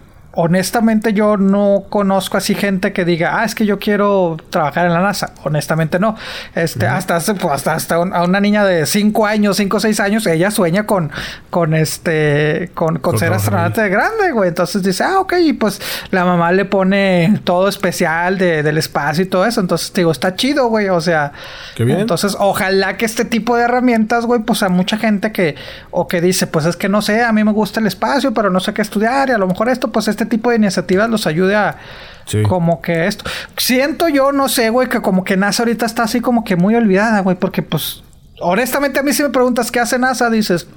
honestamente 0.41 1.11
yo 1.13 1.35
no 1.37 1.83
conozco 1.89 2.37
así 2.37 2.55
gente 2.55 2.93
que 2.93 3.03
diga, 3.03 3.39
ah, 3.39 3.43
es 3.45 3.55
que 3.55 3.65
yo 3.65 3.77
quiero 3.77 4.37
trabajar 4.49 4.85
en 4.85 4.93
la 4.93 5.01
NASA. 5.01 5.33
Honestamente 5.43 5.99
no. 5.99 6.15
Este, 6.55 6.87
hasta, 6.87 7.17
hace- 7.17 7.33
pues, 7.35 7.53
hasta, 7.53 7.73
hasta 7.73 7.99
un- 7.99 8.13
a 8.13 8.23
una 8.23 8.39
niña 8.39 8.63
de 8.63 8.85
5 8.85 9.25
años, 9.25 9.57
5 9.57 9.77
o 9.77 9.79
6 9.81 9.99
años, 9.99 10.25
ella 10.27 10.49
sueña 10.49 10.85
con, 10.85 11.11
con 11.49 11.73
este, 11.73 12.71
con, 12.73 12.95
con 12.99 13.11
Con 13.13 13.19
ser 13.19 13.33
astronauta 13.33 13.83
de 13.83 13.89
grande, 13.89 14.31
güey. 14.31 14.49
Entonces 14.49 14.81
dice, 14.81 15.03
ah, 15.03 15.19
ok, 15.19 15.33
y 15.41 15.53
pues 15.53 15.81
la 16.11 16.23
mamá 16.23 16.51
le 16.53 16.65
pone 16.65 17.41
todo 17.43 17.67
especial 17.67 18.37
de- 18.37 18.63
del 18.63 18.77
espacio 18.77 19.23
y 19.23 19.27
todo 19.27 19.45
eso. 19.45 19.59
Entonces 19.59 19.91
te 19.91 20.01
digo, 20.01 20.11
está 20.11 20.35
chido, 20.35 20.67
güey. 20.69 20.87
O 20.89 21.01
sea, 21.01 21.33
Qué 21.75 21.83
bien. 21.83 21.99
entonces, 21.99 22.35
ojalá 22.39 22.95
que 22.97 23.05
este 23.05 23.25
tipo 23.25 23.57
de 23.57 23.63
herramientas, 23.63 24.25
güey, 24.25 24.41
pues 24.41 24.63
a 24.63 24.69
mucha 24.69 24.97
gente 24.97 25.31
que, 25.33 25.55
o 25.91 26.07
que 26.07 26.21
dice, 26.21 26.47
pues 26.47 26.65
es 26.65 26.75
que 26.77 26.87
no 26.87 27.01
sé, 27.01 27.23
a 27.23 27.31
mí 27.33 27.43
me 27.43 27.51
gusta 27.51 27.79
el 27.81 27.87
espacio, 27.87 28.33
pero 28.33 28.49
no 28.49 28.59
sé 28.61 28.73
qué 28.73 28.81
estudiar, 28.81 29.29
y 29.29 29.31
a 29.33 29.37
lo 29.37 29.47
mejor 29.47 29.67
esto, 29.69 29.91
pues 29.91 30.07
este 30.07 30.28
tipo 30.29 30.49
de 30.51 30.55
iniciativas 30.55 31.09
los 31.09 31.27
ayude 31.27 31.55
a, 31.55 31.77
Sí. 32.25 32.43
como 32.43 32.79
que 32.81 33.07
esto. 33.07 33.25
Siento 33.57 34.07
yo, 34.07 34.31
no 34.31 34.49
sé, 34.49 34.69
güey, 34.69 34.87
que 34.87 35.01
como 35.01 35.23
que 35.23 35.35
NASA 35.35 35.63
ahorita 35.63 35.87
está 35.87 36.03
así 36.03 36.21
como 36.21 36.43
que 36.43 36.55
muy 36.55 36.75
olvidada, 36.75 37.21
güey, 37.21 37.35
porque 37.35 37.63
pues, 37.63 38.03
honestamente 38.39 38.99
a 38.99 39.03
mí 39.03 39.13
si 39.13 39.23
me 39.23 39.29
preguntas 39.31 39.71
qué 39.71 39.79
hace 39.79 39.97
NASA, 39.97 40.29
dices, 40.29 40.67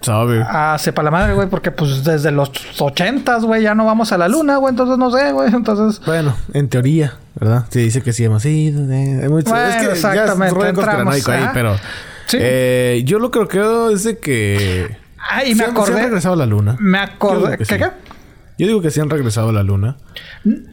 ¿Sabe? 0.00 0.44
ah, 0.48 0.76
sepa 0.78 1.02
la 1.02 1.10
madre, 1.12 1.34
güey, 1.34 1.48
porque 1.48 1.70
pues 1.72 2.02
desde 2.04 2.30
los 2.32 2.50
ochentas, 2.80 3.44
güey, 3.44 3.62
ya 3.62 3.74
no 3.74 3.84
vamos 3.84 4.12
a 4.12 4.18
la 4.18 4.26
luna, 4.28 4.56
güey, 4.56 4.70
entonces 4.72 4.96
no 4.98 5.10
sé, 5.10 5.32
güey, 5.32 5.52
entonces... 5.54 6.00
Bueno, 6.06 6.34
en 6.54 6.68
teoría, 6.68 7.14
¿verdad? 7.34 7.64
Se 7.68 7.80
dice 7.80 8.00
que 8.02 8.12
sí, 8.12 8.24
hemos 8.24 8.44
ido. 8.44 8.82
eh, 8.92 9.20
hay 9.22 9.28
mucho- 9.28 9.50
Bueno, 9.50 9.66
es 9.66 9.76
que 9.76 9.82
ya 9.86 9.92
es 9.92 9.98
exactamente, 10.04 10.68
entramos, 10.68 11.28
ahí, 11.28 11.44
pero... 11.54 11.76
Sí. 12.26 12.36
eh, 12.40 13.02
yo 13.04 13.18
lo 13.20 13.30
que 13.30 13.46
creo 13.48 13.90
es 13.90 14.04
de 14.04 14.18
que... 14.18 14.96
Ay, 15.30 15.50
y 15.50 15.54
sí 15.54 15.58
me 15.60 15.64
sí 15.66 15.70
acordé, 15.70 16.02
regresado 16.02 16.34
a 16.34 16.38
la 16.38 16.46
luna. 16.46 16.76
me 16.78 16.98
acordé, 16.98 17.36
digo 17.38 17.50
que 17.52 17.56
¿qué 17.58 17.64
sí. 17.64 17.74
qué? 17.78 17.90
Yo 18.58 18.66
digo 18.66 18.82
que 18.82 18.90
sí 18.90 19.00
han 19.00 19.08
regresado 19.08 19.50
a 19.50 19.52
la 19.52 19.62
luna. 19.62 19.96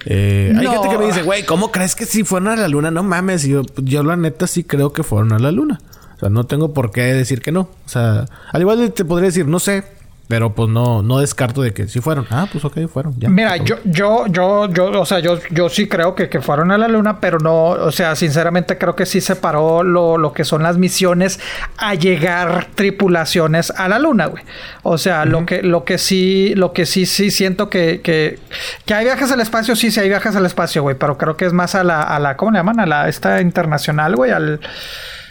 Eh, 0.06 0.54
Hay 0.58 0.68
gente 0.68 0.90
que 0.90 0.98
me 0.98 1.06
dice, 1.06 1.22
güey, 1.22 1.46
¿cómo 1.46 1.72
crees 1.72 1.96
que 1.96 2.06
si 2.06 2.24
fueron 2.24 2.50
a 2.50 2.56
la 2.56 2.68
luna? 2.68 2.90
No 2.92 3.04
mames. 3.04 3.46
Y 3.46 3.50
yo, 3.52 3.62
yo 3.78 4.04
la 4.04 4.16
neta 4.16 4.48
sí 4.48 4.64
creo 4.64 4.92
que 4.92 5.04
fueron 5.04 5.32
a 5.34 5.40
la 5.40 5.52
luna. 5.52 5.80
O 6.16 6.20
sea, 6.20 6.30
no 6.30 6.46
tengo 6.46 6.74
por 6.74 6.92
qué 6.92 7.02
decir 7.02 7.42
que 7.42 7.52
no. 7.52 7.62
O 7.62 7.90
sea, 7.90 8.26
al 8.52 8.62
igual 8.62 8.92
te 8.94 9.06
podría 9.06 9.28
decir, 9.28 9.48
no 9.48 9.60
sé. 9.60 9.84
Pero 10.28 10.56
pues 10.56 10.70
no, 10.70 11.04
no 11.04 11.20
descarto 11.20 11.62
de 11.62 11.72
que 11.72 11.88
sí 11.88 12.02
fueron. 12.02 12.26
Ah, 12.32 12.48
pues 12.52 12.66
ok, 12.66 12.88
fueron. 12.92 13.14
Ya. 13.20 13.30
Mira, 13.30 13.58
yo, 13.58 13.78
yo, 13.86 14.26
yo, 14.28 14.68
yo, 14.72 15.00
o 15.00 15.06
sea, 15.06 15.20
yo, 15.20 15.40
yo 15.52 15.70
sí 15.70 15.88
creo 15.88 16.16
que, 16.16 16.30
que 16.30 16.42
fueron 16.42 16.72
a 16.72 16.78
la 16.80 16.88
luna, 16.88 17.20
pero 17.20 17.38
no, 17.38 17.66
o 17.70 17.92
sea, 17.92 18.16
sinceramente 18.16 18.78
creo 18.78 18.96
que 18.96 19.06
sí 19.06 19.22
separó 19.22 19.84
lo, 19.84 20.18
lo 20.18 20.34
que 20.34 20.44
son 20.44 20.64
las 20.64 20.78
misiones 20.78 21.40
a 21.78 21.94
llegar 21.94 22.70
tripulaciones 22.74 23.72
a 23.72 23.88
la 23.88 24.00
luna, 24.00 24.26
güey. 24.26 24.44
O 24.82 24.98
sea, 24.98 25.26
lo 25.26 25.46
que, 25.46 25.62
lo 25.62 25.84
que 25.86 26.00
sí, 26.00 26.54
lo 26.56 26.74
que 26.74 26.88
sí, 26.88 27.06
sí 27.06 27.30
siento 27.30 27.70
que, 27.70 28.02
que, 28.02 28.40
que 28.86 28.94
hay 28.96 29.06
viajes 29.06 29.32
al 29.32 29.42
espacio, 29.42 29.76
sí, 29.76 29.92
sí 29.92 30.00
hay 30.00 30.10
viajes 30.10 30.36
al 30.36 30.46
espacio, 30.46 30.82
güey, 30.82 30.96
pero 30.96 31.18
creo 31.18 31.38
que 31.38 31.46
es 31.46 31.54
más 31.54 31.76
a 31.76 31.84
la, 31.84 32.02
a 32.02 32.20
la, 32.20 32.36
¿cómo 32.36 32.52
le 32.52 32.58
llaman? 32.58 32.80
A 32.80 32.86
la, 32.88 33.10
esta 33.10 33.42
internacional, 33.42 34.16
güey, 34.16 34.32
al... 34.32 34.60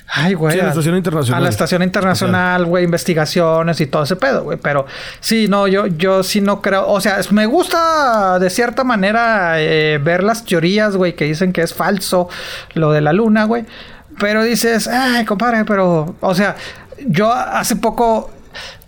Ay, 0.07 0.35
güey. 0.35 0.55
Sí, 0.55 0.61
a 0.61 0.65
la 0.65 0.69
estación 0.71 0.97
internacional. 0.97 1.41
A 1.41 1.45
la 1.45 1.51
estación 1.51 1.83
internacional, 1.83 2.65
güey, 2.67 2.85
investigaciones 2.85 3.81
y 3.81 3.87
todo 3.87 4.05
ese 4.05 4.17
pedo, 4.17 4.45
güey. 4.45 4.59
Pero 4.63 4.87
sí, 5.21 5.49
no, 5.49 5.67
yo, 5.67 5.87
yo 5.87 6.23
sí 6.23 6.41
no 6.41 6.61
creo. 6.63 6.87
O 6.89 7.01
sea, 7.01 7.19
me 7.31 7.47
gusta 7.47 8.39
de 8.39 8.51
cierta 8.51 8.85
manera 8.85 9.55
eh, 9.61 9.99
ver 10.03 10.23
las 10.23 10.45
teorías, 10.45 10.97
güey, 10.97 11.17
que 11.17 11.25
dicen 11.25 11.53
que 11.53 11.63
es 11.63 11.75
falso 11.75 12.29
lo 12.75 12.93
de 12.93 13.01
la 13.01 13.13
luna, 13.13 13.45
güey. 13.45 13.65
Pero 14.21 14.45
dices, 14.45 14.87
ay, 14.87 15.25
compadre, 15.25 15.65
pero, 15.65 16.15
o 16.21 16.35
sea, 16.35 16.55
yo 17.07 17.33
hace 17.33 17.75
poco 17.75 18.31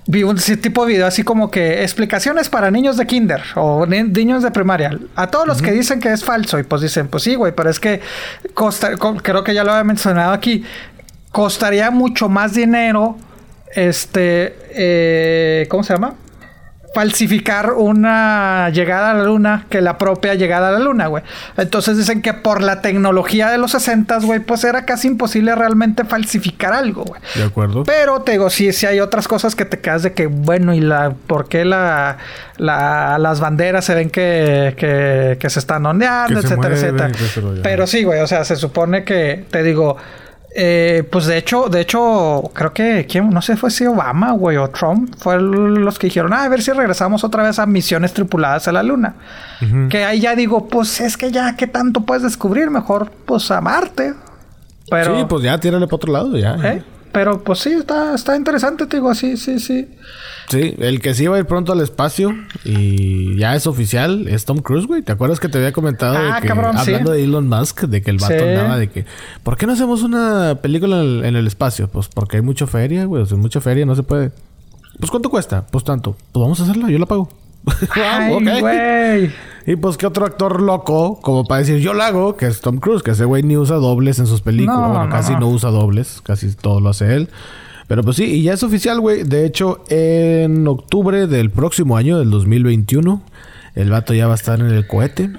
vi 0.09 0.23
un 0.23 0.37
tipo 0.37 0.87
de 0.87 0.93
video 0.93 1.07
así 1.09 1.25
como 1.25 1.51
que 1.51 1.83
explicaciones 1.83 2.49
para 2.49 2.71
niños 2.71 2.97
de 2.97 3.07
kinder 3.09 3.43
o 3.57 3.85
ni- 3.87 4.05
niños 4.05 4.45
de 4.45 4.53
primaria. 4.53 4.97
A 5.17 5.27
todos 5.27 5.49
los 5.49 5.61
que 5.61 5.73
dicen 5.73 5.99
que 5.99 6.13
es 6.13 6.23
falso 6.23 6.61
y 6.61 6.63
pues 6.63 6.81
dicen, 6.83 7.09
pues 7.09 7.25
sí, 7.25 7.35
güey, 7.35 7.53
pero 7.57 7.69
es 7.71 7.81
que 7.81 8.01
costa, 8.55 8.93
creo 8.97 9.43
que 9.43 9.53
ya 9.53 9.65
lo 9.65 9.73
había 9.73 9.83
mencionado 9.83 10.31
aquí, 10.33 10.65
costaría 11.37 11.91
mucho 11.91 12.31
más 12.31 12.55
dinero, 12.55 13.19
este, 13.75 14.57
eh, 14.71 15.67
¿cómo 15.69 15.83
se 15.85 15.93
llama? 15.93 16.15
falsificar 16.95 17.73
una 17.75 18.71
llegada 18.71 19.11
a 19.11 19.15
la 19.15 19.25
luna 19.25 19.67
que 19.69 19.83
la 19.83 19.99
propia 19.99 20.33
llegada 20.35 20.69
a 20.71 20.73
la 20.73 20.79
luna, 20.79 21.09
güey. 21.09 21.23
Entonces 21.59 21.99
dicen 21.99 22.23
que 22.23 22.33
por 22.33 22.63
la 22.63 22.81
tecnología 22.81 23.51
de 23.51 23.59
los 23.59 23.73
60, 23.73 24.19
güey, 24.21 24.41
pues 24.41 24.65
era 24.65 24.87
casi 24.87 25.09
imposible 25.09 25.55
realmente 25.55 26.07
falsificar 26.07 26.73
algo, 26.73 27.05
güey. 27.05 27.21
De 27.35 27.43
acuerdo. 27.45 27.85
Pero 27.85 28.23
te 28.23 28.33
digo, 28.33 28.49
sí, 28.49 28.73
sí 28.73 28.87
hay 28.87 29.01
otras 29.01 29.29
cosas 29.29 29.55
que 29.55 29.67
te 29.67 29.79
quedas 29.79 30.05
de 30.05 30.15
que, 30.15 30.25
bueno, 30.27 30.73
y 30.73 30.81
la, 30.81 31.13
¿por 31.27 31.49
qué 31.51 31.67
la, 31.67 32.17
la- 32.57 33.19
las 33.19 33.41
banderas 33.41 33.85
se 33.85 33.95
ven 33.95 34.09
que, 34.09 34.75
que, 34.79 35.37
que 35.39 35.51
se 35.51 35.59
están 35.59 35.85
ondeando, 35.85 36.41
Que 36.41 36.47
se 36.49 36.55
etcétera, 36.55 36.75
mueven, 36.77 37.13
etcétera? 37.19 37.61
Pero 37.63 37.87
sí, 37.87 38.05
güey, 38.05 38.21
o 38.21 38.27
sea, 38.27 38.43
se 38.47 38.57
supone 38.57 39.05
que, 39.05 39.45
te 39.51 39.63
digo, 39.63 39.99
eh, 40.59 41.07
pues 41.11 41.27
de 41.27 41.37
hecho, 41.37 41.69
de 41.69 41.83
hecho, 41.83 42.51
creo 42.55 42.73
que, 42.73 43.07
¿quién? 43.09 43.29
no 43.31 43.43
sé, 43.43 43.57
fue 43.57 43.71
si 43.71 43.87
Obama, 43.87 44.33
güey, 44.33 44.57
o 44.57 44.69
Trump, 44.71 45.15
fue 45.19 45.41
los 45.41 45.99
que 45.99 46.07
dijeron, 46.07 46.33
ah, 46.33 46.45
a 46.45 46.49
ver 46.49 46.63
si 46.63 46.73
regresamos 46.73 47.25
otra 47.25 47.43
vez 47.43 47.59
a 47.59 47.67
misiones 47.67 48.13
tripuladas 48.15 48.67
a 48.67 48.73
la 48.73 48.83
luna. 48.83 49.15
Que 49.91 50.05
ahí 50.05 50.21
ya 50.21 50.35
digo, 50.35 50.67
pues 50.69 51.01
es 51.01 51.17
que 51.17 51.31
ya, 51.31 51.57
¿qué 51.57 51.67
tanto 51.67 52.01
puedes 52.03 52.23
descubrir? 52.23 52.71
Mejor, 52.71 53.11
pues 53.27 53.51
a 53.51 53.61
Marte. 53.61 54.15
Pero, 54.91 55.19
Sí, 55.19 55.27
pues 55.29 55.43
ya, 55.43 55.59
tírale 55.59 55.87
para 55.87 55.97
otro 55.97 56.13
lado, 56.13 56.37
ya. 56.37 56.57
¿eh? 56.63 56.83
Pero 57.13 57.43
pues 57.43 57.61
sí, 57.61 57.71
está, 57.73 58.15
está 58.15 58.37
interesante, 58.37 58.87
te 58.87 58.97
digo, 58.99 59.15
sí, 59.15 59.37
sí, 59.37 59.59
sí. 59.59 59.89
Sí, 60.49 60.75
el 60.79 61.01
que 61.01 61.13
sí 61.15 61.27
va 61.27 61.37
a 61.37 61.39
ir 61.41 61.47
pronto 61.47 61.73
al 61.73 61.81
espacio 61.81 62.33
y 62.65 63.37
ya 63.37 63.57
es 63.57 63.67
oficial 63.67 64.29
es 64.29 64.45
Tom 64.45 64.59
Cruise, 64.59 64.87
güey. 64.87 65.03
¿Te 65.03 65.11
acuerdas 65.13 65.41
que 65.41 65.49
te 65.49 65.59
había 65.59 65.73
comentado 65.73 66.17
Ah, 66.17 66.37
de 66.37 66.43
que, 66.43 66.49
cabrón, 66.49 66.73
sí. 66.75 66.91
hablando 66.93 67.13
de 67.13 67.25
Elon 67.25 67.49
Musk, 67.49 67.83
de 67.85 68.01
que 68.03 68.11
el 68.11 68.19
vato 68.19 68.35
Sí. 68.39 68.45
andaba 68.45 68.79
de 68.79 68.89
que, 68.89 69.07
¿por 69.43 69.57
qué 69.57 69.67
no 69.67 69.73
hacemos 69.73 70.03
una 70.03 70.57
película 70.63 70.97
en 71.01 71.03
el, 71.03 71.25
en 71.25 71.37
el 71.37 71.47
espacio? 71.49 71.89
Pues 71.89 72.09
porque 72.09 72.37
hay 72.37 72.43
mucha 72.43 72.67
feria, 72.67 73.05
güey. 73.07 73.23
O 73.23 73.27
sea, 73.27 73.37
mucha 73.37 73.61
feria, 73.61 73.85
no 73.87 73.97
se 73.97 74.03
puede. 74.05 74.31
Pues 75.01 75.11
¿cuánto 75.11 75.31
cuesta? 75.31 75.67
Pues 75.67 75.83
tanto. 75.85 76.17
Pues 76.33 76.41
vamos 76.41 76.61
a 76.61 76.63
hacerla, 76.63 76.89
yo 76.91 76.99
la 76.99 77.07
pago. 77.07 77.29
Ah, 77.97 78.19
Ay, 78.23 78.33
ok. 78.33 78.61
güey. 78.61 79.31
Y 79.67 79.75
pues 79.77 79.97
qué 79.97 80.07
otro 80.07 80.25
actor 80.27 80.63
loco, 80.63 81.21
como 81.21 81.45
para 81.45 81.59
decir 81.61 81.79
yo 81.79 81.93
lo 81.93 82.03
hago, 82.05 82.37
que 82.37 82.47
es 82.47 82.61
Tom 82.61 82.79
Cruise, 82.79 83.03
que 83.03 83.11
ese 83.11 83.25
güey 83.25 83.43
ni 83.43 83.57
usa 83.57 83.77
dobles 83.77 84.21
en 84.21 84.27
sus 84.27 84.41
películas. 84.41 84.79
No, 84.79 84.89
bueno, 84.91 85.05
no, 85.07 85.11
casi 85.11 85.33
no. 85.33 85.41
no. 85.41 85.49
usa 85.49 85.71
dobles, 85.71 86.21
casi 86.23 86.55
todo 86.55 86.81
lo 86.81 86.91
hace 86.91 87.15
él. 87.17 87.29
Pero 87.89 88.03
pues 88.03 88.17
sí, 88.17 88.25
y 88.25 88.43
ya 88.43 88.53
es 88.53 88.63
oficial, 88.63 89.01
güey. 89.01 89.25
De 89.25 89.45
hecho, 89.45 89.83
en 89.89 90.67
octubre 90.69 91.27
del 91.27 91.51
próximo 91.51 91.97
año, 91.97 92.19
del 92.19 92.31
2021, 92.31 93.23
el 93.75 93.91
vato 93.91 94.15
ya 94.15 94.27
va 94.29 94.33
a 94.33 94.37
estar 94.37 94.61
en 94.61 94.67
el 94.67 94.87
cohete. 94.87 95.31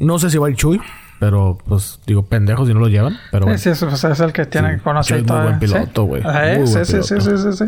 No 0.00 0.18
sé 0.18 0.30
si 0.30 0.38
va 0.38 0.46
a 0.46 0.50
ir 0.50 0.56
Chuy, 0.56 0.80
pero 1.20 1.58
pues 1.66 2.00
digo, 2.06 2.22
pendejos 2.24 2.68
si 2.68 2.74
no 2.74 2.80
lo 2.80 2.88
llevan. 2.88 3.16
Pero 3.30 3.44
bueno. 3.46 3.58
Sí, 3.58 3.70
pues, 3.78 4.04
es 4.04 4.20
el 4.20 4.32
que 4.32 4.46
tiene 4.46 4.70
Sí, 4.70 4.76
que 4.76 4.82
conocer 4.82 5.16
Chuy 5.18 5.20
es 5.20 5.26
todo. 5.26 5.38
muy 5.38 5.46
buen 5.48 5.58
piloto, 5.60 6.04
güey. 6.04 6.22
Eh, 6.24 6.62
sí, 6.66 6.78
sí, 6.84 7.02
sí, 7.02 7.20
sí, 7.20 7.52
sí. 7.52 7.64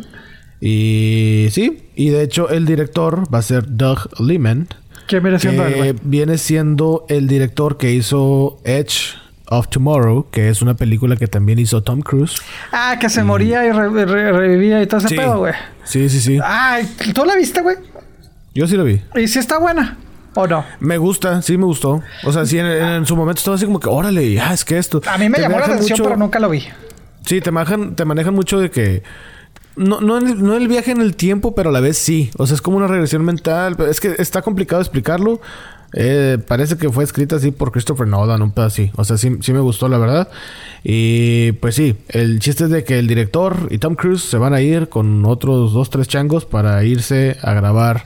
Y 0.66 1.48
sí, 1.50 1.82
y 1.94 2.08
de 2.08 2.22
hecho 2.22 2.48
el 2.48 2.64
director 2.64 3.24
va 3.32 3.40
a 3.40 3.42
ser 3.42 3.76
Doug 3.76 3.98
Liman. 4.18 4.66
¿Quién 5.06 5.22
viene 5.22 5.38
siendo 5.38 5.64
que 5.66 5.94
viene 6.02 6.38
siendo 6.38 7.04
el 7.10 7.26
director 7.28 7.76
que 7.76 7.92
hizo 7.92 8.58
Edge 8.64 9.14
of 9.50 9.68
Tomorrow, 9.68 10.30
que 10.30 10.48
es 10.48 10.62
una 10.62 10.72
película 10.72 11.16
que 11.16 11.26
también 11.26 11.58
hizo 11.58 11.82
Tom 11.82 12.00
Cruise. 12.00 12.40
Ah, 12.72 12.96
que 12.98 13.10
se 13.10 13.22
moría 13.22 13.66
y 13.66 13.72
re- 13.72 14.06
re- 14.06 14.32
revivía 14.32 14.82
y 14.82 14.86
todo 14.86 15.00
ese 15.04 15.14
pedo, 15.14 15.40
güey. 15.40 15.52
sí, 15.84 16.08
sí, 16.08 16.18
sí. 16.18 16.38
Ay, 16.42 16.88
¿tú 17.14 17.26
la 17.26 17.36
viste, 17.36 17.60
güey? 17.60 17.76
Yo 18.54 18.66
sí 18.66 18.74
lo 18.78 18.84
vi. 18.84 19.02
¿Y 19.16 19.28
si 19.28 19.38
está 19.40 19.58
buena? 19.58 19.98
¿O 20.32 20.46
no? 20.46 20.64
Me 20.80 20.96
gusta, 20.96 21.42
sí 21.42 21.58
me 21.58 21.66
gustó. 21.66 22.02
O 22.24 22.32
sea, 22.32 22.46
sí, 22.46 22.58
en, 22.58 22.64
en 22.66 23.04
su 23.06 23.14
momento 23.16 23.38
estaba 23.40 23.56
así 23.56 23.66
como 23.66 23.78
que, 23.80 23.88
órale, 23.90 24.24
y, 24.24 24.38
ah, 24.38 24.54
es 24.54 24.64
que 24.64 24.78
esto. 24.78 25.02
A 25.06 25.18
mí 25.18 25.28
me 25.28 25.36
Te 25.36 25.42
llamó 25.42 25.58
la 25.58 25.66
atención, 25.66 25.90
mucho- 25.98 26.04
pero 26.04 26.16
nunca 26.16 26.40
lo 26.40 26.48
vi. 26.48 26.64
Sí, 27.26 27.42
te 27.42 27.50
manejan, 27.50 27.94
te 27.96 28.06
manejan 28.06 28.32
mucho 28.34 28.58
de 28.58 28.70
que. 28.70 29.02
No, 29.76 30.00
no, 30.00 30.20
no 30.20 30.56
el 30.56 30.68
viaje 30.68 30.92
en 30.92 31.00
el 31.00 31.16
tiempo, 31.16 31.54
pero 31.54 31.70
a 31.70 31.72
la 31.72 31.80
vez 31.80 31.98
sí. 31.98 32.30
O 32.36 32.46
sea, 32.46 32.54
es 32.54 32.62
como 32.62 32.76
una 32.76 32.86
regresión 32.86 33.24
mental. 33.24 33.76
Es 33.88 34.00
que 34.00 34.14
está 34.18 34.42
complicado 34.42 34.80
explicarlo. 34.80 35.40
Eh, 35.96 36.38
parece 36.48 36.76
que 36.76 36.90
fue 36.90 37.04
escrita 37.04 37.36
así 37.36 37.52
por 37.52 37.70
Christopher 37.70 38.06
Nolan, 38.06 38.42
un 38.42 38.50
pedazo 38.50 38.82
así. 38.82 38.90
O 38.96 39.04
sea, 39.04 39.16
sí, 39.16 39.36
sí 39.40 39.52
me 39.52 39.60
gustó, 39.60 39.88
la 39.88 39.98
verdad. 39.98 40.28
Y 40.82 41.52
pues 41.52 41.76
sí, 41.76 41.96
el 42.08 42.40
chiste 42.40 42.64
es 42.64 42.70
de 42.70 42.84
que 42.84 42.98
el 42.98 43.06
director 43.06 43.68
y 43.70 43.78
Tom 43.78 43.94
Cruise 43.94 44.22
se 44.22 44.36
van 44.36 44.54
a 44.54 44.60
ir 44.60 44.88
con 44.88 45.24
otros 45.24 45.72
dos, 45.72 45.90
tres 45.90 46.08
changos 46.08 46.44
para 46.44 46.82
irse 46.84 47.36
a 47.42 47.54
grabar 47.54 48.02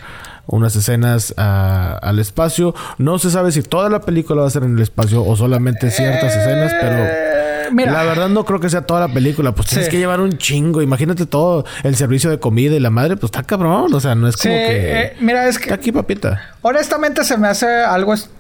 unas 0.47 0.77
escenas 0.77 1.35
al 1.37 2.19
espacio. 2.19 2.75
No 2.99 3.19
se 3.19 3.31
sabe 3.31 3.53
si 3.53 3.63
toda 3.63 3.89
la 3.91 4.01
película 4.01 4.43
va 4.43 4.49
a 4.49 4.51
ser 4.51 4.65
en 4.65 4.77
el 4.77 4.83
espacio 4.83 5.25
o 5.25 5.37
solamente 5.37 5.91
ciertas 5.91 6.35
escenas, 6.37 6.73
pero... 6.81 7.38
Mira, 7.73 7.93
La 7.93 8.03
verdad 8.05 8.29
no 8.29 8.45
creo 8.45 8.61
que 8.61 8.69
sea 8.71 8.83
toda 8.83 9.01
la 9.07 9.13
película. 9.13 9.53
Pues 9.53 9.69
tienes 9.69 9.87
Sí. 9.87 9.91
que 9.91 9.99
llevar 9.99 10.21
un 10.21 10.39
chingo. 10.39 10.83
Imagínate 10.83 11.27
todo 11.27 11.65
el 11.85 11.97
servicio 11.97 12.31
de 12.31 12.39
comida 12.39 12.75
y 12.75 12.81
la 12.81 12.91
madre. 12.91 13.17
Pues 13.17 13.25
está 13.31 13.43
cabrón. 13.43 13.93
O 13.95 14.01
sea, 14.01 14.15
no 14.15 14.29
es 14.29 14.37
sí, 14.37 14.49
como 14.49 14.61
que... 14.61 15.01
eh, 15.03 15.17
mira, 15.21 15.47
es 15.49 15.57
Está 15.57 15.69
que 15.69 15.75
aquí, 15.75 15.93
papita. 15.93 16.41
honestamente 16.63 17.25
se 17.25 17.37
me 17.39 17.49
hace 17.49 17.67
algo, 17.67 18.15
es- 18.15 18.31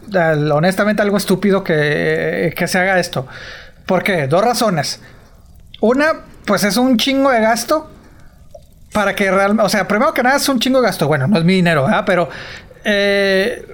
honestamente 0.53 1.03
algo 1.03 1.17
estúpido 1.17 1.63
que, 1.65 2.53
que 2.57 2.67
se 2.67 2.79
haga 2.79 2.99
esto. 2.99 3.27
¿Por 3.87 4.03
qué? 4.03 4.27
Dos 4.27 4.45
razones. 4.45 5.01
Una, 5.81 6.07
pues 6.45 6.65
es 6.65 6.77
un 6.77 6.97
chingo 6.99 7.31
de 7.31 7.41
gasto 7.41 7.91
para 8.93 9.15
que 9.15 9.31
realmente, 9.31 9.63
o 9.63 9.69
sea, 9.69 9.87
primero 9.87 10.13
que 10.15 10.23
nada 10.23 10.37
es 10.37 10.49
un 10.49 10.59
chingo 10.59 10.81
de 10.81 10.87
gasto. 10.87 11.07
Bueno, 11.07 11.27
no 11.27 11.39
es 11.39 11.45
mi 11.45 11.55
dinero, 11.55 11.85
¿verdad? 11.85 12.05
Pero 12.07 12.29
eh, 12.85 13.65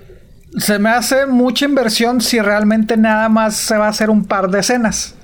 se 0.59 0.79
me 0.79 0.91
hace 0.91 1.27
mucha 1.27 1.65
inversión 1.65 2.21
si 2.21 2.41
realmente 2.41 2.97
nada 2.97 3.29
más 3.29 3.57
se 3.57 3.77
va 3.77 3.87
a 3.87 3.91
hacer 3.91 4.11
un 4.11 4.25
par 4.25 4.49
de 4.51 4.61
escenas. 4.61 5.15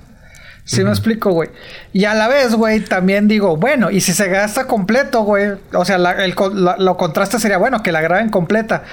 ¿Sí 0.64 0.84
me 0.84 0.90
explico, 0.90 1.32
güey? 1.32 1.48
Y 1.92 2.04
a 2.04 2.14
la 2.14 2.28
vez, 2.28 2.54
güey, 2.54 2.80
también 2.80 3.26
digo, 3.28 3.56
bueno, 3.56 3.90
y 3.90 4.00
si 4.00 4.12
se 4.12 4.28
gasta 4.28 4.66
completo, 4.66 5.22
güey, 5.22 5.52
o 5.72 5.84
sea, 5.84 5.98
la- 5.98 6.12
el, 6.24 6.34
la- 6.54 6.76
lo 6.78 6.96
contraste 6.96 7.38
sería, 7.40 7.58
bueno, 7.58 7.82
que 7.82 7.90
la 7.92 8.00
graben 8.00 8.28
completa. 8.28 8.84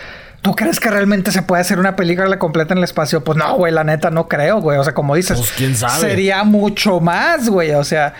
¿Tú 0.42 0.56
crees 0.56 0.80
que 0.80 0.90
realmente 0.90 1.32
se 1.32 1.42
puede 1.42 1.62
hacer 1.62 1.78
una 1.80 1.96
película 1.96 2.40
completa 2.40 2.74
en 2.74 2.78
el 2.80 2.84
espacio? 2.84 3.24
Pues 3.24 3.38
no, 3.38 3.56
güey, 3.58 3.74
la 3.74 3.84
neta 3.84 4.10
no 4.12 4.28
creo, 4.28 4.62
güey. 4.62 4.78
O 4.78 4.84
sea, 4.84 4.94
como 4.94 5.16
dices, 5.16 5.38
Pues, 5.38 5.52
quién 5.52 5.76
sabe. 5.76 6.00
sería 6.00 6.44
mucho 6.44 7.00
más, 7.00 7.50
güey. 7.50 7.72
O 7.72 7.84
sea, 7.84 8.14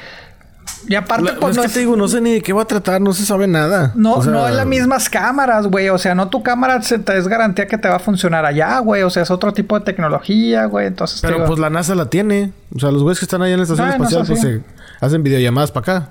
y 0.88 0.96
aparte, 0.96 1.34
La- 1.34 1.40
pues 1.40 1.52
es 1.52 1.56
no 1.58 1.62
que 1.64 1.68
es- 1.68 1.74
te 1.74 1.80
digo, 1.80 1.96
no 1.96 2.08
sé 2.08 2.22
ni 2.22 2.34
de 2.34 2.42
qué 2.42 2.54
va 2.54 2.62
a 2.64 2.66
tratar. 2.66 3.02
No 3.02 3.14
se 3.14 3.26
sabe 3.26 3.48
nada. 3.48 3.92
no, 3.96 4.16
O 4.16 4.24
sea, 4.24 4.32
no 4.32 4.48
es 4.48 4.56
las 4.56 4.66
mismas 4.66 5.10
cámaras, 5.10 5.68
güey. 5.68 5.90
O 5.90 5.98
sea, 5.98 6.16
no 6.16 6.30
tu 6.30 6.44
cámara 6.44 6.82
se 6.82 7.00
te 7.00 7.18
es 7.18 7.28
garantía 7.28 7.68
que 7.68 7.78
te 7.78 7.88
va 7.90 7.96
a 7.96 8.00
funcionar 8.00 8.46
allá, 8.46 8.80
güey. 8.80 9.04
O 9.04 9.10
sea, 9.10 9.24
es 9.24 9.32
otro 9.32 9.54
tipo 9.54 9.78
de 9.78 9.86
tecnología, 9.86 10.66
güey. 10.66 10.88
Entonces, 10.88 11.22
Pero 11.22 11.36
digo- 11.36 11.48
pues 11.48 11.60
la 11.60 11.70
NASA 11.70 11.96
la 11.96 12.10
tiene. 12.10 12.52
O 12.76 12.80
sea, 12.80 12.92
los 12.92 13.04
güeyes 13.04 13.20
que 13.20 13.26
están 13.26 13.42
allá 13.42 13.54
en 13.54 13.60
la 13.60 13.64
estación 13.64 13.88
Bueno, 13.90 14.04
espacial 14.06 14.26
pues 14.28 14.40
se 14.42 14.62
hacen 15.06 15.24
videollamadas 15.24 15.72
para 15.72 15.94
acá. 16.00 16.10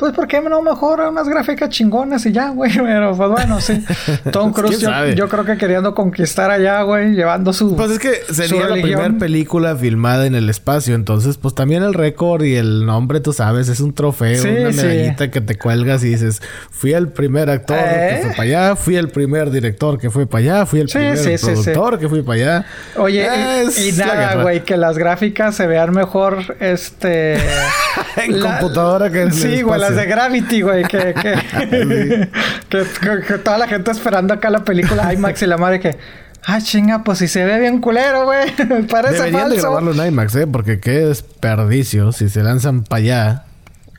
Pues, 0.00 0.14
¿por 0.14 0.26
qué 0.26 0.40
no 0.40 0.62
mejor 0.62 1.00
unas 1.00 1.28
gráficas 1.28 1.68
chingonas 1.68 2.24
y 2.24 2.32
ya, 2.32 2.48
güey? 2.48 2.72
Pero, 2.76 3.14
pues 3.14 3.28
bueno, 3.30 3.60
sí. 3.60 3.84
Tom 4.32 4.50
Pues, 4.54 4.64
Cruise, 4.64 4.78
¿quién 4.78 5.14
yo, 5.14 5.28
creo 5.28 5.44
que 5.44 5.58
queriendo 5.58 5.94
conquistar 5.94 6.50
allá, 6.50 6.80
güey, 6.82 7.10
llevando 7.14 7.52
su. 7.52 7.76
Pues 7.76 7.90
es 7.90 7.98
que 7.98 8.12
sería 8.32 8.66
la 8.66 8.80
primera 8.80 9.12
película 9.18 9.76
filmada 9.76 10.24
en 10.24 10.34
el 10.34 10.48
espacio. 10.48 10.94
Entonces, 10.94 11.36
pues 11.36 11.54
también 11.54 11.82
el 11.82 11.92
récord 11.92 12.42
y 12.44 12.56
el 12.56 12.86
nombre, 12.86 13.20
tú 13.20 13.34
sabes, 13.34 13.68
es 13.68 13.80
un 13.80 13.92
trofeo, 13.92 14.40
Sí, 14.42 14.48
una 14.48 14.72
sí. 14.72 14.78
medallita 14.78 15.30
que 15.30 15.42
te 15.42 15.58
cuelgas 15.58 16.02
y 16.02 16.08
dices, 16.08 16.40
fui 16.70 16.94
el 16.94 17.08
primer 17.08 17.50
actor 17.50 17.76
¿Eh? 17.78 18.08
que 18.16 18.22
fue 18.22 18.30
para 18.30 18.42
allá, 18.44 18.76
fui 18.76 18.96
el 18.96 19.08
primer 19.10 19.50
director 19.50 19.98
que 19.98 20.08
fue 20.08 20.26
para 20.26 20.38
allá, 20.44 20.66
fui 20.66 20.80
el 20.80 20.88
Sí, 20.88 20.96
primer 20.98 21.38
productor 21.40 21.98
que 21.98 22.08
fui 22.08 22.22
para 22.22 22.36
allá. 22.40 22.66
Oye, 22.96 23.26
Eh, 23.26 23.64
y- 23.64 23.68
es 23.68 23.86
y, 23.94 23.98
nada, 23.98 24.42
güey, 24.42 24.64
que 24.64 24.78
las 24.78 24.96
gráficas 24.96 25.54
se 25.54 25.66
vean 25.66 25.92
mejor, 25.92 26.56
este... 26.58 27.36
En 28.16 28.40
computadora 28.40 29.10
que 29.10 29.22
en 29.22 29.28
el 29.28 29.32
Sí, 29.34 29.62
güey, 29.62 29.80
las 29.90 29.96
de 29.96 30.06
Gravity, 30.06 30.62
güey, 30.62 30.84
que, 30.88 31.14
que, 31.14 32.80
que, 33.26 33.38
toda 33.38 33.58
la 33.58 33.68
gente 33.68 33.90
esperando 33.90 34.34
acá 34.34 34.50
la 34.50 34.64
película 34.64 35.12
IMAX 35.12 35.42
y 35.42 35.46
la 35.46 35.56
madre 35.56 35.80
que... 35.80 35.98
Ah, 36.46 36.58
chinga, 36.60 37.04
pues 37.04 37.18
si 37.18 37.28
se 37.28 37.44
ve 37.44 37.60
bien 37.60 37.80
culero, 37.80 38.24
güey. 38.24 38.50
Parece 38.90 39.16
Deberían 39.16 39.50
de 39.50 39.56
falso. 39.56 39.72
grabarlo 39.72 39.92
en 39.92 40.08
IMAX, 40.08 40.34
¿eh? 40.36 40.46
Porque 40.46 40.80
qué 40.80 41.06
desperdicio 41.06 42.12
si 42.12 42.30
se 42.30 42.42
lanzan 42.42 42.82
para 42.82 42.98
allá 42.98 43.44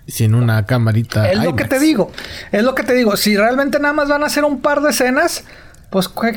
sin 0.08 0.36
una 0.36 0.66
camarita 0.66 1.32
Es 1.32 1.44
lo 1.44 1.56
que 1.56 1.66
te 1.66 1.80
digo. 1.80 2.12
Es 2.52 2.64
lo 2.64 2.76
que 2.76 2.84
te 2.84 2.94
digo. 2.94 3.16
Si 3.16 3.38
realmente 3.38 3.80
nada 3.80 3.94
más 3.94 4.10
van 4.10 4.24
a 4.24 4.26
hacer 4.26 4.44
un 4.44 4.62
par 4.62 4.82
de 4.82 4.90
escenas, 4.90 5.44
pues, 5.92 6.08
¿qué- 6.08 6.32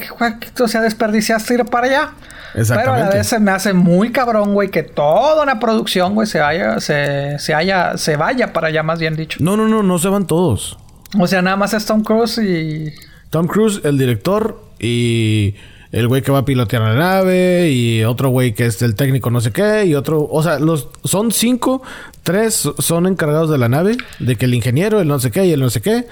qué- 0.55 0.63
o 0.63 0.69
sea, 0.69 0.83
desperdiciaste 0.83 1.55
ir 1.55 1.65
para 1.65 1.87
allá. 1.87 2.11
Pero 2.53 2.93
a 2.93 2.99
la 2.99 3.11
vez 3.11 3.27
se 3.27 3.41
me 3.41 3.51
hace 3.51 3.73
muy 3.73 4.13
cabrón, 4.13 4.53
güey, 4.55 4.71
que 4.71 4.83
toda 4.83 5.43
una 5.43 5.59
producción, 5.59 6.15
güey, 6.15 6.27
se 6.29 6.39
vaya, 6.41 6.79
se, 6.81 7.39
se 7.39 7.55
haya, 7.55 7.97
se 7.97 8.17
vaya 8.17 8.53
para 8.53 8.69
allá, 8.69 8.83
más 8.83 8.99
bien 9.01 9.17
dicho. 9.17 9.39
No, 9.41 9.57
no, 9.57 9.67
no, 9.67 9.83
no 9.83 9.99
se 9.99 10.09
van 10.09 10.27
todos. 10.27 10.79
O 11.19 11.27
sea, 11.27 11.41
nada 11.43 11.57
más 11.57 11.73
es 11.75 11.85
Tom 11.87 12.03
Cruise 12.05 12.39
y. 12.39 12.93
Tom 13.31 13.47
Cruise, 13.49 13.81
el 13.83 13.99
director, 13.99 14.61
y 14.79 15.55
el 15.91 16.07
güey 16.07 16.23
que 16.23 16.31
va 16.31 16.39
a 16.39 16.45
pilotear 16.45 16.83
la 16.83 16.95
nave, 16.95 17.71
y 17.71 18.05
otro 18.05 18.29
güey 18.29 18.53
que 18.55 18.67
es 18.67 18.81
el 18.83 18.95
técnico 18.95 19.31
no 19.31 19.41
sé 19.41 19.51
qué, 19.51 19.85
y 19.87 19.95
otro... 19.97 20.29
O 20.31 20.43
sea, 20.43 20.59
los 20.61 20.89
son 21.05 21.33
cinco, 21.33 21.83
tres 22.23 22.69
son 22.79 23.07
encargados 23.07 23.51
de 23.51 23.59
la 23.59 23.69
nave, 23.69 23.97
de 24.21 24.37
que 24.37 24.45
el 24.45 24.55
ingeniero, 24.55 25.01
el 25.01 25.09
no 25.09 25.19
sé 25.19 25.31
qué 25.33 25.47
y 25.47 25.53
el 25.53 25.61
no 25.61 25.71
sé 25.71 25.81
qué, 25.81 26.07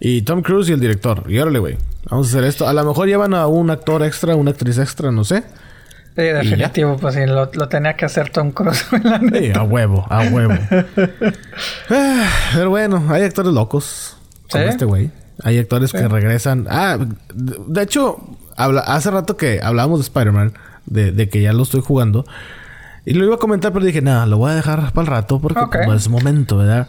y 0.00 0.22
Tom 0.22 0.42
Cruise 0.42 0.68
y 0.68 0.72
el 0.72 0.80
director. 0.80 1.24
Y 1.28 1.38
órale, 1.38 1.58
güey, 1.58 1.76
vamos 2.10 2.28
a 2.28 2.30
hacer 2.30 2.44
esto. 2.44 2.68
A 2.68 2.72
lo 2.72 2.84
mejor 2.84 3.08
llevan 3.08 3.34
a 3.34 3.46
un 3.46 3.70
actor 3.70 4.02
extra, 4.02 4.36
una 4.36 4.50
actriz 4.52 4.78
extra, 4.78 5.10
no 5.10 5.24
sé. 5.24 5.44
Sí, 6.16 6.22
definitivo, 6.22 6.96
pues 6.96 7.16
sí, 7.16 7.26
lo, 7.26 7.50
lo 7.52 7.68
tenía 7.68 7.94
que 7.94 8.04
hacer 8.04 8.30
Tom 8.30 8.52
Cruise, 8.52 8.86
güey, 8.90 9.02
la 9.04 9.18
neta. 9.18 9.38
Sí, 9.38 9.52
a 9.58 9.62
huevo, 9.62 10.06
a 10.08 10.22
huevo. 10.22 10.54
Ah, 11.90 12.28
Pero 12.54 12.70
bueno, 12.70 13.04
hay 13.08 13.22
actores 13.22 13.52
locos. 13.52 14.16
Como 14.50 14.64
¿Sí? 14.64 14.70
este 14.70 14.84
güey. 14.84 15.10
Hay 15.42 15.58
actores 15.58 15.92
que 15.92 16.06
regresan. 16.06 16.66
Ah, 16.70 16.98
de 17.34 17.82
hecho, 17.82 18.18
habla, 18.56 18.80
hace 18.82 19.10
rato 19.10 19.36
que 19.36 19.60
hablábamos 19.62 19.98
de 19.98 20.02
Spider-Man, 20.04 20.54
de, 20.86 21.10
de, 21.10 21.28
que 21.28 21.42
ya 21.42 21.52
lo 21.52 21.64
estoy 21.64 21.80
jugando. 21.80 22.24
Y 23.06 23.14
lo 23.14 23.24
iba 23.24 23.34
a 23.34 23.38
comentar, 23.38 23.72
pero 23.72 23.84
dije, 23.84 24.00
nada, 24.00 24.26
lo 24.26 24.38
voy 24.38 24.52
a 24.52 24.54
dejar 24.54 24.92
para 24.92 25.02
el 25.02 25.06
rato 25.06 25.40
porque 25.40 25.60
como 25.70 25.92
es 25.92 26.08
momento, 26.08 26.56
¿verdad? 26.56 26.88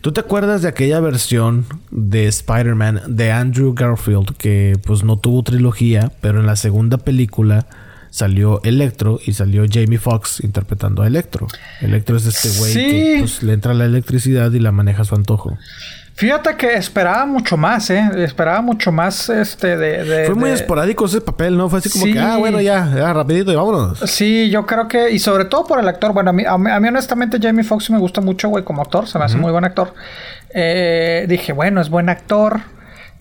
¿Tú 0.00 0.10
te 0.10 0.20
acuerdas 0.20 0.62
de 0.62 0.68
aquella 0.68 0.98
versión 0.98 1.64
de 1.92 2.26
Spider-Man 2.26 3.02
de 3.06 3.30
Andrew 3.30 3.72
Garfield 3.72 4.36
que 4.36 4.76
pues 4.84 5.04
no 5.04 5.16
tuvo 5.16 5.44
trilogía, 5.44 6.10
pero 6.20 6.40
en 6.40 6.46
la 6.46 6.56
segunda 6.56 6.98
película 6.98 7.66
salió 8.10 8.60
Electro 8.64 9.20
y 9.24 9.32
salió 9.32 9.64
Jamie 9.70 9.98
Foxx 9.98 10.40
interpretando 10.42 11.02
a 11.02 11.06
Electro. 11.06 11.46
Electro 11.80 12.16
es 12.16 12.26
este 12.26 12.58
güey 12.58 12.74
que 12.74 13.16
pues, 13.20 13.42
le 13.44 13.52
entra 13.52 13.74
la 13.74 13.84
electricidad 13.84 14.50
y 14.52 14.58
la 14.58 14.72
maneja 14.72 15.02
a 15.02 15.04
su 15.04 15.14
antojo. 15.14 15.56
Fíjate 16.14 16.56
que 16.56 16.74
esperaba 16.74 17.24
mucho 17.24 17.56
más, 17.56 17.88
¿eh? 17.90 18.10
Esperaba 18.16 18.60
mucho 18.60 18.92
más 18.92 19.28
este 19.28 19.76
de... 19.76 20.26
Fue 20.26 20.34
muy 20.34 20.50
esporádico 20.50 21.06
ese 21.06 21.20
papel, 21.20 21.56
¿no? 21.56 21.68
Fue 21.68 21.78
así 21.78 21.88
como 21.88 22.04
que, 22.04 22.18
ah, 22.18 22.36
bueno, 22.36 22.60
ya, 22.60 22.92
ya, 22.94 23.12
rapidito 23.12 23.50
y 23.50 23.56
vámonos. 23.56 23.98
Sí, 24.00 24.50
yo 24.50 24.66
creo 24.66 24.88
que... 24.88 25.10
Y 25.10 25.18
sobre 25.18 25.46
todo 25.46 25.66
por 25.66 25.80
el 25.80 25.88
actor. 25.88 26.12
Bueno, 26.12 26.30
a 26.30 26.32
mí, 26.32 26.44
a 26.46 26.58
mí, 26.58 26.88
honestamente 26.88 27.38
Jamie 27.40 27.64
Foxx 27.64 27.90
me 27.90 27.98
gusta 27.98 28.20
mucho, 28.20 28.48
güey, 28.50 28.62
como 28.62 28.82
actor. 28.82 29.08
Se 29.08 29.18
me 29.18 29.24
hace 29.24 29.36
muy 29.38 29.50
buen 29.52 29.64
actor. 29.64 29.94
Eh, 30.54 31.24
dije, 31.28 31.52
bueno, 31.52 31.80
es 31.80 31.88
buen 31.88 32.08
actor. 32.08 32.60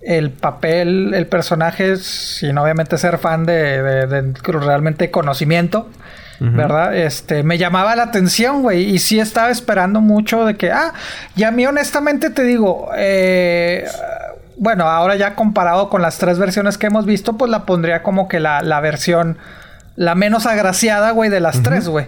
El 0.01 0.31
papel, 0.31 1.13
el 1.13 1.27
personaje, 1.27 1.95
sin 1.97 2.57
obviamente 2.57 2.97
ser 2.97 3.19
fan 3.19 3.45
de, 3.45 3.81
de, 3.81 4.07
de 4.07 4.33
realmente 4.51 5.11
conocimiento. 5.11 5.87
¿Verdad? 6.41 6.95
Este, 6.97 7.43
me 7.43 7.59
llamaba 7.59 7.95
la 7.95 8.03
atención, 8.03 8.63
güey, 8.63 8.89
y 8.89 8.97
sí 8.97 9.19
estaba 9.19 9.51
esperando 9.51 10.01
mucho 10.01 10.43
de 10.43 10.55
que, 10.55 10.71
ah, 10.71 10.93
y 11.35 11.43
a 11.43 11.51
mí 11.51 11.65
honestamente 11.67 12.31
te 12.31 12.43
digo, 12.43 12.89
eh, 12.97 13.85
bueno, 14.57 14.85
ahora 14.85 15.15
ya 15.15 15.35
comparado 15.35 15.89
con 15.89 16.01
las 16.01 16.17
tres 16.17 16.39
versiones 16.39 16.79
que 16.79 16.87
hemos 16.87 17.05
visto, 17.05 17.37
pues 17.37 17.51
la 17.51 17.65
pondría 17.65 18.01
como 18.01 18.27
que 18.27 18.39
la, 18.39 18.63
la 18.63 18.79
versión, 18.79 19.37
la 19.95 20.15
menos 20.15 20.47
agraciada, 20.47 21.11
güey, 21.11 21.29
de 21.29 21.41
las 21.41 21.61
tres, 21.61 21.87
güey. 21.87 22.07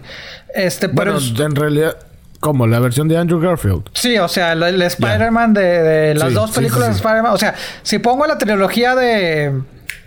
Este, 0.55 0.89
pero... 0.89 1.17
en 1.17 1.55
realidad... 1.55 1.95
Como 2.39 2.67
la 2.67 2.79
versión 2.79 3.07
de 3.07 3.17
Andrew 3.17 3.39
Garfield. 3.39 3.83
Sí, 3.93 4.17
o 4.17 4.27
sea, 4.27 4.51
el, 4.51 4.81
Spider-Man 4.81 5.53
de, 5.53 6.13
las 6.13 6.33
dos 6.33 6.51
películas 6.51 6.89
de 6.89 6.95
Spider-Man. 6.95 7.31
O 7.31 7.37
sea, 7.37 7.55
si 7.83 7.99
pongo 7.99 8.27
la 8.27 8.37
trilogía 8.37 8.95
de. 8.95 9.61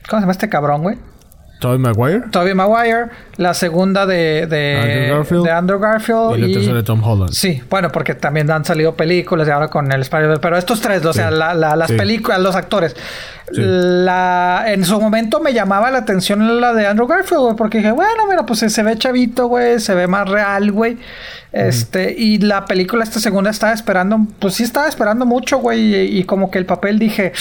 ¿Cómo 0.07 0.21
se 0.21 0.25
llama 0.25 0.33
este 0.33 0.51
cabrón, 0.51 0.83
güey? 0.83 0.99
Tobey 1.59 1.79
Maguire. 1.79 2.23
Tobey 2.31 2.55
Maguire. 2.55 3.07
La 3.37 3.55
segunda 3.55 4.07
de, 4.07 4.47
de, 4.47 4.77
Andrew 4.79 5.17
Garfield. 5.17 5.45
De 5.45 5.51
Andrew 5.51 5.79
Garfield 5.79 6.39
y 6.39 6.41
la 6.41 6.47
tercera 6.55 6.77
de 6.77 6.83
Tom 6.83 7.03
Holland. 7.03 7.33
Sí, 7.33 7.63
bueno, 7.69 7.91
porque 7.91 8.15
también 8.15 8.51
han 8.51 8.65
salido 8.65 8.95
películas 8.95 9.49
y 9.49 9.51
ahora 9.51 9.69
con 9.69 9.91
el 9.91 10.03
Spider-Man. 10.03 10.39
Pero 10.41 10.57
estos 10.57 10.81
tres, 10.81 11.05
o 11.05 11.13
sea, 11.13 11.31
las 11.31 11.93
películas, 11.93 12.41
los 12.41 12.57
actores. 12.57 12.97
La, 13.51 14.65
en 14.67 14.85
su 14.85 15.01
momento 15.01 15.41
me 15.41 15.53
llamaba 15.53 15.91
la 15.91 15.99
atención 15.99 16.61
la 16.61 16.75
de 16.75 16.87
Andrew 16.87 17.07
Garfield, 17.07 17.43
güey, 17.43 17.57
porque 17.57 17.79
dije, 17.79 17.93
bueno, 17.93 18.27
mira, 18.29 18.45
pues 18.45 18.61
se 18.61 18.83
ve 18.83 18.99
chavito, 18.99 19.47
güey, 19.47 19.79
se 19.79 19.95
ve 19.95 20.07
más 20.07 20.29
real, 20.29 20.73
güey. 20.73 20.99
Este, 21.53 22.13
y 22.13 22.39
la 22.39 22.67
película, 22.67 23.05
esta 23.05 23.21
segunda, 23.21 23.51
estaba 23.51 23.73
esperando, 23.73 24.27
pues 24.41 24.55
sí 24.55 24.63
estaba 24.63 24.89
esperando 24.89 25.25
mucho, 25.25 25.59
güey, 25.59 26.19
y, 26.19 26.25
como 26.25 26.51
que 26.51 26.59
el 26.59 26.67
papel 26.67 26.99
dije, 26.99 27.33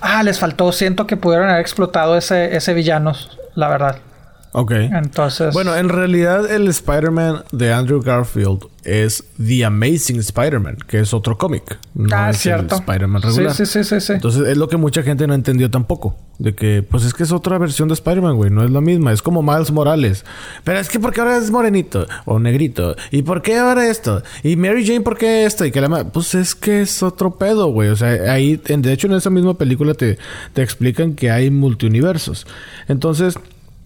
ah, 0.00 0.22
les 0.22 0.38
faltó, 0.38 0.72
siento 0.72 1.06
que 1.06 1.16
pudieron 1.16 1.48
haber 1.48 1.60
explotado 1.60 2.16
ese, 2.16 2.56
ese 2.56 2.72
villano, 2.72 3.12
la 3.54 3.68
verdad. 3.68 4.11
Ok. 4.52 4.72
Entonces. 4.72 5.54
Bueno, 5.54 5.74
en 5.76 5.88
realidad 5.88 6.50
el 6.50 6.68
Spider-Man 6.68 7.44
de 7.52 7.72
Andrew 7.72 8.02
Garfield 8.02 8.66
es 8.84 9.24
The 9.38 9.64
Amazing 9.64 10.18
Spider-Man, 10.18 10.78
que 10.86 11.00
es 11.00 11.14
otro 11.14 11.38
cómic. 11.38 11.78
No 11.94 12.14
ah, 12.14 12.30
es 12.30 12.38
cierto. 12.38 12.74
Spider-Man 12.76 13.22
regular. 13.22 13.54
Sí, 13.54 13.64
sí, 13.64 13.82
sí, 13.82 14.00
sí, 14.00 14.12
Entonces 14.12 14.46
es 14.48 14.56
lo 14.58 14.68
que 14.68 14.76
mucha 14.76 15.02
gente 15.02 15.26
no 15.26 15.32
entendió 15.34 15.70
tampoco. 15.70 16.16
De 16.38 16.54
que, 16.54 16.82
pues 16.82 17.04
es 17.04 17.14
que 17.14 17.22
es 17.22 17.32
otra 17.32 17.56
versión 17.56 17.88
de 17.88 17.94
Spider-Man, 17.94 18.36
güey. 18.36 18.50
No 18.50 18.62
es 18.62 18.70
la 18.70 18.82
misma. 18.82 19.12
Es 19.12 19.22
como 19.22 19.42
Miles 19.42 19.70
Morales. 19.70 20.24
Pero 20.64 20.78
es 20.78 20.90
que 20.90 21.00
porque 21.00 21.20
ahora 21.20 21.38
es 21.38 21.50
morenito 21.50 22.06
o 22.26 22.38
negrito. 22.38 22.94
¿Y 23.10 23.22
por 23.22 23.40
qué 23.40 23.56
ahora 23.56 23.88
esto? 23.88 24.22
¿Y 24.42 24.56
Mary 24.56 24.86
Jane 24.86 25.00
por 25.00 25.16
qué 25.16 25.46
esto? 25.46 25.64
Y 25.64 25.70
que 25.70 25.80
la 25.80 26.04
Pues 26.04 26.34
es 26.34 26.54
que 26.54 26.82
es 26.82 27.02
otro 27.02 27.36
pedo, 27.36 27.68
güey. 27.68 27.88
O 27.88 27.96
sea, 27.96 28.32
ahí, 28.32 28.56
de 28.56 28.92
hecho, 28.92 29.06
en 29.06 29.14
esa 29.14 29.30
misma 29.30 29.54
película 29.54 29.94
te, 29.94 30.18
te 30.52 30.62
explican 30.62 31.14
que 31.14 31.30
hay 31.30 31.50
multiuniversos. 31.50 32.46
Entonces 32.88 33.38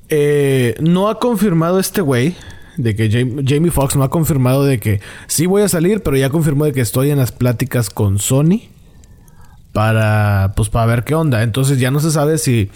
eh, 0.09 0.75
no 0.81 1.09
ha 1.09 1.19
confirmado 1.19 1.79
este 1.79 2.01
güey 2.01 2.37
de 2.77 2.95
que 2.95 3.09
Jamie, 3.47 3.71
Foxx 3.71 3.97
no 3.97 4.05
ha 4.05 4.11
confirmado 4.11 4.65
de 4.65 4.79
que 4.79 5.01
sí 5.27 5.47
voy 5.47 5.63
a 5.63 5.69
salir, 5.69 6.03
pero 6.03 6.17
ya 6.17 6.31
confirmó 6.31 6.65
de 6.65 6.73
que 6.73 6.81
estoy 6.81 7.11
en 7.11 7.19
las 7.19 7.33
pláticas 7.33 7.91
con 7.91 8.19
Sony 8.19 8.69
para 9.73 10.53
pues 10.57 10.69
para 10.69 10.87
ver 10.87 11.05
qué 11.05 11.15
onda. 11.15 11.43
Entonces 11.43 11.79
ya 11.79 11.91
no 11.91 12.01
se 12.01 12.11
sabe 12.11 12.39
si 12.39 12.71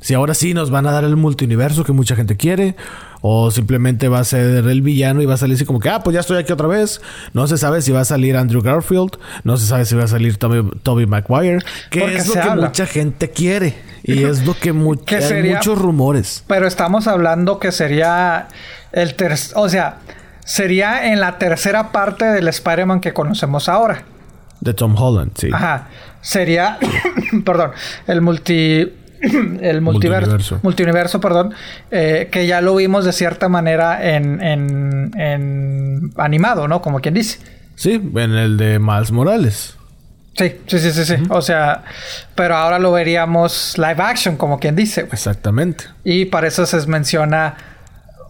si 0.00 0.12
ahora 0.12 0.34
sí 0.34 0.52
nos 0.52 0.70
van 0.70 0.86
a 0.86 0.92
dar 0.92 1.04
el 1.04 1.16
multiverso 1.16 1.82
que 1.82 1.92
mucha 1.92 2.14
gente 2.14 2.36
quiere 2.36 2.76
o 3.22 3.50
simplemente 3.50 4.08
va 4.08 4.18
a 4.18 4.24
ser 4.24 4.66
el 4.66 4.82
villano 4.82 5.22
y 5.22 5.26
va 5.26 5.32
a 5.32 5.38
salir 5.38 5.54
así 5.54 5.64
como 5.64 5.80
que 5.80 5.88
ah, 5.88 6.02
pues 6.02 6.12
ya 6.12 6.20
estoy 6.20 6.36
aquí 6.36 6.52
otra 6.52 6.66
vez. 6.66 7.00
No 7.32 7.46
se 7.46 7.56
sabe 7.56 7.80
si 7.80 7.90
va 7.90 8.00
a 8.00 8.04
salir 8.04 8.36
Andrew 8.36 8.60
Garfield, 8.60 9.18
no 9.44 9.56
se 9.56 9.66
sabe 9.66 9.86
si 9.86 9.94
va 9.94 10.04
a 10.04 10.08
salir 10.08 10.36
Toby, 10.36 11.06
Maguire, 11.06 11.60
que 11.90 12.16
es 12.16 12.26
lo 12.28 12.34
que 12.34 12.50
mucha 12.50 12.86
gente 12.86 13.30
quiere. 13.30 13.93
Y 14.06 14.24
es 14.24 14.44
lo 14.44 14.54
que, 14.54 14.68
hay 14.68 14.74
muchos 14.74 15.78
rumores. 15.78 16.44
Pero 16.46 16.66
estamos 16.66 17.06
hablando 17.06 17.58
que 17.58 17.72
sería 17.72 18.48
el 18.92 19.14
tercer... 19.14 19.56
O 19.56 19.68
sea, 19.70 19.96
sería 20.44 21.10
en 21.10 21.20
la 21.20 21.38
tercera 21.38 21.90
parte 21.90 22.26
del 22.26 22.46
Spider-Man 22.48 23.00
que 23.00 23.14
conocemos 23.14 23.68
ahora. 23.68 24.04
De 24.60 24.74
Tom 24.74 24.94
Holland, 24.94 25.32
sí. 25.36 25.48
Ajá. 25.50 25.88
Sería... 26.20 26.78
perdón. 27.46 27.70
El 28.06 28.20
multi... 28.20 28.92
el 29.62 29.80
multiverso, 29.80 30.60
multiverso, 30.62 31.18
perdón, 31.18 31.54
eh, 31.90 32.28
que 32.30 32.46
ya 32.46 32.60
lo 32.60 32.76
vimos 32.76 33.06
de 33.06 33.12
cierta 33.14 33.48
manera 33.48 34.14
en, 34.14 34.42
en, 34.42 35.18
en 35.18 36.12
animado, 36.18 36.68
¿no? 36.68 36.82
Como 36.82 37.00
quien 37.00 37.14
dice. 37.14 37.38
Sí, 37.74 37.92
en 37.94 38.32
el 38.32 38.58
de 38.58 38.78
Miles 38.78 39.12
Morales. 39.12 39.78
Sí, 40.36 40.60
sí, 40.66 40.78
sí, 40.78 40.90
sí, 40.90 41.04
sí. 41.04 41.14
O 41.30 41.40
sea, 41.42 41.82
pero 42.34 42.56
ahora 42.56 42.78
lo 42.78 42.90
veríamos 42.92 43.78
live 43.78 44.02
action, 44.02 44.36
como 44.36 44.58
quien 44.58 44.74
dice. 44.74 45.06
Exactamente. 45.12 45.84
Y 46.02 46.24
para 46.24 46.48
eso 46.48 46.66
se 46.66 46.84
menciona, 46.88 47.54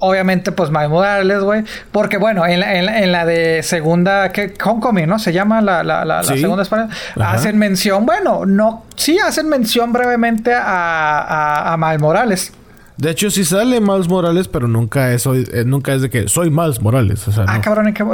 obviamente, 0.00 0.52
pues 0.52 0.70
Miles 0.70 0.90
Morales, 0.90 1.40
güey. 1.40 1.64
Porque 1.92 2.18
bueno, 2.18 2.44
en 2.46 2.61
la, 2.61 2.98
en, 2.98 3.11
la, 3.11 3.24
de 3.24 3.62
segunda, 3.62 4.32
que 4.32 4.52
Homecoming, 4.62 5.09
¿no? 5.09 5.18
Se 5.18 5.32
llama 5.32 5.62
la, 5.62 5.82
la, 5.82 6.05
la, 6.05 6.22
segunda 6.22 6.62
española. 6.62 6.94
Hacen 7.20 7.57
mención, 7.57 8.05
bueno, 8.05 8.44
no, 8.44 8.84
sí 8.96 9.18
hacen 9.18 9.48
mención 9.48 9.92
brevemente 9.92 10.52
a, 10.52 11.20
a, 11.20 11.72
a 11.72 11.76
Miles 11.78 12.00
Morales. 12.00 12.52
De 12.97 13.11
hecho, 13.11 13.28
sí 13.30 13.45
sale 13.45 13.80
Miles 13.80 14.09
Morales, 14.09 14.47
pero 14.47 14.68
nunca 14.68 15.12
es, 15.12 15.26
eh, 15.26 15.64
nunca 15.66 15.95
es 15.95 16.03
de 16.03 16.11
que 16.11 16.28
soy 16.28 16.51
Miles 16.51 16.80
Morales. 16.80 17.26
O 17.26 17.32
sea, 17.32 17.45
ah, 17.49 17.61
cabrón, 17.61 17.88
¿en 17.88 17.95
qué, 17.95 18.05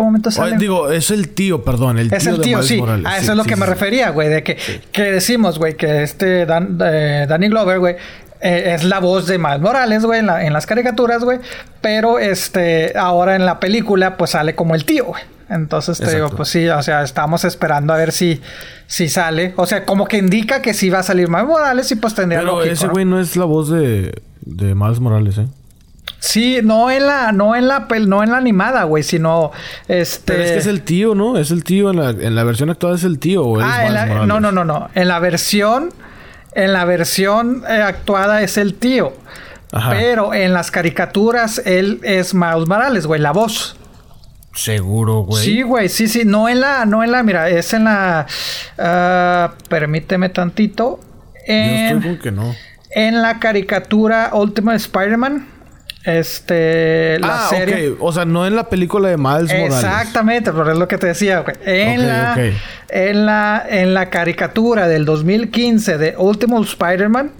momento 0.00 0.30
sale? 0.30 0.56
digo, 0.56 0.90
es 0.90 1.10
el 1.10 1.30
tío, 1.30 1.64
perdón, 1.64 1.98
el 1.98 2.08
tío, 2.08 2.18
es 2.18 2.26
el 2.26 2.40
tío 2.40 2.58
de 2.58 2.64
sí. 2.64 2.78
Morales. 2.78 3.06
A 3.06 3.18
eso 3.18 3.32
es 3.32 3.38
lo 3.38 3.44
que 3.44 3.56
me 3.56 3.66
refería, 3.66 4.10
güey, 4.10 4.28
de 4.28 4.44
que, 4.44 4.56
que 4.92 5.02
decimos, 5.02 5.58
güey, 5.58 5.76
que 5.76 6.04
este 6.04 6.42
eh, 6.42 7.26
Danny 7.28 7.48
Glover, 7.48 7.80
güey, 7.80 7.96
eh, 8.40 8.74
es 8.76 8.84
la 8.84 9.00
voz 9.00 9.26
de 9.26 9.38
Miles 9.38 9.60
Morales, 9.60 10.04
güey, 10.04 10.20
en, 10.20 10.30
en, 10.30 10.52
las 10.52 10.66
caricaturas, 10.66 11.24
güey. 11.24 11.40
Pero 11.80 12.20
este, 12.20 12.92
ahora 12.96 13.34
en 13.34 13.44
la 13.44 13.58
película, 13.58 14.16
pues 14.16 14.30
sale 14.30 14.54
como 14.54 14.76
el 14.76 14.84
tío, 14.84 15.06
güey. 15.06 15.22
Entonces 15.50 15.98
te 15.98 16.14
digo, 16.14 16.28
pues 16.30 16.50
sí, 16.50 16.68
o 16.68 16.82
sea, 16.82 17.02
estamos 17.02 17.44
esperando 17.44 17.92
a 17.92 17.96
ver 17.96 18.12
si, 18.12 18.40
si 18.86 19.08
sale. 19.08 19.54
O 19.56 19.66
sea, 19.66 19.86
como 19.86 20.06
que 20.06 20.18
indica 20.18 20.60
que 20.60 20.74
sí 20.74 20.90
va 20.90 20.98
a 20.98 21.02
salir 21.02 21.28
Miles 21.28 21.46
Morales 21.46 21.90
y 21.90 21.96
pues 21.96 22.14
tendría 22.14 22.40
Pero 22.40 22.62
ese 22.62 22.86
güey 22.88 23.04
¿no? 23.04 23.18
es 23.18 23.36
la 23.36 23.46
voz 23.46 23.70
de, 23.70 24.20
de 24.42 24.74
Miles 24.74 25.00
Morales, 25.00 25.38
¿eh? 25.38 25.46
Sí, 26.20 26.58
no 26.62 26.90
en 26.90 27.06
la, 27.06 27.32
no 27.32 27.54
en 27.54 27.68
la, 27.68 27.86
no 28.06 28.22
en 28.22 28.30
la 28.30 28.38
animada, 28.38 28.84
güey, 28.84 29.02
sino 29.02 29.52
este. 29.86 30.32
Pero 30.32 30.44
es 30.44 30.50
que 30.52 30.58
es 30.58 30.66
el 30.66 30.82
tío, 30.82 31.14
¿no? 31.14 31.38
Es 31.38 31.50
el 31.50 31.64
tío 31.64 31.90
en 31.90 31.96
la, 31.96 32.10
en 32.10 32.34
la 32.34 32.44
versión 32.44 32.70
actual 32.70 32.96
es 32.96 33.04
el 33.04 33.18
tío 33.18 33.44
o 33.44 33.60
ah, 33.60 34.26
no, 34.26 34.40
no, 34.40 34.52
no, 34.52 34.64
no. 34.64 34.90
En 34.94 35.08
la 35.08 35.20
versión, 35.20 35.90
en 36.54 36.72
la 36.72 36.84
versión 36.84 37.62
eh, 37.68 37.82
actuada 37.82 38.42
es 38.42 38.58
el 38.58 38.74
tío. 38.74 39.12
Pero 39.90 40.32
en 40.32 40.54
las 40.54 40.70
caricaturas 40.70 41.62
él 41.66 42.00
es 42.02 42.34
Miles 42.34 42.66
Morales, 42.66 43.06
güey, 43.06 43.20
la 43.20 43.32
voz. 43.32 43.76
Seguro, 44.54 45.20
güey. 45.20 45.44
Sí, 45.44 45.62
güey, 45.62 45.88
sí, 45.88 46.08
sí. 46.08 46.24
No 46.24 46.48
en 46.48 46.60
la, 46.60 46.84
no 46.84 47.04
en 47.04 47.12
la, 47.12 47.22
mira, 47.22 47.48
es 47.48 47.72
en 47.72 47.84
la. 47.84 48.26
Ah, 48.76 49.54
permíteme 49.68 50.28
tantito. 50.28 51.00
En, 51.46 51.90
Yo 51.90 51.96
estoy 51.96 52.10
con 52.10 52.22
que 52.22 52.32
no. 52.32 52.54
En 52.90 53.22
la 53.22 53.38
caricatura 53.38 54.30
Ultimate 54.32 54.78
Spider-Man. 54.78 55.46
Este, 56.04 57.18
la 57.20 57.46
ah, 57.46 57.48
serie. 57.50 57.94
O 58.00 58.12
sea, 58.12 58.24
no 58.24 58.46
en 58.46 58.56
la 58.56 58.68
película 58.68 59.08
de 59.08 59.16
Miles 59.16 59.52
Morales. 59.52 59.74
Exactamente, 59.74 60.52
pero 60.52 60.72
es 60.72 60.78
lo 60.78 60.88
que 60.88 60.96
te 60.96 61.08
decía, 61.08 61.40
güey. 61.40 61.56
En, 61.66 62.08
la, 62.08 62.36
en, 62.88 63.26
la, 63.26 63.66
en 63.68 63.94
la 63.94 64.08
caricatura 64.08 64.88
del 64.88 65.04
2015 65.04 65.98
de 65.98 66.14
Ultimate 66.16 66.64
Spider-Man 66.64 67.30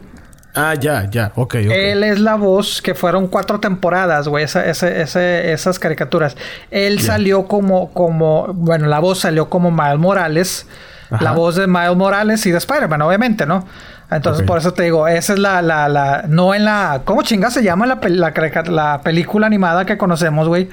Ah, 0.59 0.75
ya, 0.75 1.09
ya, 1.11 1.33
ok, 1.37 1.55
ok. 1.67 1.71
Él 1.71 2.03
es 2.03 2.19
la 2.19 2.35
voz 2.35 2.83
que 2.83 2.95
fueron 2.95 3.29
cuatro 3.29 3.61
temporadas, 3.61 4.27
güey, 4.29 4.45
esa, 4.45 4.65
esas 4.67 5.79
caricaturas. 5.79 6.37
Él 6.71 7.01
salió 7.01 7.47
como, 7.47 7.93
como, 7.93 8.49
bueno, 8.55 8.87
la 8.87 8.99
voz 8.99 9.21
salió 9.21 9.49
como 9.49 9.71
Miles 9.71 9.99
Morales 9.99 10.67
la 11.11 11.33
voz 11.33 11.57
de 11.57 11.67
Miles 11.67 11.97
Morales 11.97 12.45
y 12.47 12.51
de 12.51 12.59
Spider-Man, 12.59 13.03
obviamente, 13.03 13.47
¿no? 13.47 13.67
Entonces, 14.11 14.47
por 14.47 14.59
eso 14.59 14.73
te 14.73 14.85
digo, 14.85 15.07
esa 15.07 15.35
es 15.35 15.39
la, 15.39 15.61
la, 15.61 15.89
la, 15.89 16.25
no 16.29 16.55
en 16.55 16.65
la, 16.65 17.03
¿cómo 17.05 17.23
chinga 17.23 17.51
se 17.51 17.63
llama 17.63 17.87
la, 17.87 17.99
la, 18.09 18.33
la 18.67 19.01
película 19.03 19.47
animada 19.47 19.85
que 19.85 19.99
conocemos, 19.99 20.49
güey? 20.49 20.69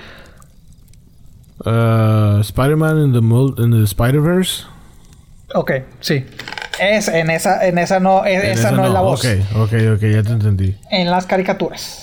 Uh, 1.66 2.40
Spider-Man 2.40 2.98
in 3.00 3.14
the, 3.14 3.64
in 3.64 3.72
the 3.72 3.84
Spider-Verse. 3.84 4.66
Ok, 5.54 5.72
sí. 6.00 6.26
Es, 6.80 7.08
en 7.08 7.30
esa, 7.30 7.66
en 7.66 7.78
esa 7.78 8.00
no, 8.00 8.26
esa, 8.26 8.72
no, 8.72 8.86
es 8.86 8.92
la 8.92 9.02
voz. 9.02 9.26
Ok, 9.26 9.32
ok, 9.56 9.74
ok, 9.96 10.02
ya 10.02 10.24
te 10.24 10.32
entendí. 10.32 10.76
En 10.90 11.10
las 11.10 11.26
caricaturas. 11.26 12.02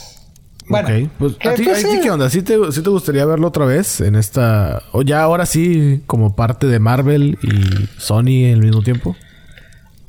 Bueno, 0.68 0.88
ok, 0.88 1.10
pues, 1.18 1.32
¿a 1.44 1.54
ti, 1.54 1.66
¿qué 2.02 2.10
onda? 2.10 2.30
¿Sí 2.30 2.42
te, 2.42 2.56
¿Sí 2.72 2.82
te 2.82 2.90
gustaría 2.90 3.24
verlo 3.26 3.48
otra 3.48 3.64
vez 3.64 4.00
en 4.00 4.14
esta... 4.14 4.82
o 4.92 5.02
ya 5.02 5.22
ahora 5.22 5.44
sí 5.44 6.02
como 6.06 6.36
parte 6.36 6.66
de 6.66 6.78
Marvel 6.78 7.38
y 7.42 7.88
Sony 8.00 8.46
en 8.46 8.54
el 8.54 8.62
mismo 8.62 8.82
tiempo? 8.82 9.16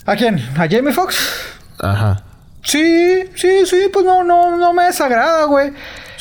¿A 0.06 0.16
quién? 0.16 0.40
¿A 0.56 0.68
Jamie 0.70 0.94
Foxx? 0.94 1.18
Ajá. 1.80 2.24
Sí, 2.64 3.24
sí, 3.36 3.66
sí, 3.66 3.90
pues 3.92 4.06
no, 4.06 4.24
no, 4.24 4.56
no 4.58 4.74
me 4.74 4.84
desagrada, 4.84 5.46
güey. 5.46 5.74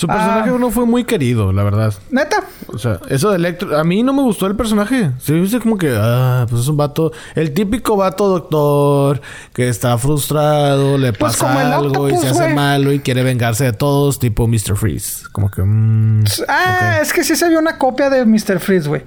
Su 0.02 0.08
personaje 0.08 0.50
ah. 0.50 0.58
no 0.58 0.72
fue 0.72 0.84
muy 0.84 1.04
querido, 1.04 1.52
la 1.52 1.62
verdad. 1.62 1.94
¿Neta? 2.10 2.42
O 2.66 2.76
sea, 2.76 2.98
eso 3.08 3.30
de 3.30 3.36
Electro... 3.36 3.78
A 3.78 3.84
mí 3.84 4.02
no 4.02 4.12
me 4.12 4.22
gustó 4.22 4.48
el 4.48 4.56
personaje. 4.56 5.12
Se 5.20 5.34
dice 5.34 5.60
como 5.60 5.78
que... 5.78 5.96
Ah, 5.96 6.44
pues 6.50 6.62
es 6.62 6.66
un 6.66 6.76
vato... 6.76 7.12
El 7.36 7.54
típico 7.54 7.96
vato 7.96 8.26
doctor... 8.26 9.20
Que 9.52 9.68
está 9.68 9.96
frustrado... 9.98 10.98
Le 10.98 11.12
pues 11.12 11.36
pasa 11.36 11.76
algo 11.76 12.08
y 12.08 12.16
se 12.16 12.30
hace 12.30 12.52
malo... 12.52 12.90
Y 12.92 12.98
quiere 12.98 13.22
vengarse 13.22 13.62
de 13.62 13.72
todos... 13.72 14.18
Tipo 14.18 14.48
Mr. 14.48 14.76
Freeze. 14.76 15.28
Como 15.30 15.48
que... 15.52 15.62
Mm, 15.62 16.24
ah, 16.48 16.98
es 17.00 17.12
que 17.12 17.22
sí 17.22 17.36
se 17.36 17.48
vio 17.48 17.60
una 17.60 17.78
copia 17.78 18.10
de 18.10 18.24
Mr. 18.24 18.58
Freeze, 18.58 18.88
güey. 18.88 19.02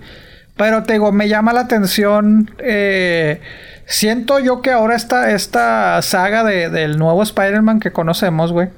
Pero 0.55 0.83
te 0.83 0.93
digo... 0.93 1.11
Me 1.11 1.27
llama 1.27 1.51
la 1.51 1.59
atención... 1.59 2.51
Eh 2.59 3.41
Siento 3.87 4.39
yo 4.39 4.61
que 4.61 4.71
ahora 4.71 4.95
esta, 4.95 5.31
esta 5.31 6.01
saga 6.01 6.43
de, 6.43 6.69
del 6.69 6.97
nuevo 6.97 7.21
Spider-Man 7.21 7.79
que 7.79 7.91
conocemos, 7.91 8.51
güey. 8.51 8.69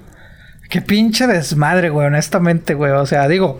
Qué 0.70 0.82
pinche 0.82 1.28
desmadre, 1.28 1.90
güey, 1.90 2.08
honestamente, 2.08 2.74
güey. 2.74 2.92
O 2.92 3.06
sea, 3.06 3.28
digo, 3.30 3.60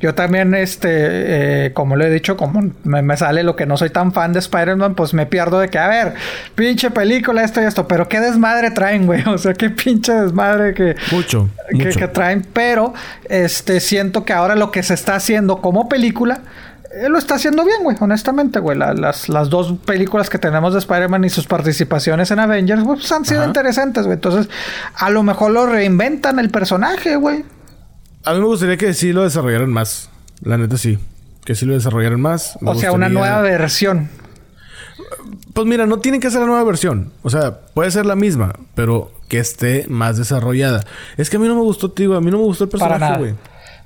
yo 0.00 0.14
también, 0.14 0.54
este, 0.54 1.66
eh, 1.66 1.72
como 1.72 1.94
le 1.94 2.08
he 2.08 2.10
dicho, 2.10 2.36
como 2.36 2.72
me, 2.82 3.16
sale 3.16 3.44
lo 3.44 3.54
que 3.54 3.64
no 3.64 3.76
soy 3.76 3.90
tan 3.90 4.12
fan 4.12 4.32
de 4.32 4.40
Spider-Man, 4.40 4.96
pues 4.96 5.14
me 5.14 5.26
pierdo 5.26 5.60
de 5.60 5.68
que, 5.68 5.78
a 5.78 5.86
ver, 5.86 6.14
pinche 6.56 6.90
película, 6.90 7.44
esto 7.44 7.62
y 7.62 7.64
esto, 7.64 7.86
pero 7.86 8.08
qué 8.08 8.18
desmadre 8.18 8.72
traen, 8.72 9.06
güey. 9.06 9.22
O 9.28 9.38
sea, 9.38 9.54
qué 9.54 9.70
pinche 9.70 10.12
desmadre 10.12 10.74
que. 10.74 10.96
Mucho. 11.12 11.48
Que, 11.70 11.90
que 11.90 12.08
traen, 12.08 12.44
pero, 12.52 12.92
este, 13.28 13.78
siento 13.78 14.24
que 14.24 14.32
ahora 14.32 14.56
lo 14.56 14.72
que 14.72 14.82
se 14.82 14.94
está 14.94 15.14
haciendo 15.14 15.60
como 15.60 15.88
película 15.88 16.40
él 16.92 17.12
lo 17.12 17.18
está 17.18 17.34
haciendo 17.34 17.64
bien, 17.64 17.82
güey, 17.82 17.96
honestamente, 18.00 18.60
güey. 18.60 18.76
las, 18.76 19.28
las, 19.28 19.50
dos 19.50 19.74
películas 19.84 20.30
que 20.30 20.38
tenemos 20.38 20.72
de 20.72 20.78
Spider-Man 20.78 21.24
y 21.24 21.30
sus 21.30 21.46
participaciones 21.46 22.30
en 22.30 22.38
Avengers, 22.38 22.82
pues 22.84 23.10
han 23.12 23.24
sido 23.24 23.44
interesantes, 23.44 24.04
güey. 24.04 24.14
Entonces, 24.14 24.48
a 24.94 25.10
lo 25.10 25.22
mejor 25.22 25.50
lo 25.50 25.66
reinventan 25.66 26.38
el 26.38 26.50
personaje, 26.50 27.16
güey. 27.16 27.44
A 28.24 28.32
mí 28.32 28.40
me 28.40 28.46
gustaría 28.46 28.76
que 28.76 28.94
sí 28.94 29.12
lo 29.12 29.22
desarrollaran 29.22 29.70
más. 29.70 30.10
La 30.42 30.56
neta 30.56 30.76
sí. 30.76 30.98
Que 31.44 31.54
sí 31.54 31.66
lo 31.66 31.74
desarrollaran 31.74 32.20
más. 32.20 32.58
o 32.64 32.74
sea, 32.74 32.92
una 32.92 33.08
nueva 33.08 33.40
versión. 33.42 34.08
Pues 35.52 35.66
mira, 35.66 35.86
no 35.86 35.98
tiene 35.98 36.20
que 36.20 36.30
ser 36.30 36.40
la 36.40 36.46
nueva 36.46 36.64
versión. 36.64 37.12
O 37.22 37.30
sea, 37.30 37.60
puede 37.74 37.90
ser 37.90 38.06
la 38.06 38.16
misma, 38.16 38.54
pero 38.74 39.12
que 39.28 39.38
esté 39.38 39.86
más 39.88 40.16
desarrollada. 40.16 40.84
Es 41.16 41.30
que 41.30 41.36
a 41.36 41.40
mí 41.40 41.48
no 41.48 41.54
me 41.54 41.62
gustó, 41.62 41.90
tío. 41.90 42.16
A 42.16 42.20
mí 42.20 42.30
no 42.30 42.38
me 42.38 42.44
gustó 42.44 42.64
el 42.64 42.70
personaje, 42.70 43.18
güey. 43.18 43.34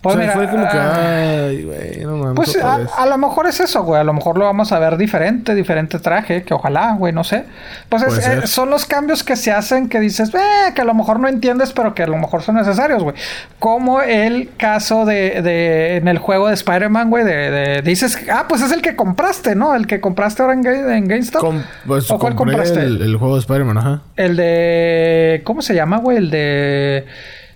Pues 0.02 0.32
fue 0.32 0.48
como 0.48 0.68
que, 0.68 0.76
ah, 0.76 1.44
ay, 1.46 1.62
güey, 1.62 2.04
no 2.04 2.34
Pues 2.34 2.56
a, 2.56 3.06
lo 3.06 3.18
mejor 3.18 3.46
es 3.46 3.60
eso, 3.60 3.84
güey. 3.84 4.00
A 4.00 4.04
lo 4.04 4.12
mejor 4.12 4.36
lo 4.36 4.44
vamos 4.44 4.72
a 4.72 4.80
ver 4.80 4.96
diferente, 4.96 5.54
diferente 5.54 6.00
traje, 6.00 6.42
que 6.42 6.54
ojalá, 6.54 6.94
güey, 6.94 7.12
no 7.12 7.22
sé. 7.22 7.44
Pues 7.88 8.02
eh, 8.02 8.48
son 8.48 8.68
los 8.68 8.84
cambios 8.84 9.22
que 9.22 9.36
se 9.36 9.52
hacen 9.52 9.88
que 9.88 10.00
dices, 10.00 10.34
eh, 10.34 10.72
que 10.74 10.80
a 10.80 10.84
lo 10.84 10.94
mejor 10.94 11.20
no 11.20 11.28
entiendes, 11.28 11.72
pero 11.72 11.94
que 11.94 12.02
a 12.02 12.08
lo 12.08 12.16
mejor 12.16 12.42
son 12.42 12.56
necesarios, 12.56 13.04
güey. 13.04 13.14
Como 13.60 14.02
el 14.02 14.50
caso 14.56 15.04
de, 15.04 15.40
de 15.40 15.98
en 15.98 16.08
el 16.08 16.18
juego 16.18 16.48
de 16.48 16.54
Spider-Man, 16.54 17.08
güey, 17.08 17.24
de, 17.24 17.82
dices, 17.82 18.18
ah, 18.28 18.46
pues 18.48 18.60
es 18.62 18.72
el 18.72 18.82
que 18.82 18.96
compraste, 18.96 19.54
¿no? 19.54 19.76
El 19.76 19.86
que 19.86 20.00
compraste 20.00 20.42
ahora 20.42 20.54
en, 20.54 20.66
en 20.66 21.06
GameStop. 21.06 21.54
pues, 21.86 22.10
¿O 22.10 22.18
cuál 22.18 22.34
compraste? 22.34 22.80
El, 22.80 23.16
juego 23.18 23.36
de 23.36 23.40
Spider-Man, 23.40 23.78
ajá. 23.78 24.02
El 24.16 24.34
de, 24.34 25.42
¿cómo 25.44 25.62
se 25.62 25.76
llama, 25.76 25.98
güey? 25.98 26.16
El 26.16 26.30
de 26.30 27.06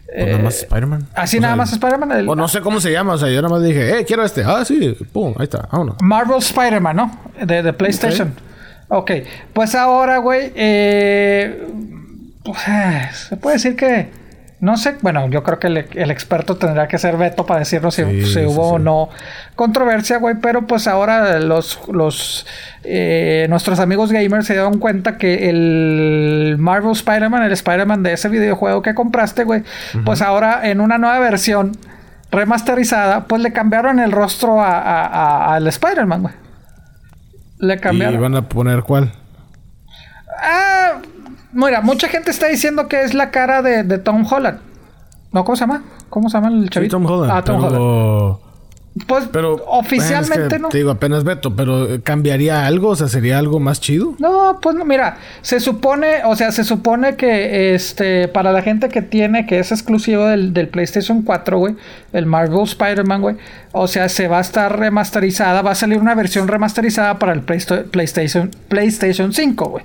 pues 0.06 0.26
nada 0.26 0.38
más 0.38 0.54
eh, 0.54 0.64
Spider-Man. 0.64 1.06
Así 1.14 1.40
nada 1.40 1.56
más 1.56 1.72
Spider-Man. 1.72 2.28
O 2.28 2.36
no 2.36 2.48
sé 2.48 2.60
cómo 2.60 2.80
se 2.80 2.92
llama. 2.92 3.14
O 3.14 3.18
sea, 3.18 3.28
yo 3.28 3.42
nada 3.42 3.54
más 3.54 3.62
dije, 3.62 3.98
eh, 3.98 4.04
quiero 4.04 4.24
este. 4.24 4.44
Ah, 4.44 4.64
sí. 4.64 4.96
Pum, 5.12 5.34
ahí 5.38 5.44
está. 5.44 5.68
Vámonos. 5.70 5.96
Marvel 6.00 6.38
Spider-Man, 6.38 6.96
¿no? 6.96 7.20
De, 7.44 7.62
de 7.62 7.72
PlayStation. 7.72 8.34
ok. 8.88 9.10
Pues 9.52 9.74
ahora, 9.74 10.18
güey. 10.18 10.52
Eh, 10.54 11.66
pues, 12.44 12.58
se 13.28 13.36
puede 13.36 13.56
decir 13.56 13.76
que 13.76 14.08
no 14.58 14.78
sé, 14.78 14.96
bueno, 15.02 15.28
yo 15.28 15.42
creo 15.42 15.58
que 15.58 15.66
el, 15.66 16.10
experto 16.10 16.56
tendrá 16.56 16.88
que 16.88 16.96
ser 16.96 17.18
Beto 17.18 17.44
para 17.44 17.60
decirnos 17.60 17.94
si, 17.94 18.02
hubo 18.02 18.72
o 18.72 18.78
no 18.78 19.10
controversia, 19.54 20.16
güey. 20.16 20.36
Pero 20.40 20.66
pues 20.66 20.86
ahora 20.86 21.38
los, 21.40 21.78
los 21.92 22.46
eh, 22.82 23.46
nuestros 23.50 23.80
amigos 23.80 24.12
gamers 24.12 24.46
se 24.46 24.54
dieron 24.54 24.78
cuenta 24.78 25.18
que 25.18 25.50
el 25.50 26.56
Marvel 26.58 26.92
Spider-Man, 26.92 27.42
el 27.42 27.52
Spider-Man 27.52 28.02
de 28.02 28.14
ese 28.14 28.30
videojuego 28.30 28.80
que 28.80 28.94
compraste, 28.94 29.44
güey, 29.44 29.62
pues 30.06 30.22
ahora 30.22 30.66
en 30.66 30.80
una 30.80 30.96
nueva 30.96 31.18
versión 31.18 31.72
remasterizada, 32.30 33.24
pues 33.26 33.42
le 33.42 33.52
cambiaron 33.52 34.00
el 34.00 34.10
rostro 34.10 34.62
al 34.62 35.66
Spider-Man, 35.66 36.22
güey. 36.22 36.34
Le 37.58 37.78
cambiaron. 37.78 38.14
¿Y 38.14 38.18
van 38.22 38.36
a 38.36 38.48
poner 38.48 38.82
cuál? 38.82 39.12
Ah 40.40 41.00
Mira, 41.52 41.80
mucha 41.80 42.08
gente 42.08 42.30
está 42.30 42.46
diciendo 42.46 42.88
que 42.88 43.02
es 43.02 43.14
la 43.14 43.30
cara 43.30 43.62
de, 43.62 43.82
de 43.82 43.98
Tom 43.98 44.26
Holland. 44.30 44.58
¿No? 45.32 45.44
¿Cómo 45.44 45.56
se 45.56 45.60
llama? 45.60 45.82
¿Cómo 46.08 46.28
se 46.28 46.36
llama 46.38 46.48
el 46.48 46.70
chavito? 46.70 46.96
Tom 46.96 47.06
Holland. 47.06 47.32
Ah, 47.32 47.42
Tom 47.42 47.62
Holland. 47.62 48.36
Pues 49.06 49.26
pero, 49.30 49.62
oficialmente 49.66 50.58
no. 50.58 50.70
Te 50.70 50.78
digo, 50.78 50.90
apenas 50.90 51.22
Beto, 51.22 51.54
pero 51.54 51.94
eh, 51.94 52.00
¿cambiaría 52.02 52.66
algo? 52.66 52.88
O 52.88 52.96
sea, 52.96 53.08
¿sería 53.08 53.38
algo 53.38 53.60
más 53.60 53.78
chido? 53.78 54.14
No, 54.18 54.58
pues 54.62 54.74
no, 54.74 54.86
mira, 54.86 55.18
se 55.42 55.60
supone, 55.60 56.24
o 56.24 56.34
sea, 56.34 56.50
se 56.50 56.64
supone 56.64 57.14
que 57.16 57.74
este, 57.74 58.26
para 58.28 58.52
la 58.52 58.62
gente 58.62 58.88
que 58.88 59.02
tiene, 59.02 59.44
que 59.44 59.58
es 59.58 59.70
exclusivo 59.70 60.24
del, 60.24 60.68
PlayStation 60.68 61.22
4, 61.22 61.58
güey, 61.58 61.76
el 62.14 62.24
Marvel 62.24 62.62
Spider-Man, 62.62 63.20
güey, 63.20 63.36
o 63.72 63.86
sea, 63.86 64.08
se 64.08 64.28
va 64.28 64.38
a 64.38 64.40
estar 64.40 64.78
remasterizada, 64.78 65.60
va 65.60 65.72
a 65.72 65.74
salir 65.74 65.98
una 65.98 66.14
versión 66.14 66.48
remasterizada 66.48 67.18
para 67.18 67.34
el 67.34 67.42
PlayStation, 67.42 68.50
PlayStation 68.68 69.34
5, 69.34 69.68
güey. 69.68 69.84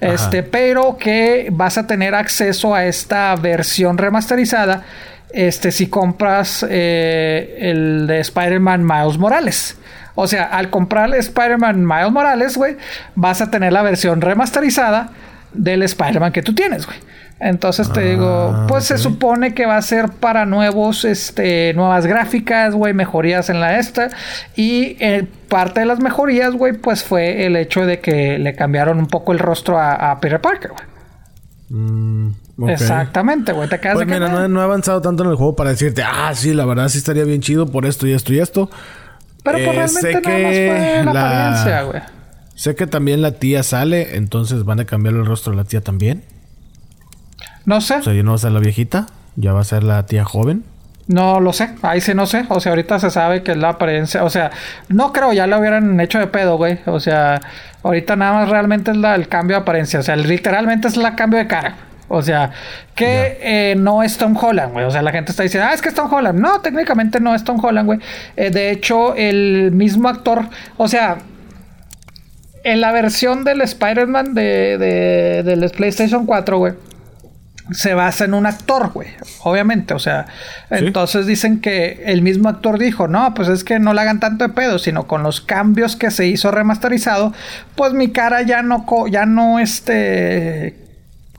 Este, 0.00 0.44
pero 0.44 0.96
que 0.96 1.48
vas 1.50 1.78
a 1.78 1.88
tener 1.88 2.14
acceso 2.14 2.76
a 2.76 2.84
esta 2.84 3.34
versión 3.34 3.98
remasterizada 3.98 4.84
este, 5.32 5.72
si 5.72 5.88
compras 5.88 6.64
eh, 6.68 7.58
el 7.60 8.06
de 8.06 8.20
Spider-Man 8.20 8.84
Miles 8.84 9.18
Morales. 9.18 9.76
O 10.14 10.26
sea, 10.26 10.44
al 10.44 10.70
comprar 10.70 11.08
el 11.08 11.14
Spider-Man 11.14 11.86
Miles 11.86 12.12
Morales, 12.12 12.56
güey, 12.56 12.76
vas 13.14 13.40
a 13.40 13.50
tener 13.50 13.72
la 13.72 13.82
versión 13.82 14.20
remasterizada 14.20 15.10
del 15.52 15.82
Spider-Man 15.82 16.32
que 16.32 16.42
tú 16.42 16.54
tienes, 16.54 16.86
güey. 16.86 16.98
Entonces 17.42 17.92
te 17.92 18.02
digo, 18.02 18.54
ah, 18.54 18.66
pues 18.68 18.84
se 18.84 18.98
supone 18.98 19.52
que 19.52 19.66
va 19.66 19.76
a 19.76 19.82
ser 19.82 20.10
para 20.10 20.46
nuevos, 20.46 21.04
este, 21.04 21.74
nuevas 21.74 22.06
gráficas, 22.06 22.72
güey, 22.72 22.94
mejorías 22.94 23.50
en 23.50 23.58
la 23.58 23.80
esta. 23.80 24.10
Y 24.54 24.96
eh, 25.00 25.26
parte 25.48 25.80
de 25.80 25.86
las 25.86 25.98
mejorías, 25.98 26.52
güey, 26.54 26.74
pues 26.74 27.02
fue 27.02 27.44
el 27.44 27.56
hecho 27.56 27.84
de 27.84 27.98
que 27.98 28.38
le 28.38 28.54
cambiaron 28.54 28.98
un 28.98 29.08
poco 29.08 29.32
el 29.32 29.40
rostro 29.40 29.76
a, 29.80 30.16
Peter 30.20 30.40
Parker, 30.40 30.70
güey. 30.70 30.84
Mm. 31.70 32.41
Exactamente, 32.68 33.52
güey. 33.52 33.68
Te 33.68 33.80
quedas 33.80 33.94
pues 33.94 34.06
mira, 34.06 34.48
no, 34.48 34.60
he 34.60 34.64
avanzado 34.64 35.00
tanto 35.00 35.24
en 35.24 35.30
el 35.30 35.36
juego 35.36 35.56
para 35.56 35.70
decirte, 35.70 36.02
ah, 36.02 36.32
sí, 36.34 36.52
la 36.54 36.64
verdad 36.64 36.88
sí 36.88 36.98
estaría 36.98 37.24
bien 37.24 37.40
chido 37.40 37.66
por 37.66 37.86
esto 37.86 38.06
y 38.06 38.12
esto 38.12 38.32
y 38.32 38.40
esto. 38.40 38.70
Pero 39.42 39.58
pues, 39.58 39.68
eh, 39.68 39.72
realmente 39.72 40.12
sé 40.12 40.22
que 40.22 41.02
la, 41.04 41.10
apariencia, 41.10 41.82
güey. 41.82 42.02
Sé 42.54 42.74
que 42.76 42.86
también 42.86 43.22
la 43.22 43.32
tía 43.32 43.62
sale, 43.62 44.16
entonces 44.16 44.64
van 44.64 44.80
a 44.80 44.84
cambiar 44.84 45.14
el 45.14 45.26
rostro 45.26 45.52
de 45.52 45.56
la 45.56 45.64
tía 45.64 45.80
también. 45.80 46.22
No 47.64 47.80
sé. 47.80 47.96
O 47.96 48.02
sea, 48.02 48.12
ya 48.12 48.22
no 48.22 48.32
va 48.32 48.36
a 48.36 48.38
ser 48.38 48.52
la 48.52 48.60
viejita, 48.60 49.06
ya 49.36 49.52
va 49.52 49.60
a 49.60 49.64
ser 49.64 49.82
la 49.82 50.06
tía 50.06 50.24
joven. 50.24 50.64
No 51.08 51.40
lo 51.40 51.52
sé, 51.52 51.74
ahí 51.82 52.00
sí 52.00 52.14
no 52.14 52.26
sé. 52.26 52.46
O 52.48 52.60
sea, 52.60 52.72
ahorita 52.72 52.98
se 53.00 53.10
sabe 53.10 53.42
que 53.42 53.52
es 53.52 53.56
la 53.56 53.70
apariencia. 53.70 54.24
O 54.24 54.30
sea, 54.30 54.50
no 54.88 55.12
creo, 55.12 55.32
ya 55.32 55.46
lo 55.46 55.58
hubieran 55.58 56.00
hecho 56.00 56.18
de 56.18 56.28
pedo, 56.28 56.56
güey. 56.56 56.78
O 56.86 57.00
sea, 57.00 57.40
ahorita 57.82 58.16
nada 58.16 58.32
más 58.32 58.48
realmente 58.48 58.92
es 58.92 58.96
la, 58.96 59.14
el 59.14 59.28
cambio 59.28 59.56
de 59.56 59.62
apariencia. 59.62 60.00
O 60.00 60.02
sea, 60.02 60.16
literalmente 60.16 60.88
es 60.88 60.96
el 60.96 61.14
cambio 61.14 61.38
de 61.38 61.46
cara. 61.46 61.76
O 62.14 62.20
sea, 62.20 62.50
que 62.94 63.38
eh, 63.40 63.74
no 63.74 64.02
es 64.02 64.18
Tom 64.18 64.36
Holland, 64.36 64.74
güey. 64.74 64.84
O 64.84 64.90
sea, 64.90 65.00
la 65.00 65.12
gente 65.12 65.30
está 65.30 65.44
diciendo, 65.44 65.66
ah, 65.70 65.72
es 65.72 65.80
que 65.80 65.88
es 65.88 65.94
Tom 65.94 66.12
Holland. 66.12 66.38
No, 66.38 66.60
técnicamente 66.60 67.20
no 67.20 67.34
es 67.34 67.42
Tom 67.42 67.58
Holland, 67.64 67.86
güey. 67.86 68.00
Eh, 68.36 68.50
de 68.50 68.70
hecho, 68.70 69.14
el 69.16 69.72
mismo 69.72 70.10
actor, 70.10 70.44
o 70.76 70.88
sea, 70.88 71.16
en 72.64 72.82
la 72.82 72.92
versión 72.92 73.44
del 73.44 73.62
Spider-Man 73.62 74.34
de, 74.34 74.76
de, 74.76 75.42
del 75.42 75.70
PlayStation 75.70 76.26
4, 76.26 76.58
güey. 76.58 76.74
se 77.70 77.94
basa 77.94 78.26
en 78.26 78.34
un 78.34 78.44
actor, 78.44 78.92
güey. 78.92 79.08
Obviamente, 79.44 79.94
o 79.94 79.98
sea, 79.98 80.26
entonces 80.68 81.24
dicen 81.24 81.62
que 81.62 82.02
el 82.04 82.20
mismo 82.20 82.50
actor 82.50 82.78
dijo, 82.78 83.08
no, 83.08 83.32
pues 83.32 83.48
es 83.48 83.64
que 83.64 83.78
no 83.78 83.94
le 83.94 84.02
hagan 84.02 84.20
tanto 84.20 84.46
de 84.46 84.52
pedo, 84.52 84.78
sino 84.78 85.06
con 85.06 85.22
los 85.22 85.40
cambios 85.40 85.96
que 85.96 86.10
se 86.10 86.26
hizo 86.26 86.50
remasterizado, 86.50 87.32
pues 87.74 87.94
mi 87.94 88.08
cara 88.10 88.42
ya 88.42 88.60
no, 88.60 88.84
ya 89.08 89.24
no, 89.24 89.58
este, 89.60 90.82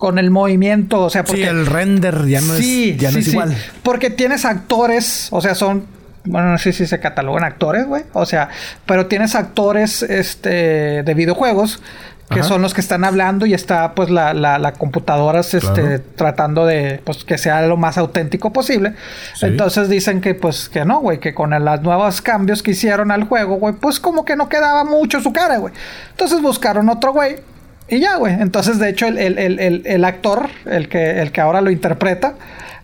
con 0.04 0.20
el 0.20 0.32
movimiento, 0.32 1.00
o 1.00 1.10
sea, 1.10 1.24
porque... 1.24 1.44
Sí, 1.44 1.48
el 1.48 1.66
render 1.66 2.26
ya 2.28 2.42
no 2.42 2.56
es, 2.56 2.98
ya 2.98 3.10
no 3.10 3.20
es 3.20 3.28
igual. 3.30 3.56
Porque 3.84 4.10
tienes 4.10 4.44
actores, 4.44 5.30
o 5.32 5.40
sea, 5.40 5.56
son 5.56 5.86
bueno, 6.26 6.52
no 6.52 6.58
sé 6.58 6.74
si 6.74 6.86
se 6.86 7.00
catalogan 7.00 7.46
actores, 7.46 7.88
güey. 7.88 8.04
O 8.12 8.26
sea, 8.26 8.50
pero 8.86 9.06
tienes 9.06 9.34
actores 9.34 10.04
este, 10.04 11.04
de 11.04 11.14
videojuegos 11.14 11.82
que 12.30 12.44
son 12.44 12.62
los 12.62 12.74
que 12.74 12.82
están 12.82 13.06
hablando 13.06 13.46
y 13.46 13.54
está 13.54 13.94
pues 13.94 14.10
la, 14.10 14.34
la, 14.34 14.74
computadora 14.74 15.40
este, 15.40 16.00
tratando 16.00 16.66
de 16.66 17.00
pues 17.06 17.24
que 17.24 17.38
sea 17.38 17.62
lo 17.62 17.78
más 17.78 17.98
auténtico 17.98 18.52
posible. 18.52 18.96
Entonces 19.42 19.88
dicen 19.88 20.20
que 20.20 20.34
pues 20.34 20.68
que 20.68 20.84
no, 20.84 21.00
güey, 21.00 21.20
que 21.20 21.34
con 21.34 21.52
los 21.52 21.82
nuevos 21.82 22.22
cambios 22.22 22.62
que 22.62 22.72
hicieron 22.72 23.12
al 23.12 23.24
juego, 23.24 23.56
güey, 23.56 23.76
pues 23.76 24.02
como 24.02 24.26
que 24.26 24.36
no 24.36 24.50
quedaba 24.50 24.84
mucho 24.84 25.22
su 25.22 25.32
cara, 25.32 25.60
güey. 25.60 25.74
Entonces 26.12 26.42
buscaron 26.42 26.90
otro 26.90 27.14
güey 27.14 27.53
y 27.90 28.00
ya, 28.00 28.18
güey. 28.18 28.34
Entonces 28.34 28.80
de 28.80 28.90
hecho 28.90 29.08
el, 29.08 29.18
el, 29.18 30.06
actor, 30.06 30.50
el 30.66 30.90
que, 30.90 31.22
el 31.22 31.32
que 31.32 31.42
ahora 31.42 31.62
lo 31.62 31.72
interpreta, 31.72 32.36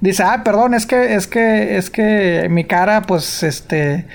dice, 0.02 0.24
ah, 0.24 0.42
perdón, 0.44 0.74
es 0.74 0.86
que, 0.86 1.16
es 1.16 1.28
que, 1.28 1.78
es 1.78 1.90
que 1.90 2.48
mi 2.50 2.66
cara 2.66 3.02
pues 3.02 3.44
este 3.44 4.06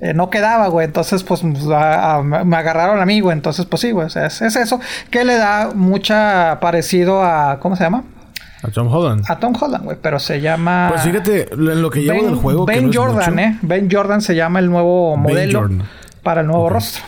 eh, 0.00 0.12
no 0.12 0.28
quedaba, 0.28 0.68
güey. 0.68 0.84
Entonces, 0.84 1.22
pues 1.22 1.42
me 1.44 2.56
agarraron 2.56 3.00
a 3.00 3.06
mí, 3.06 3.20
güey. 3.20 3.34
Entonces, 3.34 3.64
pues 3.64 3.80
sí, 3.80 3.90
güey. 3.90 4.06
es, 4.06 4.42
eso 4.42 4.80
que 5.10 5.24
le 5.24 5.36
da 5.36 5.70
mucha 5.74 6.58
parecido 6.60 7.22
a. 7.22 7.58
¿Cómo 7.60 7.74
se 7.74 7.84
llama? 7.84 8.04
A 8.62 8.68
Tom 8.68 8.92
Holland. 8.92 9.24
A 9.28 9.38
Tom 9.38 9.54
Holland, 9.58 9.84
güey. 9.84 9.96
Pero 10.02 10.18
se 10.18 10.40
llama. 10.40 10.88
Pues 10.90 11.02
fíjate, 11.02 11.52
en 11.52 11.80
lo 11.80 11.90
que 11.90 12.02
llevo 12.02 12.22
del 12.22 12.34
juego. 12.34 12.66
Ben 12.66 12.92
Jordan, 12.92 13.38
¿eh? 13.38 13.58
Ben 13.62 13.88
Jordan 13.90 14.20
se 14.20 14.34
llama 14.34 14.58
el 14.58 14.68
nuevo 14.68 15.16
modelo 15.16 15.70
para 16.22 16.42
el 16.42 16.48
nuevo 16.48 16.68
rostro. 16.68 17.02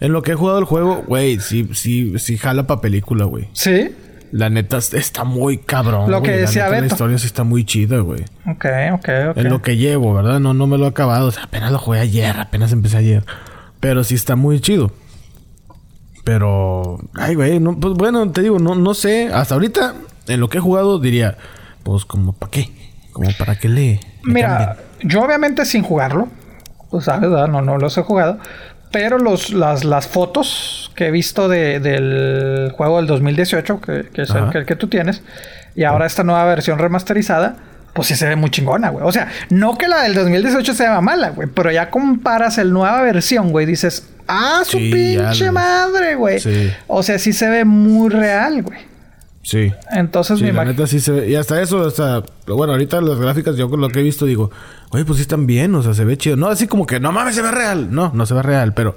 En 0.00 0.12
lo 0.12 0.22
que 0.22 0.32
he 0.32 0.34
jugado 0.34 0.58
el 0.58 0.64
juego, 0.64 1.04
güey, 1.06 1.40
sí, 1.40 1.68
sí, 1.74 2.18
sí 2.18 2.38
jala 2.38 2.66
para 2.66 2.80
película, 2.80 3.24
güey. 3.24 3.48
Sí. 3.52 3.94
La 4.30 4.50
neta 4.50 4.78
está 4.78 5.24
muy 5.24 5.58
cabrón. 5.58 6.10
Lo 6.10 6.22
que 6.22 6.32
decía 6.32 6.64
la, 6.64 6.70
neta, 6.70 6.80
la 6.80 6.86
historia 6.86 7.18
sí 7.18 7.26
está 7.26 7.44
muy 7.44 7.64
chida, 7.64 7.98
güey. 8.00 8.22
Ok, 8.46 8.66
ok, 8.92 9.08
ok. 9.30 9.36
En 9.36 9.48
lo 9.48 9.62
que 9.62 9.76
llevo, 9.76 10.14
¿verdad? 10.14 10.38
No, 10.38 10.52
no 10.54 10.66
me 10.66 10.76
lo 10.76 10.84
he 10.84 10.88
acabado. 10.88 11.28
O 11.28 11.30
sea, 11.30 11.44
apenas 11.44 11.72
lo 11.72 11.78
jugué 11.78 12.00
ayer, 12.00 12.38
apenas 12.38 12.72
empecé 12.72 12.98
ayer. 12.98 13.24
Pero 13.80 14.04
sí 14.04 14.14
está 14.14 14.36
muy 14.36 14.60
chido. 14.60 14.92
Pero, 16.24 16.98
ay, 17.14 17.34
güey, 17.36 17.58
no, 17.58 17.80
pues 17.80 17.94
bueno, 17.94 18.30
te 18.30 18.42
digo, 18.42 18.58
no, 18.58 18.74
no 18.74 18.92
sé. 18.92 19.30
Hasta 19.32 19.54
ahorita, 19.54 19.94
en 20.26 20.40
lo 20.40 20.48
que 20.50 20.58
he 20.58 20.60
jugado, 20.60 20.98
diría, 20.98 21.38
pues, 21.82 22.04
como, 22.04 22.34
¿para 22.34 22.50
qué? 22.50 22.70
Como, 23.12 23.30
¿para 23.38 23.58
qué 23.58 23.68
le.? 23.68 24.00
Mira, 24.24 24.76
yo 25.02 25.22
obviamente 25.22 25.64
sin 25.64 25.82
jugarlo, 25.82 26.28
pues 26.90 27.06
sabes, 27.06 27.30
¿verdad? 27.30 27.48
No, 27.48 27.62
no 27.62 27.78
los 27.78 27.96
he 27.96 28.02
jugado. 28.02 28.38
Pero 28.90 29.18
los, 29.18 29.50
las, 29.50 29.84
las 29.84 30.06
fotos 30.06 30.90
que 30.94 31.08
he 31.08 31.10
visto 31.10 31.48
de, 31.48 31.78
del 31.80 32.72
juego 32.72 32.96
del 32.96 33.06
2018, 33.06 33.80
que, 33.80 34.08
que 34.12 34.22
es 34.22 34.30
el 34.30 34.66
que, 34.66 34.76
tú 34.76 34.88
tienes, 34.88 35.22
y 35.74 35.84
ahora 35.84 36.06
esta 36.06 36.24
nueva 36.24 36.44
versión 36.46 36.78
remasterizada, 36.78 37.56
pues 37.92 38.08
sí 38.08 38.16
se 38.16 38.26
ve 38.26 38.36
muy 38.36 38.50
chingona, 38.50 38.90
güey. 38.90 39.04
O 39.06 39.12
sea, 39.12 39.28
no 39.50 39.76
que 39.76 39.88
la 39.88 40.02
del 40.02 40.14
2018 40.14 40.74
sea 40.74 41.00
mala, 41.00 41.30
güey, 41.30 41.48
pero 41.48 41.70
ya 41.70 41.90
comparas 41.90 42.58
el 42.58 42.72
nueva 42.72 43.02
versión, 43.02 43.50
güey, 43.50 43.66
dices, 43.66 44.08
ah, 44.26 44.62
su 44.64 44.78
pinche 44.78 45.50
madre, 45.50 46.14
güey. 46.14 46.40
O 46.86 47.02
sea, 47.02 47.18
sí 47.18 47.32
se 47.32 47.48
ve 47.48 47.64
muy 47.64 48.08
real, 48.08 48.62
güey. 48.62 48.87
Sí. 49.48 49.72
Entonces, 49.90 50.42
mi 50.42 50.52
la 50.52 50.66
neta 50.66 50.86
sí 50.86 51.00
se 51.00 51.10
ve. 51.10 51.30
Y 51.30 51.34
hasta 51.34 51.62
eso, 51.62 51.86
hasta. 51.86 52.22
Bueno, 52.46 52.74
ahorita 52.74 53.00
las 53.00 53.18
gráficas, 53.18 53.56
yo 53.56 53.70
con 53.70 53.80
lo 53.80 53.88
que 53.88 54.00
he 54.00 54.02
visto, 54.02 54.26
digo, 54.26 54.50
oye, 54.90 55.06
pues 55.06 55.16
sí 55.16 55.22
están 55.22 55.46
bien, 55.46 55.74
o 55.74 55.82
sea, 55.82 55.94
se 55.94 56.04
ve 56.04 56.18
chido. 56.18 56.36
No 56.36 56.48
así 56.48 56.66
como 56.66 56.84
que, 56.84 57.00
no 57.00 57.12
mames, 57.12 57.34
se 57.34 57.40
ve 57.40 57.50
real. 57.50 57.88
No, 57.90 58.12
no 58.14 58.26
se 58.26 58.34
ve 58.34 58.42
real, 58.42 58.74
pero 58.74 58.94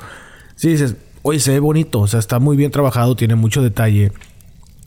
sí 0.55 0.67
dices, 0.67 0.97
oye, 1.21 1.39
se 1.39 1.51
ve 1.51 1.61
bonito, 1.61 2.01
o 2.01 2.07
sea, 2.07 2.19
está 2.19 2.39
muy 2.39 2.57
bien 2.57 2.69
trabajado, 2.69 3.15
tiene 3.15 3.35
mucho 3.35 3.61
detalle. 3.61 4.11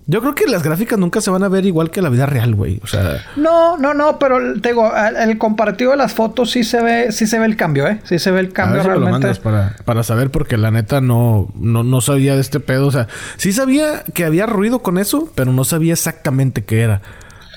Yo 0.06 0.20
creo 0.20 0.35
que 0.35 0.47
las 0.47 0.62
gráficas 0.62 0.98
nunca 0.98 1.22
se 1.22 1.31
van 1.31 1.43
a 1.44 1.48
ver 1.48 1.64
igual 1.64 1.90
que 1.90 2.02
la 2.02 2.10
vida 2.10 2.26
real, 2.26 2.55
güey. 2.55 2.78
O 2.82 2.86
sea. 2.86 3.24
No, 3.36 3.78
no, 3.78 3.94
no, 3.94 4.18
pero 4.18 4.39
te 4.60 4.70
digo, 4.70 4.93
el 4.94 5.39
comparativo 5.39 5.93
de 5.93 5.97
las 5.97 6.12
fotos 6.12 6.51
sí 6.51 6.62
se 6.62 6.82
ve, 6.82 7.10
sí 7.10 7.26
se 7.26 7.39
ve 7.39 7.47
el 7.47 7.56
cambio, 7.56 7.89
¿eh? 7.89 8.01
Sí 8.05 8.18
se 8.18 8.31
ve 8.31 8.40
el 8.40 8.52
cambio 8.52 8.82
a 8.82 8.85
ver 8.85 8.86
realmente. 8.98 9.12
Lo 9.12 9.20
mandas 9.20 9.39
para, 9.39 9.76
para 9.85 10.02
saber, 10.02 10.31
porque 10.31 10.59
la 10.59 10.70
neta 10.70 11.01
no, 11.01 11.48
no, 11.59 11.85
no 11.85 12.01
sabía 12.02 12.35
de 12.35 12.43
este 12.43 12.60
pedo. 12.60 12.86
O 12.86 12.93
sea, 12.93 13.09
sí 13.39 13.52
sabía 13.52 14.05
que 14.12 14.24
había 14.24 14.44
ruido 14.44 14.81
con 14.81 14.98
eso, 14.98 15.31
pero 15.35 15.52
no 15.52 15.64
sabía 15.64 15.94
exactamente 15.94 16.64
qué 16.64 16.82
era. 16.82 17.01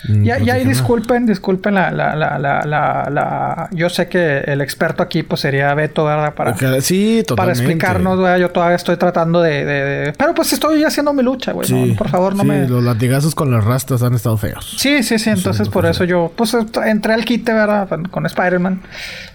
Mm, 0.08 0.24
ya, 0.24 0.38
ya 0.40 0.54
pues 0.56 0.68
disculpen, 0.68 1.26
disculpen 1.26 1.76
la, 1.76 1.92
la, 1.92 2.16
la, 2.16 2.40
la, 2.40 3.70
Yo 3.72 3.90
sé 3.90 4.08
que 4.08 4.40
el 4.40 4.62
experto 4.62 5.04
aquí 5.04 5.24
pues 5.24 5.42
sería 5.42 5.74
Beto, 5.74 6.06
¿verdad? 6.06 6.34
Para, 6.34 6.56
sí. 6.82 7.24
Para 7.36 7.52
explicarnos, 7.52 8.20
güey. 8.20 8.40
Yo 8.40 8.50
todavía 8.52 8.76
estoy 8.76 8.98
tratando 8.98 9.42
de, 9.42 10.14
Pero 10.18 10.34
pues 10.34 10.54
estoy 10.54 10.84
haciendo 10.84 11.14
mi 11.14 11.24
lucha, 11.24 11.52
güey. 11.52 11.96
por 11.96 12.10
favor, 12.10 12.36
no 12.36 12.44
me... 12.44 12.68
los 12.68 12.84
latigazos 12.84 13.36
con 13.36 13.52
las 13.52 13.64
rastas 13.64 14.04
han 14.04 14.14
estado 14.14 14.38
feos. 14.38 14.76
Sí, 14.78 15.04
sí, 15.04 15.20
sí. 15.20 15.30
Entonces 15.30 15.70
por 15.70 15.86
eso 15.86 16.04
yo... 16.04 16.32
Pues 16.36 16.56
entré 16.86 17.14
al 17.14 17.26
quite, 17.26 17.54
¿verdad? 17.54 17.88
Con 18.12 18.26
Spider-Man. 18.26 18.82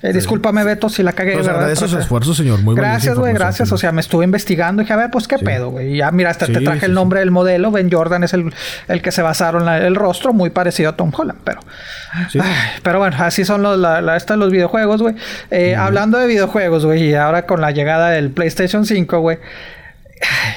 Eh, 0.02 0.12
discúlpame, 0.12 0.64
Beto, 0.64 0.88
si 0.88 1.02
la 1.02 1.12
cagué, 1.12 1.34
pues 1.34 1.46
¿verdad? 1.46 1.62
agradezco 1.62 1.88
su 1.88 1.98
esfuerzo, 1.98 2.34
señor. 2.34 2.60
Muy 2.62 2.74
Gracias, 2.74 3.18
güey. 3.18 3.32
Gracias. 3.32 3.70
O 3.72 3.78
sea, 3.78 3.92
me 3.92 4.00
estuve 4.00 4.24
investigando 4.24 4.82
y 4.82 4.84
dije, 4.84 4.92
a 4.92 4.96
ver, 4.96 5.10
pues 5.10 5.28
qué 5.28 5.38
pedo, 5.38 5.70
güey. 5.70 5.94
Y 5.94 5.96
ya, 5.98 6.10
mira, 6.10 6.30
hasta 6.30 6.46
te 6.46 6.60
traje 6.60 6.86
el 6.86 6.94
nombre 6.94 7.20
del 7.20 7.30
modelo. 7.30 7.70
Ben 7.70 7.90
Jordan 7.90 8.24
es 8.24 8.32
el, 8.34 8.52
el 8.88 9.02
que 9.02 9.12
se 9.12 9.22
basaron 9.22 9.68
el 9.68 9.94
rostro. 9.94 10.32
Muy 10.32 10.50
parecido 10.62 10.90
a 10.90 10.96
Tom 10.96 11.10
Holland 11.16 11.40
pero. 11.42 11.60
pero 12.84 12.98
bueno, 13.00 13.16
así 13.18 13.44
son 13.44 13.62
los, 13.62 13.76
la, 13.76 14.00
los 14.00 14.50
videojuegos, 14.52 15.02
güey. 15.02 15.16
Eh, 15.50 15.74
hablando 15.74 16.18
de 16.18 16.28
videojuegos, 16.28 16.86
güey, 16.86 17.10
y 17.10 17.14
ahora 17.14 17.46
con 17.46 17.60
la 17.60 17.72
llegada 17.72 18.10
del 18.10 18.30
PlayStation 18.30 18.86
5, 18.86 19.18
güey. 19.18 19.38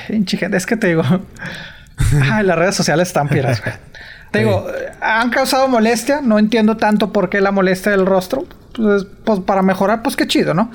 Es 0.10 0.66
que 0.66 0.78
te 0.78 0.88
digo. 0.88 1.04
las 2.44 2.58
redes 2.58 2.76
sociales 2.76 3.08
están 3.08 3.28
piras, 3.30 3.62
güey. 3.64 3.74
Te 4.32 4.40
digo, 4.40 4.68
han 5.02 5.32
causado 5.32 5.68
molestia. 5.68 6.22
No 6.22 6.38
entiendo 6.38 6.78
tanto 6.78 7.12
por 7.12 7.30
qué 7.30 7.42
la 7.42 7.52
molestia 7.52 7.92
del 7.92 8.06
rostro. 8.06 8.46
Pues, 8.76 9.08
pues 9.24 9.40
para 9.40 9.64
mejorar, 9.64 10.04
pues 10.04 10.16
qué 10.16 10.28
chido, 10.28 10.54
¿no? 10.54 10.72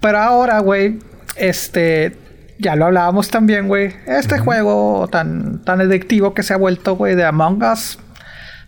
Pero 0.00 0.18
ahora, 0.18 0.60
güey, 0.60 0.98
este 1.36 2.16
ya 2.58 2.76
lo 2.76 2.86
hablábamos 2.86 3.30
también, 3.30 3.68
güey. 3.68 3.94
Este 4.06 4.38
juego 4.38 5.08
tan, 5.10 5.60
tan 5.64 5.80
adictivo 5.80 6.34
que 6.34 6.42
se 6.42 6.54
ha 6.54 6.56
vuelto, 6.56 6.96
güey, 6.96 7.14
de 7.14 7.24
Among 7.24 7.62
Us. 7.62 7.98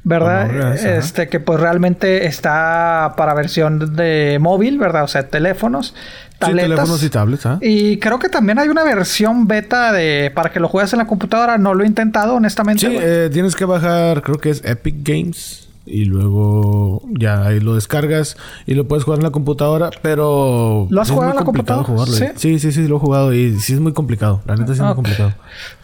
¿Verdad? 0.02 0.76
este 0.76 1.28
que 1.28 1.40
pues 1.40 1.60
realmente 1.60 2.26
está 2.26 3.14
para 3.16 3.34
versión 3.34 3.96
de 3.96 4.38
móvil, 4.40 4.78
¿verdad? 4.78 5.04
O 5.04 5.08
sea, 5.08 5.28
teléfonos, 5.28 5.94
tabletas. 6.38 6.64
Sí, 6.64 6.70
teléfonos 6.70 7.02
y 7.02 7.10
tablets. 7.10 7.48
Y 7.60 7.98
creo 7.98 8.18
que 8.18 8.28
también 8.28 8.58
hay 8.58 8.68
una 8.68 8.84
versión 8.84 9.46
beta 9.46 9.92
de 9.92 10.32
para 10.34 10.50
que 10.50 10.60
lo 10.60 10.68
juegues 10.68 10.92
en 10.92 10.98
la 11.00 11.06
computadora. 11.06 11.58
No 11.58 11.74
lo 11.74 11.84
he 11.84 11.86
intentado, 11.86 12.34
honestamente. 12.34 12.86
Sí, 12.86 12.96
eh, 12.98 13.30
tienes 13.32 13.54
que 13.54 13.64
bajar, 13.64 14.22
creo 14.22 14.38
que 14.38 14.50
es 14.50 14.64
Epic 14.64 14.96
Games 15.02 15.69
y 15.86 16.04
luego 16.04 17.02
ya 17.18 17.46
ahí 17.46 17.60
lo 17.60 17.74
descargas 17.74 18.36
y 18.66 18.74
lo 18.74 18.86
puedes 18.86 19.04
jugar 19.04 19.18
en 19.18 19.24
la 19.24 19.30
computadora, 19.30 19.90
pero 20.02 20.86
¿Lo 20.90 21.00
has 21.00 21.10
jugado 21.10 21.32
en 21.32 21.36
la 21.36 21.44
computadora? 21.44 22.06
¿Sí? 22.36 22.58
¿Sí? 22.58 22.72
sí, 22.72 22.86
lo 22.86 22.96
he 22.96 23.00
jugado 23.00 23.32
y 23.32 23.58
sí 23.58 23.74
es 23.74 23.80
muy 23.80 23.92
complicado, 23.92 24.42
la 24.46 24.56
neta 24.56 24.74
sí 24.74 24.80
es 24.80 24.86
muy 24.86 24.94
complicado. 24.94 25.34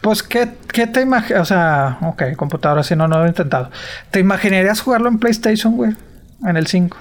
Pues 0.01 0.23
qué, 0.23 0.49
qué 0.71 0.87
te 0.87 1.01
imaginas, 1.01 1.41
o 1.41 1.45
sea, 1.45 1.97
ok, 2.01 2.35
computadora 2.35 2.83
si 2.83 2.95
no 2.95 3.07
no 3.07 3.17
lo 3.17 3.25
he 3.25 3.29
intentado. 3.29 3.69
¿Te 4.11 4.19
imaginarías 4.19 4.81
jugarlo 4.81 5.09
en 5.09 5.19
PlayStation, 5.19 5.75
güey? 5.75 5.95
En 6.45 6.55
el 6.55 6.67
5. 6.67 6.97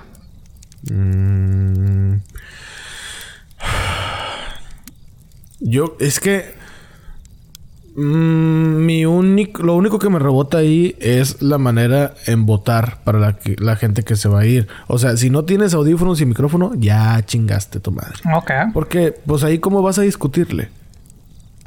Mm. 0.91 2.17
Yo 5.61 5.97
es 6.01 6.21
que 6.21 6.56
Mm, 7.97 8.85
mi 8.85 9.07
único, 9.07 9.63
lo 9.63 9.75
único 9.75 9.99
que 9.99 10.11
me 10.11 10.19
rebota 10.19 10.59
ahí 10.59 10.95
es 11.01 11.41
la 11.41 11.57
manera 11.57 12.13
en 12.27 12.45
votar 12.45 12.99
para 13.05 13.19
la, 13.19 13.39
la 13.57 13.77
gente 13.77 14.03
que 14.03 14.17
se 14.17 14.29
va 14.29 14.41
a 14.41 14.47
ir. 14.47 14.69
O 14.87 14.99
sea, 14.99 15.17
si 15.17 15.31
no 15.31 15.45
tienes 15.45 15.73
audífonos 15.73 16.21
y 16.21 16.27
micrófono, 16.27 16.73
ya 16.77 17.25
chingaste 17.25 17.81
tu 17.81 17.93
madre. 17.93 18.13
Ok. 18.35 18.51
Porque, 18.75 19.15
pues 19.25 19.45
ahí, 19.45 19.59
¿cómo 19.59 19.81
vas 19.81 19.99
a 19.99 20.03
discutirle? 20.03 20.69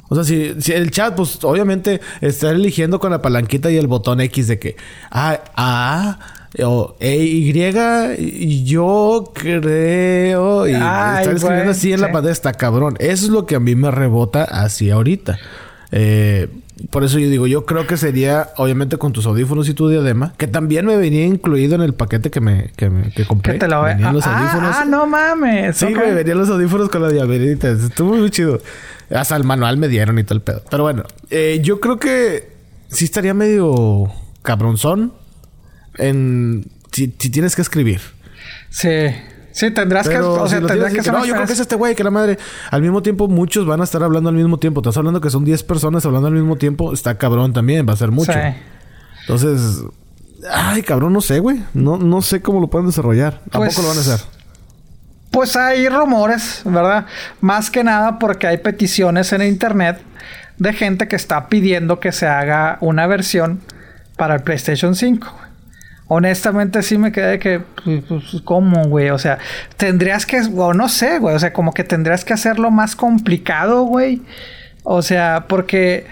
O 0.08 0.14
sea, 0.14 0.22
si, 0.22 0.60
si, 0.60 0.72
el 0.72 0.92
chat, 0.92 1.16
pues 1.16 1.42
obviamente 1.42 2.00
está 2.20 2.50
eligiendo 2.50 3.00
con 3.00 3.10
la 3.10 3.22
palanquita 3.22 3.70
y 3.70 3.76
el 3.76 3.88
botón 3.88 4.20
X 4.20 4.46
de 4.46 4.58
que 4.60 4.76
A, 5.10 5.40
A 5.56 6.18
o 6.62 6.96
E, 7.00 7.16
Y, 7.16 8.64
yo 8.64 9.32
creo. 9.34 10.66
Y 10.66 10.72
está 10.72 11.22
escribiendo 11.22 11.70
así 11.70 11.92
en 11.92 12.00
la 12.00 12.12
pantalla, 12.12 12.32
está 12.32 12.52
cabrón. 12.52 12.96
Eso 12.98 13.26
es 13.26 13.30
lo 13.30 13.46
que 13.46 13.54
a 13.54 13.60
mí 13.60 13.74
me 13.74 13.90
rebota 13.90 14.44
así 14.44 14.90
ahorita. 14.90 15.38
Eh, 15.92 16.48
por 16.90 17.04
eso 17.04 17.18
yo 17.18 17.28
digo, 17.28 17.46
yo 17.46 17.66
creo 17.66 17.86
que 17.86 17.96
sería, 17.96 18.50
obviamente, 18.56 18.96
con 18.96 19.12
tus 19.12 19.26
audífonos 19.26 19.68
y 19.68 19.74
tu 19.74 19.88
diadema, 19.88 20.32
que 20.38 20.46
también 20.46 20.86
me 20.86 20.96
venía 20.96 21.26
incluido 21.26 21.74
en 21.74 21.82
el 21.82 21.92
paquete 21.92 22.30
que 22.30 22.40
me, 22.40 22.70
que, 22.76 22.88
me, 22.88 23.10
que 23.10 23.26
compré. 23.26 23.58
te 23.58 23.68
lo 23.68 23.82
venían 23.82 24.14
los 24.14 24.26
ah, 24.26 24.38
audífonos. 24.38 24.76
Ah, 24.76 24.84
no 24.86 25.06
mames. 25.06 25.76
Sí, 25.76 25.86
me 25.86 26.12
venían 26.12 26.38
los 26.38 26.48
audífonos 26.48 26.88
con 26.88 27.02
la 27.02 27.10
diabetes. 27.10 27.84
Estuvo 27.84 28.16
muy 28.16 28.30
chido. 28.30 28.60
Hasta 29.10 29.36
el 29.36 29.44
manual 29.44 29.76
me 29.76 29.88
dieron 29.88 30.18
y 30.18 30.24
todo 30.24 30.36
el 30.36 30.42
pedo. 30.42 30.62
Pero 30.70 30.84
bueno, 30.84 31.04
eh, 31.30 31.60
yo 31.62 31.80
creo 31.80 31.98
que 31.98 32.50
sí 32.88 33.04
estaría 33.04 33.34
medio 33.34 34.10
cabronzón 34.42 35.12
en 35.98 36.64
si, 36.92 37.08
tienes 37.08 37.56
que 37.56 37.62
escribir. 37.62 38.00
Sí. 38.70 38.88
Sí, 39.52 39.70
tendrás 39.70 40.08
que, 40.08 40.18
o 40.18 40.48
sea, 40.48 40.60
tendrás 40.60 40.92
que, 40.92 41.10
No, 41.10 41.24
yo 41.24 41.34
creo 41.34 41.46
que 41.46 41.52
es 41.52 41.60
este 41.60 41.76
güey, 41.76 41.94
que 41.94 42.04
la 42.04 42.10
madre. 42.10 42.38
Al 42.70 42.82
mismo 42.82 43.02
tiempo, 43.02 43.28
muchos 43.28 43.66
van 43.66 43.80
a 43.80 43.84
estar 43.84 44.02
hablando 44.02 44.30
al 44.30 44.36
mismo 44.36 44.58
tiempo. 44.58 44.80
Estás 44.80 44.96
hablando 44.96 45.20
que 45.20 45.30
son 45.30 45.44
10 45.44 45.62
personas 45.64 46.04
hablando 46.06 46.28
al 46.28 46.34
mismo 46.34 46.56
tiempo. 46.56 46.92
Está 46.92 47.18
cabrón 47.18 47.52
también, 47.52 47.88
va 47.88 47.94
a 47.94 47.96
ser 47.96 48.10
mucho. 48.10 48.32
Sí. 48.32 48.38
Entonces, 49.22 49.84
ay, 50.52 50.82
cabrón, 50.82 51.12
no 51.12 51.20
sé, 51.20 51.40
güey. 51.40 51.62
No, 51.74 51.96
no 51.96 52.22
sé 52.22 52.40
cómo 52.40 52.60
lo 52.60 52.68
pueden 52.68 52.86
desarrollar. 52.86 53.40
¿A 53.50 53.58
pues, 53.58 53.76
lo 53.78 53.88
van 53.88 53.96
a 53.96 54.00
hacer? 54.00 54.20
Pues 55.30 55.56
hay 55.56 55.88
rumores, 55.88 56.62
¿verdad? 56.64 57.06
Más 57.40 57.70
que 57.70 57.84
nada 57.84 58.18
porque 58.18 58.46
hay 58.46 58.58
peticiones 58.58 59.32
en 59.32 59.42
internet 59.42 60.00
de 60.58 60.72
gente 60.72 61.08
que 61.08 61.16
está 61.16 61.48
pidiendo 61.48 62.00
que 62.00 62.12
se 62.12 62.26
haga 62.26 62.78
una 62.80 63.06
versión 63.06 63.60
para 64.16 64.34
el 64.34 64.42
PlayStation 64.42 64.94
5. 64.94 65.49
Honestamente 66.12 66.82
sí 66.82 66.98
me 66.98 67.12
quedé 67.12 67.38
que, 67.38 67.60
pues, 67.84 68.02
pues, 68.08 68.42
¿cómo, 68.44 68.82
güey? 68.88 69.10
O 69.10 69.18
sea, 69.18 69.38
tendrías 69.76 70.26
que, 70.26 70.40
o 70.56 70.74
no 70.74 70.88
sé, 70.88 71.20
güey, 71.20 71.36
o 71.36 71.38
sea, 71.38 71.52
como 71.52 71.72
que 71.72 71.84
tendrías 71.84 72.24
que 72.24 72.32
hacerlo 72.32 72.72
más 72.72 72.96
complicado, 72.96 73.84
güey. 73.84 74.20
O 74.82 75.02
sea, 75.02 75.44
porque, 75.48 76.08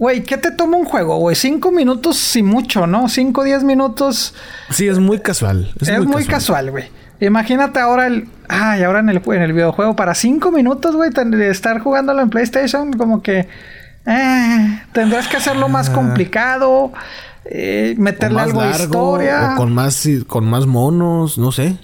güey, 0.00 0.24
¿qué 0.24 0.36
te 0.36 0.50
toma 0.50 0.78
un 0.78 0.84
juego, 0.84 1.18
güey? 1.18 1.36
Cinco 1.36 1.70
minutos 1.70 2.34
y 2.34 2.42
mucho, 2.42 2.88
¿no? 2.88 3.08
Cinco, 3.08 3.44
diez 3.44 3.62
minutos. 3.62 4.34
Sí, 4.70 4.88
es 4.88 4.98
muy 4.98 5.20
casual. 5.20 5.72
Es, 5.80 6.04
muy, 6.04 6.24
casual, 6.24 6.72
güey. 6.72 6.86
Imagínate 7.20 7.78
ahora 7.78 8.08
el. 8.08 8.28
Ay, 8.48 8.82
ahora 8.82 8.98
en 8.98 9.10
el, 9.10 9.22
en 9.24 9.42
el 9.42 9.52
videojuego, 9.52 9.94
para 9.94 10.16
cinco 10.16 10.50
minutos, 10.50 10.96
güey, 10.96 11.10
estar 11.48 11.78
jugándolo 11.78 12.20
en 12.20 12.30
PlayStation, 12.30 12.92
como 12.94 13.22
que. 13.22 13.46
Eh, 14.06 14.82
tendrás 14.90 15.28
que 15.28 15.36
hacerlo 15.36 15.68
más 15.68 15.88
ah. 15.90 15.92
complicado. 15.92 16.92
Eh, 17.50 17.94
meterle 17.98 18.40
algo 18.40 18.62
de 18.62 18.70
historia. 18.70 19.52
O 19.54 19.56
con 19.56 19.72
más, 19.72 20.08
con 20.26 20.46
más 20.48 20.66
monos, 20.66 21.38
no 21.38 21.52
sé. 21.52 21.76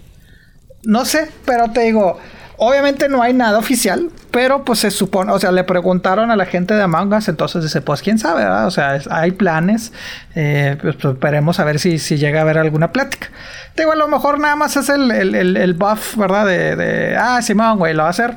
No 0.85 1.05
sé, 1.05 1.29
pero 1.45 1.71
te 1.71 1.83
digo, 1.83 2.19
obviamente 2.57 3.09
no 3.09 3.23
hay 3.23 3.33
nada 3.33 3.59
oficial, 3.59 4.11
pero 4.31 4.65
pues 4.65 4.81
se 4.81 4.91
supone, 4.91 5.33
o 5.33 5.39
sea, 5.39 5.53
le 5.53 5.65
preguntaron 5.65 6.31
a 6.31 6.37
la 6.37 6.47
gente 6.47 6.75
de 6.75 6.83
Among 6.83 7.13
Us, 7.13 7.29
entonces 7.29 7.63
dice, 7.63 7.81
pues 7.81 8.03
quién 8.03 8.19
sabe, 8.19 8.43
¿verdad? 8.43 8.67
O 8.67 8.71
sea, 8.71 8.99
hay 9.11 9.33
planes, 9.33 9.93
eh, 10.35 10.77
pues, 10.81 10.97
pues, 10.97 11.15
esperemos 11.15 11.61
a 11.61 11.65
ver 11.65 11.79
si, 11.79 11.99
si 11.99 12.17
llega 12.17 12.41
a 12.41 12.43
haber 12.43 12.59
alguna 12.59 12.93
plática. 12.93 13.29
Te 13.75 13.83
digo, 13.83 13.93
a 13.93 13.97
lo 13.97 14.09
mejor 14.09 14.39
nada 14.39 14.57
más 14.57 14.77
es 14.77 14.89
el, 14.89 15.11
el, 15.11 15.57
el, 15.57 15.75
buff, 15.75 16.17
¿verdad? 16.17 16.47
De, 16.47 16.77
de 16.77 17.17
ah, 17.17 17.41
Simón, 17.43 17.79
güey, 17.79 17.95
lo 17.95 18.03
va 18.03 18.09
a 18.09 18.11
hacer. 18.11 18.37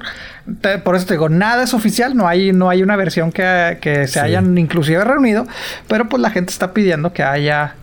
por 0.83 0.95
eso 0.95 1.05
te 1.05 1.15
digo, 1.15 1.29
nada 1.29 1.63
es 1.63 1.73
oficial, 1.73 2.15
no 2.15 2.27
hay, 2.27 2.53
no 2.53 2.69
hay 2.69 2.83
una 2.83 2.95
versión 2.95 3.31
que, 3.31 3.77
que 3.81 4.07
se 4.07 4.19
hayan 4.19 4.57
inclusive 4.57 5.03
reunido, 5.03 5.45
pero 5.87 6.07
pues 6.07 6.21
la 6.21 6.29
gente 6.29 6.51
está 6.51 6.73
pidiendo 6.73 7.11
que 7.13 7.23
haya 7.23 7.75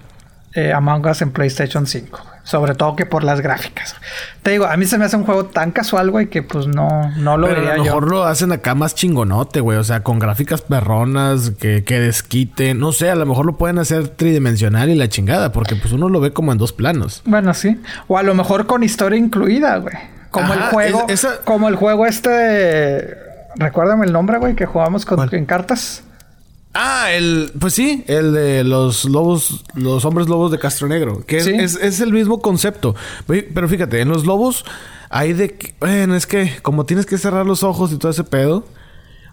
eh, 0.54 0.72
Among 0.72 1.06
Us 1.06 1.22
en 1.22 1.30
PlayStation 1.30 1.86
5. 1.86 2.31
Sobre 2.44 2.74
todo 2.74 2.97
que 2.97 3.06
por 3.06 3.23
las 3.23 3.40
gráficas. 3.40 3.94
Te 4.43 4.51
digo, 4.51 4.66
a 4.66 4.77
mí 4.77 4.85
se 4.85 4.98
me 4.98 5.05
hace 5.05 5.16
un 5.16 5.24
juego 5.24 5.47
tan 5.47 5.70
casual, 5.70 6.10
güey, 6.10 6.27
que 6.27 6.43
pues 6.43 6.66
no, 6.66 7.10
no 7.16 7.36
lo 7.36 7.47
Pero 7.47 7.70
a 7.70 7.77
lo 7.77 7.85
mejor 7.85 8.10
lo 8.10 8.24
hacen 8.24 8.51
acá 8.51 8.74
más 8.74 8.97
chingonote, 8.97 9.60
güey. 9.60 9.78
O 9.78 9.85
sea, 9.85 10.02
con 10.02 10.19
gráficas 10.19 10.60
perronas, 10.62 11.51
que, 11.51 11.85
que 11.85 12.01
desquite. 12.01 12.74
No 12.74 12.90
sé, 12.90 13.10
a 13.10 13.14
lo 13.14 13.27
mejor 13.27 13.47
lo 13.47 13.56
pueden 13.56 13.78
hacer 13.78 14.09
tridimensional 14.09 14.90
y 14.90 14.97
la 14.97 15.09
chingada, 15.09 15.52
porque 15.52 15.77
pues 15.77 15.93
uno 15.93 16.09
lo 16.09 16.20
ve 16.20 16.32
como 16.32 16.51
en 16.51 16.59
dos 16.59 16.73
planos. 16.73 17.23
Bueno, 17.24 17.55
sí. 17.55 17.81
O 18.09 18.19
a 18.19 18.23
lo 18.24 18.35
mejor 18.35 18.66
con 18.66 18.82
historia 18.82 19.19
incluida, 19.19 19.77
güey. 19.77 19.94
Como 20.32 20.52
el 20.55 20.60
juego. 20.62 21.06
Como 21.44 21.69
el 21.69 21.77
juego 21.77 22.06
este. 22.06 23.16
Recuérdame 23.55 24.06
el 24.06 24.12
nombre, 24.12 24.39
güey, 24.39 24.56
que 24.56 24.66
jugamos 24.66 25.05
con, 25.05 25.28
en 25.32 25.44
cartas. 25.44 26.02
Ah, 26.74 27.12
el, 27.12 27.53
pues 27.59 27.74
sí, 27.74 28.03
el 28.07 28.32
de 28.32 28.65
los 28.65 29.05
lobos, 29.05 29.65
los 29.74 30.05
hombres 30.07 30.28
lobos 30.28 30.51
de 30.51 30.59
Castro 30.59 30.89
Negro, 30.89 31.24
que 31.27 31.36
es, 31.36 31.47
es, 31.47 32.01
el 32.01 32.12
mismo 32.12 32.40
concepto. 32.40 32.94
Pero 33.27 33.69
fíjate, 33.69 34.01
en 34.01 34.09
los 34.09 34.24
lobos 34.24 34.65
hay 35.11 35.35
de, 35.35 35.74
bueno, 35.81 36.16
es 36.16 36.27
que 36.27 36.57
como 36.62 36.86
tienes 36.86 37.05
que 37.05 37.19
cerrar 37.19 37.44
los 37.44 37.62
ojos 37.62 37.93
y 37.93 37.99
todo 37.99 38.11
ese 38.11 38.24
pedo. 38.24 38.65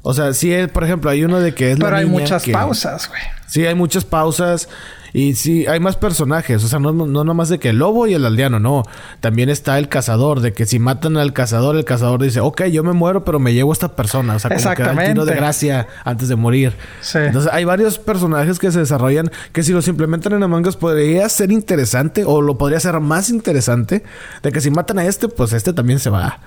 O 0.02 0.14
sea, 0.14 0.34
sí, 0.34 0.54
por 0.72 0.84
ejemplo, 0.84 1.10
hay 1.10 1.24
uno 1.24 1.40
de 1.40 1.54
que 1.54 1.72
es 1.72 1.80
Pero 1.80 1.96
hay 1.96 2.06
muchas 2.06 2.48
pausas, 2.48 3.10
güey. 3.10 3.22
Sí, 3.48 3.66
hay 3.66 3.76
muchas 3.76 4.06
pausas. 4.06 4.70
Y 5.12 5.34
sí, 5.36 5.66
hay 5.66 5.80
más 5.80 5.96
personajes. 5.96 6.64
O 6.64 6.68
sea, 6.68 6.80
no, 6.80 6.92
no 6.94 7.24
nomás 7.24 7.50
de 7.50 7.60
que 7.60 7.70
el 7.70 7.80
lobo 7.80 8.08
y 8.08 8.14
el 8.14 8.26
aldeano, 8.26 8.60
no. 8.60 8.84
También 9.22 9.50
está 9.50 9.80
el 9.80 9.90
cazador, 9.90 10.40
de 10.40 10.54
que 10.54 10.66
si 10.66 10.80
matan 10.80 11.18
al 11.18 11.34
cazador, 11.34 11.76
el 11.76 11.86
cazador 11.86 12.22
dice, 12.22 12.40
ok, 12.40 12.66
yo 12.66 12.84
me 12.84 12.94
muero, 12.94 13.26
pero 13.26 13.40
me 13.40 13.54
llevo 13.54 13.72
a 13.72 13.74
esta 13.74 13.96
persona. 13.96 14.36
O 14.36 14.40
sea, 14.40 14.52
como 14.56 14.76
que 14.76 14.84
da 14.84 14.92
el 14.92 15.14
tiro 15.14 15.26
de 15.26 15.36
gracia 15.36 15.88
antes 16.06 16.30
de 16.30 16.36
morir. 16.36 16.74
Sí. 17.02 17.18
Entonces, 17.20 17.52
hay 17.52 17.66
varios 17.66 17.98
personajes 17.98 18.60
que 18.60 18.72
se 18.72 18.80
desarrollan 18.80 19.32
que 19.52 19.64
si 19.64 19.74
los 19.74 19.88
implementan 19.88 20.34
en 20.34 20.44
Among 20.44 20.68
Us 20.68 20.76
podría 20.76 21.28
ser 21.30 21.52
interesante 21.52 22.24
o 22.26 22.42
lo 22.42 22.58
podría 22.58 22.80
ser 22.80 23.00
más 23.00 23.30
interesante. 23.30 24.04
De 24.44 24.52
que 24.52 24.62
si 24.62 24.70
matan 24.70 25.00
a 25.00 25.06
este, 25.06 25.28
pues 25.28 25.54
este 25.54 25.74
también 25.74 26.00
se 26.00 26.10
va. 26.12 26.40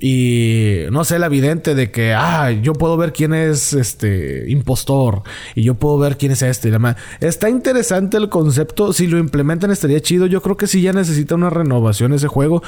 Y 0.00 0.84
no 0.92 1.04
sé, 1.04 1.18
la 1.18 1.28
vidente 1.28 1.74
de 1.74 1.90
que, 1.90 2.14
ah, 2.14 2.52
yo 2.52 2.72
puedo 2.72 2.96
ver 2.96 3.12
quién 3.12 3.34
es 3.34 3.72
este 3.72 4.44
impostor 4.48 5.22
y 5.56 5.64
yo 5.64 5.74
puedo 5.74 5.98
ver 5.98 6.16
quién 6.16 6.32
es 6.32 6.42
este 6.42 6.68
y 6.68 6.70
demás. 6.70 6.96
Está 7.20 7.48
interesante 7.48 8.16
el 8.16 8.28
concepto. 8.28 8.92
Si 8.92 9.08
lo 9.08 9.18
implementan 9.18 9.70
estaría 9.70 10.00
chido. 10.00 10.26
Yo 10.26 10.40
creo 10.40 10.56
que 10.56 10.68
sí 10.68 10.82
ya 10.82 10.92
necesita 10.92 11.34
una 11.34 11.50
renovación 11.50 12.12
ese 12.12 12.28
juego. 12.28 12.62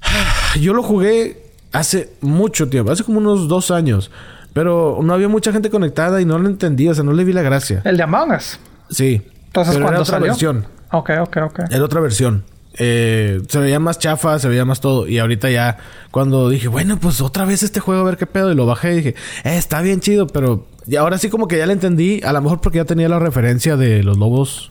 Yo 0.60 0.74
lo 0.74 0.82
jugué 0.82 1.42
hace 1.72 2.10
mucho 2.20 2.68
tiempo, 2.68 2.92
hace 2.92 3.04
como 3.04 3.18
unos 3.18 3.48
dos 3.48 3.70
años. 3.70 4.10
Pero 4.52 5.00
no 5.02 5.14
había 5.14 5.28
mucha 5.28 5.52
gente 5.52 5.70
conectada 5.70 6.20
y 6.20 6.24
no 6.24 6.38
lo 6.38 6.48
entendía, 6.48 6.92
o 6.92 6.94
sea, 6.94 7.04
no 7.04 7.12
le 7.12 7.24
vi 7.24 7.32
la 7.32 7.42
gracia. 7.42 7.82
El 7.84 7.96
de 7.96 8.02
Among 8.04 8.32
Us. 8.34 8.58
Sí. 8.90 9.22
Entonces, 9.46 9.74
pero 9.74 9.88
era 9.88 10.00
otra 10.00 10.18
versión. 10.18 10.66
Ok, 10.92 11.10
ok, 11.20 11.36
ok. 11.44 11.60
Era 11.70 11.84
otra 11.84 12.00
versión. 12.00 12.44
Eh, 12.74 13.40
se 13.48 13.58
veía 13.58 13.80
más 13.80 13.98
chafa, 13.98 14.38
se 14.38 14.48
veía 14.48 14.64
más 14.64 14.80
todo. 14.80 15.08
Y 15.08 15.18
ahorita 15.18 15.50
ya, 15.50 15.78
cuando 16.10 16.48
dije, 16.48 16.68
bueno, 16.68 16.98
pues 17.00 17.20
otra 17.20 17.44
vez 17.44 17.62
este 17.62 17.80
juego, 17.80 18.02
a 18.02 18.04
ver 18.04 18.16
qué 18.16 18.26
pedo, 18.26 18.52
y 18.52 18.54
lo 18.54 18.66
bajé 18.66 18.92
y 18.92 18.96
dije, 18.96 19.14
eh, 19.44 19.56
está 19.56 19.80
bien 19.80 20.00
chido, 20.00 20.26
pero 20.26 20.66
y 20.88 20.96
ahora 20.96 21.18
sí 21.18 21.28
como 21.28 21.48
que 21.48 21.58
ya 21.58 21.66
le 21.66 21.74
entendí, 21.74 22.22
a 22.24 22.32
lo 22.32 22.40
mejor 22.40 22.62
porque 22.62 22.78
ya 22.78 22.84
tenía 22.86 23.10
la 23.10 23.18
referencia 23.18 23.76
de 23.76 24.02
los 24.02 24.16
lobos, 24.16 24.70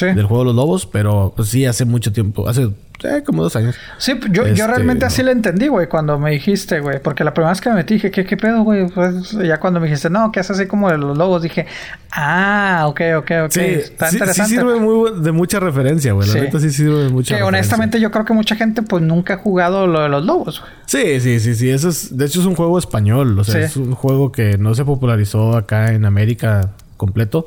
del 0.00 0.26
juego 0.26 0.44
de 0.44 0.44
los 0.46 0.54
lobos, 0.54 0.86
pero 0.86 1.32
pues 1.34 1.48
sí, 1.48 1.64
hace 1.64 1.84
mucho 1.84 2.12
tiempo, 2.12 2.48
hace 2.48 2.68
eh, 3.04 3.22
como 3.24 3.42
dos 3.42 3.54
años. 3.56 3.76
Sí, 3.98 4.18
yo, 4.30 4.44
yo 4.44 4.52
este, 4.52 4.66
realmente 4.66 5.04
así 5.04 5.22
lo 5.22 5.30
entendí, 5.30 5.68
güey, 5.68 5.86
cuando 5.86 6.18
me 6.18 6.30
dijiste, 6.30 6.80
güey. 6.80 6.98
Porque 7.00 7.24
la 7.24 7.34
primera 7.34 7.50
vez 7.50 7.60
que 7.60 7.68
me 7.68 7.76
metí, 7.76 7.94
dije, 7.94 8.10
¿qué, 8.10 8.24
qué 8.24 8.36
pedo, 8.36 8.62
güey? 8.62 8.88
Pues 8.88 9.32
ya 9.32 9.60
cuando 9.60 9.80
me 9.80 9.86
dijiste, 9.86 10.08
no, 10.08 10.32
que 10.32 10.40
es 10.40 10.50
así 10.50 10.66
como 10.66 10.90
de 10.90 10.96
los 10.96 11.16
lobos, 11.16 11.42
dije, 11.42 11.66
ah, 12.12 12.84
ok, 12.88 13.00
ok, 13.18 13.30
ok. 13.44 13.50
Sí, 13.50 13.60
Está 13.60 14.10
interesante. 14.10 14.50
Sí 14.50 14.56
sirve 14.56 14.80
muy, 14.80 15.20
de 15.20 15.32
mucha 15.32 15.60
referencia, 15.60 16.12
güey. 16.12 16.28
La 16.28 16.34
neta 16.40 16.58
sí 16.58 16.70
sirve 16.70 17.04
de 17.04 17.08
mucha 17.10 17.36
Que 17.36 17.42
honestamente 17.42 18.00
yo 18.00 18.10
creo 18.10 18.24
que 18.24 18.32
mucha 18.32 18.56
gente, 18.56 18.82
pues, 18.82 19.02
nunca 19.02 19.34
ha 19.34 19.38
jugado 19.38 19.86
lo 19.86 20.00
de 20.00 20.08
los 20.08 20.24
lobos, 20.24 20.60
güey. 20.60 20.72
Sí, 20.86 21.20
sí, 21.20 21.40
sí, 21.40 21.54
sí. 21.54 21.68
Eso 21.68 21.90
es, 21.90 22.16
de 22.16 22.24
hecho, 22.24 22.40
es 22.40 22.46
un 22.46 22.54
juego 22.54 22.78
español. 22.78 23.38
O 23.38 23.44
sea, 23.44 23.60
es 23.60 23.76
un 23.76 23.94
juego 23.94 24.32
que 24.32 24.56
no 24.56 24.74
se 24.74 24.84
popularizó 24.84 25.56
acá 25.56 25.92
en 25.92 26.06
América 26.06 26.70
completo. 26.96 27.46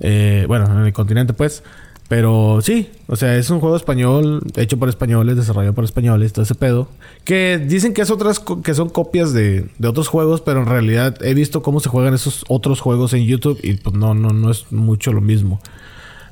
Eh, 0.00 0.44
bueno, 0.48 0.66
en 0.66 0.86
el 0.86 0.92
continente, 0.92 1.34
pues. 1.34 1.62
Pero 2.08 2.60
sí, 2.60 2.90
o 3.06 3.16
sea, 3.16 3.36
es 3.36 3.48
un 3.48 3.60
juego 3.60 3.76
español, 3.76 4.42
hecho 4.56 4.78
por 4.78 4.88
españoles, 4.88 5.36
desarrollado 5.36 5.74
por 5.74 5.84
españoles, 5.84 6.32
todo 6.32 6.42
ese 6.42 6.54
pedo. 6.54 6.88
Que 7.24 7.58
dicen 7.58 7.94
que 7.94 8.02
es 8.02 8.10
otras 8.10 8.40
que 8.40 8.74
son 8.74 8.90
copias 8.90 9.32
de, 9.32 9.66
de, 9.78 9.88
otros 9.88 10.08
juegos, 10.08 10.42
pero 10.42 10.60
en 10.60 10.66
realidad 10.66 11.16
he 11.24 11.32
visto 11.32 11.62
cómo 11.62 11.80
se 11.80 11.88
juegan 11.88 12.12
esos 12.12 12.44
otros 12.48 12.80
juegos 12.80 13.14
en 13.14 13.24
YouTube 13.24 13.58
y 13.62 13.74
pues 13.74 13.96
no, 13.96 14.14
no, 14.14 14.30
no 14.30 14.50
es 14.50 14.70
mucho 14.70 15.12
lo 15.12 15.22
mismo. 15.22 15.60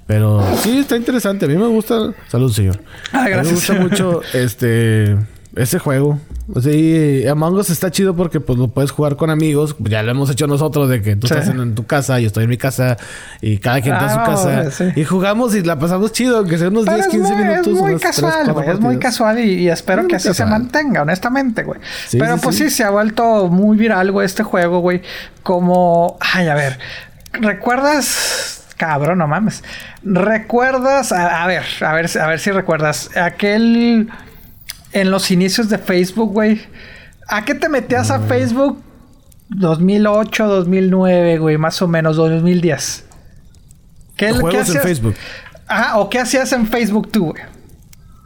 Pero 0.07 0.45
sí, 0.59 0.79
está 0.79 0.97
interesante. 0.97 1.47
A 1.47 1.49
mí 1.49 1.57
me 1.57 1.69
gusta. 1.69 2.13
Salud, 2.29 2.53
señor. 2.53 2.79
Ah, 3.13 3.29
gracias. 3.29 3.47
me 3.47 3.53
gusta 3.53 3.75
mucho 3.75 4.21
este 4.35 5.17
ese 5.57 5.79
juego. 5.79 6.19
Sí, 6.61 7.25
Among 7.29 7.55
Us 7.55 7.71
está 7.71 7.91
chido 7.91 8.17
porque 8.17 8.41
pues 8.41 8.59
lo 8.59 8.69
puedes 8.69 8.91
jugar 8.91 9.17
con 9.17 9.31
amigos. 9.31 9.77
Ya 9.79 10.03
lo 10.03 10.11
hemos 10.11 10.31
hecho 10.31 10.47
nosotros 10.47 10.89
de 10.89 11.03
que 11.03 11.15
tú 11.17 11.27
estás 11.27 11.49
en, 11.49 11.75
tu 11.75 11.87
casa, 11.87 12.19
yo 12.21 12.27
estoy 12.27 12.45
en 12.45 12.51
mi 12.51 12.57
casa 12.57 12.97
y 13.41 13.59
cada 13.59 13.81
quien 13.81 13.95
está 13.95 14.07
en 14.07 14.13
su 14.13 14.19
ah, 14.19 14.25
casa. 14.25 14.93
Y 14.97 15.05
jugamos 15.05 15.55
y 15.55 15.63
la 15.63 15.79
pasamos 15.79 16.13
chido, 16.13 16.39
aunque 16.39 16.59
sea 16.59 16.69
unos 16.69 16.87
10, 16.87 17.07
15 17.07 17.35
minutos. 17.35 17.67
Es 17.67 17.81
muy 17.81 17.97
casual, 17.97 18.53
güey. 18.53 18.71
Es 18.71 18.81
muy 18.81 18.99
casual 18.99 19.39
y, 19.39 19.69
espero 19.69 20.07
que 20.09 20.17
así 20.17 20.33
se 20.33 20.45
mantenga, 20.45 21.03
honestamente, 21.03 21.63
güey. 21.63 21.81
Pero 22.11 22.39
pues 22.39 22.57
sí. 22.57 22.71
se 22.71 22.85
ha 22.85 22.91
vuelto 22.91 23.49
muy 23.49 23.77
viral, 23.77 24.11
güey, 24.11 24.27
este 24.27 24.43
juego, 24.43 24.81
güey. 24.81 25.03
Como, 25.43 26.19
ay, 26.21 26.49
a 26.49 26.55
ver, 26.55 26.79
¿recuerdas? 27.33 28.65
Cabrón, 28.77 29.19
no 29.19 29.29
mames. 29.29 29.63
¿Recuerdas? 30.03 31.13
a 31.13 31.47
ver, 31.47 31.63
a 31.81 31.93
ver, 31.93 32.19
a 32.19 32.27
ver 32.27 32.41
si 32.41 32.51
recuerdas. 32.51 33.11
Aquel 33.17 34.09
en 34.93 35.11
los 35.11 35.31
inicios 35.31 35.69
de 35.69 35.79
Facebook, 35.79 36.33
güey. 36.33 36.61
¿A 37.29 37.45
qué 37.45 37.55
te 37.55 37.69
metías 37.69 38.11
a 38.11 38.21
Facebook? 38.21 38.83
2008, 39.49 40.47
2009, 40.47 41.39
güey, 41.39 41.59
más 41.59 41.81
o 41.83 41.89
menos, 41.89 42.17
2010. 42.17 43.05
¿Qué, 44.17 44.33
¿qué 44.51 44.59
hacías? 44.59 44.77
en 44.77 44.83
Facebook? 44.83 45.15
Ajá, 45.67 45.99
o 45.99 46.09
qué 46.09 46.19
hacías 46.19 46.53
en 46.53 46.67
Facebook 46.67 47.11
tú, 47.11 47.31
güey. 47.31 47.43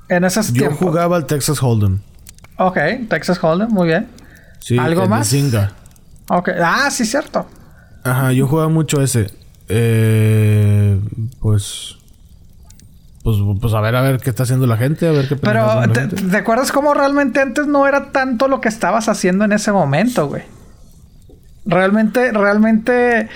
En 0.08 0.24
esos 0.24 0.52
Yo 0.52 0.70
jugaba 0.72 1.16
al 1.16 1.26
Texas 1.26 1.62
Hold'em. 1.62 1.98
Ok, 2.58 2.78
Texas 3.08 3.42
Hold'em, 3.42 3.70
muy 3.70 3.88
bien. 3.88 4.08
Sí, 4.60 4.78
¿Algo 4.78 5.06
más? 5.06 5.32
Ok, 6.28 6.50
ah, 6.62 6.90
sí, 6.90 7.04
cierto. 7.04 7.46
Ajá, 8.02 8.32
yo 8.32 8.46
jugaba 8.46 8.68
mucho 8.68 9.00
ese. 9.02 9.30
Eh, 9.68 11.00
pues, 11.40 11.95
pues, 13.26 13.38
pues 13.60 13.74
a 13.74 13.80
ver, 13.80 13.96
a 13.96 14.02
ver 14.02 14.20
qué 14.20 14.30
está 14.30 14.44
haciendo 14.44 14.68
la 14.68 14.76
gente, 14.76 15.08
a 15.08 15.10
ver 15.10 15.26
qué 15.26 15.34
Pero, 15.34 15.82
¿te, 15.92 16.06
te 16.06 16.36
acuerdas 16.36 16.70
cómo 16.70 16.94
realmente 16.94 17.40
antes 17.40 17.66
no 17.66 17.88
era 17.88 18.12
tanto 18.12 18.46
lo 18.46 18.60
que 18.60 18.68
estabas 18.68 19.08
haciendo 19.08 19.44
en 19.44 19.50
ese 19.50 19.72
momento, 19.72 20.28
güey? 20.28 20.44
Realmente, 21.68 22.30
realmente, 22.30 23.28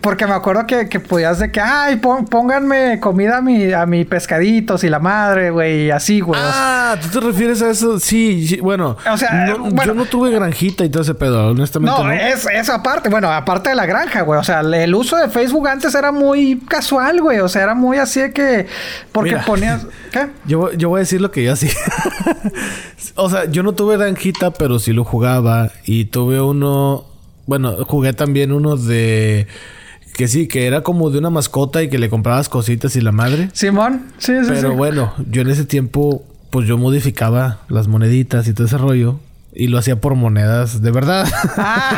porque 0.00 0.26
me 0.26 0.32
acuerdo 0.32 0.66
que, 0.66 0.88
que 0.88 1.00
podías 1.00 1.38
de 1.38 1.52
que, 1.52 1.60
ay, 1.60 1.96
pon- 1.96 2.24
pónganme 2.24 2.98
comida 2.98 3.36
a 3.36 3.40
mi, 3.42 3.72
a 3.74 3.84
mi 3.84 4.06
pescaditos 4.06 4.84
y 4.84 4.88
la 4.88 5.00
madre, 5.00 5.50
güey, 5.50 5.86
y 5.86 5.90
así, 5.90 6.20
güey. 6.20 6.40
Ah, 6.42 6.96
¿tú 7.02 7.08
te 7.20 7.26
refieres 7.26 7.60
a 7.60 7.68
eso? 7.68 8.00
Sí, 8.00 8.46
sí, 8.48 8.60
bueno. 8.60 8.96
O 9.12 9.16
sea, 9.18 9.44
no- 9.46 9.58
bueno. 9.58 9.84
yo 9.84 9.92
no 9.94 10.06
tuve 10.06 10.30
granjita 10.30 10.82
y 10.84 10.88
todo 10.88 11.02
ese 11.02 11.14
pedo, 11.14 11.48
honestamente. 11.50 11.94
No, 11.98 12.04
No, 12.04 12.10
es 12.12 12.46
esa 12.52 12.82
parte, 12.82 13.10
bueno, 13.10 13.30
aparte 13.30 13.68
de 13.68 13.74
la 13.76 13.84
granja, 13.84 14.22
güey. 14.22 14.40
O 14.40 14.44
sea, 14.44 14.60
el 14.60 14.94
uso 14.94 15.18
de 15.18 15.28
Facebook 15.28 15.68
antes 15.68 15.94
era 15.94 16.10
muy 16.10 16.60
casual, 16.66 17.20
güey. 17.20 17.40
O 17.40 17.48
sea, 17.48 17.64
era 17.64 17.74
muy 17.74 17.98
así 17.98 18.20
de 18.20 18.32
que. 18.32 18.66
Porque 19.12 19.32
Mira. 19.32 19.44
ponías. 19.44 19.86
¿Qué? 20.10 20.28
Yo, 20.46 20.72
yo 20.72 20.88
voy 20.88 20.98
a 20.98 21.00
decir 21.00 21.20
lo 21.20 21.30
que 21.30 21.44
yo 21.44 21.52
hacía. 21.52 21.72
o 23.14 23.28
sea, 23.28 23.44
yo 23.46 23.62
no 23.62 23.72
tuve 23.74 23.96
granjita, 23.96 24.52
pero 24.52 24.78
sí 24.78 24.92
lo 24.92 25.04
jugaba. 25.04 25.70
Y 25.84 26.06
tuve 26.06 26.40
uno. 26.40 27.04
Bueno, 27.46 27.84
jugué 27.86 28.12
también 28.12 28.52
uno 28.52 28.76
de. 28.76 29.46
Que 30.16 30.28
sí, 30.28 30.46
que 30.46 30.66
era 30.66 30.82
como 30.82 31.10
de 31.10 31.18
una 31.18 31.30
mascota 31.30 31.82
y 31.82 31.88
que 31.88 31.98
le 31.98 32.08
comprabas 32.08 32.48
cositas 32.48 32.94
y 32.94 33.00
la 33.00 33.10
madre. 33.10 33.48
Simón, 33.52 34.02
sí, 34.18 34.32
sí, 34.44 34.48
Pero 34.48 34.70
sí. 34.70 34.76
bueno, 34.76 35.12
yo 35.28 35.42
en 35.42 35.50
ese 35.50 35.64
tiempo, 35.64 36.24
pues 36.50 36.68
yo 36.68 36.78
modificaba 36.78 37.58
las 37.68 37.88
moneditas 37.88 38.46
y 38.46 38.52
todo 38.54 38.66
ese 38.68 38.78
rollo. 38.78 39.18
Y 39.56 39.68
lo 39.68 39.78
hacía 39.78 40.00
por 40.00 40.16
monedas 40.16 40.82
de 40.82 40.90
verdad. 40.90 41.26
Ah. 41.56 41.96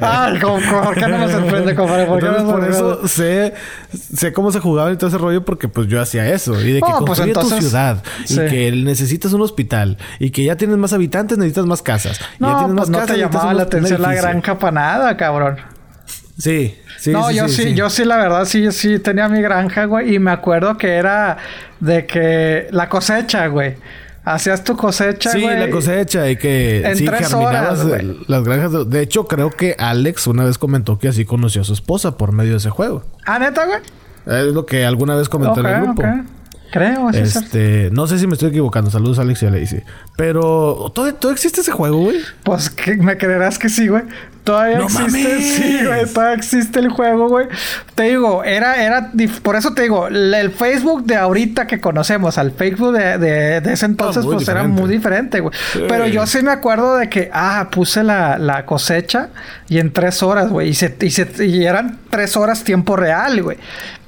Ay, 0.00 0.38
¿cómo- 0.38 0.60
cómo- 0.68 0.82
¿por 0.84 0.94
qué 0.94 1.08
no 1.08 1.18
me 1.18 1.28
sorprende, 1.30 1.74
compadre? 1.74 2.06
¿Por 2.06 2.22
no 2.22 2.28
Entonces, 2.28 2.46
me 2.46 2.52
por 2.52 2.70
eso 2.70 3.08
sé, 3.08 3.54
sé 4.14 4.32
cómo 4.32 4.52
se 4.52 4.60
jugaba 4.60 4.92
y 4.92 4.96
todo 4.96 5.08
ese 5.08 5.18
rollo 5.18 5.44
porque 5.44 5.68
pues 5.68 5.88
yo 5.88 6.00
hacía 6.00 6.28
eso. 6.32 6.60
Y 6.60 6.72
de 6.74 6.80
que 6.80 6.84
Oh, 6.86 7.04
pues 7.04 7.18
construye 7.18 7.32
tu 7.32 7.40
entonces, 7.40 7.68
ciudad. 7.70 8.02
sí. 8.24 8.34
Y 8.40 8.48
que 8.48 8.72
necesitas 8.72 9.32
un 9.32 9.40
hospital. 9.42 9.98
Y 10.20 10.30
que 10.30 10.44
ya 10.44 10.56
tienes 10.56 10.76
más 10.76 10.92
habitantes, 10.92 11.36
necesitas 11.38 11.66
más 11.66 11.82
casas. 11.82 12.20
Y 12.20 12.44
ya 12.44 12.50
No, 12.52 12.58
tienes 12.58 12.76
pues 12.76 12.88
no 12.90 12.98
te 12.98 13.02
necesitas 13.02 13.32
llamaba 13.32 13.54
la 13.54 13.62
atención 13.64 14.02
la 14.02 14.14
granja 14.14 14.58
para 14.58 14.72
nada, 14.72 15.16
cabrón. 15.16 15.56
Sí, 16.38 16.76
sí, 16.98 17.10
no, 17.10 17.28
sí, 17.28 17.34
yo 17.36 17.48
sí, 17.48 17.74
yo 17.74 17.90
sí, 17.90 18.04
la 18.04 18.16
verdad, 18.16 18.44
sí, 18.46 18.70
sí 18.72 18.98
tenía 18.98 19.28
mi 19.28 19.42
granja, 19.42 19.84
güey. 19.84 20.14
Y 20.14 20.18
me 20.18 20.30
acuerdo 20.30 20.76
que 20.78 20.94
era 20.94 21.36
de 21.80 22.06
que 22.06 22.68
la 22.70 22.88
cosecha, 22.88 23.46
güey. 23.48 23.76
Hacías 24.24 24.62
tu 24.62 24.76
cosecha, 24.76 25.30
Sí, 25.30 25.40
la 25.40 25.68
cosecha 25.70 26.30
y 26.30 26.36
que 26.36 26.82
En 26.86 26.96
sí 26.96 27.04
tres 27.04 27.32
horas, 27.34 27.84
las 28.28 28.44
granjas. 28.44 28.72
De, 28.72 28.84
de 28.84 29.00
hecho, 29.00 29.26
creo 29.26 29.50
que 29.50 29.74
Alex 29.78 30.28
una 30.28 30.44
vez 30.44 30.58
comentó 30.58 30.98
que 30.98 31.08
así 31.08 31.24
conoció 31.24 31.62
a 31.62 31.64
su 31.64 31.72
esposa 31.72 32.16
por 32.16 32.32
medio 32.32 32.52
de 32.52 32.58
ese 32.58 32.70
juego. 32.70 33.02
Ah, 33.26 33.38
neta, 33.38 33.66
güey. 33.66 33.80
Es 34.26 34.52
lo 34.52 34.64
que 34.64 34.84
alguna 34.84 35.16
vez 35.16 35.28
comentó 35.28 35.60
en 35.60 35.66
el 35.66 35.82
grupo. 35.82 36.02
Creo, 36.70 37.12
sí, 37.12 37.18
es. 37.18 37.36
Este, 37.36 37.90
no 37.92 38.06
sé 38.06 38.18
si 38.18 38.26
me 38.26 38.32
estoy 38.32 38.48
equivocando. 38.48 38.90
Saludos, 38.90 39.18
Alex 39.18 39.42
y 39.42 39.46
Alexi. 39.46 39.82
Pero, 40.16 40.90
¿todo, 40.94 41.12
todo 41.14 41.30
existe 41.32 41.60
ese 41.60 41.70
juego, 41.72 41.98
güey? 41.98 42.16
Pues 42.44 42.70
que 42.70 42.96
me 42.96 43.18
creerás 43.18 43.58
que 43.58 43.68
sí, 43.68 43.88
güey. 43.88 44.04
Todavía 44.44 44.78
¡No 44.78 44.84
existe, 44.84 45.22
mames! 45.28 45.44
sí, 45.56 45.78
güey. 45.86 46.06
Todavía 46.12 46.34
existe 46.34 46.78
el 46.80 46.88
juego, 46.88 47.28
güey. 47.28 47.46
Te 47.94 48.02
digo, 48.04 48.42
era, 48.42 48.82
era, 48.82 49.12
por 49.42 49.54
eso 49.54 49.72
te 49.72 49.82
digo, 49.82 50.08
el 50.08 50.50
Facebook 50.50 51.04
de 51.04 51.16
ahorita 51.16 51.66
que 51.68 51.80
conocemos, 51.80 52.38
al 52.38 52.50
Facebook 52.50 52.92
de, 52.92 53.18
de, 53.18 53.60
de 53.60 53.72
ese 53.72 53.86
entonces, 53.86 54.24
muy 54.24 54.34
pues 54.34 54.48
era 54.48 54.60
diferente. 54.62 54.80
muy 54.82 54.90
diferente, 54.90 55.40
güey. 55.40 55.54
Sí. 55.72 55.82
Pero 55.88 56.06
yo 56.08 56.26
sí 56.26 56.42
me 56.42 56.50
acuerdo 56.50 56.96
de 56.96 57.08
que, 57.08 57.30
ah, 57.32 57.68
puse 57.70 58.02
la, 58.02 58.36
la 58.38 58.66
cosecha 58.66 59.28
y 59.68 59.78
en 59.78 59.92
tres 59.92 60.22
horas, 60.24 60.48
güey. 60.50 60.70
Y, 60.70 60.74
se, 60.74 60.96
y, 61.00 61.10
se- 61.10 61.46
y 61.46 61.64
eran 61.64 61.98
tres 62.10 62.36
horas 62.36 62.64
tiempo 62.64 62.96
real, 62.96 63.42
güey. 63.42 63.58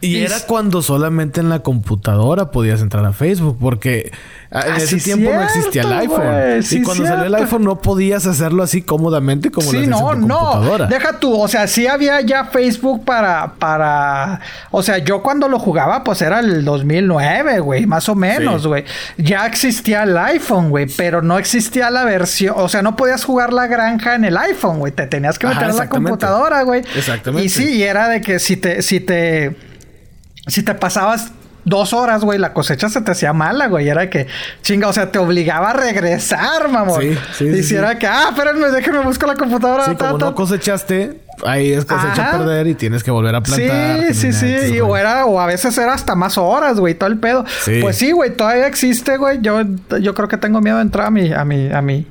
Y, 0.01 0.17
era 0.19 0.37
cuando 0.47 0.83
solamente 0.83 1.41
en 1.41 1.49
la 1.49 1.61
computadora 1.61 2.51
podías 2.51 2.83
entrar 2.83 3.05
a 3.07 3.13
Facebook, 3.13 3.57
porque 3.61 4.11
ah, 4.55 4.63
en 4.67 4.73
Ah, 4.73 4.77
ese 4.79 4.99
sí, 4.99 5.05
tiempo 5.05 5.31
no 5.33 5.43
existía 5.43 5.83
el 5.83 5.93
iPhone. 5.93 6.23
güey, 6.23 6.59
y 6.61 6.63
sí, 6.63 6.83
cuando 6.83 7.05
salió 7.07 7.25
el 7.27 7.35
iPhone 7.35 7.65
no 7.65 7.81
podías 7.81 8.27
hacerlo 8.27 8.63
así 8.63 8.81
cómodamente 8.83 9.51
como 9.51 9.67
lo 9.67 9.71
Sí, 9.73 9.77
hacías 9.85 10.01
no, 10.01 10.13
en 10.13 10.21
tu 10.23 10.27
no. 10.29 10.39
computadora. 10.39 10.87
Deja 10.87 11.19
tú, 11.21 11.39
o 11.41 11.49
sea, 11.49 11.67
sí 11.67 11.87
había 11.87 12.21
ya 12.23 12.45
Facebook 12.47 13.05
para, 13.05 13.55
para, 13.59 14.41
o 14.71 14.83
sea, 14.83 14.99
yo 14.99 15.23
cuando 15.23 15.49
lo 15.49 15.59
jugaba, 15.59 16.03
pues 16.05 16.23
era 16.23 16.41
el 16.41 16.65
2009, 16.65 17.61
güey, 17.61 17.87
más 17.87 18.09
o 18.09 18.15
menos, 18.15 18.63
Sí. 18.63 18.69
güey. 18.69 18.85
Ya 19.19 19.47
existía 19.47 20.05
el 20.05 20.17
iPhone, 20.17 20.71
güey, 20.71 20.87
pero 20.97 21.21
no 21.21 21.39
existía 21.39 21.91
la 21.91 22.05
versión, 22.05 22.55
o 22.57 22.69
sea, 22.69 22.81
no 22.83 22.97
podías 22.97 23.25
jugar 23.25 23.53
la 23.53 23.67
granja 23.67 24.15
en 24.15 24.25
el 24.25 24.37
iPhone, 24.37 24.79
güey. 24.79 24.93
Te 24.93 25.07
tenías 25.07 25.39
que 25.39 25.47
Ajá, 25.47 25.57
meter 25.57 25.71
en 25.71 25.77
la 25.77 25.89
computadora, 25.89 26.63
güey. 26.63 26.83
Exactamente. 26.95 27.45
Y 27.45 27.49
sí, 27.49 27.77
y 27.77 27.83
era 27.83 28.09
de 28.09 28.21
que 28.21 28.39
si 28.39 28.57
te, 28.57 28.83
si 28.83 29.01
te, 29.01 29.57
si 30.47 30.63
te 30.63 30.75
pasabas 30.75 31.33
dos 31.65 31.93
horas, 31.93 32.25
güey, 32.25 32.39
la 32.39 32.53
cosecha 32.53 32.89
se 32.89 33.01
te 33.01 33.11
hacía 33.13 33.33
mala, 33.33 33.67
güey. 33.69 33.89
Era 33.89 34.11
que, 34.11 34.27
chinga, 34.63 34.89
o 34.89 34.93
sea, 34.93 35.11
te 35.11 35.19
obligaba 35.19 35.71
a 35.71 35.73
regresar, 35.73 36.69
mamón. 36.69 37.01
Sí, 37.01 37.19
sí, 37.33 37.45
Y 37.47 37.57
si 37.57 37.63
sí. 37.65 37.75
era 37.77 37.99
que, 37.99 38.07
ah, 38.07 38.27
espérenme, 38.31 38.71
déjenme 38.71 39.01
buscar 39.01 39.29
la 39.29 39.37
computadora. 39.37 39.85
Sí, 39.87 39.95
ta, 39.97 40.07
como 40.07 40.19
ta, 40.19 40.25
no 40.27 40.35
cosechaste, 40.35 41.21
ahí 41.45 41.73
es 41.73 41.85
cosecha 41.85 42.13
Ajá. 42.13 42.37
a 42.37 42.39
perder 42.39 42.67
y 42.67 42.75
tienes 42.75 43.03
que 43.03 43.11
volver 43.11 43.35
a 43.35 43.41
plantar. 43.43 44.13
Sí, 44.13 44.33
sí, 44.33 44.33
sí. 44.33 44.75
Y, 44.75 44.81
o, 44.81 44.97
era, 44.97 45.27
o 45.27 45.41
a 45.41 45.47
veces 45.47 45.77
era 45.79 45.95
hasta 45.95 46.15
más 46.15 46.39
horas, 46.39 46.79
güey, 46.79 46.95
todo 46.95 47.09
el 47.09 47.19
pedo. 47.19 47.45
Sí. 47.63 47.81
Pues 47.81 47.97
sí, 47.97 48.13
güey, 48.13 48.37
todavía 48.37 48.67
existe, 48.67 49.17
güey. 49.17 49.39
Yo, 49.41 49.63
yo 50.01 50.15
creo 50.15 50.29
que 50.29 50.37
tengo 50.37 50.61
miedo 50.61 50.77
de 50.77 50.83
entrar 50.83 51.07
a 51.07 51.11
mi, 51.11 51.33
a 51.33 51.45
mi, 51.45 51.73
a 51.73 51.83
mi, 51.83 52.07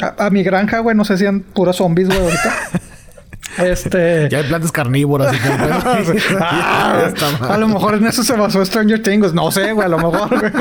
a, 0.00 0.26
a 0.26 0.30
mi 0.30 0.42
granja, 0.42 0.78
güey. 0.80 0.96
No 0.96 1.04
sé 1.04 1.18
si 1.18 1.24
eran 1.24 1.40
puros 1.40 1.76
zombies, 1.76 2.08
güey, 2.08 2.20
ahorita. 2.20 2.54
este. 3.58 4.28
Ya 4.34 4.38
hay 4.38 4.44
plantas 4.44 4.72
carnívoras 4.72 5.34
y. 5.34 5.38
Ah, 6.40 7.10
mal. 7.40 7.52
a 7.52 7.58
lo 7.58 7.68
mejor 7.68 7.94
en 7.94 8.06
eso 8.06 8.22
se 8.22 8.34
basó 8.34 8.64
Stranger 8.64 9.02
Things. 9.02 9.32
No 9.34 9.50
sé, 9.50 9.72
güey. 9.72 9.86
A 9.86 9.88
lo 9.88 9.98
mejor, 9.98 10.28
güey. 10.28 10.52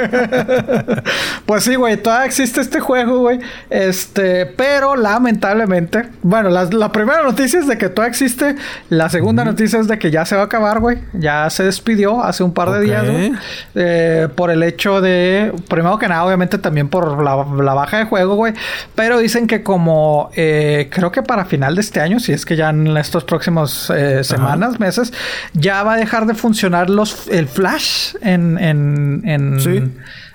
Pues 1.45 1.63
sí, 1.63 1.75
güey. 1.75 1.97
Todavía 1.97 2.25
existe 2.25 2.61
este 2.61 2.79
juego, 2.79 3.19
güey. 3.19 3.39
Este... 3.69 4.45
Pero, 4.45 4.95
lamentablemente... 4.95 6.09
Bueno, 6.21 6.49
la, 6.49 6.65
la 6.65 6.91
primera 6.91 7.23
noticia 7.23 7.59
es 7.59 7.67
de 7.67 7.77
que 7.77 7.89
todavía 7.89 8.09
existe. 8.09 8.55
La 8.89 9.09
segunda 9.09 9.43
noticia 9.45 9.79
es 9.79 9.87
de 9.87 9.97
que 9.99 10.11
ya 10.11 10.25
se 10.25 10.35
va 10.35 10.43
a 10.43 10.45
acabar, 10.45 10.79
güey. 10.79 10.99
Ya 11.13 11.49
se 11.49 11.63
despidió 11.63 12.23
hace 12.23 12.43
un 12.43 12.53
par 12.53 12.71
de 12.71 12.81
días, 12.81 13.09
güey. 13.09 13.33
Eh, 13.75 14.27
por 14.35 14.51
el 14.51 14.63
hecho 14.63 15.01
de... 15.01 15.51
Primero 15.69 15.97
que 15.97 16.07
nada, 16.07 16.25
obviamente, 16.25 16.57
también 16.57 16.89
por 16.89 17.23
la, 17.23 17.45
la 17.63 17.73
baja 17.73 17.97
de 17.97 18.05
juego, 18.05 18.35
güey. 18.35 18.53
Pero 18.95 19.19
dicen 19.19 19.47
que 19.47 19.63
como... 19.63 20.29
eh, 20.35 20.89
creo 20.91 21.11
que 21.11 21.23
para 21.23 21.45
final 21.45 21.75
de 21.75 21.81
este 21.81 21.99
año, 22.01 22.19
si 22.19 22.31
es 22.33 22.45
que 22.45 22.55
ya 22.55 22.71
en 22.87 22.97
estos 22.97 23.23
próximos 23.23 23.89
eh, 23.89 24.23
semanas, 24.23 24.79
meses, 24.79 25.13
ya 25.53 25.83
va 25.83 25.93
a 25.93 25.97
dejar 25.97 26.25
de 26.25 26.35
funcionar 26.35 26.89
los 26.89 27.27
el 27.27 27.47
flash 27.47 28.15
en, 28.21 28.57
en, 28.57 29.21
en, 29.25 29.59
Sí. 29.61 29.83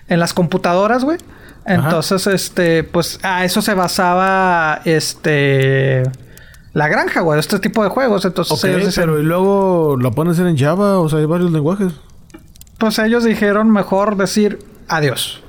en 0.08 0.20
las 0.20 0.32
computadoras, 0.34 1.04
güey. 1.04 1.18
Entonces, 1.66 2.26
este, 2.26 2.82
pues 2.82 3.18
a 3.22 3.44
eso 3.44 3.60
se 3.60 3.74
basaba 3.74 4.80
este 4.86 6.02
la 6.72 6.88
granja, 6.88 7.20
güey, 7.20 7.38
este 7.40 7.58
tipo 7.58 7.82
de 7.82 7.90
juegos. 7.90 8.24
Entonces, 8.24 8.52
Ok, 8.58 8.64
ellos 8.64 8.86
dicen- 8.86 9.02
pero 9.04 9.20
y 9.20 9.24
luego 9.24 9.96
lo 9.98 10.12
pones 10.12 10.38
en 10.38 10.56
Java, 10.56 10.98
o 10.98 11.08
sea, 11.08 11.18
hay 11.18 11.26
varios 11.26 11.50
lenguajes. 11.52 11.92
pues 12.78 12.98
ellos 13.00 13.24
dijeron 13.24 13.70
mejor 13.70 14.16
decir 14.16 14.60
adiós. 14.88 15.42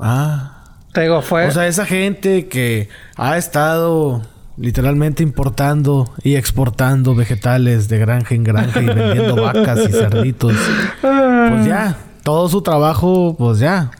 Ah. 0.00 0.54
Te 0.92 1.02
digo, 1.02 1.20
fue. 1.22 1.46
O 1.46 1.50
sea, 1.50 1.66
esa 1.66 1.84
gente 1.86 2.48
que 2.48 2.88
ha 3.16 3.36
estado 3.36 4.22
literalmente 4.58 5.22
importando 5.22 6.10
y 6.22 6.34
exportando 6.34 7.14
vegetales 7.14 7.88
de 7.88 7.98
granja 7.98 8.34
en 8.34 8.44
granja 8.44 8.82
y 8.82 8.86
vendiendo 8.86 9.36
vacas 9.36 9.80
y 9.88 9.92
cerditos. 9.92 10.54
Pues 11.00 11.66
ya, 11.66 11.96
todo 12.22 12.48
su 12.48 12.62
trabajo, 12.62 13.36
pues 13.38 13.58
ya. 13.58 13.90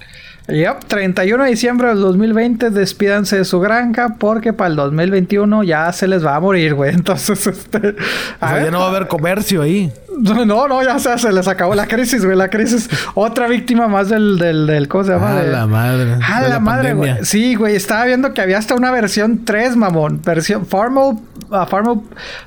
Yep, 0.48 0.86
31 0.86 1.44
de 1.44 1.50
diciembre 1.50 1.88
del 1.88 2.00
2020 2.00 2.70
despídanse 2.70 3.36
de 3.36 3.44
su 3.44 3.60
granja 3.60 4.16
porque 4.18 4.54
para 4.54 4.70
el 4.70 4.76
2021 4.76 5.62
ya 5.62 5.92
se 5.92 6.08
les 6.08 6.24
va 6.24 6.36
a 6.36 6.40
morir, 6.40 6.74
güey. 6.74 6.90
Entonces, 6.94 7.46
este... 7.46 7.78
O 7.78 7.94
a 8.40 8.48
sea, 8.48 8.56
ver, 8.56 8.64
ya 8.64 8.70
no 8.70 8.78
va 8.80 8.86
a 8.86 8.88
haber 8.88 9.08
comercio 9.08 9.60
ahí. 9.60 9.92
No, 10.18 10.66
no, 10.66 10.82
ya 10.82 10.98
se, 10.98 11.16
se 11.18 11.32
les 11.32 11.46
acabó 11.46 11.74
la 11.74 11.86
crisis, 11.86 12.24
güey. 12.24 12.36
La 12.36 12.48
crisis. 12.48 12.88
Otra 13.14 13.46
víctima 13.46 13.88
más 13.88 14.08
del, 14.08 14.38
del, 14.38 14.66
del 14.66 14.88
¿cómo 14.88 15.04
se 15.04 15.12
llama? 15.12 15.38
A 15.38 15.42
la 15.42 15.66
madre. 15.66 16.16
Ah, 16.26 16.42
de 16.42 16.48
la, 16.48 16.58
madre, 16.58 16.94
güey. 16.94 17.24
Sí, 17.24 17.54
güey. 17.54 17.76
Estaba 17.76 18.06
viendo 18.06 18.32
que 18.32 18.40
había 18.40 18.56
hasta 18.58 18.74
una 18.74 18.90
versión 18.90 19.44
3, 19.44 19.76
mamón. 19.76 20.22
Versión 20.24 20.66
Farmville... 20.66 21.20
ah, 21.52 21.66
Farmville... 21.66 22.00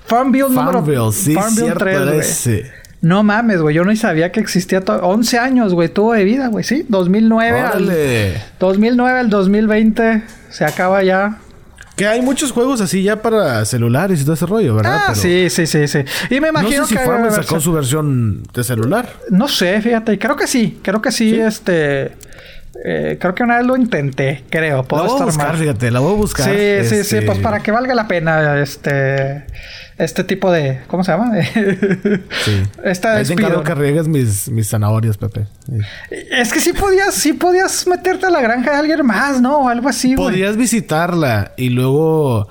Farmville 0.06 0.50
número... 0.50 0.84
Farmville, 0.84 1.12
sí, 1.14 1.34
Farmville 1.34 1.62
cierto 1.62 1.86
3, 1.86 1.96
era 1.96 2.06
güey. 2.12 2.81
No 3.02 3.24
mames, 3.24 3.62
güey. 3.62 3.76
Yo 3.76 3.84
no 3.84 3.96
sabía 3.96 4.32
que 4.32 4.40
existía 4.40 4.82
todo. 4.82 5.02
11 5.02 5.40
años, 5.40 5.74
güey. 5.74 5.90
Tuvo 5.90 6.14
de 6.14 6.24
vida, 6.24 6.48
güey. 6.48 6.64
Sí. 6.64 6.86
2009 6.88 7.60
al... 7.60 7.84
Órale. 7.84 8.42
2009 8.60 9.20
al 9.20 9.30
2020. 9.30 10.24
Se 10.50 10.66
acaba 10.66 11.04
ya. 11.04 11.40
Que 11.96 12.08
hay 12.08 12.22
muchos 12.22 12.52
juegos 12.52 12.80
así 12.80 13.04
ya 13.04 13.22
para 13.22 13.66
celulares 13.66 14.22
y 14.22 14.24
todo 14.24 14.34
ese 14.36 14.46
rollo, 14.46 14.76
¿verdad? 14.76 14.98
Ah, 14.98 15.04
Pero 15.10 15.20
sí, 15.20 15.50
sí, 15.50 15.68
sí, 15.68 15.88
sí. 15.88 16.00
Y 16.30 16.36
me 16.36 16.52
No 16.52 16.60
imagino 16.62 16.86
sé 16.86 16.96
si 16.96 17.04
que... 17.04 17.12
Debe 17.12 17.32
sacó 17.32 17.60
su 17.60 17.74
versión 17.74 18.44
de 18.54 18.64
celular. 18.64 19.10
No 19.30 19.48
sé, 19.48 19.82
fíjate. 19.82 20.18
Creo 20.18 20.36
que 20.36 20.48
sí. 20.48 20.80
Creo 20.82 21.02
que 21.02 21.12
sí, 21.12 21.32
¿Sí? 21.32 21.42
este... 21.42 22.14
Eh, 22.84 23.18
creo 23.20 23.36
que 23.36 23.44
una 23.44 23.58
vez 23.58 23.66
lo 23.66 23.76
intenté, 23.76 24.44
creo. 24.50 24.78
La 24.78 24.84
Puedo 24.84 25.04
voy 25.08 25.22
a 25.22 25.26
buscar, 25.26 25.48
mal. 25.50 25.58
fíjate, 25.58 25.92
la 25.92 26.00
voy 26.00 26.14
a 26.14 26.16
buscar. 26.16 26.46
Sí, 26.46 26.84
sí, 26.84 26.90
sí, 27.04 27.18
Este, 27.18 27.22
pues 27.24 27.40
para 27.40 27.62
que 27.62 27.72
valga 27.72 27.94
la 27.94 28.08
pena 28.08 28.60
este 28.62 29.46
este 29.98 30.24
tipo 30.24 30.52
de 30.52 30.80
¿cómo 30.88 31.04
se 31.04 31.12
llama? 31.12 31.32
Sí. 32.46 32.64
Esta 32.84 33.18
Ahí 33.18 33.26
te 33.26 33.34
encargo 33.34 33.64
que 33.64 33.76
riegues 33.76 34.08
mis, 34.08 34.50
mis 34.50 34.70
zanahorias, 34.70 35.18
Pepe. 35.18 35.46
Es 36.32 36.52
que 36.52 36.60
sí 36.60 36.74
podías, 36.74 37.14
sí 37.14 37.34
podías 37.34 37.86
meterte 37.88 38.26
a 38.26 38.30
la 38.30 38.42
granja 38.42 38.72
de 38.72 38.78
alguien 38.78 39.06
más, 39.06 39.42
¿no? 39.42 39.60
O 39.60 39.70
algo 39.70 39.90
así, 39.90 40.16
güey. 40.16 40.30
Podrías 40.30 40.58
visitarla 40.58 41.52
y 41.58 41.70
luego 41.70 42.48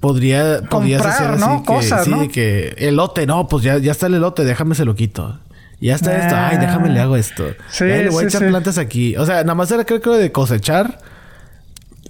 podría, 0.00 0.60
podrías 0.70 1.02
Comprar, 1.02 1.08
hacer 1.08 1.30
así 1.30 1.40
¿no? 1.40 1.60
que, 1.62 1.66
Cosas, 1.66 2.04
sí, 2.04 2.10
¿no? 2.10 2.20
de 2.20 2.28
que 2.28 2.74
elote, 2.78 3.26
no, 3.26 3.48
pues 3.48 3.64
ya, 3.64 3.78
ya 3.78 3.92
está 3.92 4.06
el 4.06 4.14
elote, 4.14 4.44
déjame 4.44 4.74
se 4.74 4.84
lo 4.84 4.94
quito. 4.94 5.40
Ya 5.84 5.96
está 5.96 6.16
esto, 6.16 6.34
ay, 6.34 6.56
déjame 6.56 6.88
le 6.88 6.98
hago 6.98 7.14
esto. 7.14 7.44
Sí, 7.70 7.84
Ay, 7.84 8.04
le 8.04 8.08
voy 8.08 8.24
a 8.24 8.26
echar 8.26 8.40
sí. 8.40 8.48
plantas 8.48 8.78
aquí. 8.78 9.16
O 9.18 9.26
sea, 9.26 9.42
nada 9.42 9.54
más 9.54 9.70
era 9.70 9.84
creo 9.84 10.00
que 10.00 10.08
de 10.08 10.32
cosechar. 10.32 10.98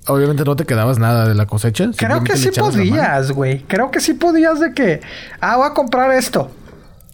Obviamente 0.07 0.45
no 0.45 0.55
te 0.55 0.65
quedabas 0.65 1.01
nada 1.01 1.27
de 1.27 1.35
la 1.35 1.47
cosecha. 1.47 1.91
Creo 1.97 2.23
que 2.23 2.37
sí 2.37 2.51
podías, 2.57 3.33
güey. 3.33 3.63
Creo 3.63 3.91
que 3.91 3.99
sí 3.99 4.15
podías 4.15 4.61
de 4.61 4.75
que, 4.75 5.01
ah, 5.41 5.57
voy 5.57 5.67
a 5.67 5.75
comprar 5.75 6.13
esto. 6.13 6.53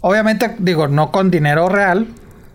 Obviamente, 0.03 0.55
digo, 0.59 0.87
no 0.87 1.11
con 1.11 1.31
dinero 1.31 1.66
real. 1.70 2.07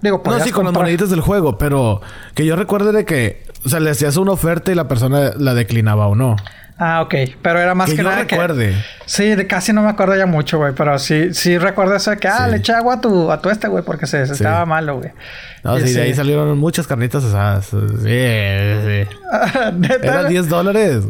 Digo, 0.03 0.21
No, 0.23 0.39
sí, 0.39 0.51
con 0.51 0.65
las 0.65 0.73
moneditas 0.75 1.09
del 1.09 1.21
juego, 1.21 1.57
pero 1.57 1.99
que 2.35 2.45
yo 2.45 2.55
recuerde 2.55 2.91
de 2.91 3.05
que, 3.05 3.43
o 3.65 3.69
sea, 3.69 3.79
le 3.79 3.89
hacías 3.89 4.17
una 4.17 4.33
oferta 4.33 4.71
y 4.71 4.75
la 4.75 4.87
persona 4.87 5.31
la 5.35 5.55
declinaba 5.55 6.05
o 6.05 6.13
no. 6.13 6.35
Ah, 6.77 7.01
ok. 7.01 7.13
Pero 7.41 7.59
era 7.59 7.73
más 7.73 7.89
Que 7.89 7.95
que, 7.95 8.03
yo 8.03 8.09
nada 8.09 8.21
recuerde. 8.23 8.69
que... 8.71 8.75
Sí, 9.05 9.23
de 9.35 9.47
casi 9.47 9.71
no 9.71 9.81
me 9.81 9.89
acuerdo 9.89 10.15
ya 10.17 10.25
mucho, 10.25 10.57
güey. 10.57 10.73
Pero 10.75 10.99
sí, 10.99 11.33
sí 11.33 11.57
recuerdo 11.57 11.95
eso 11.95 12.11
de 12.11 12.17
que, 12.17 12.27
ah, 12.27 12.45
Sí. 12.45 12.51
le 12.51 12.57
eché 12.57 12.73
agua 12.73 12.95
a 12.95 13.01
tu, 13.01 13.31
a 13.31 13.41
tu 13.41 13.49
este, 13.49 13.67
güey, 13.69 13.83
porque 13.83 14.07
se, 14.07 14.25
se 14.27 14.35
Sí. 14.35 14.43
estaba 14.43 14.65
malo, 14.65 14.97
güey. 14.97 15.11
No, 15.63 15.79
Y 15.79 15.87
sí, 15.87 15.93
de 15.93 16.01
ahí 16.01 16.13
salieron 16.13 16.57
muchas 16.57 16.85
carnitas 16.85 17.23
asadas. 17.23 17.67
Sí, 17.67 17.75
sí. 18.03 19.07
Era 20.03 20.25
10 20.25 20.49
dólares. 20.49 21.03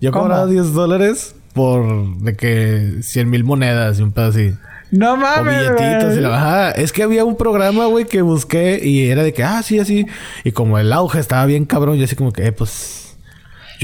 Yo 0.00 0.10
¿Cómo? 0.10 0.24
cobraba 0.24 0.46
10 0.46 0.72
dólares 0.72 1.34
por 1.52 2.18
de 2.18 2.34
que 2.36 2.94
100 3.02 3.30
mil 3.30 3.44
monedas 3.44 3.98
y 4.00 4.02
un 4.02 4.10
pedo 4.12 4.26
así. 4.26 4.52
No 4.90 5.14
O 5.14 5.16
mames, 5.16 5.70
billetitos 5.74 6.16
y 6.16 6.20
la 6.20 6.28
bajada. 6.28 6.70
Es 6.72 6.92
que 6.92 7.02
había 7.04 7.24
un 7.24 7.36
programa, 7.36 7.86
güey, 7.86 8.04
que 8.04 8.20
busqué 8.22 8.80
y 8.82 9.08
era 9.10 9.22
de 9.22 9.32
que, 9.32 9.42
ah, 9.44 9.62
sí, 9.62 9.78
así. 9.78 10.06
Y 10.44 10.52
como 10.52 10.78
el 10.78 10.92
auge 10.92 11.18
estaba 11.20 11.46
bien 11.46 11.64
cabrón, 11.64 11.96
yo 11.98 12.04
así 12.04 12.16
como 12.16 12.32
que, 12.32 12.46
eh, 12.46 12.52
pues. 12.52 13.03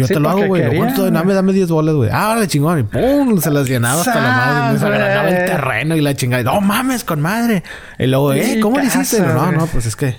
Yo 0.00 0.06
Sí, 0.06 0.14
te 0.14 0.20
lo 0.20 0.28
hago, 0.30 0.46
güey. 0.46 0.76
¿Cuánto? 0.76 1.02
güey. 1.02 1.12
Dame, 1.12 1.34
dame 1.34 1.52
10 1.52 1.68
bolas, 1.70 1.94
güey. 1.94 2.10
Ah, 2.12 2.30
órale, 2.30 2.48
chingón. 2.48 2.80
Y 2.80 2.82
pum, 2.84 3.38
se 3.40 3.50
las 3.50 3.68
llenaba 3.68 4.00
hasta 4.00 4.20
la 4.20 4.30
madre. 4.32 4.78
Sas, 4.78 4.88
agranaba 4.88 5.28
el 5.28 5.44
terreno 5.46 5.96
y 5.96 6.00
la 6.00 6.14
chingada. 6.14 6.42
No 6.42 6.60
mames, 6.60 7.04
con 7.04 7.20
madre. 7.20 7.62
Y 7.98 8.06
luego, 8.06 8.32
eh, 8.32 8.58
¿cómo 8.60 8.78
le 8.78 8.86
hiciste? 8.86 9.20
No, 9.20 9.52
no, 9.52 9.66
pues 9.66 9.86
es 9.86 9.96
que. 9.96 10.16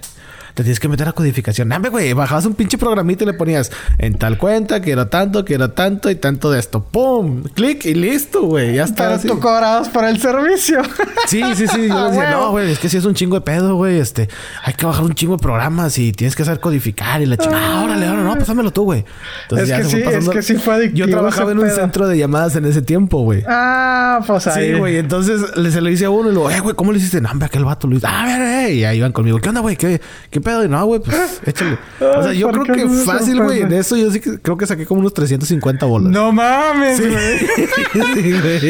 Te 0.53 0.63
tienes 0.63 0.79
que 0.79 0.87
meter 0.87 1.07
a 1.07 1.13
codificación. 1.13 1.69
Dame, 1.69 1.89
güey. 1.89 2.13
Bajabas 2.13 2.45
un 2.45 2.53
pinche 2.53 2.77
programita 2.77 3.23
y 3.23 3.27
le 3.27 3.33
ponías 3.33 3.71
en 3.97 4.15
tal 4.17 4.37
cuenta, 4.37 4.81
quiero 4.81 5.07
tanto, 5.07 5.45
quiero 5.45 5.71
tanto 5.71 6.09
y 6.09 6.15
tanto 6.15 6.51
de 6.51 6.59
esto. 6.59 6.83
¡Pum! 6.83 7.43
Clic 7.55 7.85
y 7.85 7.93
listo, 7.93 8.43
güey. 8.43 8.75
Ya 8.75 8.83
está. 8.83 9.03
Pero 9.03 9.15
así. 9.15 9.27
tú 9.27 9.39
cobrabas 9.39 9.89
por 9.89 10.03
el 10.05 10.19
servicio. 10.19 10.81
Sí, 11.27 11.41
sí, 11.55 11.67
sí. 11.67 11.87
Yo 11.87 11.97
Ah, 12.01 12.09
decía, 12.09 12.31
no, 12.31 12.51
güey, 12.51 12.71
es 12.71 12.79
que 12.79 12.89
si 12.89 12.97
es 12.97 13.05
un 13.05 13.13
chingo 13.13 13.35
de 13.35 13.41
pedo, 13.41 13.75
güey. 13.75 13.99
Este, 13.99 14.27
hay 14.63 14.73
que 14.73 14.85
bajar 14.85 15.03
un 15.03 15.13
chingo 15.13 15.37
de 15.37 15.41
programas 15.41 15.97
y 15.97 16.11
tienes 16.11 16.35
que 16.35 16.43
saber 16.43 16.59
codificar 16.59 17.21
y 17.21 17.25
la 17.27 17.37
chingada. 17.37 17.79
Ah, 17.79 17.83
órale, 17.83 18.07
órale, 18.07 18.23
no, 18.23 18.35
pásamelo 18.37 18.71
tú, 18.71 18.83
güey. 18.83 19.05
Es 19.51 19.67
ya 19.67 19.77
que 19.77 19.83
sí, 19.85 19.97
es 20.01 20.29
que 20.29 20.41
sí 20.41 20.55
fue 20.55 20.75
adictivo 20.75 21.07
Yo 21.07 21.11
trabajaba 21.11 21.51
en 21.51 21.59
un 21.59 21.65
pedo. 21.65 21.75
centro 21.75 22.07
de 22.07 22.17
llamadas 22.17 22.55
en 22.55 22.65
ese 22.65 22.81
tiempo, 22.81 23.21
güey. 23.23 23.43
Ah, 23.47 24.19
pues 24.25 24.47
ahí. 24.47 24.71
Sí, 24.73 24.77
güey. 24.79 24.97
Entonces 24.97 25.55
le, 25.55 25.71
se 25.71 25.81
lo 25.81 25.89
hice 25.89 26.05
a 26.05 26.09
uno 26.09 26.29
y 26.29 26.33
luego, 26.33 26.49
eh, 26.49 26.59
güey, 26.59 26.75
¿cómo 26.75 26.91
le 26.91 26.97
hiciste? 26.97 27.21
No, 27.21 27.29
hombre, 27.31 27.45
aquel 27.45 27.63
vato 27.65 27.87
lo 27.87 27.95
hizo. 27.97 28.07
Ah, 28.07 28.23
a 28.23 28.25
ver, 28.25 28.41
eh. 28.41 28.60
Y 28.69 28.83
ahí 28.85 28.97
iban 28.99 29.11
conmigo. 29.11 29.39
¿Qué 29.39 29.49
onda, 29.49 29.61
güey? 29.61 29.75
¿Qué, 29.75 29.99
¿Qué 30.29 30.41
pedo? 30.41 30.63
Y 30.63 30.69
no, 30.69 30.85
güey, 30.85 31.01
pues 31.01 31.41
échale. 31.45 31.77
O 31.99 32.23
sea, 32.23 32.33
yo 32.33 32.49
¿por 32.51 32.63
creo 32.63 32.75
que 32.75 32.87
fácil, 33.03 33.41
güey. 33.41 33.61
En 33.61 33.73
eso 33.73 33.95
yo 33.97 34.11
sí 34.11 34.19
que 34.19 34.39
creo 34.39 34.57
que 34.57 34.67
saqué 34.67 34.85
como 34.85 34.99
unos 35.01 35.13
350 35.13 35.85
bolas. 35.85 36.11
No 36.11 36.31
mames, 36.31 36.99
güey. 36.99 37.39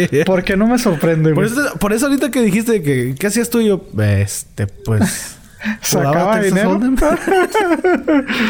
Sí. 0.09 0.23
¿Por 0.25 0.43
qué 0.43 0.55
no 0.57 0.67
me 0.67 0.77
sorprende, 0.79 1.33
Por 1.33 1.47
güey? 1.49 1.59
eso, 1.65 1.77
por 1.79 1.93
eso 1.93 2.05
ahorita 2.07 2.31
que 2.31 2.41
dijiste 2.41 2.81
que 2.81 3.15
¿qué 3.19 3.27
hacías 3.27 3.49
tú? 3.49 3.61
Yo, 3.61 3.83
este, 3.99 4.67
pues. 4.67 5.37
¿Sacaba 5.81 6.39
dinero? 6.39 6.79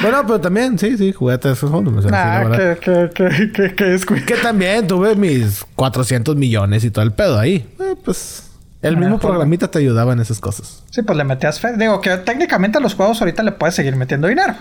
Bueno, 0.01 0.23
pero 0.25 0.39
también, 0.39 0.79
sí, 0.79 0.97
sí, 0.97 1.11
jugué 1.11 1.33
a 1.33 1.39
Texas 1.39 1.69
Hold'em. 1.69 1.97
o 1.97 2.01
sea, 2.01 2.11
Nah, 2.11 2.51
que, 2.55 2.77
que, 2.79 3.09
que, 3.13 3.51
que, 3.51 3.75
que 3.75 3.93
es, 3.95 4.05
güey. 4.05 4.25
Que 4.25 4.35
también 4.35 4.87
tuve 4.87 5.15
mis 5.15 5.65
400 5.75 6.35
millones 6.37 6.83
y 6.85 6.91
todo 6.91 7.03
el 7.03 7.11
pedo 7.11 7.37
ahí. 7.37 7.67
Eh, 7.79 7.95
pues. 8.03 8.43
El 8.81 8.97
mismo 8.97 9.19
programita 9.19 9.69
te 9.69 9.79
ayudaba 9.79 10.13
en 10.13 10.19
esas 10.19 10.39
cosas. 10.39 10.83
Sí, 10.89 11.01
pues 11.03 11.15
le 11.17 11.23
metías 11.23 11.59
fe. 11.59 11.77
Digo 11.77 12.01
que 12.01 12.17
técnicamente 12.17 12.77
a 12.79 12.81
los 12.81 12.95
juegos 12.95 13.21
ahorita 13.21 13.43
le 13.43 13.51
puedes 13.51 13.75
seguir 13.75 13.95
metiendo 13.95 14.27
dinero. 14.27 14.55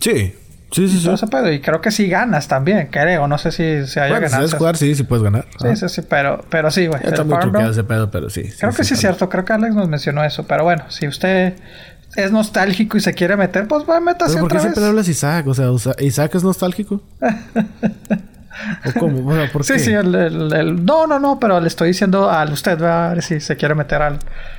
Sí. 0.00 0.34
Sí, 0.72 0.88
sí, 0.88 0.98
sí. 0.98 1.08
Ese 1.08 1.28
pedo. 1.28 1.52
Y 1.52 1.60
creo 1.60 1.80
que 1.80 1.92
sí 1.92 2.08
ganas 2.08 2.48
también, 2.48 2.88
creo. 2.90 3.28
No 3.28 3.38
sé 3.38 3.52
si 3.52 3.86
se 3.86 4.00
haya 4.00 4.14
Bueno, 4.14 4.26
si 4.26 4.32
ganado. 4.32 4.48
sabes 4.48 4.58
jugar, 4.58 4.76
sí, 4.76 4.94
sí 4.96 5.04
puedes 5.04 5.22
ganar. 5.22 5.46
Sí, 5.60 5.68
Ah. 5.68 5.76
sí, 5.76 5.88
sí, 5.88 6.02
pero, 6.02 6.44
pero 6.50 6.70
sí, 6.72 6.88
güey. 6.88 7.00
Está 7.04 7.22
muy 7.22 7.38
truqueado 7.38 7.70
ese 7.70 7.84
pedo, 7.84 8.10
pero 8.10 8.28
sí. 8.28 8.42
Creo 8.58 8.72
que 8.72 8.82
sí 8.82 8.94
es 8.94 9.00
cierto. 9.00 9.28
Creo 9.28 9.44
que 9.44 9.52
Alex 9.52 9.72
nos 9.76 9.88
mencionó 9.88 10.24
eso. 10.24 10.44
Pero 10.48 10.64
bueno, 10.64 10.84
si 10.90 11.06
usted 11.06 11.54
es 12.16 12.32
nostálgico 12.32 12.96
y 12.96 13.00
se 13.00 13.14
quiere 13.14 13.36
meter, 13.36 13.68
pues 13.68 13.84
va, 13.88 14.00
métase 14.00 14.32
¿Pero 14.34 14.42
por 14.42 14.50
qué 14.50 14.56
otra 14.56 14.60
siempre 14.62 14.80
vez. 14.82 14.88
hablas 14.90 15.08
Isaac? 15.08 15.46
O 15.46 15.54
sea, 15.54 15.70
¿Isaac 16.00 16.34
es 16.34 16.42
nostálgico? 16.42 17.00
¿O 18.86 18.98
cómo? 18.98 19.28
O 19.30 19.34
sea, 19.34 19.50
¿por 19.52 19.64
Sí, 19.64 19.74
qué? 19.74 19.78
sí, 19.78 19.92
el, 19.92 20.14
el- 20.14 20.52
el- 20.52 20.84
No, 20.84 21.06
no, 21.06 21.18
no, 21.18 21.38
pero 21.38 21.60
le 21.60 21.68
estoy 21.68 21.88
diciendo 21.88 22.30
a 22.30 22.44
usted, 22.44 22.80
va 22.82 23.06
a 23.10 23.14
ver 23.14 23.22
si 23.22 23.40
se 23.40 23.56
quiere 23.56 23.74
meter 23.74 24.02
al, 24.02 24.18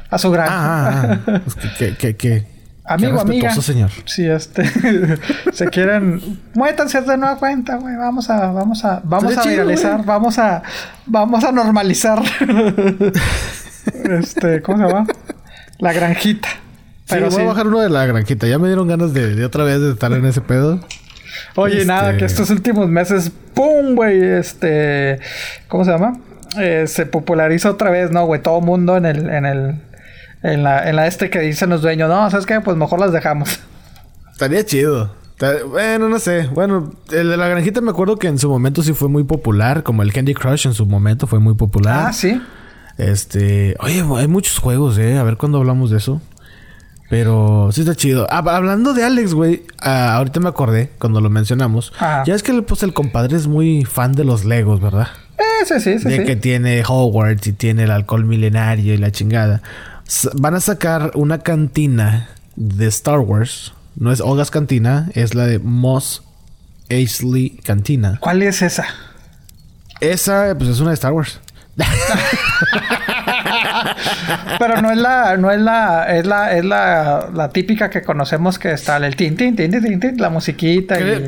a 0.09 0.17
su 0.17 0.31
granja. 0.31 0.55
Ah, 0.57 0.91
ah, 1.01 1.19
ah. 1.27 1.41
Pues 1.43 1.55
que, 1.77 1.95
que, 1.95 2.15
que, 2.15 2.55
Amigo, 2.87 3.19
amiga. 3.19 3.49
señor. 3.55 3.89
Si 4.05 4.27
este 4.29 4.63
se 5.53 5.67
quieren, 5.69 6.39
muétanse 6.53 7.01
de 7.01 7.17
nueva 7.17 7.37
cuenta, 7.39 7.77
güey. 7.77 7.95
Vamos 7.95 8.29
a, 8.29 8.51
vamos 8.51 8.85
a, 8.85 9.01
vamos 9.03 9.35
a 9.35 9.41
chido, 9.41 9.53
viralizar, 9.65 10.05
vamos 10.05 10.37
a, 10.37 10.61
vamos 11.07 11.43
a 11.43 11.51
normalizar. 11.51 12.21
este, 14.19 14.61
¿cómo 14.61 14.77
se 14.77 14.83
llama? 14.93 15.07
La 15.79 15.93
granjita. 15.93 16.47
Pero 17.09 17.29
sí, 17.29 17.35
voy 17.35 17.43
sí. 17.43 17.47
a 17.47 17.49
bajar 17.51 17.67
uno 17.67 17.79
de 17.79 17.89
la 17.89 18.05
granjita. 18.05 18.47
Ya 18.47 18.57
me 18.59 18.67
dieron 18.67 18.87
ganas 18.87 19.13
de, 19.13 19.35
de 19.35 19.45
otra 19.45 19.63
vez 19.63 19.79
de 19.79 19.91
estar 19.91 20.11
en 20.11 20.25
ese 20.25 20.41
pedo. 20.41 20.79
Oye, 21.55 21.75
Este- 21.75 21.85
nada, 21.87 22.17
que 22.17 22.25
estos 22.25 22.49
últimos 22.49 22.89
meses, 22.89 23.31
¡pum! 23.53 23.95
güey, 23.95 24.21
este, 24.23 25.19
¿cómo 25.67 25.85
se 25.85 25.91
llama? 25.91 26.19
Eh, 26.59 26.85
se 26.87 27.05
populariza 27.05 27.69
otra 27.71 27.89
vez, 27.89 28.11
¿no, 28.11 28.25
güey? 28.25 28.41
Todo 28.41 28.61
mundo 28.61 28.97
en 28.97 29.05
el, 29.05 29.29
en 29.29 29.45
el, 29.45 29.81
en 30.43 30.63
la, 30.63 30.89
en 30.89 30.95
la 30.95 31.07
este 31.07 31.29
que 31.29 31.39
dicen 31.39 31.69
los 31.69 31.81
dueños, 31.81 32.09
no, 32.09 32.29
¿sabes 32.29 32.45
qué? 32.45 32.61
Pues 32.61 32.77
mejor 32.77 32.99
las 32.99 33.11
dejamos. 33.11 33.59
Estaría 34.31 34.65
chido. 34.65 35.13
Bueno, 35.69 36.07
no 36.07 36.17
sé. 36.19 36.47
Bueno, 36.53 36.93
el 37.11 37.29
de 37.29 37.35
la 37.37 37.49
granjita 37.49 37.81
me 37.81 37.91
acuerdo 37.91 38.15
que 38.17 38.27
en 38.27 38.39
su 38.39 38.47
momento 38.49 38.81
sí 38.83 38.93
fue 38.93 39.09
muy 39.09 39.25
popular. 39.25 39.83
Como 39.83 40.01
el 40.01 40.13
Candy 40.13 40.33
Crush 40.33 40.65
en 40.65 40.73
su 40.73 40.85
momento 40.85 41.27
fue 41.27 41.39
muy 41.39 41.55
popular. 41.55 42.05
Ah, 42.07 42.13
sí. 42.13 42.41
Este... 42.97 43.75
Oye, 43.81 44.01
hay 44.15 44.27
muchos 44.27 44.59
juegos, 44.59 44.97
¿eh? 44.97 45.17
A 45.17 45.23
ver 45.23 45.35
cuándo 45.35 45.57
hablamos 45.57 45.91
de 45.91 45.97
eso. 45.97 46.21
Pero 47.09 47.69
sí 47.71 47.81
está 47.81 47.95
chido. 47.95 48.27
Ah, 48.29 48.43
hablando 48.47 48.93
de 48.93 49.03
Alex, 49.03 49.33
güey. 49.33 49.63
ah, 49.79 50.15
ahorita 50.15 50.39
me 50.39 50.49
acordé 50.49 50.91
cuando 50.99 51.21
lo 51.21 51.29
mencionamos. 51.29 51.93
Ajá. 51.97 52.23
Ya 52.25 52.33
es 52.33 52.43
que 52.43 52.53
pues, 52.61 52.83
el 52.83 52.93
compadre 52.93 53.37
es 53.37 53.47
muy 53.47 53.85
fan 53.85 54.13
de 54.13 54.23
los 54.23 54.43
Legos, 54.45 54.81
¿verdad? 54.81 55.07
Eh, 55.37 55.65
sí, 55.65 55.79
sí, 55.79 55.99
sí, 55.99 56.09
de 56.09 56.17
sí. 56.17 56.23
que 56.23 56.35
tiene 56.35 56.83
Hogwarts 56.87 57.45
y 57.47 57.53
tiene 57.53 57.83
el 57.83 57.91
alcohol 57.91 58.25
milenario 58.25 58.93
y 58.93 58.97
la 58.97 59.11
chingada. 59.11 59.61
Van 60.35 60.55
a 60.55 60.59
sacar 60.59 61.11
una 61.15 61.39
cantina 61.39 62.29
de 62.55 62.87
Star 62.87 63.19
Wars. 63.19 63.73
No 63.95 64.11
es 64.11 64.19
Ogas 64.19 64.51
Cantina, 64.51 65.09
es 65.13 65.35
la 65.35 65.45
de 65.45 65.59
Moss 65.59 66.23
Eisley 66.89 67.51
Cantina. 67.63 68.17
¿Cuál 68.19 68.41
es 68.41 68.61
esa? 68.61 68.85
Esa, 70.01 70.53
pues 70.57 70.69
es 70.69 70.79
una 70.79 70.89
de 70.89 70.95
Star 70.95 71.13
Wars. 71.13 71.39
Pero 74.59 74.81
no 74.81 74.91
es 74.91 74.97
la, 74.97 75.37
no 75.37 75.51
es 75.51 75.59
la, 75.59 76.15
es 76.17 76.25
la, 76.25 76.57
es 76.57 76.65
la, 76.65 77.29
la 77.33 77.49
típica 77.49 77.89
que 77.89 78.01
conocemos 78.01 78.57
que 78.59 78.71
está 78.71 78.97
el 78.97 79.15
tin, 79.15 79.35
tin, 79.35 79.55
tin, 79.55 80.17
la 80.17 80.29
musiquita. 80.29 80.99
y- 80.99 81.25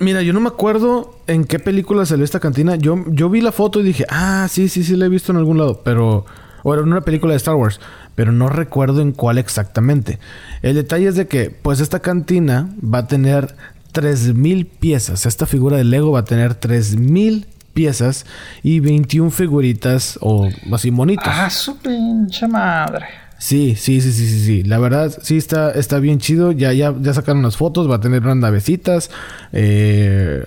Mira, 0.00 0.20
yo 0.20 0.34
no 0.34 0.40
me 0.40 0.48
acuerdo 0.48 1.20
en 1.26 1.44
qué 1.44 1.58
película 1.58 2.04
salió 2.04 2.24
esta 2.26 2.40
cantina. 2.40 2.76
Yo, 2.76 3.04
yo 3.08 3.30
vi 3.30 3.40
la 3.40 3.52
foto 3.52 3.80
y 3.80 3.82
dije, 3.82 4.04
ah, 4.10 4.46
sí, 4.50 4.68
sí, 4.68 4.84
sí, 4.84 4.96
la 4.96 5.06
he 5.06 5.08
visto 5.08 5.32
en 5.32 5.38
algún 5.38 5.56
lado. 5.56 5.80
Pero, 5.82 6.26
o 6.62 6.74
era 6.74 6.82
una 6.82 7.00
película 7.00 7.32
de 7.32 7.38
Star 7.38 7.54
Wars. 7.54 7.80
Pero 8.14 8.32
no 8.32 8.50
recuerdo 8.50 9.00
en 9.00 9.12
cuál 9.12 9.38
exactamente. 9.38 10.18
El 10.60 10.74
detalle 10.74 11.08
es 11.08 11.14
de 11.16 11.26
que, 11.26 11.48
pues, 11.50 11.80
esta 11.80 12.00
cantina 12.00 12.68
va 12.84 12.98
a 12.98 13.06
tener 13.06 13.54
3000 13.92 14.66
piezas. 14.66 15.24
Esta 15.24 15.46
figura 15.46 15.78
de 15.78 15.84
Lego 15.84 16.12
va 16.12 16.20
a 16.20 16.24
tener 16.24 16.54
3000 16.54 17.46
piezas 17.72 18.26
y 18.62 18.80
21 18.80 19.30
figuritas 19.30 20.18
o 20.20 20.48
así 20.72 20.90
monitos. 20.90 21.24
Ah, 21.26 21.50
su 21.50 21.76
pinche 21.78 22.46
madre. 22.48 23.06
Sí, 23.38 23.74
sí, 23.74 24.00
sí, 24.00 24.12
sí, 24.12 24.28
sí, 24.28 24.44
sí. 24.44 24.62
La 24.62 24.78
verdad, 24.78 25.12
sí 25.20 25.36
está, 25.36 25.72
está 25.72 25.98
bien 25.98 26.20
chido. 26.20 26.52
Ya, 26.52 26.72
ya, 26.72 26.94
ya 27.00 27.12
sacaron 27.12 27.42
las 27.42 27.56
fotos. 27.56 27.90
Va 27.90 27.96
a 27.96 28.00
tener 28.00 28.22
unas 28.22 28.36
navecitas. 28.36 29.10
Eh, 29.52 30.44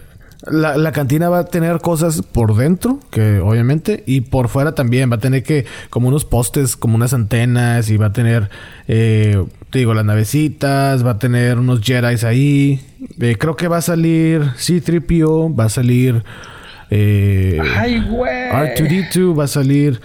La, 0.49 0.77
la, 0.77 0.91
cantina 0.91 1.27
va 1.27 1.39
a 1.39 1.45
tener 1.45 1.79
cosas 1.81 2.21
por 2.21 2.55
dentro, 2.55 2.99
que 3.09 3.39
obviamente, 3.39 4.03
y 4.05 4.21
por 4.21 4.47
fuera 4.47 4.75
también. 4.75 5.11
Va 5.11 5.15
a 5.15 5.19
tener 5.19 5.43
que, 5.43 5.65
como 5.89 6.07
unos 6.07 6.23
postes, 6.23 6.77
como 6.77 6.95
unas 6.95 7.13
antenas, 7.13 7.89
y 7.89 7.97
va 7.97 8.07
a 8.07 8.13
tener, 8.13 8.49
eh, 8.87 9.43
te 9.71 9.79
digo, 9.79 9.93
las 9.93 10.05
navecitas, 10.05 11.05
va 11.05 11.11
a 11.11 11.19
tener 11.19 11.57
unos 11.57 11.81
Jedi 11.81 12.25
ahí. 12.25 12.79
Eh, 13.19 13.35
creo 13.37 13.55
que 13.55 13.67
va 13.67 13.77
a 13.77 13.81
salir 13.81 14.41
C3PO, 14.57 15.59
va 15.59 15.65
a 15.65 15.69
salir. 15.69 16.23
Eh, 16.89 17.59
Ay, 17.77 18.01
güey. 18.09 18.51
R2D2, 18.51 19.37
va 19.37 19.45
a 19.45 19.47
salir. 19.47 20.01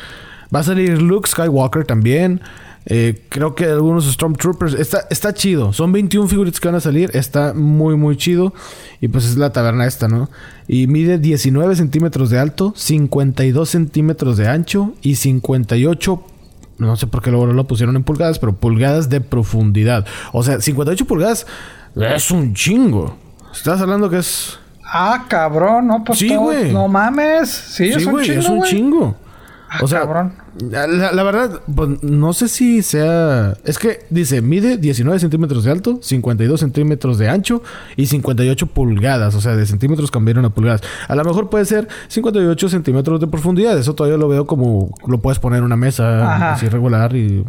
Va 0.55 0.61
a 0.61 0.65
salir 0.65 1.01
Luke 1.01 1.29
Skywalker 1.29 1.85
también. 1.85 2.41
Eh, 2.87 3.23
creo 3.29 3.55
que 3.55 3.67
algunos 3.67 4.11
Stormtroopers. 4.11 4.75
Está, 4.75 5.07
está 5.11 5.35
chido. 5.35 5.73
Son 5.73 5.93
21 5.93 6.29
figuritas 6.29 6.61
que 6.61 6.69
van 6.69 6.75
a 6.77 6.81
salir. 6.81 7.11
Está 7.15 7.55
muy, 7.55 7.97
muy 7.97 8.17
chido. 8.17 8.55
Y 9.01 9.09
pues 9.09 9.25
es 9.27 9.37
la 9.37 9.53
taberna 9.53 9.87
esta, 9.87 10.09
¿no? 10.09 10.31
Y 10.67 10.87
mide 10.87 11.19
19 11.19 11.77
centímetros 11.77 12.31
de 12.31 12.39
alto, 12.39 12.73
52 12.77 13.69
centímetros 13.69 14.37
de 14.37 14.49
ancho 14.49 14.95
y 15.03 15.17
58 15.17 16.25
no 16.81 16.97
sé 16.97 17.07
por 17.07 17.23
qué 17.23 17.31
luego 17.31 17.47
lo 17.47 17.67
pusieron 17.67 17.95
en 17.95 18.05
pulgadas, 18.05 18.39
pero 18.39 18.55
pulgadas 18.55 19.11
de 19.11 19.21
profundidad. 19.21 20.07
O 20.33 20.43
sea, 20.43 20.61
58 20.61 21.05
pulgadas 21.05 21.47
es 21.95 22.31
un 22.31 22.55
chingo. 22.55 23.17
Estás 23.53 23.81
hablando 23.81 24.09
que 24.09 24.19
es. 24.19 24.59
Ah, 24.93 25.25
cabrón, 25.29 25.87
no, 25.87 26.03
pues. 26.05 26.19
Sí, 26.19 26.35
güey. 26.35 26.73
No 26.73 26.89
mames. 26.89 27.49
Sí, 27.51 27.93
Sí, 27.93 27.99
es 27.99 28.07
un 28.07 28.21
chingo. 28.23 28.41
es 28.41 28.49
un 28.49 28.63
chingo. 28.65 29.17
Ah, 29.73 29.79
O 29.83 29.87
sea, 29.87 30.01
cabrón. 30.01 30.33
la, 30.69 30.89
la 31.13 31.23
verdad, 31.23 31.61
pues, 31.73 32.03
no 32.03 32.33
sé 32.33 32.49
si 32.49 32.83
sea. 32.83 33.55
Es 33.65 33.79
que 33.79 34.01
dice, 34.11 34.43
mide 34.43 34.79
19 34.79 35.21
centímetros 35.21 35.63
de 35.63 35.71
alto, 35.71 36.01
52 36.03 36.59
centímetros 36.59 37.19
de 37.19 37.29
ancho 37.29 37.63
y 37.95 38.07
58 38.07 38.67
pulgadas. 38.67 39.37
O 39.37 39.41
sea, 39.41 39.55
de 39.55 39.65
centímetros 39.67 40.11
cambiaron 40.11 40.45
a 40.45 40.51
pulgadas. 40.51 40.81
A 41.07 41.15
lo 41.15 41.25
mejor 41.25 41.51
puede 41.51 41.67
ser 41.67 41.87
58 42.09 42.69
centímetros 42.69 43.21
de 43.21 43.29
profundidad. 43.29 43.79
Eso 43.79 43.95
todavía 43.95 44.19
lo 44.19 44.27
veo 44.27 44.45
como 44.49 44.93
lo 45.07 45.21
puedes 45.21 45.39
poner 45.39 45.61
en 45.61 45.65
una 45.67 45.77
mesa 45.77 46.35
Ajá. 46.35 46.53
así 46.55 46.69
regular 46.69 47.15
y 47.15 47.45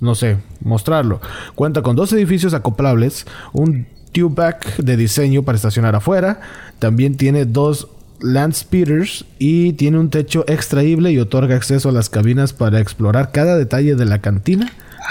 no 0.00 0.16
sé, 0.16 0.38
mostrarlo. 0.64 1.20
Cuenta 1.54 1.80
con 1.82 1.94
dos 1.94 2.12
edificios 2.12 2.54
acoplables, 2.54 3.24
un 3.52 3.86
tube-back 4.12 4.76
de 4.76 4.96
diseño 4.96 5.42
para 5.42 5.56
estacionar 5.56 5.94
afuera. 5.96 6.40
También 6.78 7.16
tiene 7.16 7.44
dos 7.44 7.88
land 8.20 8.54
speeders 8.54 9.24
y 9.38 9.72
tiene 9.72 9.98
un 9.98 10.08
techo 10.10 10.44
extraíble 10.46 11.10
y 11.10 11.18
otorga 11.18 11.56
acceso 11.56 11.88
a 11.88 11.92
las 11.92 12.08
cabinas 12.08 12.52
para 12.52 12.78
explorar 12.78 13.32
cada 13.32 13.56
detalle 13.56 13.96
de 13.96 14.04
la 14.04 14.20
cantina 14.20 14.66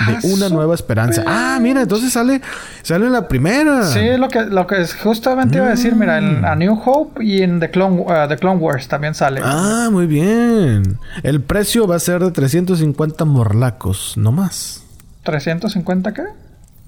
de 0.07 0.13
Ah, 0.15 0.19
una 0.23 0.47
nueva 0.47 0.73
esperanza. 0.73 1.21
Ah, 1.27 1.59
mira, 1.61 1.81
entonces 1.81 2.13
sale 2.13 2.39
sale 2.81 3.07
en 3.07 3.11
la 3.11 3.27
primera. 3.27 3.83
Sí, 3.87 3.99
lo 4.17 4.29
que, 4.29 4.45
lo 4.45 4.65
que 4.65 4.79
es- 4.81 4.95
justamente 4.95 5.57
iba 5.57 5.67
a 5.67 5.71
decir, 5.71 5.95
mira, 5.97 6.17
en 6.17 6.45
A 6.45 6.55
New 6.55 6.79
Hope 6.85 7.21
y 7.25 7.41
en 7.41 7.59
The 7.59 7.69
Clone, 7.71 7.99
uh, 7.99 8.27
The 8.29 8.37
Clone 8.37 8.61
Wars 8.61 8.87
también 8.87 9.13
sale. 9.13 9.41
Ah, 9.43 9.89
muy 9.91 10.07
bien. 10.07 10.97
El 11.23 11.41
precio 11.41 11.85
va 11.87 11.97
a 11.97 11.99
ser 11.99 12.23
de 12.23 12.31
350 12.31 13.25
morlacos, 13.25 14.13
no 14.15 14.31
más. 14.31 14.81
¿350 15.25 16.13
qué? 16.13 16.23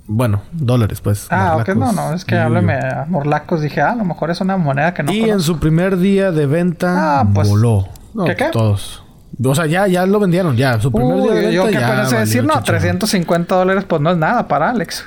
Bueno, 0.06 0.42
dólares, 0.52 1.00
pues. 1.02 1.28
Ah, 1.30 1.58
ok, 1.58 1.70
no, 1.76 1.94
no, 1.94 2.14
es 2.14 2.26
que 2.26 2.38
háblame 2.38 2.74
a 2.74 3.06
morlacos. 3.08 3.62
Dije, 3.62 3.82
ah, 3.82 3.92
a 3.92 3.96
lo 3.96 4.04
mejor 4.04 4.32
es 4.32 4.42
una 4.42 4.58
moneda 4.58 4.94
que 4.94 5.04
no 5.04 5.12
y 5.14 5.30
en 5.30 5.40
su 5.40 5.60
primer 5.60 5.98
día 5.98 6.32
de 6.32 6.46
venta 6.46 7.22
Ah, 7.22 7.28
pues, 7.34 7.48
voló. 7.48 7.88
No, 8.14 8.26
¿qué, 8.26 8.36
qué? 8.36 8.50
Todos. 8.52 9.04
O 9.44 9.56
sea, 9.56 9.66
ya, 9.66 9.88
ya 9.88 10.06
lo 10.06 10.20
vendieron, 10.20 10.56
ya. 10.58 10.80
Su 10.80 10.92
primer 10.92 11.22
día 11.22 11.32
de 11.34 11.42
venta 11.48 12.10
yo 12.10 12.20
decir, 12.20 12.44
no, 12.44 12.54
chicharrón. 12.56 12.64
350 13.00 13.56
dólares, 13.56 13.86
pues 13.88 14.02
no 14.02 14.12
es 14.12 14.18
nada 14.18 14.48
para 14.48 14.70
Alex. 14.70 15.06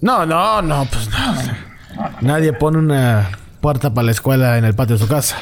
No, 0.00 0.24
no, 0.24 0.62
no, 0.62 0.86
pues 0.90 1.08
no. 1.10 2.04
Nadie 2.20 2.52
pone 2.52 2.78
una 2.78 3.28
puerta 3.60 3.92
para 3.92 4.06
la 4.06 4.10
escuela 4.12 4.58
en 4.58 4.64
el 4.64 4.74
patio 4.74 4.96
de 4.96 5.02
su 5.02 5.08
casa. 5.08 5.36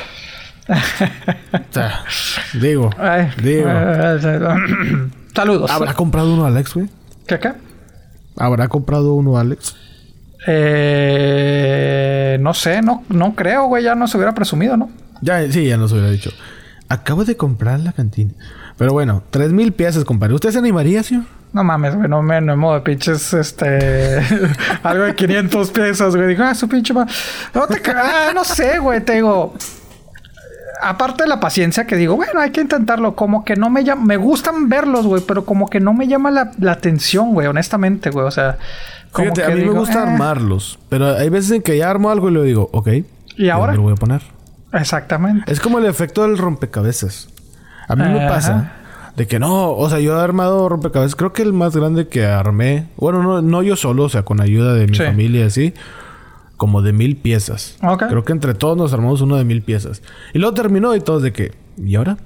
o 0.69 1.59
sea, 1.73 2.05
digo, 2.55 2.91
Ay, 2.99 3.31
digo. 3.43 3.69
eh, 3.69 5.09
Saludos. 5.35 5.71
¿Habrá 5.71 5.95
comprado 5.95 6.33
uno 6.33 6.47
Alex, 6.47 6.75
güey? 6.75 6.89
¿Qué, 7.27 7.39
qué? 7.39 7.53
¿Habrá 8.37 8.69
comprado 8.69 9.15
uno 9.15 9.39
Alex? 9.39 9.75
Eh, 11.25 12.37
no 12.41 12.55
sé, 12.55 12.83
no, 12.83 13.05
no 13.09 13.35
creo, 13.35 13.67
güey, 13.67 13.85
ya 13.85 13.95
no 13.95 14.07
se 14.09 14.17
hubiera 14.17 14.35
presumido, 14.35 14.77
¿no? 14.77 14.91
Ya, 15.21 15.51
sí, 15.51 15.67
ya 15.67 15.77
nos 15.77 15.93
hubiera 15.93 16.11
dicho. 16.11 16.31
Acabo 16.89 17.25
de 17.25 17.37
comprar 17.37 17.81
la 17.81 17.93
cantina. 17.93 18.33
Pero 18.77 18.93
bueno, 18.93 19.23
tres 19.31 19.53
mil 19.53 19.73
piezas, 19.73 20.05
compadre. 20.05 20.35
¿Usted 20.35 20.51
se 20.51 20.59
animaría, 20.59 21.03
señor? 21.03 21.25
No 21.53 21.63
mames, 21.63 21.95
güey, 21.95 22.09
no 22.09 22.23
me 22.23 22.41
no 22.41 22.75
de 22.75 22.81
pinches, 22.81 23.35
este... 23.35 24.19
algo 24.83 25.05
de 25.05 25.15
500 25.15 25.71
pesos, 25.71 26.17
güey. 26.17 26.29
Digo, 26.29 26.43
ah, 26.45 26.55
su 26.55 26.67
pinche... 26.69 26.95
ma- 26.95 27.07
No 27.55 27.67
te... 27.67 27.81
Ah, 27.95 28.33
no 28.35 28.43
sé, 28.43 28.79
güey, 28.79 29.05
te 29.05 29.15
digo... 29.15 29.55
Aparte 30.83 31.23
de 31.25 31.29
la 31.29 31.39
paciencia 31.41 31.87
que 31.87 31.97
digo, 31.97 32.17
bueno, 32.17 32.41
hay 32.41 32.51
que 32.51 32.61
intentarlo. 32.61 33.15
Como 33.15 33.45
que 33.45 33.57
no 33.57 33.71
me 33.71 33.85
llama... 33.85 34.05
Me 34.05 34.17
gustan 34.17 34.69
verlos, 34.69 35.07
güey, 35.07 35.23
pero 35.27 35.45
como 35.45 35.71
que 35.71 35.81
no 35.81 35.93
me 35.95 36.09
llama 36.09 36.31
la, 36.31 36.51
la 36.59 36.73
atención, 36.73 37.33
güey, 37.35 37.47
honestamente, 37.47 38.11
güey. 38.11 38.27
O 38.27 38.31
sea... 38.31 38.59
Como 39.13 39.27
Fíjate, 39.35 39.45
a 39.45 39.47
que 39.49 39.55
mí 39.57 39.61
digo, 39.61 39.75
me 39.75 39.79
gusta 39.81 39.99
"Eh". 40.01 40.03
armarlos. 40.11 40.79
Pero 40.89 41.17
hay 41.17 41.29
veces 41.29 41.51
en 41.53 41.63
que 41.63 41.77
ya 41.77 41.91
armo 41.91 42.11
algo 42.11 42.31
y 42.31 42.35
le 42.35 42.43
digo, 42.45 42.69
ok. 42.73 42.89
¿Y 43.37 43.49
ahora? 43.51 43.67
¿dónde 43.73 43.77
lo 43.77 43.83
voy 43.83 43.93
a 43.93 43.97
poner? 43.97 44.23
Exactamente. 44.73 45.53
Es 45.53 45.61
como 45.61 45.79
el 45.79 45.87
efecto 45.87 46.23
del 46.23 46.39
rompecabezas. 46.39 47.29
A 47.89 47.95
mí 47.97 48.05
me 48.05 48.27
pasa 48.27 48.73
de 49.17 49.27
que 49.27 49.39
no, 49.39 49.73
o 49.73 49.91
sea, 49.91 49.99
yo 50.01 50.19
he 50.19 50.23
armado 50.23 50.67
rompecabezas. 50.69 51.15
Creo 51.15 51.33
que 51.35 51.43
el 51.43 51.53
más 51.53 51.77
grande 51.77 52.09
que 52.09 52.25
armé, 52.25 52.87
bueno, 52.97 53.23
no, 53.23 53.43
no 53.43 53.63
yo 53.63 53.77
solo, 53.77 54.05
o 54.05 54.09
sea, 54.09 54.23
con 54.23 54.41
ayuda 54.41 54.73
de 54.73 54.87
mi 54.87 54.97
Sí. 54.97 55.05
familia, 55.05 55.47
así, 55.47 55.75
como 56.57 56.83
de 56.83 56.93
mil 56.93 57.17
piezas. 57.17 57.77
Ok. 57.83 58.05
Creo 58.09 58.25
que 58.25 58.33
entre 58.33 58.55
todos 58.55 58.77
nos 58.77 58.93
armamos 58.93 59.21
uno 59.21 59.37
de 59.37 59.45
mil 59.45 59.63
piezas. 59.63 60.03
Y 60.33 60.39
luego 60.39 60.55
terminó 60.55 60.95
y 60.95 61.01
todos 61.01 61.23
de 61.23 61.33
que, 61.33 61.53
¿y 61.77 61.95
ahora? 61.97 62.19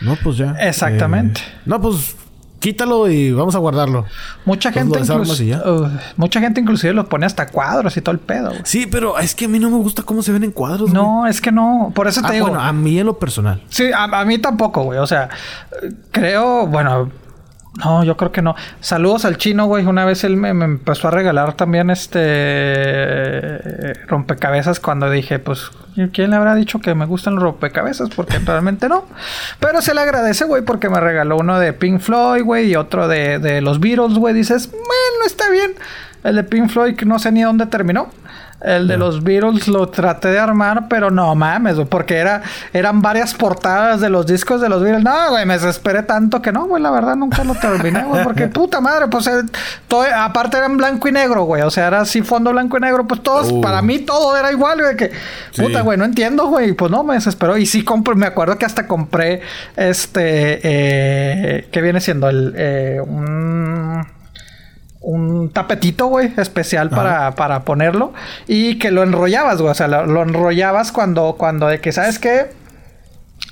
No, 0.00 0.16
pues 0.22 0.36
ya. 0.36 0.52
Exactamente. 0.60 1.40
Eh, 1.40 1.60
no, 1.66 1.80
pues 1.80 2.16
quítalo 2.58 3.08
y 3.08 3.32
vamos 3.32 3.54
a 3.54 3.58
guardarlo. 3.58 4.06
Mucha 4.44 4.72
gente 4.72 4.98
ya. 5.04 5.62
uh, 5.70 5.88
mucha 6.16 6.40
gente 6.40 6.60
inclusive 6.60 6.92
los 6.94 7.06
pone 7.06 7.24
hasta 7.26 7.46
cuadros 7.46 7.96
y 7.96 8.00
todo 8.00 8.12
el 8.12 8.18
pedo. 8.18 8.48
güey. 8.48 8.60
Sí, 8.64 8.86
pero 8.90 9.18
es 9.18 9.34
que 9.34 9.44
a 9.44 9.48
mí 9.48 9.58
no 9.58 9.70
me 9.70 9.76
gusta 9.76 10.02
cómo 10.02 10.22
se 10.22 10.32
ven 10.32 10.42
en 10.44 10.50
cuadros. 10.52 10.92
No, 10.92 11.26
es 11.26 11.40
que 11.40 11.52
no. 11.52 11.92
Por 11.94 12.08
eso 12.08 12.22
te 12.22 12.28
Ah, 12.28 12.32
digo. 12.32 12.46
bueno, 12.48 12.60
a 12.62 12.72
mí 12.72 12.98
en 12.98 13.06
lo 13.06 13.18
personal. 13.18 13.62
Sí, 13.68 13.90
a, 13.92 14.04
a 14.04 14.24
mí 14.24 14.38
tampoco, 14.38 14.82
güey. 14.84 14.98
O 14.98 15.06
sea, 15.06 15.28
creo, 16.10 16.66
bueno, 16.66 17.10
no, 17.78 18.04
yo 18.04 18.16
creo 18.16 18.32
que 18.32 18.40
no. 18.40 18.56
Saludos 18.80 19.24
al 19.26 19.36
chino, 19.36 19.66
güey. 19.66 19.84
Una 19.84 20.04
vez 20.04 20.24
él 20.24 20.36
me, 20.36 20.48
empezó 20.48 21.08
a 21.08 21.10
regalar 21.10 21.52
también 21.54 21.90
este 21.90 23.58
rompecabezas 24.06 24.80
cuando 24.80 25.10
dije, 25.10 25.38
pues, 25.38 25.70
¿quién 26.12 26.30
le 26.30 26.36
habrá 26.36 26.54
dicho 26.54 26.78
que 26.80 26.94
me 26.94 27.04
gustan 27.04 27.34
los 27.34 27.42
rompecabezas? 27.42 28.08
Porque 28.14 28.38
realmente 28.38 28.88
no. 28.88 29.04
Pero 29.60 29.82
se 29.82 29.92
le 29.94 30.00
agradece, 30.00 30.46
güey, 30.46 30.62
porque 30.62 30.88
me 30.88 31.00
regaló 31.00 31.36
uno 31.36 31.58
de 31.58 31.74
Pink 31.74 32.00
Floyd, 32.00 32.42
güey, 32.44 32.70
y 32.70 32.76
otro 32.76 33.08
de, 33.08 33.38
de 33.38 33.60
los 33.60 33.78
Beatles, 33.78 34.16
güey. 34.16 34.32
Dices, 34.32 34.70
bueno, 34.70 35.26
está 35.26 35.50
bien. 35.50 35.74
El 36.24 36.36
de 36.36 36.44
Pink 36.44 36.70
Floyd, 36.70 36.98
no 37.02 37.18
sé 37.18 37.30
ni 37.30 37.42
dónde 37.42 37.66
terminó. 37.66 38.08
El 38.60 38.88
de 38.88 38.96
los 38.96 39.22
Beatles 39.22 39.68
lo 39.68 39.88
traté 39.88 40.28
de 40.28 40.38
armar, 40.38 40.88
pero 40.88 41.10
no 41.10 41.34
mames, 41.34 41.74
güey, 41.76 41.86
porque 41.86 42.16
era, 42.16 42.42
eran 42.72 43.02
varias 43.02 43.34
portadas 43.34 44.00
de 44.00 44.08
los 44.08 44.26
discos 44.26 44.60
de 44.60 44.68
los 44.68 44.82
Beatles. 44.82 45.04
No, 45.04 45.30
güey, 45.30 45.44
me 45.44 45.54
desesperé 45.54 46.02
tanto 46.02 46.40
que 46.40 46.52
no, 46.52 46.66
güey, 46.66 46.82
la 46.82 46.90
verdad 46.90 47.16
nunca 47.16 47.44
lo 47.44 47.54
terminé, 47.54 48.02
güey, 48.04 48.24
porque 48.24 48.46
puta 48.48 48.80
madre, 48.80 49.08
pues 49.08 49.26
eh, 49.26 49.42
todo, 49.88 50.04
aparte 50.16 50.56
era 50.56 50.66
en 50.66 50.76
blanco 50.78 51.06
y 51.08 51.12
negro, 51.12 51.44
güey, 51.44 51.62
o 51.62 51.70
sea, 51.70 51.86
era 51.88 52.00
así 52.00 52.22
fondo 52.22 52.50
blanco 52.50 52.78
y 52.78 52.80
negro, 52.80 53.06
pues 53.06 53.22
todos, 53.22 53.52
Uh. 53.52 53.60
para 53.60 53.82
mí 53.82 53.98
todo 54.00 54.36
era 54.36 54.50
igual, 54.50 54.80
güey, 54.80 54.96
que 54.96 55.10
Sí. 55.52 55.62
puta, 55.62 55.82
güey, 55.82 55.98
no 55.98 56.04
entiendo, 56.04 56.46
güey, 56.48 56.72
pues 56.72 56.90
no, 56.90 57.04
me 57.04 57.14
desesperó. 57.14 57.56
Y 57.56 57.66
sí 57.66 57.84
compré, 57.84 58.14
me 58.14 58.26
acuerdo 58.26 58.56
que 58.58 58.64
hasta 58.64 58.86
compré 58.86 59.42
este, 59.76 60.60
eh, 60.62 61.68
¿qué 61.70 61.80
viene 61.82 62.00
siendo? 62.00 62.28
El, 62.28 62.54
eh, 62.56 63.00
un 63.06 64.06
un 65.00 65.50
tapetito, 65.50 66.06
güey, 66.06 66.32
especial 66.36 66.90
para, 66.90 67.34
para 67.34 67.62
ponerlo 67.62 68.12
y 68.46 68.78
que 68.78 68.90
lo 68.90 69.02
enrollabas, 69.02 69.60
güey, 69.60 69.70
o 69.70 69.74
sea, 69.74 69.88
lo, 69.88 70.06
lo 70.06 70.22
enrollabas 70.22 70.92
cuando, 70.92 71.34
cuando 71.38 71.68
de 71.68 71.80
que, 71.80 71.92
¿sabes 71.92 72.18
qué? 72.18 72.50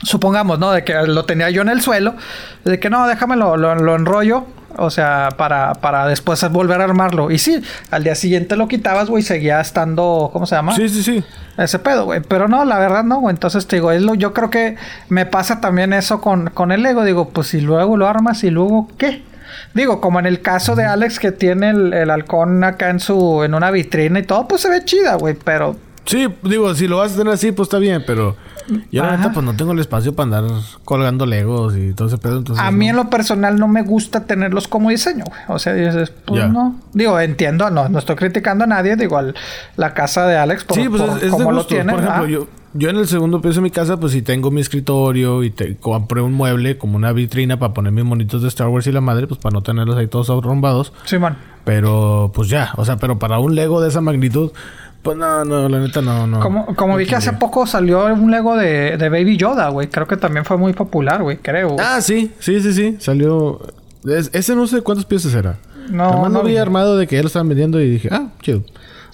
Supongamos, 0.03 0.59
¿no? 0.59 0.73
De 0.73 0.85
que 0.85 0.95
lo 1.07 1.25
tenía 1.25 1.51
yo 1.51 1.63
en 1.63 1.69
el 1.69 1.81
suelo, 1.81 2.15
de 2.65 2.81
que 2.81 2.91
no, 2.91 3.07
déjame 3.07 3.37
lo, 3.37 3.57
lo, 3.57 3.75
lo 3.75 3.95
enrollo, 3.95 4.47
o 4.77 4.91
sea, 4.91 5.29
para, 5.37 5.75
para 5.75 6.07
después 6.07 6.47
volver 6.51 6.81
a 6.81 6.85
armarlo. 6.85 7.31
Y 7.31 7.39
sí, 7.39 7.63
al 7.91 8.05
día 8.05 8.15
siguiente 8.15 8.57
lo 8.57 8.69
quitabas, 8.69 9.09
güey, 9.09 9.23
seguía 9.23 9.61
estando, 9.61 10.31
¿cómo 10.33 10.47
se 10.47 10.57
llama? 10.57 10.75
Sí, 10.75 10.89
sí, 10.89 11.03
sí. 11.03 11.25
Ese 11.57 11.79
pedo, 11.79 12.07
güey. 12.07 12.21
Pero 12.21 12.49
no, 12.49 12.65
la 12.65 12.79
verdad 12.79 13.05
no, 13.05 13.21
güey. 13.21 13.35
Entonces 13.35 13.67
te 13.67 13.77
digo, 13.77 13.93
es 13.93 14.03
lo, 14.03 14.15
yo 14.15 14.33
creo 14.33 14.51
que 14.51 14.77
me 15.09 15.27
pasa 15.27 15.61
también 15.61 15.93
eso 15.93 16.21
con, 16.21 16.51
con 16.51 16.73
el 16.73 16.83
Lego. 16.83 17.05
Digo, 17.05 17.29
pues 17.29 17.49
si 17.49 17.61
luego 17.61 17.97
lo 17.97 18.09
armas 18.09 18.43
y 18.45 18.51
luego 18.51 18.89
qué. 18.99 19.23
Digo, 19.75 20.01
como 20.01 20.19
en 20.19 20.27
el 20.27 20.41
caso 20.41 20.75
de 20.77 20.85
Alex 20.85 21.19
que 21.19 21.33
tiene 21.33 21.71
el, 21.71 21.93
el 21.93 22.11
halcón 22.11 22.63
acá 22.65 22.91
en 22.91 23.01
su, 23.01 23.43
en 23.45 23.55
una 23.55 23.71
vitrina 23.71 24.19
y 24.19 24.23
todo, 24.23 24.49
pues 24.49 24.63
se 24.63 24.71
ve 24.71 24.85
chida, 24.85 25.17
güey. 25.17 25.35
Pero 25.35 25.77
Sí, 26.07 26.27
digo, 26.43 26.75
si 26.75 26.87
lo 26.87 26.99
vas 26.99 27.15
a 27.15 27.17
tener 27.17 27.33
así, 27.33 27.53
pues 27.53 27.67
está 27.67 27.79
bien, 27.79 28.03
pero 28.07 28.37
yo 28.91 29.03
la 29.03 29.09
Ajá. 29.09 29.17
neta, 29.19 29.33
pues 29.33 29.45
no 29.45 29.55
tengo 29.57 29.73
el 29.73 29.79
espacio 29.79 30.15
para 30.15 30.37
andar 30.39 30.61
colgando 30.85 31.25
legos 31.27 31.77
y 31.77 31.93
todo 31.95 32.09
ese 32.09 32.19
pedo. 32.19 32.39
Entonces, 32.39 32.65
A 32.65 32.71
mí 32.71 32.87
no. 32.87 32.91
en 32.91 32.97
lo 32.97 33.11
personal 33.11 33.59
no 33.59 33.69
me 33.69 33.83
gusta 33.83 34.25
tenerlos 34.27 34.69
como 34.69 34.91
diseño, 34.91 35.25
güey. 35.27 35.41
O 35.49 35.59
sea, 35.59 35.73
dices, 35.75 36.13
pues 36.27 36.41
Ya. 36.41 36.49
no. 36.49 36.79
Digo, 36.93 37.19
entiendo, 37.21 37.71
no, 37.71 37.89
no 37.89 37.99
estoy 37.99 38.17
criticando 38.17 38.65
a 38.65 38.67
nadie. 38.67 38.97
Digo, 38.97 39.17
al- 39.17 39.35
la 39.77 39.95
casa 39.95 40.27
de 40.27 40.37
Alex, 40.37 40.65
por, 40.65 40.77
sí, 40.77 40.89
pues 40.89 41.01
por 41.03 41.11
es, 41.11 41.17
es 41.17 41.23
de 41.23 41.31
cómo 41.31 41.51
lo 41.53 41.57
gustos. 41.59 41.69
tiene. 41.69 41.93
Por 41.93 42.03
ejemplo, 42.03 42.25
ah. 42.25 42.29
yo, 42.29 42.47
yo 42.75 42.91
en 42.91 42.97
el 42.97 43.07
segundo 43.09 43.41
piso 43.41 43.55
de 43.57 43.61
mi 43.63 43.71
casa, 43.71 43.99
pues 43.99 44.13
sí 44.13 44.21
tengo 44.23 44.51
mi 44.51 44.61
escritorio 44.61 45.43
y 45.45 45.51
te 45.51 45.77
compré 45.77 46.21
un 46.21 46.33
mueble 46.35 46.77
como 46.77 46.97
una 46.97 47.13
vitrina 47.13 47.59
para 47.59 47.73
poner 47.73 47.93
mis 47.93 48.05
monitos 48.05 48.43
de 48.43 48.49
Star 48.49 48.69
Wars 48.69 48.87
y 48.87 48.93
la 48.93 49.01
madre, 49.01 49.27
pues 49.27 49.39
para 49.41 49.55
no 49.55 49.63
tenerlos 49.63 49.97
ahí 49.97 50.07
todos 50.09 50.29
arrombados. 50.29 50.93
Sí, 51.05 51.19
man. 51.19 51.37
Pero, 51.65 52.31
pues 52.35 52.51
ya, 52.51 52.73
o 52.77 52.85
sea, 52.85 52.97
pero 52.99 53.19
para 53.19 53.39
un 53.39 53.55
Lego 53.55 53.81
de 53.81 53.89
esa 53.89 54.03
magnitud, 54.03 54.51
pues 55.05 55.17
no, 55.17 55.45
no, 55.45 55.69
la 55.69 55.79
neta 55.79 56.01
no, 56.03 56.27
no. 56.27 56.41
Como, 56.41 56.67
como 56.75 56.95
no 56.95 56.99
vi 56.99 57.07
que 57.07 57.15
hace 57.15 57.33
poco 57.35 57.67
salió 57.67 58.07
un 58.07 58.31
Lego 58.33 58.57
de, 58.57 58.97
de 58.97 59.09
Baby 59.09 59.37
Yoda, 59.37 59.69
güey. 59.69 59.87
Creo 59.89 60.09
que 60.09 60.17
también 60.17 60.45
fue 60.45 60.57
muy 60.57 60.73
popular, 60.73 61.23
güey, 61.23 61.37
creo. 61.37 61.77
Ah, 61.79 62.01
sí, 62.01 62.33
sí, 62.41 62.61
sí, 62.61 62.73
sí. 62.73 62.97
Salió. 62.99 63.61
es- 64.05 64.31
ese 64.33 64.57
no 64.57 64.67
sé 64.67 64.81
cuántos 64.81 65.05
piezas 65.07 65.35
era. 65.35 65.59
No, 65.91 66.09
Nada 66.09 66.17
más 66.23 66.33
no 66.33 66.43
vi 66.43 66.57
armado 66.57 66.97
de 66.97 67.07
que 67.07 67.17
ya 67.17 67.23
lo 67.23 67.27
estaban 67.29 67.49
vendiendo 67.49 67.79
y 67.81 67.89
dije, 67.91 68.09
ah, 68.11 68.29
chido. 68.43 68.63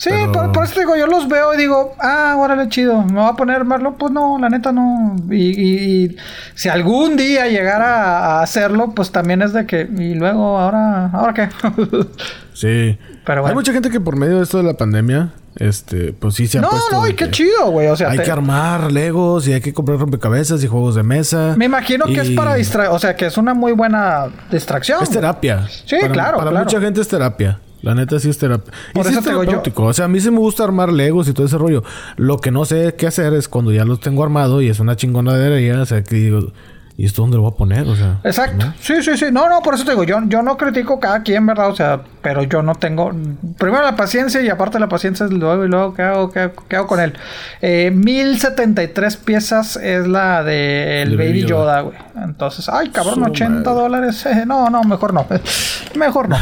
Sí, 0.02 0.08
Pero- 0.10 0.32
por, 0.32 0.52
por 0.52 0.64
eso 0.64 0.72
te 0.72 0.80
digo, 0.80 0.96
yo 0.96 1.06
los 1.06 1.28
veo 1.28 1.52
y 1.52 1.58
digo, 1.58 1.94
ah, 2.00 2.34
órale, 2.38 2.70
chido, 2.70 3.02
me 3.02 3.20
voy 3.20 3.28
a 3.28 3.34
poner 3.34 3.56
a 3.56 3.58
armarlo. 3.58 3.96
Pues 3.98 4.10
no, 4.10 4.38
la 4.38 4.48
neta 4.48 4.72
no. 4.72 5.14
Y, 5.30 5.34
y- 5.50 6.04
y 6.06 6.16
si 6.54 6.70
algún 6.70 7.18
día 7.18 7.48
llegara 7.48 8.38
a 8.38 8.42
hacerlo, 8.42 8.92
pues 8.96 9.12
también 9.12 9.42
es 9.42 9.52
de 9.52 9.66
que, 9.66 9.82
y 9.82 10.14
luego, 10.14 10.58
ahora, 10.58 11.10
¿ahora 11.12 11.34
qué? 11.34 11.48
Sí. 12.54 12.98
Pero 13.24 13.40
Hay 13.40 13.42
bueno. 13.42 13.54
mucha 13.56 13.72
gente 13.72 13.90
que 13.90 14.00
por 14.00 14.16
medio 14.16 14.38
de 14.38 14.42
esto 14.44 14.56
de 14.58 14.64
la 14.64 14.74
pandemia, 14.74 15.32
este, 15.56 16.12
pues 16.12 16.34
sí 16.34 16.46
se 16.46 16.58
ha 16.58 16.60
no, 16.62 16.70
puesto. 16.70 16.92
no, 16.96 17.02
de 17.04 17.10
y 17.10 17.14
qué 17.14 17.30
chido, 17.30 17.70
güey. 17.70 17.88
O 17.88 17.96
sea, 17.96 18.08
Hay 18.10 18.18
te- 18.18 18.24
que 18.24 18.30
armar 18.30 18.90
Legos 18.90 19.46
y 19.48 19.52
hay 19.52 19.60
que 19.60 19.72
comprar 19.74 19.98
rompecabezas 19.98 20.62
y 20.64 20.66
juegos 20.66 20.94
de 20.94 21.02
mesa. 21.02 21.54
me 21.56 21.66
imagino 21.66 22.06
que 22.06 22.20
es 22.20 22.30
para 22.30 22.54
distraer, 22.54 22.90
o 22.90 22.98
sea, 22.98 23.16
que 23.16 23.26
es 23.26 23.36
una 23.36 23.52
muy 23.54 23.72
buena 23.72 24.28
distracción. 24.50 25.02
Es 25.02 25.10
terapia. 25.10 25.66
Sí, 25.86 25.96
Para- 26.00 26.12
claro, 26.12 26.38
Para 26.38 26.50
claro. 26.50 26.64
mucha 26.64 26.80
gente 26.80 27.00
es 27.02 27.08
terapia. 27.08 27.58
La 27.82 27.94
neta 27.94 28.18
sí 28.20 28.28
es 28.30 28.38
terapia. 28.38 28.72
Por 28.92 29.06
y 29.06 29.08
sí 29.08 29.12
eso 29.14 29.20
es 29.20 29.26
yo- 29.26 29.40
terapéutico. 29.40 29.84
O 29.84 29.92
sea, 29.92 30.04
a 30.04 30.08
mí 30.08 30.20
sí 30.20 30.30
me 30.30 30.38
gusta 30.38 30.64
armar 30.64 30.92
Legos 30.92 31.28
y 31.28 31.32
todo 31.32 31.46
ese 31.46 31.56
rollo. 31.58 31.82
Lo 32.16 32.38
que 32.38 32.50
no 32.50 32.64
sé 32.64 32.94
qué 32.98 33.06
hacer 33.06 33.32
es 33.34 33.48
cuando 33.48 33.72
ya 33.72 33.84
los 33.84 34.00
tengo 34.00 34.22
armado 34.22 34.60
y 34.62 34.68
es 34.68 34.80
una 34.80 34.96
chingonadería. 34.96 35.80
O 35.80 35.86
sea, 35.86 36.02
que 36.04 36.14
digo, 36.16 36.52
¿y 36.98 37.06
esto 37.06 37.22
dónde 37.22 37.38
lo 37.38 37.44
voy 37.44 37.52
a 37.52 37.56
poner? 37.56 37.88
O 37.88 37.96
sea, 37.96 38.18
Exacto. 38.24 38.74
Sí, 38.80 39.02
sí, 39.02 39.16
sí. 39.16 39.26
No, 39.32 39.48
no, 39.48 39.60
por 39.62 39.72
eso 39.74 39.84
te 39.86 39.92
digo, 39.92 40.04
yo, 40.04 40.18
yo 40.26 40.42
no 40.42 40.58
critico 40.58 41.00
cada 41.00 41.22
quien, 41.22 41.46
¿verdad? 41.46 41.70
O 41.70 41.74
sea, 41.74 42.02
pero 42.20 42.42
yo 42.42 42.62
no 42.62 42.74
tengo. 42.74 43.12
Primero 43.56 43.82
la 43.82 43.96
paciencia 43.96 44.42
y 44.42 44.50
aparte 44.50 44.78
la 44.78 44.88
paciencia 44.90 45.24
es 45.24 45.32
luego 45.32 45.64
y 45.64 45.68
luego, 45.68 45.94
¿qué 45.94 46.02
hago, 46.02 46.30
qué, 46.30 46.40
hago- 46.40 46.64
qué 46.68 46.76
hago 46.76 46.86
con 46.86 47.00
él? 47.00 47.14
Eh, 47.62 47.90
1073 47.94 49.16
piezas 49.16 49.76
es 49.76 50.06
la 50.06 50.42
de 50.44 51.00
el 51.00 51.16
Baby 51.16 51.46
Yoda, 51.46 51.80
güey. 51.80 51.96
Entonces, 52.22 52.68
ay, 52.68 52.90
cabrón, 52.90 53.14
Su 53.14 53.24
80 53.30 53.70
madre. 53.70 53.82
dólares. 53.82 54.26
Eh, 54.26 54.44
no, 54.46 54.68
no, 54.68 54.82
mejor 54.84 55.14
no. 55.14 55.24
mejor 55.94 56.28
no. 56.28 56.36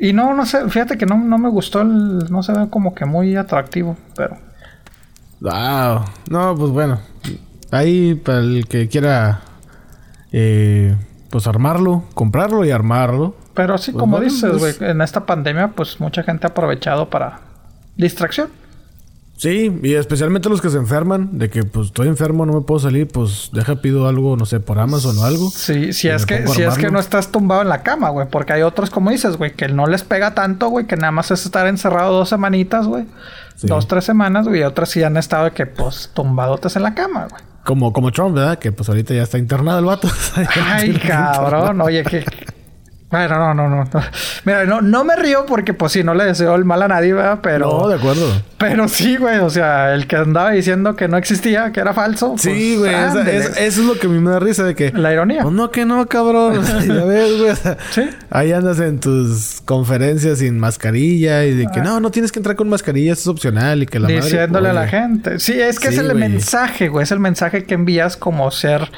Y 0.00 0.12
no, 0.14 0.32
no 0.34 0.46
sé, 0.46 0.68
fíjate 0.70 0.96
que 0.96 1.04
no, 1.06 1.18
no 1.18 1.36
me 1.38 1.50
gustó 1.50 1.82
el. 1.82 2.30
No 2.30 2.42
se 2.42 2.52
ve 2.52 2.68
como 2.70 2.94
que 2.94 3.04
muy 3.04 3.36
atractivo, 3.36 3.96
pero. 4.16 4.36
Ah, 5.46 6.04
no, 6.30 6.54
pues 6.56 6.70
bueno. 6.70 7.00
Ahí 7.70 8.14
para 8.14 8.38
el 8.38 8.66
que 8.66 8.88
quiera, 8.88 9.42
eh, 10.32 10.96
pues 11.30 11.46
armarlo, 11.46 12.04
comprarlo 12.14 12.64
y 12.64 12.70
armarlo. 12.70 13.36
Pero 13.54 13.76
sí, 13.78 13.92
Pues 13.92 14.00
como 14.00 14.16
bueno, 14.16 14.32
dices, 14.32 14.58
güey, 14.58 14.74
pues- 14.74 14.90
en 14.90 15.00
esta 15.02 15.26
pandemia, 15.26 15.68
pues 15.68 16.00
mucha 16.00 16.22
gente 16.22 16.46
ha 16.46 16.50
aprovechado 16.50 17.10
para 17.10 17.40
distracción. 17.96 18.48
Sí, 19.40 19.74
y 19.82 19.94
especialmente 19.94 20.50
los 20.50 20.60
que 20.60 20.68
se 20.68 20.76
enferman, 20.76 21.38
de 21.38 21.48
que 21.48 21.62
pues 21.62 21.86
estoy 21.86 22.08
enfermo, 22.08 22.44
no 22.44 22.52
me 22.52 22.60
puedo 22.60 22.78
salir, 22.78 23.08
pues 23.08 23.48
deja 23.54 23.76
pido 23.76 24.06
algo, 24.06 24.36
no 24.36 24.44
sé, 24.44 24.60
por 24.60 24.78
Amazon 24.78 25.16
o 25.16 25.24
algo. 25.24 25.48
Sí, 25.48 25.94
si 25.94 26.08
es 26.08 26.26
que, 26.26 26.46
si 26.46 26.60
es 26.60 26.76
que 26.76 26.90
no 26.90 27.00
estás 27.00 27.32
tumbado 27.32 27.62
en 27.62 27.70
la 27.70 27.82
cama, 27.82 28.10
güey. 28.10 28.26
Porque 28.30 28.52
hay 28.52 28.60
otros, 28.60 28.90
como 28.90 29.08
dices, 29.08 29.38
güey, 29.38 29.54
que 29.54 29.68
no 29.68 29.86
les 29.86 30.04
pega 30.04 30.34
tanto, 30.34 30.68
güey, 30.68 30.86
que 30.86 30.96
nada 30.96 31.10
más 31.10 31.30
es 31.30 31.46
estar 31.46 31.66
encerrado 31.68 32.12
dos 32.12 32.28
semanitas, 32.28 32.86
güey. 32.86 33.06
Sí. 33.56 33.66
Dos, 33.66 33.88
tres 33.88 34.04
semanas, 34.04 34.46
güey. 34.46 34.60
Y 34.60 34.64
otros 34.64 34.90
sí 34.90 35.02
han 35.02 35.16
estado 35.16 35.46
de 35.46 35.52
que, 35.52 35.64
pues, 35.64 36.10
tumbadotes 36.12 36.76
en 36.76 36.82
la 36.82 36.92
cama, 36.92 37.26
güey. 37.30 37.42
Como, 37.64 37.94
como 37.94 38.12
Trump, 38.12 38.34
¿verdad? 38.34 38.58
Que 38.58 38.72
pues 38.72 38.90
ahorita 38.90 39.14
ya 39.14 39.22
está 39.22 39.38
internado 39.38 39.78
el 39.78 39.86
vato. 39.86 40.06
Ay, 40.66 40.92
cabrón. 40.98 41.80
Oye, 41.80 42.04
que... 42.04 42.26
Bueno, 43.10 43.38
no, 43.38 43.54
no, 43.54 43.68
no, 43.68 43.84
no. 43.84 44.00
Mira, 44.44 44.64
no, 44.66 44.80
no 44.80 45.02
me 45.02 45.16
río 45.16 45.44
porque, 45.44 45.74
pues 45.74 45.90
sí, 45.90 46.04
no 46.04 46.14
le 46.14 46.24
deseo 46.26 46.54
el 46.54 46.64
mal 46.64 46.80
a 46.82 46.86
nadie, 46.86 47.12
¿verdad? 47.12 47.40
Pero... 47.42 47.68
No, 47.80 47.88
de 47.88 47.96
acuerdo. 47.96 48.30
Pero 48.56 48.86
sí, 48.86 49.16
güey. 49.16 49.38
O 49.38 49.50
sea, 49.50 49.92
el 49.94 50.06
que 50.06 50.14
andaba 50.14 50.52
diciendo 50.52 50.94
que 50.94 51.08
no 51.08 51.16
existía, 51.16 51.72
que 51.72 51.80
era 51.80 51.92
falso. 51.92 52.36
Sí, 52.38 52.76
pues, 52.78 52.92
güey. 52.92 52.94
esa- 52.94 53.28
es- 53.30 53.46
eso 53.56 53.80
es 53.80 53.86
lo 53.88 53.94
que 53.98 54.06
a 54.06 54.10
mí 54.10 54.20
me 54.20 54.30
da 54.30 54.38
risa 54.38 54.62
de 54.62 54.76
que... 54.76 54.92
La 54.92 55.12
ironía. 55.12 55.42
Pues 55.42 55.52
no, 55.52 55.72
que 55.72 55.84
no, 55.84 56.06
cabrón. 56.06 56.58
O 56.58 56.62
sea, 56.64 56.78
ya 56.86 57.04
ves, 57.04 57.36
güey. 57.38 57.50
o 57.50 57.56
sea, 57.56 57.76
Sí. 57.90 58.08
Ahí 58.30 58.52
andas 58.52 58.78
en 58.78 59.00
tus 59.00 59.60
conferencias 59.64 60.38
sin 60.38 60.60
mascarilla 60.60 61.44
y 61.46 61.54
de 61.56 61.66
que 61.66 61.80
no, 61.80 61.98
no 61.98 62.12
tienes 62.12 62.30
que 62.30 62.38
entrar 62.38 62.54
con 62.54 62.68
mascarilla, 62.68 63.12
eso 63.14 63.22
es 63.22 63.26
opcional 63.26 63.82
y 63.82 63.86
que 63.86 63.98
la 63.98 64.06
madre... 64.08 64.20
Diciéndole 64.22 64.68
a 64.68 64.72
la 64.72 64.86
gente. 64.86 65.40
Sí, 65.40 65.60
es 65.60 65.80
que 65.80 65.88
Sí, 65.88 65.94
es 65.94 66.00
el 66.00 66.06
güey. 66.12 66.18
mensaje, 66.28 66.86
güey. 66.86 67.02
Es 67.02 67.10
el 67.10 67.18
mensaje 67.18 67.64
que 67.64 67.74
envías 67.74 68.16
como 68.16 68.48
ser. 68.52 68.88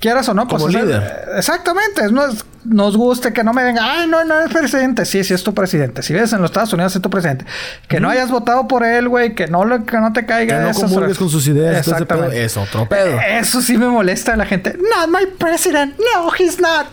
Quieras 0.00 0.28
o 0.28 0.34
no, 0.34 0.46
pues. 0.46 0.62
Como 0.62 0.68
es 0.70 0.74
el- 0.82 0.86
líder. 0.86 1.24
exactamente. 1.36 2.04
Es- 2.04 2.12
nos, 2.12 2.44
nos 2.64 2.96
guste 2.96 3.32
que 3.32 3.42
no 3.42 3.52
me 3.54 3.62
venga. 3.64 3.80
Ay, 4.00 4.06
no, 4.06 4.24
no 4.24 4.40
es 4.40 4.52
presidente. 4.52 5.04
Sí, 5.06 5.24
sí 5.24 5.32
es 5.32 5.42
tu 5.42 5.54
presidente. 5.54 6.02
Si 6.02 6.12
ves 6.12 6.32
en 6.32 6.42
los 6.42 6.50
Estados 6.50 6.72
Unidos 6.74 6.94
es 6.94 7.00
tu 7.00 7.08
presidente. 7.10 7.44
Que 7.88 8.00
no 8.00 8.10
hayas 8.10 8.30
votado 8.30 8.68
por 8.68 8.84
él, 8.84 9.08
güey. 9.08 9.34
Que 9.34 9.46
no, 9.46 9.62
que 9.86 9.96
no 9.98 10.12
te 10.12 10.26
caiga. 10.26 10.58
Que 10.58 10.64
no 10.66 10.74
comulgues 10.74 11.16
con 11.18 11.30
sus 11.30 11.46
ideas. 11.48 11.84
pedo, 11.86 11.92
Exactamente. 11.94 12.44
Es 12.44 12.56
otro 12.56 12.86
pedo. 12.88 13.18
Eso 13.20 13.62
sí 13.62 13.78
me 13.78 13.86
molesta 13.86 14.32
de 14.32 14.38
la 14.38 14.46
gente. 14.46 14.76
Not 14.76 15.08
my 15.08 15.26
president. 15.38 15.94
No, 15.98 16.30
he's 16.38 16.60
not. 16.60 16.86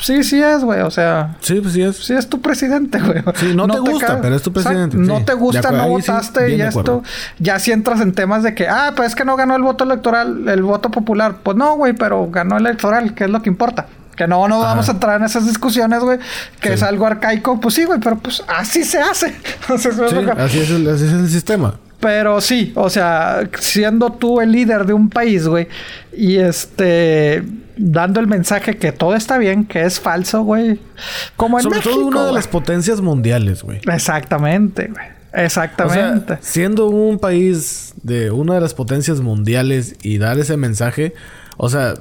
Sí, 0.00 0.24
sí 0.24 0.42
es, 0.42 0.62
güey. 0.64 0.80
O 0.80 0.90
sea. 0.90 1.36
Sí, 1.40 1.60
pues 1.60 1.72
sí 1.74 1.82
es. 1.82 1.96
Sí, 1.96 2.14
es 2.14 2.28
tu 2.28 2.40
presidente, 2.40 2.98
güey. 3.00 3.22
Sí, 3.36 3.54
no 3.54 3.68
te 3.68 3.78
gusta, 3.78 4.20
pero 4.20 4.34
es 4.34 4.42
tu 4.42 4.52
presidente. 4.52 4.96
No 4.96 5.18
sí. 5.18 5.24
te 5.24 5.34
gusta, 5.34 5.70
no 5.70 5.84
sí, 5.84 5.90
votaste 5.90 6.54
y 6.56 6.60
esto. 6.60 7.02
Ya 7.38 7.58
si 7.58 7.72
entras 7.72 8.00
en 8.00 8.12
temas 8.12 8.42
de 8.42 8.54
que, 8.54 8.68
ah, 8.68 8.92
pues 8.96 9.10
es 9.10 9.14
que 9.14 9.24
no 9.24 9.36
ganó 9.36 9.54
el 9.56 9.62
voto 9.62 9.84
electoral, 9.84 10.48
el 10.48 10.62
voto 10.62 10.90
popular. 10.90 11.36
Pues 11.42 11.56
no, 11.56 11.76
güey, 11.76 11.92
pero 11.92 12.28
ganó 12.30 12.56
el 12.58 12.66
electoral, 12.66 13.14
que 13.14 13.24
es 13.24 13.30
lo 13.30 13.40
que 13.40 13.48
importa. 13.48 13.86
Que 14.16 14.26
no, 14.28 14.46
no 14.46 14.60
vamos 14.60 14.88
a 14.88 14.92
entrar 14.92 15.18
en 15.20 15.26
esas 15.26 15.46
discusiones, 15.46 16.00
güey. 16.00 16.18
Que 16.60 16.68
Sí. 16.68 16.74
es 16.74 16.82
algo 16.82 17.06
arcaico. 17.06 17.58
Pues 17.60 17.74
sí, 17.74 17.84
güey, 17.84 17.98
pero 18.00 18.16
pues 18.18 18.42
así 18.48 18.84
se 18.84 18.98
hace. 19.00 19.28
Entonces, 19.62 19.94
Sí, 19.94 20.14
lo 20.14 20.24
que- 20.34 20.42
así 20.42 20.58
es, 20.60 20.70
el, 20.70 20.88
así 20.88 21.04
es 21.04 21.12
el 21.12 21.28
sistema. 21.28 21.74
pero 22.00 22.40
sí, 22.40 22.72
o 22.76 22.90
sea, 22.90 23.48
siendo 23.58 24.10
tú 24.12 24.40
el 24.40 24.52
líder 24.52 24.84
de 24.86 24.92
un 24.92 25.08
país, 25.08 25.48
güey, 25.48 25.68
y 26.16 26.36
este, 26.36 27.42
dando 27.76 28.20
el 28.20 28.26
mensaje 28.26 28.76
que 28.76 28.92
todo 28.92 29.14
está 29.14 29.38
bien, 29.38 29.64
que 29.64 29.84
es 29.84 30.00
falso, 30.00 30.42
güey. 30.42 30.80
Como 31.36 31.58
en 31.58 31.64
Sobre 31.64 31.78
México. 31.78 31.94
todo 31.94 32.06
una 32.06 32.26
de 32.26 32.32
las 32.32 32.48
potencias 32.48 33.00
mundiales, 33.00 33.62
güey. 33.62 33.80
Exactamente, 33.92 34.88
güey. 34.88 35.06
O 35.06 35.36
sea, 35.36 35.44
Exactamente. 35.44 36.38
siendo 36.40 36.86
un 36.86 37.18
país 37.18 37.94
de 38.02 38.30
una 38.30 38.54
de 38.54 38.60
las 38.60 38.72
potencias 38.72 39.20
mundiales 39.20 39.96
y 40.02 40.18
dar 40.18 40.38
ese 40.38 40.56
mensaje, 40.56 41.12
o 41.56 41.68
sea, 41.68 41.94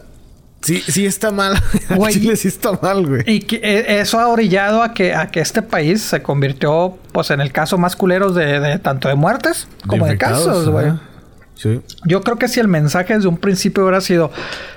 sí, 0.61 0.83
sí 0.87 1.07
está 1.07 1.31
mal. 1.31 1.59
Güey. 1.95 2.13
Chile 2.13 2.35
sí 2.35 2.47
está 2.47 2.77
mal, 2.79 3.07
güey. 3.07 3.23
y 3.25 3.39
que, 3.39 3.55
eh, 3.55 3.99
eso 4.01 4.19
ha 4.19 4.27
orillado 4.27 4.83
a 4.83 4.93
que, 4.93 5.15
a 5.15 5.31
que 5.31 5.39
este 5.39 5.63
país 5.63 6.01
se 6.03 6.21
convirtió, 6.21 6.97
pues, 7.11 7.31
en 7.31 7.41
el 7.41 7.51
caso 7.51 7.79
más 7.79 7.95
culeros 7.95 8.35
de, 8.35 8.59
de 8.59 8.77
tanto 8.77 9.07
de 9.07 9.15
muertes 9.15 9.67
como 9.87 10.05
de, 10.05 10.13
infectados, 10.13 10.45
casos, 10.45 10.69
güey. 10.69 10.91
Sí. 11.63 11.79
Yo 12.05 12.21
creo 12.21 12.37
que 12.37 12.49
si 12.49 12.59
el 12.59 12.67
mensaje 12.67 13.13
desde 13.13 13.29
un 13.29 13.37
principio 13.37 13.83
hubiera 13.83 14.01
sido, 14.01 14.31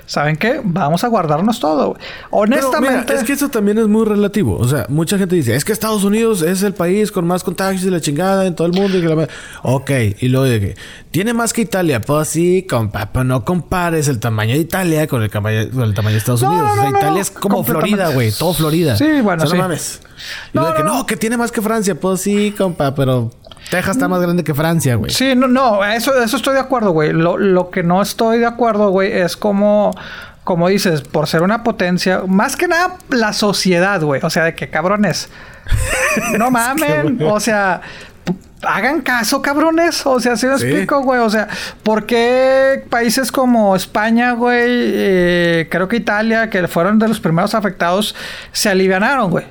¿saben 0.05 0.37
qué? 0.37 0.61
Vamos 0.63 1.03
a 1.03 1.09
guardarnos 1.09 1.59
todo, 1.59 1.97
Honestamente. 2.29 3.01
mira, 3.03 3.19
es 3.19 3.25
que 3.25 3.33
eso 3.33 3.49
también 3.49 3.77
es 3.77 3.87
muy 3.87 4.05
relativo. 4.05 4.55
O 4.57 4.65
sea, 4.69 4.85
mucha 4.87 5.17
gente 5.17 5.35
dice, 5.35 5.53
es 5.53 5.65
que 5.65 5.73
Estados 5.73 6.05
Unidos 6.05 6.43
es 6.43 6.63
el 6.63 6.73
país 6.73 7.11
con 7.11 7.27
más 7.27 7.43
contagios 7.43 7.83
y 7.83 7.89
la 7.89 7.99
chingada 7.99 8.45
en 8.45 8.55
todo 8.55 8.67
el 8.67 8.73
mundo. 8.73 8.97
Y 8.97 9.01
que 9.01 9.07
la... 9.09 9.27
Ok, 9.63 9.91
y 10.21 10.29
luego 10.29 10.45
de 10.45 10.59
que 10.61 10.75
tiene 11.17 11.33
más 11.33 11.51
que 11.51 11.61
Italia. 11.61 11.99
Pues 11.99 12.27
sí, 12.29 12.67
compa, 12.69 13.09
pero 13.11 13.23
no 13.23 13.43
compares 13.43 14.07
el 14.07 14.19
tamaño 14.19 14.53
de 14.53 14.59
Italia 14.59 15.07
con 15.07 15.23
el, 15.23 15.31
cama- 15.31 15.49
con 15.73 15.81
el 15.81 15.95
tamaño 15.95 16.13
de 16.13 16.19
Estados 16.19 16.43
Unidos. 16.43 16.63
no, 16.67 16.71
o 16.73 16.75
sea, 16.75 16.91
no, 16.91 16.97
Italia 16.99 17.21
es 17.21 17.31
como. 17.31 17.63
Florida, 17.63 18.09
güey. 18.09 18.31
Todo 18.31 18.53
Florida. 18.53 18.95
Sí, 18.95 19.21
bueno, 19.21 19.43
O 19.43 19.47
sea, 19.47 19.49
sí. 19.49 19.57
no 19.57 19.63
mames. 19.63 20.01
Y 20.53 20.59
de 20.59 20.73
que 20.75 20.83
no, 20.83 21.07
que 21.07 21.17
tiene 21.17 21.35
más 21.37 21.51
que 21.51 21.59
Francia. 21.63 21.95
Pues 21.99 22.21
sí, 22.21 22.53
compa, 22.55 22.93
pero 22.93 23.31
Texas 23.71 23.95
está 23.95 24.07
más 24.07 24.21
grande 24.21 24.43
que 24.43 24.53
Francia, 24.53 24.93
güey. 24.93 25.09
Sí, 25.09 25.33
no, 25.35 25.47
no, 25.47 25.83
eso, 25.83 26.13
eso 26.21 26.37
estoy 26.37 26.53
de 26.53 26.59
acuerdo, 26.59 26.91
güey. 26.91 27.13
Lo, 27.13 27.35
lo 27.39 27.71
que 27.71 27.81
no 27.81 27.99
estoy 27.99 28.37
de 28.37 28.45
acuerdo, 28.45 28.89
güey, 28.91 29.11
es 29.11 29.35
como, 29.35 29.95
como 30.43 30.67
dices, 30.67 31.01
por 31.01 31.25
ser 31.27 31.41
una 31.41 31.63
potencia, 31.63 32.21
más 32.27 32.55
que 32.55 32.67
nada 32.67 32.97
la 33.09 33.33
sociedad, 33.33 33.99
güey. 34.01 34.21
O 34.23 34.29
sea, 34.29 34.43
de 34.43 34.53
que 34.53 34.69
cabrones. 34.69 35.29
No 36.37 36.51
mamen, 36.51 37.19
o 37.23 37.39
sea. 37.39 37.81
Hagan 38.63 39.01
caso, 39.01 39.41
cabrones. 39.41 40.05
O 40.05 40.19
sea, 40.19 40.35
si 40.35 40.47
me 40.47 40.57
Sí. 40.57 40.65
explico, 40.65 41.01
güey. 41.03 41.19
O 41.19 41.29
sea, 41.29 41.47
¿por 41.83 42.05
qué 42.05 42.83
países 42.89 43.31
como 43.31 43.75
España, 43.75 44.31
güey? 44.33 44.57
eh, 44.69 45.67
creo 45.69 45.87
que 45.87 45.97
Italia, 45.97 46.49
que 46.49 46.67
fueron 46.67 46.97
de 46.99 47.07
los 47.07 47.19
primeros 47.19 47.53
afectados, 47.53 48.15
se 48.51 48.69
alivianaron, 48.69 49.29
güey? 49.29 49.45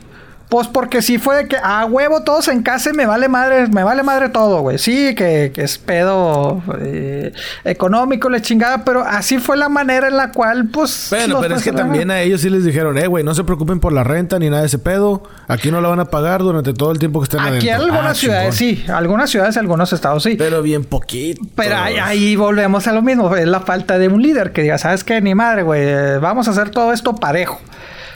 Pues 0.49 0.69
porque 0.69 1.03
sí 1.03 1.19
fue 1.19 1.35
de 1.37 1.49
que 1.49 1.57
a 1.61 1.85
huevo 1.87 2.23
todos 2.23 2.47
en 2.47 2.63
casa 2.63 2.93
me 2.93 3.05
vale 3.05 3.29
madre, 3.29 3.67
me 3.67 3.83
vale 3.83 4.05
madre 4.05 4.29
todo, 4.29 4.61
güey. 4.61 4.79
Sí, 4.79 5.15
que, 5.17 5.51
que 5.53 5.63
es 5.63 5.77
pedo 5.77 6.63
eh, 6.81 7.33
económico, 7.65 8.29
la 8.31 8.41
chingada, 8.41 8.85
pero 8.85 9.01
así 9.05 9.39
fue 9.39 9.57
la 9.57 9.69
manera 9.69 10.07
en 10.07 10.17
la 10.17 10.31
cual, 10.31 10.69
pues. 10.69 11.09
Bueno, 11.11 11.41
pero 11.41 11.57
es 11.57 11.65
que 11.65 11.73
también 11.73 12.13
a 12.13 12.21
ellos 12.21 12.43
sí 12.43 12.51
les 12.51 12.65
dijeron, 12.65 12.97
eh, 12.97 13.09
güey, 13.09 13.25
no 13.25 13.35
se 13.35 13.43
preocupen 13.43 13.81
por 13.81 13.93
la 13.93 14.05
renta 14.05 14.39
ni 14.39 14.49
nada 14.49 14.61
de 14.63 14.69
ese 14.69 14.79
pedo. 14.79 15.25
Aquí 15.49 15.73
no 15.73 15.81
la 15.81 15.89
van 15.89 15.99
a 16.01 16.05
pagar 16.07 16.43
durante 16.43 16.73
todo 16.75 16.93
el 16.93 17.01
tiempo 17.01 17.19
que 17.21 17.25
estén 17.25 17.41
Aquí 17.41 17.69
adentro. 17.69 17.85
algunas 17.85 18.07
Ah, 18.07 18.15
ciudades 18.15 18.55
sí, 18.55 18.85
algunas 18.89 19.31
ciudades, 19.31 19.57
algunos 19.57 19.93
estados 19.93 20.23
sí. 20.23 20.37
Pero 20.39 20.63
bien 20.63 20.85
poquito. 20.85 21.43
Pero 21.57 21.77
ahí, 21.77 21.97
ahí 21.97 22.37
volvemos 22.37 22.87
a 22.87 22.93
lo 22.93 23.03
mismo, 23.03 23.35
es 23.35 23.49
la 23.49 23.61
falta 23.61 23.99
de 23.99 24.07
un 24.07 24.23
líder 24.23 24.53
que 24.53 24.63
diga, 24.63 24.79
¿sabes 24.79 25.03
qué? 25.03 25.21
Ni 25.21 25.35
madre, 25.35 25.63
güey, 25.65 26.19
vamos 26.21 26.47
a 26.47 26.53
hacer 26.53 26.71
todo 26.71 26.93
esto 26.93 27.17
parejo. 27.17 27.61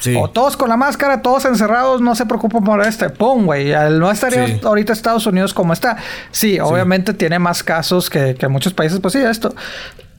Sí. 0.01 0.17
O 0.19 0.29
todos 0.31 0.57
con 0.57 0.69
la 0.69 0.77
máscara, 0.77 1.23
todos 1.23 1.45
encerrados, 1.45 2.01
no 2.01 2.15
se 2.15 2.27
preocupen 2.27 2.65
por 2.65 2.81
este. 2.85 3.11
¡Pum, 3.11 3.45
güey! 3.47 3.73
No 3.91 4.11
estaría 4.11 4.47
Sí. 4.47 4.61
ahorita 4.65 4.93
Estados 4.93 5.27
Unidos 5.27 5.55
como 5.55 5.73
está. 5.73 5.97
Sí, 6.31 6.59
obviamente 6.59 7.15
tiene 7.15 7.39
más 7.39 7.63
casos 7.63 8.11
que, 8.11 8.35
que 8.35 8.49
muchos 8.49 8.73
países. 8.73 8.99
Pues 9.01 9.13
sí, 9.13 9.21
esto 9.21 9.55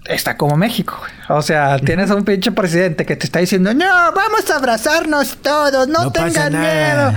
está 0.05 0.35
como 0.37 0.57
México. 0.57 0.99
O 1.29 1.41
sea, 1.41 1.77
tienes 1.79 2.09
a 2.11 2.15
un 2.15 2.23
pinche 2.25 2.51
presidente 2.51 3.05
que 3.05 3.15
te 3.15 3.25
está 3.25 3.39
diciendo, 3.39 3.73
no, 3.73 3.85
vamos 3.85 4.49
a 4.51 4.55
abrazarnos 4.57 5.37
todos, 5.37 5.87
no, 5.87 6.05
No 6.05 6.11
tengan 6.11 6.51
miedo. 6.59 7.13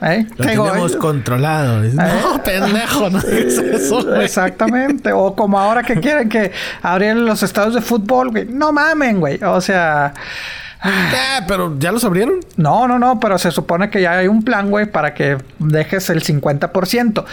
¿Eh? 0.00 0.26
Lo 0.36 0.46
tenemos 0.46 0.78
güey. 0.92 0.98
controlado. 0.98 1.82
¿Eh? 1.84 1.90
No, 1.92 2.42
pendejo, 2.44 3.10
no 3.10 3.18
es 3.18 3.58
eso, 3.58 4.04
güey. 4.04 4.24
Exactamente. 4.24 5.12
O 5.12 5.34
como 5.34 5.58
ahora 5.58 5.82
que 5.82 5.98
quieren 6.00 6.28
que 6.28 6.52
abrir 6.82 7.16
los 7.16 7.42
estados 7.42 7.74
de 7.74 7.80
fútbol, 7.80 8.30
güey. 8.30 8.44
No 8.46 8.72
mamen, 8.72 9.20
güey. 9.20 9.42
O 9.42 9.60
sea. 9.60 10.14
Ah, 10.80 11.40
pero 11.46 11.76
ya 11.78 11.92
los 11.92 12.04
abrieron. 12.04 12.40
No, 12.56 12.86
no, 12.86 12.98
no, 12.98 13.18
pero 13.20 13.38
se 13.38 13.50
supone 13.50 13.90
que 13.90 14.00
ya 14.00 14.12
hay 14.18 14.28
un 14.28 14.44
plan, 14.44 14.70
güey, 14.70 14.86
para 14.86 15.14
que 15.14 15.38
dejes 15.58 16.08
el 16.10 16.22
50%. 16.22 17.24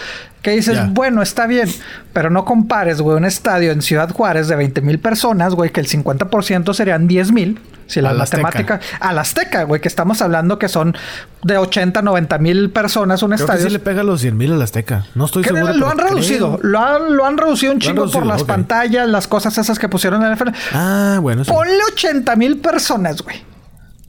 Que 0.45 0.51
dices, 0.51 0.77
bueno, 0.93 1.23
está 1.23 1.47
bien, 1.47 1.67
pero 2.13 2.30
no 2.30 2.45
compares, 2.45 3.01
güey, 3.01 3.17
un 3.17 3.26
estadio 3.26 3.72
en 3.72 3.81
Ciudad 3.81 4.11
Juárez 4.11 4.47
de 4.47 4.55
20 4.55 4.80
mil 4.81 4.99
personas, 4.99 5.55
güey, 5.55 5.72
que 5.72 5.80
el 5.80 5.88
50% 5.88 6.72
serían 6.76 7.07
10 7.07 7.31
mil. 7.31 7.59
Si 7.88 7.99
la 7.99 8.11
Al 8.11 8.22
Azteca. 8.22 8.43
matemática. 8.43 8.80
Al 8.99 9.17
Azteca, 9.17 9.63
güey, 9.63 9.81
que 9.81 9.88
estamos 9.88 10.22
hablando 10.22 10.59
que 10.59 10.69
son 10.69 10.95
de 11.41 11.57
80, 11.57 12.03
90 12.03 12.38
mil 12.38 12.69
personas 12.69 13.23
un 13.23 13.31
Creo 13.31 13.38
que 13.39 13.43
estadio. 13.53 13.65
sí 13.65 13.72
le 13.73 13.80
pega 13.80 14.01
a 14.01 14.03
los 14.03 14.22
100 14.22 14.38
mil 14.38 14.53
a 14.53 14.55
la 14.55 14.65
Azteca. 14.65 15.07
No 15.15 15.26
estoy 15.26 15.41
Que 15.41 15.49
seguro. 15.49 15.73
lo 15.73 15.89
han 15.89 15.97
reducido, 15.97 16.59
lo 16.61 16.80
han, 16.80 17.15
lo 17.17 17.26
han 17.26 17.38
reducido 17.39 17.73
un 17.73 17.80
chingo 17.80 18.07
por 18.11 18.27
las 18.27 18.43
pantallas, 18.43 19.09
las 19.09 19.27
cosas 19.27 19.57
esas 19.57 19.80
que 19.80 19.89
pusieron 19.89 20.23
en 20.23 20.31
el. 20.31 20.53
Ah, 20.73 21.17
bueno, 21.23 21.43
sí. 21.43 21.51
Ponle 21.51 21.80
80 21.91 22.35
mil 22.35 22.57
personas, 22.57 23.23
güey. 23.23 23.38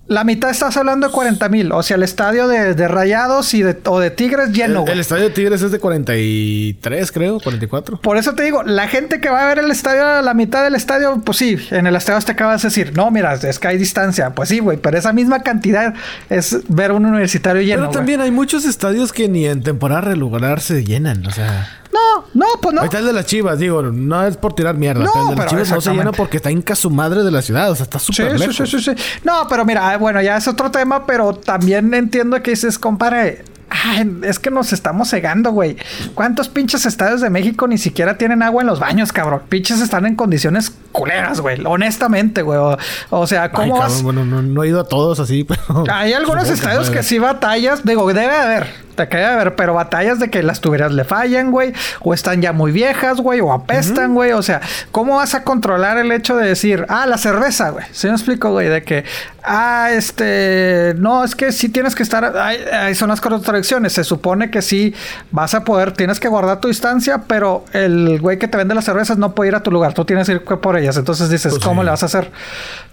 La 0.09 0.23
mitad 0.23 0.51
estás 0.51 0.77
hablando 0.77 1.09
de 1.09 1.13
40 1.13 1.49
mil. 1.49 1.73
O 1.73 1.83
sea, 1.83 1.97
el 1.97 2.05
estadio 2.05 2.47
de, 2.47 2.75
de 2.75 2.89
Rayados 2.89 3.53
y 3.55 3.63
de, 3.63 3.77
o 3.87 3.99
de 3.99 4.11
Tigres 4.11 4.53
lleno, 4.53 4.85
el 4.87 5.01
estadio 5.01 5.25
de 5.25 5.31
Tigres 5.31 5.63
es 5.63 5.73
de 5.73 5.81
43, 5.81 7.13
creo, 7.13 7.41
44. 7.41 8.01
Por 8.01 8.17
eso 8.17 8.35
te 8.35 8.45
digo, 8.45 8.63
la 8.63 8.87
gente 8.87 9.21
que 9.21 9.29
va 9.29 9.45
a 9.45 9.49
ver 9.49 9.59
el 9.65 9.71
estadio, 9.71 10.23
la 10.23 10.35
mitad 10.35 10.63
del 10.63 10.77
estadio, 10.77 11.21
pues 11.25 11.39
sí, 11.39 11.57
en 11.71 11.87
el 11.87 11.97
estadio 11.97 12.25
te 12.25 12.33
acabas 12.33 12.63
de 12.63 12.69
decir, 12.69 12.93
no, 12.97 13.11
mira, 13.11 13.35
es 13.35 13.59
que 13.59 13.69
hay 13.69 13.79
distancia. 13.79 14.31
Pues 14.31 14.49
sí, 14.49 14.61
güey, 14.61 14.79
pero 14.79 14.97
esa 14.97 15.13
misma 15.13 15.43
cantidad 15.43 15.95
es 16.31 16.59
ver 16.69 16.93
un 16.93 17.05
universitario 17.05 17.63
lleno. 17.63 17.83
Pero 17.83 17.93
también 17.93 18.21
hay 18.21 18.31
muchos 18.31 18.65
estadios 18.65 19.13
que 19.13 19.29
ni 19.29 19.47
en 19.47 19.63
temporada 19.63 20.03
regular 20.03 20.61
se 20.61 20.85
llenan. 20.85 21.27
O 21.27 21.31
sea, 21.33 21.69
No, 21.97 22.25
no, 22.35 22.47
pues 22.61 22.75
no. 22.75 22.81
ahorita 22.83 22.99
el 22.99 23.07
de 23.07 23.13
las 23.13 23.27
chivas, 23.27 23.59
digo, 23.59 23.83
no 23.83 24.27
es 24.27 24.37
por 24.37 24.55
tirar 24.55 24.77
mierda, 24.77 25.05
No, 25.05 25.13
pero 25.13 25.23
el 25.25 25.31
de 25.31 25.37
las 25.37 25.45
pero 25.47 25.51
chivas 25.51 25.71
no 25.71 25.81
se 25.81 25.91
llena 25.93 26.13
porque 26.13 26.37
está 26.39 26.51
inca 26.51 26.75
su 26.75 26.91
madre 26.91 27.23
de 27.23 27.31
la 27.31 27.41
ciudad. 27.43 27.71
O 27.71 27.75
sea, 27.75 27.85
está 27.85 27.99
Sí, 27.99 28.13
súper 28.13 28.33
sí, 28.33 28.39
lejos. 28.39 28.57
sí, 28.57 28.67
sí, 28.67 28.81
sí. 28.97 29.03
No, 29.25 29.47
pero 29.49 29.65
mira, 29.65 29.91
ah, 29.91 29.97
bueno, 29.97 30.21
ya 30.21 30.37
es 30.37 30.47
otro 30.49 30.71
tema, 30.71 31.07
pero 31.07 31.33
también 31.35 31.93
entiendo 31.95 32.43
que 32.43 32.51
dices, 32.51 32.79
compadre, 32.79 33.45
ay, 33.71 34.19
es 34.25 34.39
que 34.39 34.51
nos 34.51 34.73
estamos 34.73 35.09
cegando, 35.11 35.53
güey. 35.53 35.77
¿Cuántos 36.15 36.49
pinches 36.49 36.87
estadios 36.87 37.21
de 37.21 37.31
México 37.31 37.67
ni 37.67 37.79
siquiera 37.79 38.19
tienen 38.19 38.43
agua 38.43 38.63
en 38.63 38.67
los 38.69 38.79
baños, 38.81 39.13
cabrón? 39.13 39.43
Pinches 39.49 39.81
están 39.81 40.07
en 40.07 40.15
condiciones 40.17 40.73
culeras, 40.97 41.41
güey. 41.41 41.63
Honestamente, 41.65 42.43
güey. 42.43 42.59
O, 42.59 42.77
o 43.11 43.27
sea, 43.27 43.45
Ay, 43.45 43.51
¿cómo 43.53 43.75
cabrón, 43.75 43.93
vas? 43.93 44.03
bueno, 44.03 44.25
no, 44.25 44.43
no 44.43 44.65
he 44.65 44.69
ido 44.69 44.81
a 44.81 44.89
todos 44.89 45.21
así, 45.21 45.45
pero... 45.49 45.85
Hay 45.93 46.15
algunos 46.15 46.49
estadios 46.49 46.91
que 46.91 47.03
sí 47.03 47.19
batallas, 47.19 47.85
digo, 47.85 48.07
debe 48.09 48.33
de 48.33 48.39
haber, 48.39 48.67
te 48.97 49.07
de 49.07 49.25
haber, 49.25 49.55
pero 49.55 49.75
batallas 49.75 50.19
de 50.19 50.31
que 50.31 50.43
las 50.43 50.61
tuberías 50.61 50.93
le 50.93 51.05
fallan, 51.05 51.51
güey, 51.51 51.73
o 52.01 52.15
están 52.15 52.41
ya 52.41 52.53
muy 52.53 52.73
viejas, 52.73 53.21
güey, 53.21 53.41
o 53.41 53.53
apestan, 53.53 54.15
güey, 54.15 54.33
o 54.33 54.43
sea, 54.43 54.61
¿cómo 54.91 55.17
vas 55.17 55.35
a 55.35 55.45
controlar 55.45 55.99
el 55.99 56.11
hecho 56.11 56.37
de 56.37 56.49
decir, 56.49 56.87
ah, 56.89 57.07
la 57.07 57.19
cerveza, 57.19 57.71
güey? 57.71 57.85
¿Sí 57.93 58.07
me 58.09 58.15
explico, 58.15 58.51
güey? 58.51 58.69
De 58.69 58.83
que, 58.83 59.05
ah, 59.45 59.91
este, 59.93 60.95
no, 60.97 61.25
es 61.25 61.37
que 61.37 61.53
sí 61.53 61.69
tienes 61.69 61.95
que 61.95 62.03
estar, 62.03 62.37
ahí, 62.37 62.95
son 62.95 63.11
las 63.11 63.21
contradicciones, 63.21 63.93
se 63.93 64.03
supone 64.03 64.51
que 64.51 64.63
sí 64.63 64.95
vas 65.31 65.55
a 65.55 65.65
poder, 65.65 65.93
tienes 65.93 66.19
que 66.19 66.29
guardar 66.29 66.61
tu 66.61 66.69
distancia, 66.69 67.23
pero 67.27 67.65
el 67.73 68.19
güey 68.21 68.39
que 68.39 68.49
te 68.49 68.57
vende 68.57 68.75
las 68.75 68.85
cervezas 68.85 69.19
no 69.19 69.35
puede 69.35 69.49
ir 69.49 69.55
a 69.55 69.63
tu 69.63 69.71
lugar, 69.71 69.93
tú 69.93 70.05
tienes 70.05 70.27
que 70.27 70.33
ir 70.33 70.43
por 70.43 70.77
entonces 70.97 71.31
dices, 71.31 71.55
Pues 71.55 71.65
¿cómo 71.65 71.81
sí. 71.81 71.85
le 71.87 71.91
vas 71.91 72.03
a 72.03 72.07
hacer? 72.07 72.31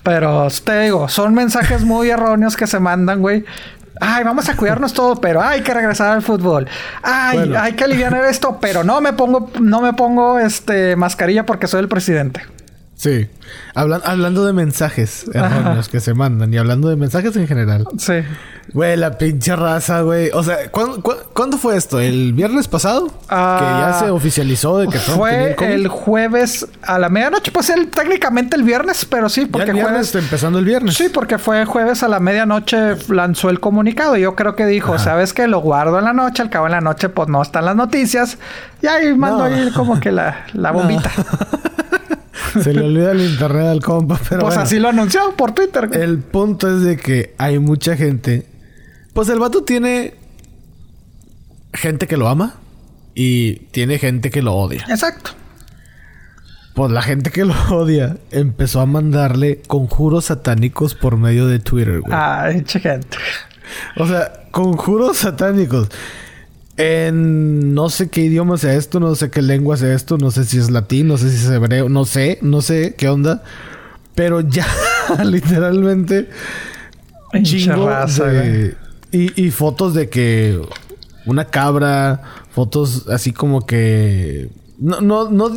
Pero 0.02 0.48
te 0.64 0.80
digo, 0.82 1.07
son 1.10 1.34
mensajes 1.34 1.84
muy 1.84 2.10
erróneos 2.10 2.56
que 2.56 2.65
se 2.65 2.80
mandan, 2.80 3.20
güey. 3.22 3.45
Ay, 4.02 4.24
vamos 4.24 4.49
a 4.49 4.56
cuidarnos 4.56 4.94
todo, 4.95 5.22
pero 5.22 5.41
hay 5.41 5.61
que 5.61 5.74
regresar 5.74 6.11
al 6.14 6.22
fútbol. 6.24 6.68
Ay, 7.03 7.38
Bueno. 7.38 7.60
hay 7.60 7.74
que 7.74 7.84
aliviar 7.84 8.14
esto, 8.26 8.57
pero 8.60 8.84
no 8.84 9.02
me 9.02 9.14
pongo, 9.14 9.52
no 9.61 9.82
me 9.82 9.94
pongo 9.94 10.40
este 10.40 10.95
mascarilla 10.95 11.45
porque 11.45 11.68
soy 11.68 11.82
el 11.82 11.88
presidente. 11.88 12.41
Sí. 13.04 13.28
Hablan- 13.76 14.02
hablando 14.06 14.46
de 14.46 14.54
mensajes 14.54 15.26
erróneos 15.34 15.90
que 15.90 16.00
se 16.00 16.14
mandan 16.14 16.54
y 16.54 16.58
hablando 16.58 16.88
de 16.88 16.96
mensajes 16.96 17.36
en 17.36 17.48
general. 17.48 17.86
Sí. 17.98 18.14
Güey, 18.72 18.96
la 18.96 19.18
pinche 19.18 19.54
raza, 19.58 20.02
güey. 20.02 20.30
O 20.34 20.42
sea, 20.42 20.72
¿cuándo, 20.72 21.02
cu- 21.02 21.18
cuándo 21.34 21.58
fue 21.58 21.76
esto? 21.76 22.00
¿El 22.00 22.32
viernes 22.32 22.70
pasado? 22.70 23.12
Ah, 23.28 23.58
que 23.60 23.66
ya 23.66 24.00
se 24.06 24.10
oficializó 24.12 24.78
de 24.78 24.88
que 24.88 24.98
Fue 25.00 25.54
el 25.60 25.64
el 25.84 25.88
jueves 25.90 26.66
a 26.82 26.98
la 26.98 27.10
medianoche, 27.10 27.52
pues 27.52 27.70
el, 27.72 27.90
técnicamente 27.90 28.56
el 28.56 28.64
viernes, 28.64 29.04
pero 29.04 29.28
sí, 29.28 29.42
Ya 29.42 29.48
porque 29.52 29.72
el 29.72 29.74
viernes, 29.74 30.12
jueves. 30.12 30.16
empezando 30.16 30.60
el 30.60 30.66
viernes. 30.66 30.96
Sí, 30.96 31.10
porque 31.14 31.38
fue 31.38 31.66
jueves 31.66 32.04
a 32.04 32.08
la 32.08 32.22
medianoche 32.22 32.96
lanzó 33.10 33.50
el 33.50 33.60
comunicado. 33.60 34.16
Yo 34.16 34.34
creo 34.36 34.56
que 34.56 34.66
dijo, 34.66 34.98
¿sabes 34.98 35.34
qué? 35.34 35.48
Lo 35.48 35.60
guardo 35.60 36.00
en 36.00 36.06
la 36.06 36.14
noche, 36.14 36.42
al 36.42 36.50
cabo 36.50 36.68
en 36.68 36.72
la 36.72 36.82
noche 36.82 37.10
pues 37.10 37.28
no 37.28 37.42
están 37.42 37.66
las 37.66 37.76
noticias. 37.76 38.38
Y 38.82 38.88
ahí 38.88 39.14
mando 39.14 39.40
No. 39.40 39.44
ahí 39.56 39.72
como 39.72 40.00
que 40.00 40.12
la, 40.14 40.46
la 40.54 40.72
bombita. 40.72 41.12
Se 42.64 42.73
le 42.73 42.81
olvida 42.81 43.11
el 43.11 43.22
internet 43.22 43.68
al 43.68 43.81
compa, 43.81 44.19
pero 44.30 44.41
pues 44.41 44.55
bueno. 44.55 44.61
así 44.64 44.80
lo 44.80 44.89
anunció 44.89 45.35
por 45.35 45.51
Twitter. 45.53 45.88
güey. 45.88 46.01
El 46.01 46.19
punto 46.19 46.76
es 46.76 46.84
de 46.84 46.97
que 46.97 47.35
hay 47.38 47.60
mucha 47.60 47.95
gente. 47.95 48.47
Pues 49.14 49.30
el 49.30 49.39
vato 49.39 49.64
tiene 49.64 50.15
gente 51.73 52.07
que 52.07 52.18
lo 52.18 52.27
ama 52.27 52.55
y 53.15 53.55
tiene 53.72 53.99
gente 53.99 54.31
que 54.31 54.41
lo 54.41 54.53
odia. 54.55 54.85
Exacto. 54.89 55.31
Pues 56.73 56.91
la 56.91 57.03
gente 57.03 57.30
que 57.30 57.45
lo 57.45 57.53
odia 57.69 58.18
empezó 58.31 58.81
a 58.81 58.85
mandarle 58.88 59.61
conjuros 59.68 60.26
satánicos 60.26 60.95
por 60.95 61.18
medio 61.18 61.45
de 61.47 61.60
Twitter, 61.60 62.01
güey. 62.01 62.14
Ay, 62.15 62.64
che 62.64 62.80
gente. 62.80 63.18
O 63.97 64.07
sea, 64.07 64.31
conjuros 64.51 65.18
satánicos. 65.18 65.89
En 66.78 67.74
no 67.76 67.90
sé 67.90 68.10
qué 68.10 68.22
idioma 68.22 68.58
sea 68.58 68.74
esto, 68.74 69.00
no 69.00 69.14
sé 69.16 69.30
qué 69.30 69.41
lengua 69.41 69.78
sea 69.78 69.94
esto, 69.94 70.18
no 70.18 70.32
sé 70.32 70.44
si 70.45 70.58
es 70.58 70.72
latín, 70.72 71.08
no 71.08 71.18
sé 71.18 71.30
si 71.30 71.36
es 71.38 71.52
hebreo, 71.52 71.88
no 71.90 72.06
sé, 72.06 72.40
no 72.41 72.62
sé 72.62 72.95
qué 72.98 73.10
onda. 73.10 73.44
Pero 74.16 74.41
ya, 74.41 74.66
literalmente, 75.26 76.30
chingo 77.44 77.88
raza, 77.88 78.26
de- 78.26 78.76
y, 79.12 79.45
y 79.45 79.52
fotos 79.52 79.94
de 79.94 80.10
que 80.10 80.60
una 81.26 81.45
cabra, 81.45 82.22
fotos 82.52 83.08
así 83.10 83.32
como 83.32 83.66
que 83.66 84.50
no, 84.80 85.02
no, 85.02 85.30
no, 85.30 85.52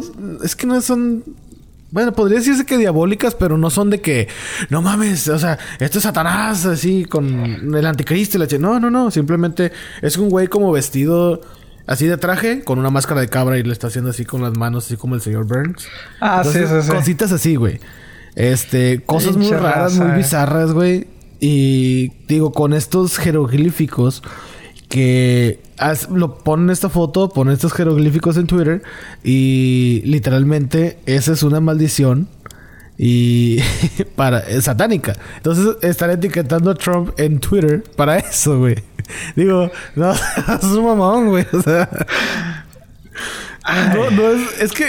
es 0.45 0.55
que 0.55 0.67
no 0.67 0.81
son 0.83 1.25
bueno, 1.97 2.13
podría 2.13 2.41
decirse 2.41 2.67
que 2.67 2.77
diabólicas, 2.77 3.35
pero 3.35 3.57
no 3.57 3.71
son 3.71 3.89
de 3.89 4.03
que 4.03 4.29
no 4.69 4.83
mames, 4.83 5.29
o 5.29 5.39
sea, 5.39 5.59
esto 5.81 5.97
es 5.97 6.05
Satanás 6.05 6.67
así 6.67 7.07
con 7.07 7.75
el 7.75 7.87
anticristo 7.87 8.37
y 8.37 8.41
la 8.41 8.47
ch- 8.47 8.61
No, 8.61 8.79
no, 8.79 8.91
no, 8.91 9.11
simplemente 9.11 9.73
es 10.03 10.19
un 10.19 10.29
güey 10.29 10.47
como 10.49 10.71
vestido 10.71 11.41
así 11.87 12.05
de 12.07 12.19
traje 12.19 12.65
con 12.65 12.79
una 12.79 12.91
máscara 12.91 13.23
de 13.23 13.29
cabra 13.29 13.57
y 13.57 13.63
le 13.63 13.73
está 13.73 13.87
haciendo 13.87 14.11
así 14.11 14.27
con 14.27 14.43
las 14.43 14.55
manos, 14.59 14.85
así 14.85 14.99
como 14.99 15.15
el 15.15 15.23
señor 15.23 15.47
Burns. 15.47 15.89
Ah, 16.21 16.43
sí, 16.45 16.51
Entonces, 16.59 16.85
sí, 16.85 16.91
sí. 16.91 16.97
Cositas 16.99 17.33
así, 17.33 17.57
güey. 17.57 17.81
Este, 18.35 19.01
cosas 19.07 19.39
muy 19.39 19.51
raras, 19.51 19.95
muy 19.95 20.11
eh. 20.11 20.17
bizarras, 20.19 20.73
güey. 20.73 21.07
Y 21.41 22.13
digo, 22.29 22.53
con 22.53 22.75
estos 22.75 23.17
jeroglíficos 23.17 24.23
que 24.89 25.61
haz- 25.79 26.09
lo 26.11 26.39
ponen 26.39 26.71
esta 26.71 26.89
foto, 26.89 27.29
ponen 27.29 27.55
estos 27.55 27.73
jeroglíficos 27.73 28.37
en 28.37 28.47
Twitter 28.47 28.83
y 29.25 30.03
literalmente 30.05 30.99
esa 31.07 31.33
es 31.33 31.43
una 31.43 31.61
maldición 31.61 32.29
y 32.99 33.59
para 34.17 34.41
es 34.41 34.65
satánica. 34.65 35.15
Entonces 35.37 35.77
están 35.83 36.11
etiquetando 36.11 36.71
a 36.71 36.75
Trump 36.75 37.11
en 37.19 37.41
Twitter 37.41 37.83
para 37.97 38.19
eso, 38.19 38.59
güey. 38.59 38.77
Digo, 39.37 39.71
no, 39.97 40.13
es 40.61 40.65
un 40.65 40.85
mamón, 40.85 41.29
güey. 41.29 41.47
O 41.53 41.61
sea, 41.63 41.89
no, 43.95 44.11
no 44.11 44.31
es, 44.31 44.63
es 44.63 44.73
que 44.73 44.87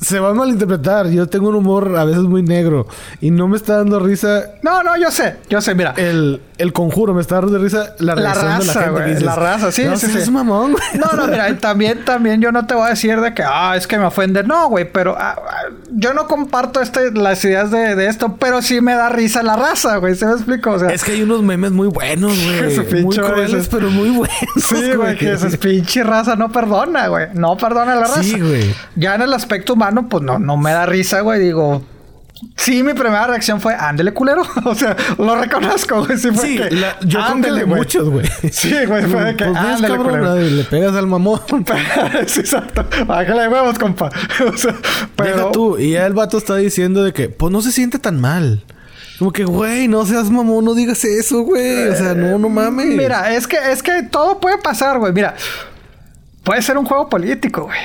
se 0.00 0.18
va 0.18 0.30
a 0.30 0.34
malinterpretar. 0.34 1.08
Yo 1.10 1.28
tengo 1.28 1.48
un 1.48 1.56
humor 1.56 1.96
a 1.96 2.04
veces 2.04 2.22
muy 2.22 2.42
negro 2.42 2.86
y 3.20 3.30
no 3.30 3.48
me 3.48 3.56
está 3.56 3.78
dando 3.78 4.00
risa. 4.00 4.52
No, 4.62 4.82
no, 4.82 4.96
yo 4.96 5.10
sé, 5.10 5.36
yo 5.48 5.60
sé, 5.60 5.74
mira. 5.74 5.94
El, 5.96 6.40
el 6.60 6.72
conjuro 6.72 7.14
me 7.14 7.20
está 7.20 7.40
dando 7.40 7.58
risa 7.58 7.94
la, 7.98 8.14
la 8.14 8.34
raza, 8.34 8.90
güey. 8.90 9.18
La 9.20 9.34
raza, 9.34 9.72
sí, 9.72 9.84
no, 9.84 9.96
sí, 9.96 10.08
sí. 10.08 10.18
Es 10.18 10.30
mamón. 10.30 10.76
No, 10.94 11.16
no, 11.16 11.26
mira, 11.26 11.56
también, 11.60 12.04
también 12.04 12.40
yo 12.40 12.52
no 12.52 12.66
te 12.66 12.74
voy 12.74 12.86
a 12.86 12.90
decir 12.90 13.20
de 13.20 13.34
que, 13.34 13.42
ah, 13.42 13.74
es 13.76 13.86
que 13.86 13.98
me 13.98 14.04
ofende. 14.04 14.42
No, 14.42 14.68
güey, 14.68 14.90
pero 14.90 15.16
ah, 15.18 15.36
ah, 15.38 15.72
yo 15.90 16.14
no 16.14 16.26
comparto 16.26 16.80
este, 16.80 17.12
las 17.12 17.44
ideas 17.44 17.70
de, 17.70 17.94
de, 17.94 18.06
esto, 18.08 18.36
pero 18.36 18.62
sí 18.62 18.80
me 18.80 18.94
da 18.94 19.08
risa 19.08 19.42
la 19.42 19.56
raza, 19.56 19.96
güey. 19.96 20.14
¿Se 20.14 20.26
me 20.26 20.32
explico? 20.32 20.72
O 20.72 20.78
sea, 20.78 20.90
es 20.90 21.02
que 21.02 21.12
hay 21.12 21.22
unos 21.22 21.42
memes 21.42 21.72
muy 21.72 21.88
buenos, 21.88 22.32
güey. 22.44 23.02
Muy 23.04 23.16
crueles, 23.16 23.68
pero 23.68 23.90
muy 23.90 24.10
buenos. 24.10 24.38
Sí, 24.56 24.92
güey, 24.92 25.16
que 25.16 25.32
esa 25.32 25.48
pinche 25.48 26.04
raza 26.04 26.36
no 26.36 26.50
perdona, 26.52 27.08
güey. 27.08 27.28
No 27.34 27.56
perdona 27.56 27.94
la 27.94 28.02
raza. 28.02 28.22
Sí, 28.22 28.38
güey. 28.38 28.74
Ya 28.96 29.14
en 29.14 29.22
el 29.22 29.32
aspecto 29.32 29.72
humano, 29.74 29.89
pues 30.08 30.22
no, 30.22 30.38
no 30.38 30.56
me 30.56 30.72
da 30.72 30.86
risa, 30.86 31.20
güey. 31.20 31.40
Digo, 31.40 31.82
Sí, 32.56 32.82
mi 32.82 32.94
primera 32.94 33.26
reacción 33.26 33.60
fue, 33.60 33.74
ándele 33.74 34.12
culero. 34.12 34.42
o 34.64 34.74
sea, 34.74 34.96
lo 35.18 35.36
reconozco, 35.36 36.04
güey. 36.04 36.18
Sí, 36.18 36.30
fue 36.32 36.46
sí 36.46 36.56
que, 36.56 36.70
la, 36.70 36.98
yo 37.00 37.20
ándele, 37.20 37.64
güey. 37.64 37.80
muchos, 37.80 38.08
güey. 38.08 38.26
Sí, 38.50 38.74
güey, 38.86 39.04
fue 39.04 39.24
de 39.24 39.36
que, 39.36 39.44
pues 39.44 39.56
ándele 39.56 39.96
cabrón, 39.96 40.18
culero. 40.18 40.36
Le 40.36 40.64
pegas 40.64 40.94
al 40.94 41.06
mamón. 41.06 41.40
sí, 42.26 42.40
exacto. 42.40 42.86
Bájale 43.06 43.48
huevos, 43.48 43.78
compa. 43.78 44.10
o 44.52 44.56
sea, 44.56 44.74
pero... 45.16 45.36
Deja 45.36 45.52
tú. 45.52 45.78
Y 45.78 45.92
ya 45.92 46.06
el 46.06 46.14
vato 46.14 46.38
está 46.38 46.56
diciendo 46.56 47.04
de 47.04 47.12
que, 47.12 47.28
pues 47.28 47.52
no 47.52 47.60
se 47.60 47.72
siente 47.72 47.98
tan 47.98 48.20
mal. 48.20 48.64
Como 49.18 49.32
que, 49.32 49.44
güey, 49.44 49.86
no 49.86 50.06
seas 50.06 50.30
mamón, 50.30 50.64
no 50.64 50.74
digas 50.74 51.04
eso, 51.04 51.42
güey. 51.42 51.88
O 51.88 51.94
sea, 51.94 52.14
no, 52.14 52.38
no 52.38 52.48
mames. 52.48 52.86
Mira, 52.86 53.34
es 53.34 53.46
que, 53.46 53.58
es 53.70 53.82
que 53.82 54.02
todo 54.04 54.40
puede 54.40 54.56
pasar, 54.56 54.98
güey. 54.98 55.12
Mira, 55.12 55.34
puede 56.42 56.62
ser 56.62 56.78
un 56.78 56.86
juego 56.86 57.10
político, 57.10 57.64
güey. 57.64 57.78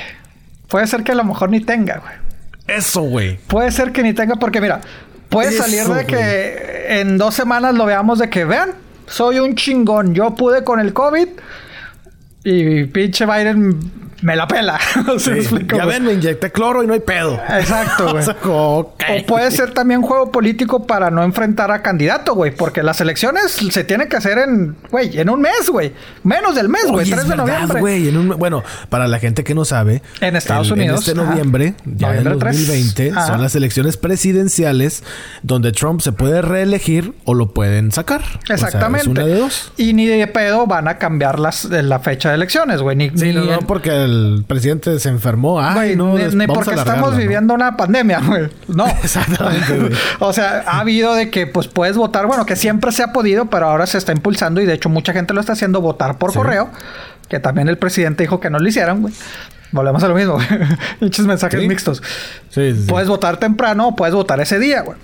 Puede 0.68 0.86
ser 0.86 1.02
que 1.04 1.12
a 1.12 1.14
lo 1.14 1.24
mejor 1.24 1.50
ni 1.50 1.60
tenga, 1.60 1.98
güey. 1.98 2.14
Eso, 2.66 3.02
güey. 3.02 3.38
Puede 3.46 3.70
ser 3.70 3.92
que 3.92 4.02
ni 4.02 4.12
tenga, 4.12 4.36
porque 4.36 4.60
mira, 4.60 4.80
puede 5.28 5.50
Eso, 5.50 5.62
salir 5.62 5.84
de 5.84 5.88
güey. 5.88 6.06
que 6.06 7.00
en 7.00 7.18
dos 7.18 7.34
semanas 7.34 7.74
lo 7.74 7.86
veamos 7.86 8.18
de 8.18 8.28
que 8.28 8.44
vean, 8.44 8.70
soy 9.06 9.38
un 9.38 9.54
chingón, 9.54 10.14
yo 10.14 10.34
pude 10.34 10.64
con 10.64 10.80
el 10.80 10.92
COVID 10.92 11.28
y 12.44 12.84
pinche 12.84 13.24
Biden 13.26 13.78
me 14.22 14.36
la 14.36 14.46
pela. 14.48 14.78
¿Se 15.18 15.20
Sí. 15.26 15.30
me 15.30 15.38
explico, 15.38 15.76
Ya 15.76 15.84
ven, 15.84 16.04
me 16.04 16.12
inyecté 16.14 16.50
cloro 16.52 16.82
y 16.82 16.86
no 16.86 16.92
hay 16.94 17.00
pedo. 17.00 17.40
Exacto, 17.48 18.04
güey. 18.12 18.18
O 18.18 18.22
sea. 18.22 18.36
O 18.48 18.94
puede 19.26 19.50
ser 19.50 19.72
también 19.72 20.02
juego 20.02 20.30
político 20.32 20.86
para 20.86 21.10
no 21.10 21.22
enfrentar 21.22 21.70
a 21.70 21.82
candidato, 21.82 22.34
güey. 22.34 22.54
Porque 22.54 22.82
las 22.82 23.00
elecciones 23.00 23.52
se 23.70 23.84
tienen 23.84 24.08
que 24.08 24.16
hacer 24.16 24.38
en, 24.38 24.76
güey, 24.90 25.18
en 25.18 25.28
un 25.30 25.40
mes, 25.40 25.68
güey. 25.70 25.92
Menos 26.22 26.54
del 26.54 26.68
mes, 26.68 26.82
güey. 26.86 27.02
Oye, 27.06 27.10
3 27.12 27.22
es 27.22 27.28
de 27.28 27.36
verdad, 27.36 27.60
noviembre. 27.68 28.08
En 28.08 28.16
un- 28.16 28.28
Bueno, 28.38 28.62
para 28.88 29.06
la 29.08 29.18
gente 29.18 29.44
que 29.44 29.54
no 29.54 29.64
sabe, 29.64 30.02
En 30.20 30.36
Estados 30.36 30.68
el- 30.68 30.74
Unidos, 30.74 31.06
En 31.08 31.12
este 31.18 31.24
noviembre, 31.26 31.74
ya 31.84 32.08
Noviembre 32.08 32.32
en 32.34 32.38
3. 32.38 32.56
2020, 32.66 33.10
Ajá. 33.10 33.26
son 33.26 33.42
las 33.42 33.54
elecciones 33.54 33.96
presidenciales 33.96 35.02
donde 35.42 35.72
Trump 35.72 36.00
se 36.00 36.12
puede 36.12 36.42
reelegir 36.42 37.12
o 37.24 37.34
lo 37.34 37.52
pueden 37.52 37.92
sacar. 37.92 38.20
O 38.22 38.46
sea, 38.46 38.54
Exactamente. 38.56 39.02
es 39.02 39.06
una 39.08 39.24
de 39.26 39.38
dos. 39.38 39.72
Y 39.76 39.92
ni 39.92 40.06
de 40.06 40.26
pedo 40.26 40.66
van 40.66 40.88
a 40.88 40.98
cambiar 40.98 41.38
las, 41.38 41.64
la 41.64 41.98
fecha 42.00 42.30
de 42.30 42.36
elecciones, 42.36 42.80
güey. 42.80 42.96
Ni, 42.96 43.10
Sí, 43.10 43.26
ni 43.26 43.32
no, 43.34 43.44
no, 43.44 43.58
porque 43.60 43.90
el 44.06 44.44
presidente 44.46 44.98
se 44.98 45.08
enfermó. 45.10 45.60
Ay, 45.60 45.74
Güey, 45.74 45.96
no, 45.96 46.16
ni, 46.16 46.24
ni 46.34 46.46
porque 46.46 46.74
estamos 46.74 47.16
viviendo 47.16 47.52
una 47.52 47.76
pandemia, 47.76 48.20
güey. 48.20 48.48
No. 48.68 48.86
Exactamente, 49.04 49.90
o 50.20 50.32
sea, 50.32 50.64
ha 50.66 50.80
habido 50.80 51.14
de 51.14 51.30
que 51.30 51.46
pues 51.46 51.68
puedes 51.68 51.96
votar, 51.98 52.26
bueno, 52.26 52.46
que 52.46 52.56
siempre 52.56 52.90
se 52.92 53.02
ha 53.02 53.12
podido, 53.12 53.46
pero 53.50 53.68
ahora 53.68 53.86
se 53.86 53.98
está 53.98 54.12
impulsando 54.12 54.60
y 54.62 54.66
de 54.66 54.72
hecho 54.72 54.88
mucha 54.88 55.12
gente 55.12 55.34
lo 55.34 55.40
está 55.40 55.52
haciendo 55.52 55.80
votar 55.80 56.16
por 56.18 56.32
Sí. 56.32 56.38
correo, 56.38 56.70
que 57.28 57.38
también 57.40 57.68
el 57.68 57.76
presidente 57.78 58.22
dijo 58.22 58.40
que 58.40 58.48
no 58.50 58.58
lo 58.58 58.66
hicieran, 58.68 59.02
güey. 59.02 59.12
Volvemos 59.72 60.02
a 60.04 60.08
lo 60.08 60.14
mismo. 60.14 60.38
Muchos 61.00 61.26
mensajes 61.26 61.60
Sí. 61.60 61.68
mixtos. 61.68 62.02
Sí. 62.50 62.72
Puedes 62.88 63.08
votar 63.08 63.36
temprano 63.38 63.88
o 63.88 63.96
puedes 63.96 64.14
votar 64.14 64.40
ese 64.40 64.58
día, 64.58 64.82
güey. 64.82 64.96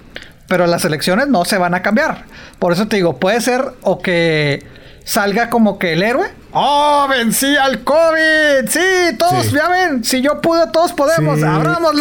Pero 0.48 0.66
las 0.66 0.84
elecciones 0.84 1.28
no 1.28 1.44
se 1.44 1.58
van 1.58 1.74
a 1.74 1.82
cambiar. 1.82 2.24
Por 2.58 2.72
eso 2.72 2.86
te 2.86 2.96
digo, 2.96 3.18
puede 3.18 3.40
ser 3.40 3.64
o 3.82 4.00
que 4.00 4.64
salga 5.04 5.50
como 5.50 5.78
que 5.78 5.92
el 5.94 6.02
héroe. 6.02 6.28
¡Oh, 6.52 7.06
vencí 7.08 7.56
al 7.56 7.82
COVID! 7.82 8.68
Sí, 8.68 9.16
todos, 9.18 9.46
Sí. 9.46 9.54
ya 9.54 9.68
ven, 9.68 10.04
si 10.04 10.20
yo 10.20 10.40
pude, 10.42 10.66
todos 10.70 10.92
podemos. 10.92 11.36
Sí, 11.40 11.44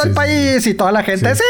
sí. 0.04 0.10
país. 0.10 0.68
Y 0.68 0.74
toda 0.74 0.92
la 0.92 1.04
gente, 1.04 1.34
Sí. 1.36 1.44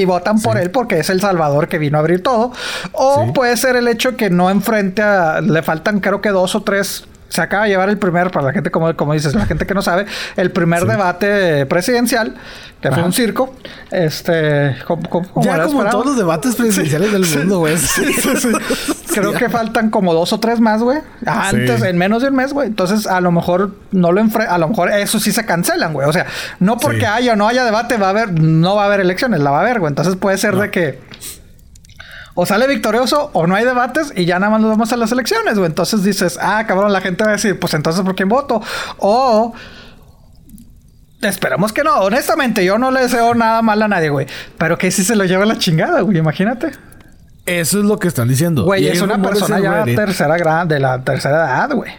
Y 0.00 0.04
votan 0.04 0.40
por 0.40 0.58
él 0.58 0.70
porque 0.70 0.98
es 0.98 1.08
el 1.10 1.20
salvador 1.20 1.68
que 1.68 1.78
vino 1.78 1.96
a 1.96 2.00
abrir 2.00 2.22
todo. 2.22 2.52
O 2.92 3.32
puede 3.32 3.56
ser 3.56 3.76
el 3.76 3.88
hecho 3.88 4.16
que 4.16 4.28
no 4.30 4.50
enfrente 4.50 5.02
a. 5.02 5.40
Le 5.40 5.62
faltan, 5.62 6.00
creo 6.00 6.20
que 6.20 6.28
dos 6.28 6.54
o 6.54 6.62
tres. 6.62 7.04
Se 7.32 7.40
acaba 7.40 7.64
de 7.64 7.70
llevar 7.70 7.88
el 7.88 7.96
primer, 7.96 8.30
para 8.30 8.46
la 8.46 8.52
gente, 8.52 8.70
como, 8.70 8.94
como 8.94 9.14
dices, 9.14 9.34
la 9.34 9.46
gente 9.46 9.64
que 9.66 9.72
no 9.72 9.80
sabe, 9.80 10.04
el 10.36 10.50
primer 10.50 10.80
debate 10.84 11.64
presidencial, 11.64 12.34
que 12.82 12.90
fue 12.92 13.02
un 13.02 13.12
circo. 13.14 13.54
Este. 13.90 14.76
como- 14.86 15.02
Ya 15.42 15.52
como 15.68 15.82
todos 15.92 16.06
los 16.06 16.16
debates 16.18 16.56
presidenciales 16.56 17.10
del 17.12 17.24
mundo, 17.26 17.58
güey. 17.60 17.78
Sí. 17.78 18.02
Creo 19.14 19.32
que 19.32 19.48
faltan 19.48 19.90
como 19.90 20.12
dos 20.14 20.32
o 20.32 20.40
tres 20.40 20.60
más, 20.60 20.82
güey. 20.82 20.98
Antes, 21.26 21.82
en 21.90 21.96
menos 21.98 22.22
de 22.22 22.28
un 22.28 22.34
mes, 22.36 22.52
güey. 22.52 22.68
Entonces, 22.68 23.06
a 23.06 23.20
lo 23.20 23.30
mejor 23.30 23.74
no 23.92 24.10
lo 24.12 24.20
enfre 24.20 24.44
a 24.46 24.58
lo 24.58 24.68
mejor 24.68 24.90
eso 24.90 25.18
sí 25.20 25.32
se 25.32 25.44
cancelan, 25.46 25.92
güey. 25.92 26.08
O 26.08 26.12
sea, 26.12 26.26
no 26.60 26.76
porque 26.78 27.06
haya 27.06 27.32
o 27.34 27.36
no 27.36 27.46
haya 27.48 27.64
debate, 27.64 27.96
va 27.96 28.08
a 28.08 28.10
haber, 28.10 28.32
no 28.40 28.74
va 28.76 28.82
a 28.84 28.86
haber 28.86 29.00
elecciones, 29.00 29.40
la 29.40 29.50
va 29.50 29.58
a 29.58 29.60
haber, 29.62 29.80
güey. 29.80 29.90
Entonces 29.90 30.16
puede 30.16 30.38
ser 30.38 30.56
de 30.56 30.70
que 30.70 31.00
o 32.34 32.46
sale 32.46 32.66
victorioso 32.66 33.30
o 33.32 33.46
no 33.46 33.54
hay 33.54 33.64
debates 33.64 34.12
y 34.16 34.24
ya 34.24 34.38
nada 34.38 34.52
más 34.52 34.60
nos 34.60 34.70
vamos 34.70 34.92
a 34.92 34.96
las 34.96 35.12
elecciones, 35.12 35.54
güey. 35.54 35.66
Entonces 35.66 36.02
dices, 36.02 36.38
ah, 36.40 36.64
cabrón, 36.66 36.92
la 36.92 37.00
gente 37.00 37.24
va 37.24 37.30
a 37.30 37.32
decir, 37.34 37.58
pues 37.58 37.74
entonces 37.74 38.02
¿por 38.02 38.14
quién 38.14 38.28
voto? 38.28 38.62
O 38.98 39.52
esperamos 41.20 41.72
que 41.72 41.84
no. 41.84 41.94
Honestamente, 42.00 42.64
yo 42.64 42.78
no 42.78 42.90
le 42.90 43.00
deseo 43.00 43.34
nada 43.34 43.62
mal 43.62 43.82
a 43.82 43.88
nadie, 43.88 44.08
güey. 44.08 44.26
Pero 44.58 44.78
que 44.78 44.90
si 44.90 45.04
se 45.04 45.16
lo 45.16 45.24
lleva 45.24 45.46
la 45.46 45.58
chingada, 45.58 46.00
güey. 46.00 46.18
Imagínate. 46.18 46.72
Eso 47.44 47.78
es 47.80 47.84
lo 47.84 47.98
que 47.98 48.08
están 48.08 48.28
diciendo. 48.28 48.64
Güey, 48.64 48.86
es 48.88 49.00
una 49.00 49.20
persona 49.20 49.58
ya 49.58 49.84
Reddit. 49.84 49.96
tercera 49.96 50.36
grado, 50.36 50.66
de 50.66 50.80
la 50.80 51.02
tercera 51.02 51.38
edad, 51.38 51.72
güey. 51.74 51.92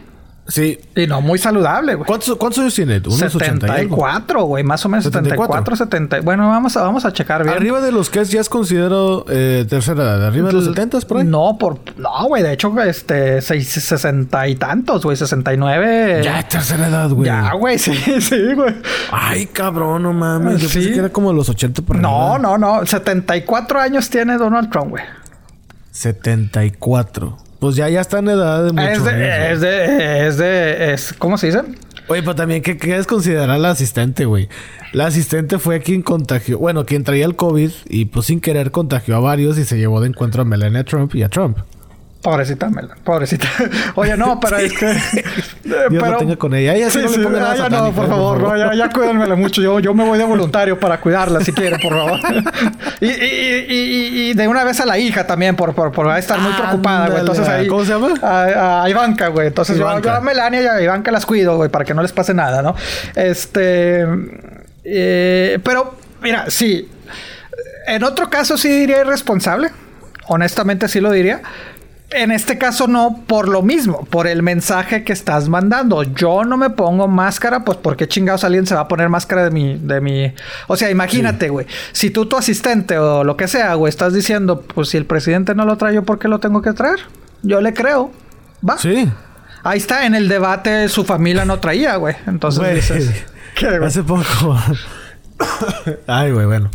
Sí. 0.45 0.77
Y 0.95 1.07
no 1.07 1.21
muy 1.21 1.39
saludable, 1.39 1.95
güey. 1.95 2.05
¿Cuántos, 2.05 2.35
¿Cuántos 2.35 2.59
años 2.59 2.75
tiene? 2.75 2.97
Unos 3.05 3.21
80 3.35 3.65
y 3.65 3.69
algo. 3.69 3.95
74, 3.95 4.43
güey, 4.43 4.63
más 4.65 4.85
o 4.85 4.89
menos 4.89 5.05
74, 5.05 5.45
74. 5.45 5.75
70. 5.77 6.21
Bueno, 6.21 6.49
vamos 6.49 6.75
a, 6.75 6.81
vamos 6.81 7.05
a 7.05 7.13
checar 7.13 7.43
bien. 7.43 7.55
Arriba 7.55 7.79
de 7.79 7.93
los 7.93 8.09
que 8.09 8.19
es 8.19 8.29
ya 8.29 8.41
es 8.41 8.49
considerado 8.49 9.25
eh, 9.29 9.65
tercera 9.69 10.03
edad. 10.03 10.25
Arriba 10.25 10.47
de 10.47 10.53
los 10.53 10.65
70 10.65 10.99
por 11.07 11.17
ahí. 11.19 11.23
No, 11.23 11.57
por 11.57 11.79
no, 11.97 12.25
güey, 12.27 12.43
de 12.43 12.51
hecho 12.51 12.73
este 12.81 13.41
seis- 13.41 13.69
60 13.69 14.47
y 14.49 14.55
tantos, 14.55 15.03
güey, 15.03 15.15
69. 15.15 16.21
Ya 16.25 16.39
es 16.41 16.49
tercera 16.49 16.89
edad, 16.89 17.09
güey. 17.09 17.25
Ya, 17.27 17.53
güey, 17.53 17.79
sí, 17.79 17.93
sí, 18.19 18.53
güey. 18.53 18.75
Ay, 19.11 19.45
cabrón, 19.45 20.03
no 20.03 20.11
mames. 20.11 20.59
Yo 20.61 20.67
Sí. 20.67 20.79
pensé 20.79 20.91
que 20.93 20.99
era 20.99 21.09
como 21.09 21.31
los 21.31 21.47
80 21.47 21.81
por 21.83 21.95
No, 21.95 22.33
arriba. 22.33 22.57
no, 22.57 22.79
no, 22.81 22.85
74 22.85 23.79
años 23.79 24.09
tiene 24.09 24.37
Donald 24.37 24.69
Trump, 24.69 24.89
güey. 24.89 25.03
74. 25.91 27.37
Pues 27.63 27.77
ya, 27.77 27.87
ya 27.87 28.01
está 28.01 28.19
en 28.19 28.27
edad 28.27 28.65
de 28.65 28.73
mucho 28.73 28.89
Es 28.89 29.05
de, 29.05 29.53
es 29.53 29.61
de, 29.61 30.27
es 30.27 30.37
de, 30.37 30.93
es, 30.93 31.13
¿cómo 31.13 31.37
se 31.37 31.47
dice? 31.47 31.61
Oye, 32.09 32.21
pero 32.21 32.35
también, 32.35 32.61
¿qué 32.61 32.75
quieres 32.75 33.07
considerar 33.07 33.49
a 33.51 33.57
la 33.57 33.69
asistente, 33.69 34.25
güey? 34.25 34.49
La 34.91 35.05
asistente 35.05 35.57
fue 35.59 35.79
quien 35.79 36.01
contagió, 36.01 36.59
bueno, 36.59 36.85
quien 36.85 37.05
traía 37.05 37.23
el 37.23 37.37
COVID 37.37 37.71
y 37.87 38.03
pues 38.03 38.25
sin 38.25 38.41
querer 38.41 38.71
contagió 38.71 39.15
a 39.15 39.19
varios 39.21 39.57
y 39.57 39.63
se 39.63 39.77
llevó 39.77 40.01
de 40.01 40.09
encuentro 40.09 40.41
a 40.41 40.45
Melania 40.45 40.83
Trump 40.83 41.15
y 41.15 41.23
a 41.23 41.29
Trump. 41.29 41.59
Pobrecita 42.23 42.69
Mela, 42.69 42.95
pobrecita. 43.03 43.47
Oye, 43.95 44.15
no, 44.15 44.39
pero 44.39 44.55
es 44.55 44.71
que. 44.71 44.85
Dios 45.89 46.09
lo 46.09 46.17
tenga 46.17 46.37
con 46.37 46.53
ella. 46.53 46.73
Ella 46.73 46.89
sí, 46.89 46.99
Sí, 47.05 47.17
no 47.19 47.29
le 47.29 47.91
por 47.91 48.07
favor, 48.07 48.39
no, 48.39 48.57
ya, 48.57 48.73
ya 48.73 48.89
cuídenmela 48.89 49.35
mucho. 49.35 49.61
Yo, 49.61 49.81
yo 49.81 49.93
me 49.93 50.05
voy 50.05 50.17
de 50.17 50.23
voluntario 50.23 50.79
para 50.79 51.01
cuidarla 51.01 51.41
si 51.41 51.51
quiere, 51.51 51.77
por 51.79 51.91
favor. 51.93 52.19
y, 53.01 53.07
y, 53.07 53.65
y, 53.69 54.29
y- 54.29 54.33
de 54.33 54.47
una 54.47 54.63
vez 54.63 54.79
a 54.79 54.85
la 54.85 54.97
hija 54.97 55.27
también, 55.27 55.57
por, 55.57 55.75
por, 55.75 55.91
por 55.91 56.17
estar 56.17 56.39
muy 56.39 56.53
preocupada, 56.53 57.07
güey. 57.07 57.19
Entonces 57.19 57.45
ahí. 57.47 57.67
¿cómo 57.67 57.83
se 57.83 57.91
llama? 57.91 58.13
A, 58.21 58.83
a 58.83 58.89
Ivanka, 58.89 59.27
güey. 59.27 59.47
Entonces 59.47 59.75
yo, 59.75 59.83
Ivanka. 59.83 60.09
yo 60.11 60.15
a 60.15 60.21
Melania 60.21 60.61
y 60.61 60.65
a 60.65 60.81
Ivanka 60.81 61.11
las 61.11 61.25
cuido, 61.25 61.57
güey, 61.57 61.69
para 61.69 61.83
que 61.83 61.93
no 61.93 62.01
les 62.01 62.13
pase 62.13 62.33
nada, 62.33 62.61
¿no? 62.61 62.73
Este. 63.15 64.05
eh, 64.85 65.59
pero, 65.61 65.95
mira, 66.21 66.45
sí. 66.47 66.89
En 67.85 68.01
otro 68.05 68.29
caso 68.29 68.57
sí 68.57 68.69
diría 68.69 69.01
irresponsable. 69.01 69.71
Honestamente 70.27 70.87
sí 70.87 71.01
lo 71.01 71.11
diría. 71.11 71.41
En 72.15 72.31
este 72.31 72.57
caso 72.57 72.87
no 72.87 73.23
por 73.27 73.47
lo 73.47 73.61
mismo, 73.61 74.05
por 74.05 74.27
el 74.27 74.43
mensaje 74.43 75.03
que 75.03 75.13
estás 75.13 75.49
mandando. 75.49 76.03
Yo 76.03 76.43
no 76.43 76.57
me 76.57 76.69
pongo 76.69 77.07
máscara, 77.07 77.63
pues 77.63 77.77
porque 77.77 78.07
chingados 78.07 78.43
alguien 78.43 78.65
se 78.67 78.75
va 78.75 78.81
a 78.81 78.87
poner 78.87 79.09
máscara 79.09 79.43
de 79.43 79.51
mi, 79.51 79.77
de 79.77 79.99
mi. 80.01 80.33
O 80.67 80.75
sea, 80.77 80.89
imagínate, 80.89 81.49
güey. 81.49 81.65
Si 81.91 82.09
tú, 82.11 82.25
tu 82.27 82.37
asistente 82.37 82.97
o 82.97 83.23
lo 83.23 83.35
que 83.35 83.47
sea, 83.47 83.73
güey, 83.75 83.89
estás 83.89 84.13
diciendo, 84.13 84.61
pues 84.61 84.89
si 84.89 84.97
el 84.97 85.05
presidente 85.05 85.55
no 85.55 85.65
lo 85.65 85.77
trae, 85.77 85.95
¿yo 85.95 86.03
por 86.03 86.19
qué 86.19 86.27
lo 86.27 86.39
tengo 86.39 86.61
que 86.61 86.73
traer? 86.73 86.99
Yo 87.41 87.61
le 87.61 87.73
creo. 87.73 88.11
Va. 88.67 88.77
Sí. 88.77 89.11
Ahí 89.63 89.77
está, 89.77 90.05
en 90.05 90.13
el 90.13 90.27
debate 90.27 90.89
su 90.89 91.05
familia 91.05 91.45
no 91.45 91.59
traía, 91.59 91.95
güey. 91.95 92.15
Entonces 92.27 92.59
Güey. 92.59 92.75
dices. 92.75 93.25
¿Qué, 93.55 93.77
güey? 93.77 93.87
Hace 93.87 94.03
poco. 94.03 94.23
Ay, 96.07 96.31
güey, 96.31 96.45
bueno. 96.45 96.69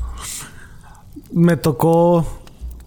Me 1.32 1.56
tocó 1.56 2.37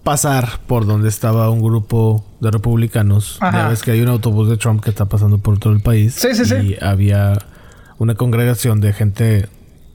pasar 0.04 0.60
por 0.68 0.86
donde 0.86 1.10
estaba 1.10 1.50
un 1.50 1.62
grupo 1.62 2.26
de 2.40 2.52
republicanos. 2.52 3.38
Ajá. 3.40 3.64
Ya 3.64 3.68
ves 3.70 3.82
que 3.82 3.92
hay 3.92 4.02
un 4.02 4.10
autobús 4.10 4.50
de 4.50 4.58
Trump 4.58 4.84
que 4.84 4.90
está 4.90 5.06
pasando 5.06 5.38
por 5.38 5.60
todo 5.60 5.74
el 5.74 5.82
país. 5.82 6.16
Sí, 6.16 6.30
sí, 6.34 6.46
sí. 6.46 6.56
Y 6.56 6.84
había 6.84 7.38
una 7.98 8.16
congregación 8.16 8.82
de 8.82 8.94
gente 8.94 9.48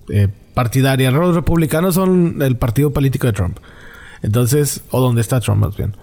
eh, 0.09 0.29
partidaria. 0.55 1.11
Los 1.11 1.35
republicanos 1.35 1.95
son 1.97 2.41
el 2.41 2.57
partido 2.57 2.93
político 2.93 3.27
de 3.27 3.33
Trump. 3.33 3.59
Entonces, 4.23 4.83
o 4.91 5.01
donde 5.01 5.21
está 5.21 5.41
Trump 5.41 5.61
más 5.65 5.77
bien. 5.77 5.97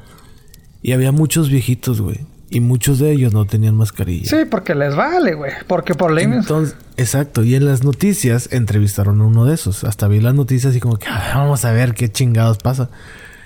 Y 0.82 0.92
había 0.92 1.12
muchos 1.12 1.50
viejitos, 1.50 2.02
güey. 2.02 2.20
Y 2.50 2.60
muchos 2.60 3.00
de 3.00 3.12
ellos 3.12 3.34
no 3.34 3.46
tenían 3.46 3.76
mascarilla. 3.76 4.30
Sí, 4.30 4.46
porque 4.50 4.76
les 4.76 4.96
vale, 4.96 5.34
güey. 5.34 5.54
Porque 5.66 5.96
por 5.96 6.12
ley... 6.12 6.26
Entonces, 6.26 6.76
exacto. 6.98 7.44
Y 7.44 7.56
en 7.56 7.66
las 7.66 7.84
noticias 7.84 8.50
entrevistaron 8.52 9.22
a 9.22 9.26
uno 9.26 9.46
de 9.46 9.56
esos. 9.56 9.84
Hasta 9.86 10.08
vi 10.08 10.20
las 10.20 10.36
noticias 10.36 10.76
y 10.76 10.80
como 10.80 10.98
que 10.98 11.08
"Ah, 11.08 11.32
vamos 11.36 11.66
a 11.66 11.72
ver 11.72 11.96
qué 11.96 12.12
chingados 12.12 12.60
pasa. 12.60 12.90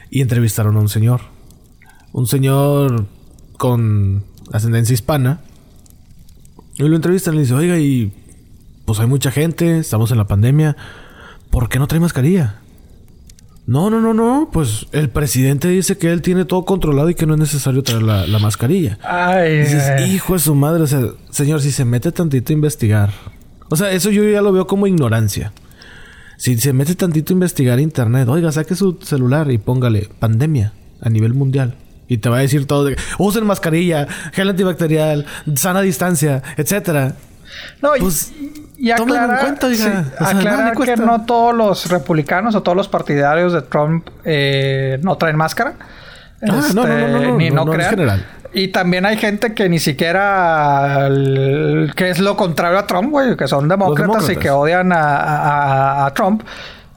Y 0.09 0.21
entrevistaron 0.21 0.77
a 0.77 0.79
un 0.79 0.89
señor. 0.89 1.21
Un 2.13 2.27
señor 2.27 3.05
con 3.57 4.23
ascendencia 4.53 4.93
hispana. 4.93 5.41
Y 6.75 6.83
lo 6.83 6.95
entrevistan 6.95 7.33
y 7.33 7.37
le 7.37 7.41
dice, 7.43 7.53
oiga, 7.55 7.77
y 7.79 8.13
pues 8.85 8.99
hay 8.99 9.07
mucha 9.07 9.31
gente, 9.31 9.79
estamos 9.79 10.11
en 10.11 10.17
la 10.17 10.27
pandemia. 10.27 10.77
¿Por 11.49 11.69
qué 11.69 11.79
no 11.79 11.87
trae 11.87 11.99
mascarilla? 11.99 12.61
No, 13.65 13.89
no, 13.89 13.99
no, 13.99 14.13
no. 14.13 14.49
Pues 14.53 14.87
el 14.93 15.09
presidente 15.09 15.67
dice 15.67 15.97
que 15.97 16.11
él 16.13 16.21
tiene 16.21 16.45
todo 16.45 16.63
controlado 16.63 17.09
y 17.09 17.15
que 17.15 17.25
no 17.25 17.33
es 17.33 17.39
necesario 17.39 17.83
traer 17.83 18.03
la, 18.03 18.25
la 18.27 18.39
mascarilla. 18.39 18.97
Ay, 19.03 19.53
Y 19.53 19.57
dices, 19.59 19.91
güey. 19.97 20.13
hijo 20.13 20.33
de 20.33 20.39
su 20.39 20.55
madre, 20.55 20.83
o 20.83 20.87
sea, 20.87 21.01
señor, 21.31 21.61
si 21.61 21.71
se 21.71 21.83
mete 21.83 22.11
tantito 22.13 22.53
a 22.53 22.55
investigar. 22.55 23.11
O 23.69 23.75
sea, 23.75 23.91
eso 23.91 24.09
yo 24.09 24.23
ya 24.23 24.41
lo 24.41 24.53
veo 24.53 24.67
como 24.67 24.87
ignorancia. 24.87 25.51
Si 26.37 26.57
se 26.57 26.71
mete 26.71 26.95
tantito 26.95 27.33
a 27.33 27.35
investigar 27.35 27.79
internet, 27.79 28.27
oiga, 28.29 28.51
saque 28.51 28.75
su 28.75 28.99
celular 29.01 29.51
y 29.51 29.57
póngale 29.57 30.09
pandemia 30.19 30.73
a 31.01 31.09
nivel 31.09 31.33
mundial. 31.33 31.75
Y 32.07 32.19
te 32.19 32.29
va 32.29 32.37
a 32.37 32.41
decir 32.41 32.65
todo 32.67 32.85
de 32.85 32.95
usen 33.17 33.45
mascarilla, 33.45 34.07
gel 34.33 34.49
antibacterial, 34.49 35.25
sana 35.55 35.81
distancia, 35.81 36.41
etcétera. 36.55 37.15
No, 37.81 37.95
y- 37.95 37.99
Pues, 37.99 38.31
y, 38.77 38.93
tómalo 38.95 39.15
en 39.15 39.21
aclarar, 39.23 39.39
cuenta, 39.45 39.67
oiga. 39.67 39.77
sí, 39.77 39.89
O 39.89 39.91
sea, 39.91 40.33
nada 40.33 40.33
le 40.33 40.69
aclarar 40.69 40.77
que 40.77 40.95
no 40.97 41.25
todos 41.25 41.55
los 41.55 41.89
republicanos 41.89 42.53
o 42.55 42.61
todos 42.61 42.75
los 42.77 42.87
partidarios 42.87 43.51
de 43.53 43.63
Trump 43.63 44.07
eh, 44.23 44.99
no 45.01 45.17
traen 45.17 45.35
máscara. 45.35 45.73
Este, 46.39 46.55
Ah, 46.55 46.67
no, 46.75 46.85
no, 46.85 46.97
no, 46.99 47.07
no, 47.07 47.19
no, 47.31 47.37
ni 47.37 47.49
no, 47.49 47.55
no, 47.55 47.65
no, 47.65 47.71
es 47.71 47.77
crean. 47.77 47.89
general. 47.89 48.25
Y 48.57 48.69
también 48.69 49.05
hay 49.05 49.17
gente 49.17 49.53
que 49.53 49.69
ni 49.69 49.77
siquiera 49.77 51.05
el- 51.05 51.93
que 51.95 52.09
es 52.09 52.17
lo 52.19 52.35
contrario 52.35 52.79
a 52.79 52.87
Trump, 52.87 53.11
güey, 53.11 53.37
que 53.37 53.47
son 53.47 53.67
demócratas, 53.67 54.27
y 54.31 54.35
que 54.35 54.49
odian 54.49 54.91
a, 54.91 54.97
a- 55.17 56.05
a 56.07 56.13
Trump. 56.15 56.41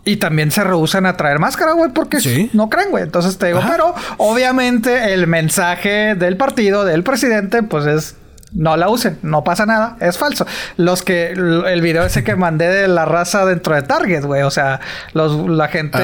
Y 0.03 0.17
también 0.17 0.51
se 0.51 0.65
rehusan 0.65 1.05
a 1.05 1.19
traer 1.19 1.39
máscara, 1.39 1.73
güey, 1.73 1.91
porque 1.93 2.19
Sí. 2.21 2.49
no 2.55 2.71
creen, 2.71 2.91
güey. 2.91 3.03
Entonces 3.05 3.37
te 3.37 3.49
digo, 3.49 3.59
Ajá. 3.59 3.69
pero 3.73 3.95
obviamente 4.17 5.13
el 5.13 5.27
mensaje 5.27 6.15
del 6.15 6.39
partido, 6.39 6.87
del 6.87 7.03
presidente, 7.03 7.63
pues 7.63 7.85
es 7.85 8.17
no 8.53 8.77
la 8.77 8.89
usen, 8.89 9.19
no 9.23 9.45
pasa 9.45 9.65
nada, 9.67 9.97
es 10.01 10.19
falso. 10.19 10.47
Los 10.77 11.03
que 11.03 11.31
el 11.33 11.81
video 11.81 12.05
ese 12.05 12.25
que 12.25 12.35
mandé 12.37 12.69
de 12.69 12.89
la 12.89 13.05
raza 13.05 13.45
dentro 13.45 13.75
de 13.75 13.83
Target, 13.83 14.25
güey, 14.25 14.43
o 14.43 14.51
sea, 14.51 14.81
los, 15.13 15.49
la 15.49 15.69
gente 15.69 15.99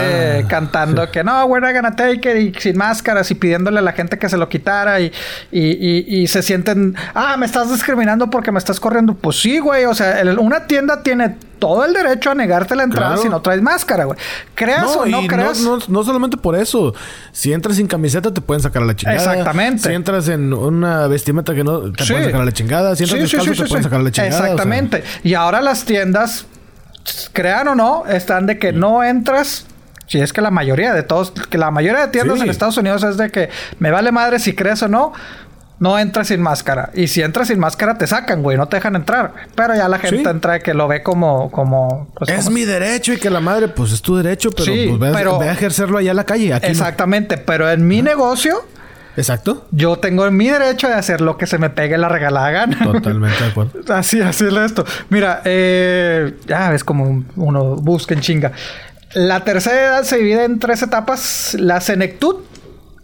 Ah, 0.45 0.49
cantando 0.49 1.11
que 1.11 1.25
no, 1.25 1.45
we're 1.47 1.65
not 1.67 1.75
gonna 1.75 1.97
take 1.97 2.31
it 2.47 2.57
y 2.57 2.61
sin 2.61 2.77
máscaras 2.79 3.31
y 3.31 3.35
pidiéndole 3.35 3.79
a 3.81 3.83
la 3.83 3.93
gente 3.93 4.19
que 4.19 4.29
se 4.29 4.37
lo 4.37 4.49
quitara 4.49 5.01
y, 5.01 5.13
y, 5.51 5.61
y- 5.61 6.23
y 6.23 6.27
se 6.29 6.43
sienten, 6.43 6.95
ah, 7.15 7.37
me 7.37 7.47
estás 7.47 7.71
discriminando 7.73 8.31
porque 8.31 8.53
me 8.53 8.59
estás 8.59 8.79
corriendo. 8.79 9.15
Pues 9.15 9.41
sí, 9.41 9.59
güey, 9.59 9.85
o 9.85 9.95
sea, 9.95 10.21
el- 10.21 10.39
una 10.39 10.67
tienda 10.67 11.03
tiene 11.03 11.37
todo 11.59 11.85
el 11.85 11.93
derecho 11.93 12.31
a 12.31 12.35
negarte 12.35 12.75
la 12.77 12.85
entrada 12.85 13.09
Claro. 13.15 13.23
si 13.23 13.29
no 13.29 13.41
traes 13.43 13.63
máscara, 13.63 14.05
güey. 14.05 14.19
Creas 14.55 14.95
o 14.97 15.07
no 15.07 15.27
creas. 15.27 15.61
No, 15.61 15.79
no 15.89 16.05
solamente 16.05 16.37
por 16.37 16.57
eso. 16.57 16.95
Si 17.33 17.53
entras 17.53 17.77
sin 17.77 17.87
camiseta, 17.87 18.33
te 18.33 18.41
pueden 18.41 18.63
sacar 18.63 18.83
a 18.83 18.87
la 18.87 18.95
chingada. 18.97 19.17
Exactamente. 19.19 19.89
Si 19.89 19.95
entras 19.95 20.29
en 20.29 20.53
una 20.53 21.07
vestimenta 21.07 21.55
que 21.55 21.65
no, 21.65 21.93
te 21.93 22.05
Sí. 22.05 22.13
pueden 22.13 22.27
sacar 22.29 22.41
a 22.41 22.45
la 22.45 22.53
chingada. 22.53 22.97
Si 22.97 23.05
entras 23.05 23.19
Sí, 23.19 23.37
descalzo, 23.37 23.55
sí, 23.55 23.63
te 23.63 23.69
pueden 23.69 23.85
sacar 23.85 24.01
a 24.01 24.03
la 24.03 24.11
chingada. 24.11 24.35
o 24.35 24.39
sea. 24.39 24.47
Exactamente. 24.53 25.05
Y 25.23 25.35
ahora 25.35 25.61
las 25.61 25.85
tiendas, 25.85 26.47
crean 27.33 27.69
o 27.69 27.75
no, 27.75 28.05
están 28.07 28.47
de 28.47 28.59
que 28.59 28.73
no 28.73 29.03
entras. 29.05 29.67
Si 30.09 30.21
es 30.21 30.33
que 30.33 30.41
la 30.41 30.51
mayoría 30.53 30.93
de 30.95 31.03
todos, 31.03 31.33
que 31.33 31.59
la 31.59 31.71
mayoría 31.73 32.03
de 32.03 32.09
tiendas 32.09 32.39
Sí. 32.39 32.45
en 32.45 32.51
Estados 32.51 32.77
Unidos 32.77 33.03
es 33.03 33.17
de 33.17 33.31
que 33.31 33.49
me 33.81 33.91
vale 33.91 34.13
madre 34.13 34.39
si 34.39 34.55
crees 34.55 34.81
o 34.83 34.89
no, 34.89 35.13
no 35.79 35.99
entras 35.99 36.29
sin 36.29 36.41
máscara. 36.41 36.91
Y 36.95 37.09
si 37.09 37.23
entras 37.23 37.49
sin 37.49 37.59
máscara 37.59 37.99
te 37.99 38.07
sacan, 38.07 38.43
güey, 38.43 38.57
no 38.57 38.67
te 38.67 38.77
dejan 38.77 38.97
entrar. 38.97 39.33
Pero 39.55 39.75
ya 39.75 39.89
la 39.89 39.99
gente 39.99 40.23
Sí. 40.23 40.29
entra 40.29 40.59
que 40.61 40.73
lo 40.75 40.89
ve 40.89 41.03
como, 41.03 41.51
como, 41.51 42.09
pues, 42.17 42.31
es 42.31 42.45
como- 42.45 42.51
mi 42.55 42.65
derecho 42.65 43.13
y 43.13 43.19
que 43.19 43.29
la 43.31 43.41
madre, 43.41 43.69
pues 43.69 43.93
es 43.93 44.01
tu 44.03 44.17
derecho, 44.17 44.51
pero 44.51 44.65
Sí, 44.73 44.87
pues 44.89 45.01
ve, 45.01 45.17
pero- 45.19 45.39
ve 45.39 45.49
a 45.49 45.53
ejercerlo 45.53 45.99
allá 45.99 46.11
en 46.13 46.17
la 46.17 46.25
calle. 46.25 46.55
Aquí 46.55 46.67
no. 46.67 46.73
Exactamente. 46.73 47.37
Pero 47.39 47.71
en 47.71 47.87
mi 47.87 48.01
negocio, 48.01 48.57
Exacto. 49.19 49.67
yo 49.71 49.97
tengo 49.99 50.31
mi 50.31 50.49
derecho 50.49 50.89
de 50.89 50.95
hacer 50.95 51.21
lo 51.21 51.37
que 51.39 51.47
se 51.47 51.59
me 51.59 51.71
pegue 51.71 51.99
la 51.99 52.09
regalada 52.09 52.51
gana. 52.51 52.79
Totalmente 52.83 53.43
de 53.45 53.51
acuerdo. 53.51 53.73
Así, 53.95 54.21
así 54.21 54.47
es 54.47 54.53
esto. 54.55 54.85
Mira, 55.11 55.43
eh, 55.45 56.35
ya 56.47 56.71
ves 56.71 56.85
como 56.85 57.25
uno 57.37 57.77
busca 57.77 58.15
en 58.15 58.21
chinga. 58.21 58.53
La 59.15 59.45
tercera 59.45 59.81
edad 59.83 60.03
se 60.05 60.19
divide 60.19 60.45
en 60.45 60.59
tres 60.59 60.83
etapas. 60.83 61.55
La 61.59 61.81
senectud, 61.81 62.37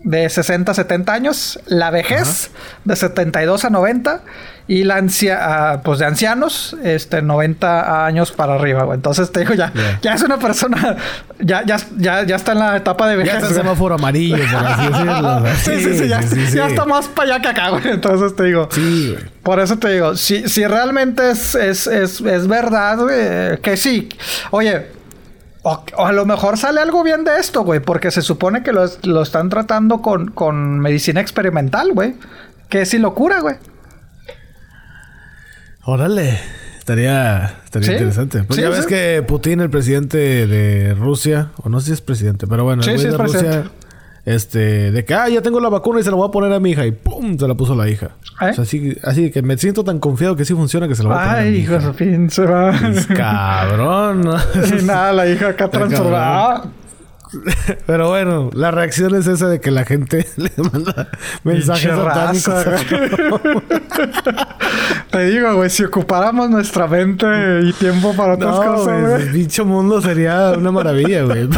de 0.05 0.29
60 0.29 0.73
a 0.73 0.75
70 0.75 1.13
años. 1.13 1.61
La 1.67 1.91
vejez, 1.91 2.51
de 2.85 2.97
72 2.97 3.65
a 3.65 3.71
90. 3.71 4.21
Y 4.69 4.85
la 4.85 4.95
ancia 4.95 5.39
ah, 5.43 5.81
pues 5.83 5.99
de 5.99 6.07
ancianos, 6.07 6.77
este, 6.85 7.21
90 7.21 8.07
años 8.07 8.31
para 8.31 8.55
arriba, 8.55 8.85
güey. 8.85 8.95
Entonces 8.95 9.33
te 9.33 9.41
digo, 9.41 9.55
ya, 9.55 9.73
Yeah. 9.75 9.99
ya 10.03 10.15
es 10.15 10.23
una 10.23 10.39
persona, 10.39 10.97
ya, 11.41 11.65
ya, 11.67 11.79
ya, 11.99 12.23
ya 12.25 12.37
está 12.37 12.53
en 12.53 12.61
la 12.61 12.77
etapa 12.77 13.09
de 13.09 13.15
Ya 13.17 13.19
vejez. 13.19 13.35
está 13.35 13.49
el 13.49 13.55
semáforo 13.55 13.97
amarillo, 13.97 14.37
por 14.37 14.65
así 14.65 14.87
decirlo. 14.93 15.43
Sí, 15.65 15.81
sí, 15.83 15.99
sí, 15.99 16.09
ya, 16.09 16.23
sí, 16.23 16.47
sí. 16.47 16.57
ya 16.57 16.69
está 16.69 16.85
más 16.85 17.09
para 17.09 17.35
allá 17.35 17.43
que 17.43 17.49
acá, 17.49 17.71
güey. 17.71 17.89
Entonces 17.89 18.37
te 18.37 18.45
digo. 18.45 18.69
Sí, 18.71 19.11
güey. 19.19 19.25
Por 19.43 19.59
eso 19.59 19.77
te 19.79 19.89
digo, 19.95 20.15
si, 20.15 20.49
si 20.49 20.65
realmente 20.65 21.33
es, 21.33 21.57
es, 21.57 21.89
es, 21.89 22.21
es 22.21 22.47
verdad, 22.47 22.99
güey, 22.99 23.61
que 23.61 23.77
sí. 23.77 24.09
Oye, 24.53 24.87
o, 25.63 25.85
o 25.97 26.07
a 26.07 26.13
lo 26.13 26.25
mejor 26.27 26.57
sale 26.59 26.81
algo 26.81 27.03
bien 27.03 27.25
de 27.25 27.39
esto, 27.39 27.63
güey, 27.63 27.81
porque 27.81 28.11
se 28.11 28.23
supone 28.23 28.63
que 28.63 28.73
lo, 28.73 28.85
es- 28.85 29.05
lo 29.07 29.23
están 29.23 29.49
tratando 29.49 30.03
con, 30.03 30.31
con 30.33 30.79
medicina 30.81 31.21
experimental, 31.21 31.93
güey. 31.93 32.15
Que 32.69 32.87
sí 32.87 32.99
locura, 32.99 33.41
güey. 33.41 33.57
Órale. 35.85 36.39
Estaría, 36.79 37.59
estaría 37.65 37.87
Sí. 37.87 37.93
interesante. 37.93 38.43
Pues 38.45 38.57
Sí, 38.57 38.63
ya 38.63 38.69
ves 38.71 38.81
sí. 38.83 38.87
que 38.89 39.23
Putin, 39.27 39.61
el 39.61 39.71
presidente 39.71 40.47
de 40.49 40.95
Rusia, 40.95 41.51
o 41.63 41.69
no 41.69 41.79
sé 41.81 41.87
si 41.87 41.93
es 41.93 42.01
presidente, 42.01 42.47
pero 42.49 42.65
bueno, 42.65 42.83
el 42.83 42.95
güey 42.95 43.07
de 43.07 43.17
Rusia, 43.17 43.41
presidente. 43.41 43.71
este, 44.25 44.91
de 44.91 45.05
que, 45.05 45.15
ah, 45.15 45.29
ya 45.29 45.43
tengo 45.43 45.61
la 45.61 45.69
vacuna 45.69 46.01
y 46.01 46.03
se 46.03 46.11
la 46.11 46.17
voy 46.17 46.29
a 46.29 46.33
poner 46.33 46.53
a 46.53 46.59
mi 46.59 46.71
hija, 46.73 46.85
y 46.87 46.91
¡pum! 46.91 47.12
Se 47.39 47.49
la 47.49 47.55
puso 47.55 47.75
la 47.75 47.89
hija. 47.89 48.17
¿Eh? 48.41 48.51
O 48.51 48.55
sea, 48.55 48.65
así, 48.65 48.97
así 49.05 49.31
que 49.31 49.43
me 49.43 49.57
siento 49.57 49.85
tan 49.85 49.99
confiado 49.99 50.37
que 50.37 50.45
sí 50.45 50.55
funciona 50.55 50.89
que 50.89 50.95
se 50.95 51.03
la 51.03 51.11
voy 51.11 51.19
a 51.19 51.23
poner 51.23 51.39
Ay, 51.39 51.57
hijo 51.57 51.75
de 51.75 51.81
su 51.81 51.95
pinche 51.95 52.45
va. 52.45 52.73
Pues, 52.79 53.07
cabrón, 53.07 54.23
¿no? 54.23 54.37
Y 54.37 54.83
nada, 54.83 55.13
la 55.13 55.29
hija 55.29 55.49
acá 55.49 55.69
transformada. 55.69 56.65
Pero 57.87 58.09
bueno, 58.09 58.51
la 58.53 58.71
reacción 58.71 59.15
es 59.15 59.27
esa 59.27 59.49
de 59.49 59.61
que 59.61 59.71
la 59.71 59.85
gente 59.85 60.27
le 60.37 60.51
manda 60.71 61.09
mensajes 61.45 61.91
satánicos. 61.91 62.65
Te 65.13 65.27
digo, 65.27 65.55
güey, 65.57 65.69
si 65.69 65.85
ocupáramos 65.85 66.49
nuestra 66.49 66.87
mente 66.87 67.27
y 67.65 67.73
tiempo 67.75 68.15
para 68.17 68.33
otras 68.33 68.57
No, 68.57 68.65
cosas, 68.77 69.01
güey, 69.03 69.23
el 69.23 69.29
bicho 69.29 69.67
mundo 69.67 70.01
sería 70.01 70.53
una 70.57 70.73
maravilla, 70.73 71.25
güey. 71.25 71.51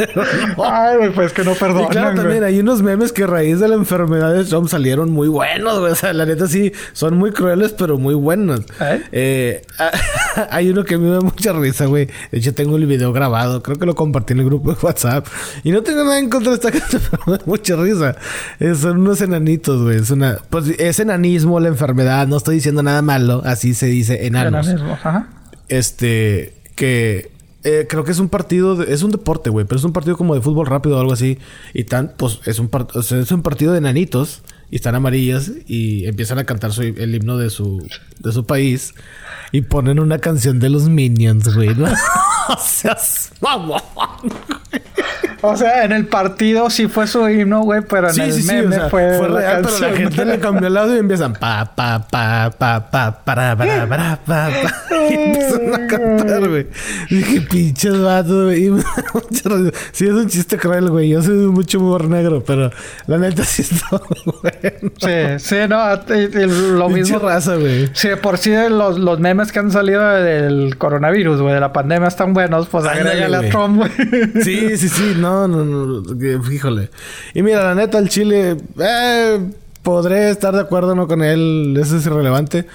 Ay, 0.62 0.96
güey, 0.98 1.10
pues 1.14 1.32
que 1.32 1.42
no 1.42 1.52
Y 1.52 1.54
perdonan, 1.54 1.88
claro, 1.88 2.10
güey. 2.12 2.16
también 2.22 2.44
hay 2.44 2.60
unos 2.60 2.82
memes 2.82 3.12
que 3.12 3.24
a 3.24 3.26
raíz 3.26 3.60
de 3.60 3.68
la 3.68 3.76
enfermedad 3.76 4.34
de 4.34 4.44
Trump 4.44 4.68
salieron 4.68 5.10
muy 5.10 5.26
buenos, 5.28 5.80
güey. 5.80 5.92
O 5.92 5.94
sea, 5.94 6.12
la 6.12 6.26
neta 6.26 6.46
sí, 6.48 6.70
son 6.92 7.16
muy 7.16 7.32
crueles, 7.32 7.72
pero 7.72 7.96
muy 7.96 8.14
buenos. 8.14 8.60
¿Eh? 8.78 9.02
Eh, 9.12 9.62
hay 10.50 10.68
uno 10.68 10.84
que 10.84 10.98
me 10.98 11.08
da 11.08 11.22
mucha 11.22 11.54
risa, 11.54 11.86
güey. 11.86 12.08
De 12.30 12.38
hecho, 12.38 12.52
tengo 12.52 12.76
el 12.76 12.84
video 12.84 13.14
grabado. 13.14 13.62
Creo 13.62 13.78
que 13.78 13.86
lo 13.86 13.94
compartí 13.94 14.34
en 14.34 14.40
el 14.40 14.44
grupo 14.44 14.72
de 14.72 14.76
WhatsApp. 14.82 15.26
Y 15.64 15.72
no 15.72 15.82
tengo 15.82 16.04
nada 16.04 16.18
en 16.18 16.28
contra 16.28 16.50
de 16.50 16.56
esta 16.56 16.70
gente, 16.78 16.98
pero 17.10 17.22
me 17.26 17.32
da 17.38 17.44
mucha 17.46 17.74
risa. 17.76 18.16
Eh, 18.60 18.74
son 18.74 18.98
unos 18.98 19.22
enanitos, 19.22 19.82
güey. 19.82 19.96
Es 19.96 20.10
una... 20.10 20.38
Pues 20.50 20.66
es 20.78 21.00
enanismo 21.00 21.58
la 21.58 21.68
enfermedad. 21.68 22.26
No 22.26 22.36
estoy 22.36 22.56
diciendo 22.56 22.82
nada 22.82 22.97
malo. 23.02 23.42
Así 23.44 23.74
se 23.74 23.86
dice 23.86 24.26
enanos 24.26 24.68
ajá. 24.68 25.28
este 25.68 26.54
que 26.76 27.30
eh, 27.64 27.86
creo 27.88 28.04
que 28.04 28.12
es 28.12 28.18
un 28.20 28.28
partido 28.28 28.76
de- 28.76 28.92
es 28.94 29.02
un 29.02 29.10
deporte 29.10 29.50
güey 29.50 29.66
pero 29.66 29.78
es 29.78 29.84
un 29.84 29.92
partido 29.92 30.16
como 30.16 30.34
de 30.34 30.40
fútbol 30.40 30.66
rápido 30.66 30.96
o 30.96 31.00
algo 31.00 31.12
así 31.12 31.38
y 31.74 31.84
tan 31.84 32.14
pues 32.16 32.38
es 32.46 32.58
un 32.60 32.68
par- 32.68 32.86
o 32.94 33.02
sea, 33.02 33.18
es 33.18 33.32
un 33.32 33.42
partido 33.42 33.72
de 33.72 33.80
nanitos 33.80 34.42
y 34.70 34.76
están 34.76 34.94
amarillas 34.94 35.50
y 35.66 36.06
empiezan 36.06 36.38
a 36.38 36.44
cantar 36.44 36.72
su- 36.72 36.82
el 36.82 37.14
himno 37.14 37.36
de 37.36 37.50
su 37.50 37.84
de 38.20 38.32
su 38.32 38.46
país 38.46 38.94
y 39.50 39.62
ponen 39.62 39.98
una 39.98 40.18
canción 40.18 40.60
de 40.60 40.68
los 40.70 40.88
Minions 40.88 41.52
güey 41.54 41.74
¿no? 41.74 41.86
o 42.48 42.58
sea, 42.64 42.96
mamón. 43.40 43.80
O 45.40 45.56
sea, 45.56 45.84
en 45.84 45.92
el 45.92 46.06
partido 46.06 46.68
sí 46.68 46.88
fue 46.88 47.06
su 47.06 47.28
himno, 47.28 47.62
güey, 47.62 47.82
pero 47.82 48.10
en 48.10 48.20
el 48.20 48.44
meme 48.44 48.80
fue, 48.90 49.18
fue 49.18 49.28
real, 49.28 49.62
pero 49.62 49.90
la 49.90 49.96
gente 49.96 50.24
le 50.24 50.38
cambió 50.40 50.66
el 50.66 50.76
audio 50.76 50.96
y 50.96 50.98
empiezan 50.98 51.32
pa, 51.34 51.72
pa, 51.76 52.06
pa, 52.08 52.50
pa, 52.56 52.90
pa, 52.90 53.24
para, 53.24 53.56
para, 53.56 53.88
para, 53.88 54.16
pa, 54.16 54.50
pa. 54.50 54.50
Y 55.10 55.14
empiezan 55.14 55.74
a 55.74 55.86
cantar, 55.86 56.48
güey. 56.48 56.66
Dije, 57.08 57.40
pinches 57.42 58.00
vatos, 58.00 58.44
güey. 58.44 58.68
Sí, 59.92 60.06
es 60.06 60.12
un 60.12 60.28
chiste 60.28 60.56
cruel, 60.56 60.90
güey. 60.90 61.08
Yo 61.08 61.22
soy 61.22 61.36
de 61.36 61.46
mucho 61.46 61.78
humor 61.78 62.08
negro, 62.08 62.42
pero 62.44 62.70
la 63.06 63.18
neta 63.18 63.44
sí 63.44 63.62
está 63.62 63.86
bueno. 64.42 64.92
Sí, 64.98 65.38
sí, 65.38 65.56
no, 65.68 66.76
lo 66.76 66.88
mismo. 66.88 67.18
raza, 67.18 67.56
güey. 67.56 67.88
Sí, 67.92 68.08
por 68.20 68.38
sí 68.38 68.52
los, 68.68 68.98
los 68.98 69.20
memes 69.20 69.52
que 69.52 69.58
han 69.58 69.70
salido 69.70 70.06
del 70.08 70.76
coronavirus, 70.78 71.40
güey, 71.40 71.54
de 71.54 71.60
la 71.60 71.72
pandemia 71.72 72.08
están 72.08 72.34
buenos, 72.34 72.66
pues 72.68 72.84
agrégale 72.84 73.36
a 73.36 73.50
Trump, 73.50 73.78
güey. 73.78 73.90
Sí, 74.42 74.76
sí, 74.76 74.88
sí, 74.88 75.14
no, 75.16 75.27
no, 75.28 75.48
no, 75.48 76.52
híjole. 76.52 76.90
Y 77.34 77.42
mira, 77.42 77.62
la 77.62 77.74
neta, 77.74 77.98
el 77.98 78.08
Chile, 78.08 78.56
eh, 78.78 79.50
podré 79.82 80.30
estar 80.30 80.54
de 80.54 80.60
acuerdo 80.60 80.94
no 80.94 81.06
con 81.06 81.22
él, 81.22 81.76
eso 81.80 81.96
es 81.96 82.06
irrelevante. 82.06 82.66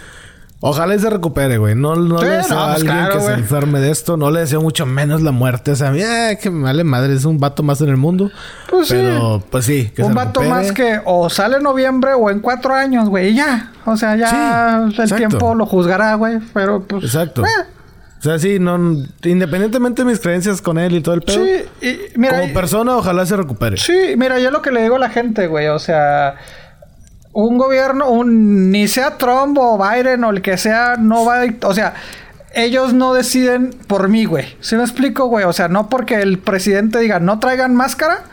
Ojalá 0.65 0.95
y 0.95 0.99
se 0.99 1.09
recupere, 1.09 1.57
güey. 1.57 1.75
No, 1.75 1.93
no 1.97 2.21
le 2.21 2.29
deseo 2.29 2.57
a 2.57 2.67
pues 2.67 2.87
alguien 2.87 3.09
que 3.11 3.19
se 3.19 3.33
enferme 3.33 3.81
de 3.81 3.91
esto. 3.91 4.15
No 4.15 4.31
le 4.31 4.39
deseo 4.39 4.61
mucho 4.61 4.85
menos 4.85 5.21
la 5.21 5.33
muerte. 5.33 5.71
O 5.71 5.75
sea, 5.75 5.93
eh, 5.93 6.39
que 6.41 6.49
me 6.49 6.63
vale 6.63 6.85
madre. 6.85 7.13
Es 7.13 7.25
un 7.25 7.37
vato 7.37 7.63
más 7.63 7.81
en 7.81 7.89
el 7.89 7.97
mundo. 7.97 8.31
Pues 8.69 8.87
Pero, 8.87 9.43
pues 9.49 9.65
sí. 9.65 9.91
Que 9.93 10.03
un 10.03 10.13
vato 10.13 10.41
más 10.41 10.71
que 10.71 11.01
o 11.03 11.29
sale 11.29 11.57
en 11.57 11.63
noviembre 11.63 12.13
o 12.13 12.29
en 12.29 12.39
cuatro 12.39 12.73
años, 12.73 13.09
güey. 13.09 13.31
Y 13.31 13.35
ya. 13.35 13.73
O 13.85 13.97
sea, 13.97 14.15
ya 14.15 14.89
el 14.97 15.15
tiempo 15.15 15.53
lo 15.53 15.65
juzgará, 15.65 16.15
güey. 16.15 16.39
Pero, 16.53 16.81
pues... 16.83 17.03
Exacto. 17.03 17.43
Eh. 17.43 17.72
O 18.23 18.25
sea, 18.25 18.39
sí, 18.39 18.57
no, 18.57 18.77
independientemente 19.25 20.03
de 20.03 20.09
mis 20.09 20.17
creencias 20.17 20.61
con 20.61 20.77
él 20.77 20.95
y 20.95 21.01
todo 21.01 21.13
el 21.15 21.23
pedo. 21.23 21.43
Sí, 21.43 21.65
y 21.85 22.17
mira, 22.17 22.39
como 22.39 22.53
persona, 22.53 22.95
ojalá 22.95 23.25
se 23.25 23.35
recupere. 23.35 23.75
Sí, 23.75 24.15
mira, 24.15 24.39
yo 24.39 24.49
lo 24.49 24.61
que 24.61 24.71
le 24.71 24.81
digo 24.81 24.95
a 24.95 24.99
la 24.99 25.09
gente, 25.09 25.47
güey, 25.47 25.67
o 25.67 25.77
sea, 25.77 26.35
un 27.33 27.57
gobierno, 27.57 28.09
un, 28.09 28.71
ni 28.71 28.87
sea 28.87 29.17
Trump 29.17 29.57
o 29.59 29.77
Biden 29.77 30.23
o 30.23 30.29
el 30.29 30.41
que 30.41 30.57
sea, 30.57 30.95
no 30.97 31.25
va 31.25 31.41
a... 31.41 31.47
O 31.63 31.73
sea, 31.73 31.95
ellos 32.53 32.93
no 32.93 33.13
deciden 33.13 33.71
por 33.87 34.07
mí, 34.07 34.23
güey. 34.23 34.55
¿Sí 34.61 34.77
me 34.77 34.83
explico, 34.83 35.25
güey? 35.25 35.43
O 35.43 35.51
sea, 35.51 35.67
no 35.67 35.89
porque 35.89 36.21
el 36.21 36.39
presidente 36.39 36.99
diga 36.99 37.19
no 37.19 37.39
traigan 37.39 37.75
máscara 37.75 38.23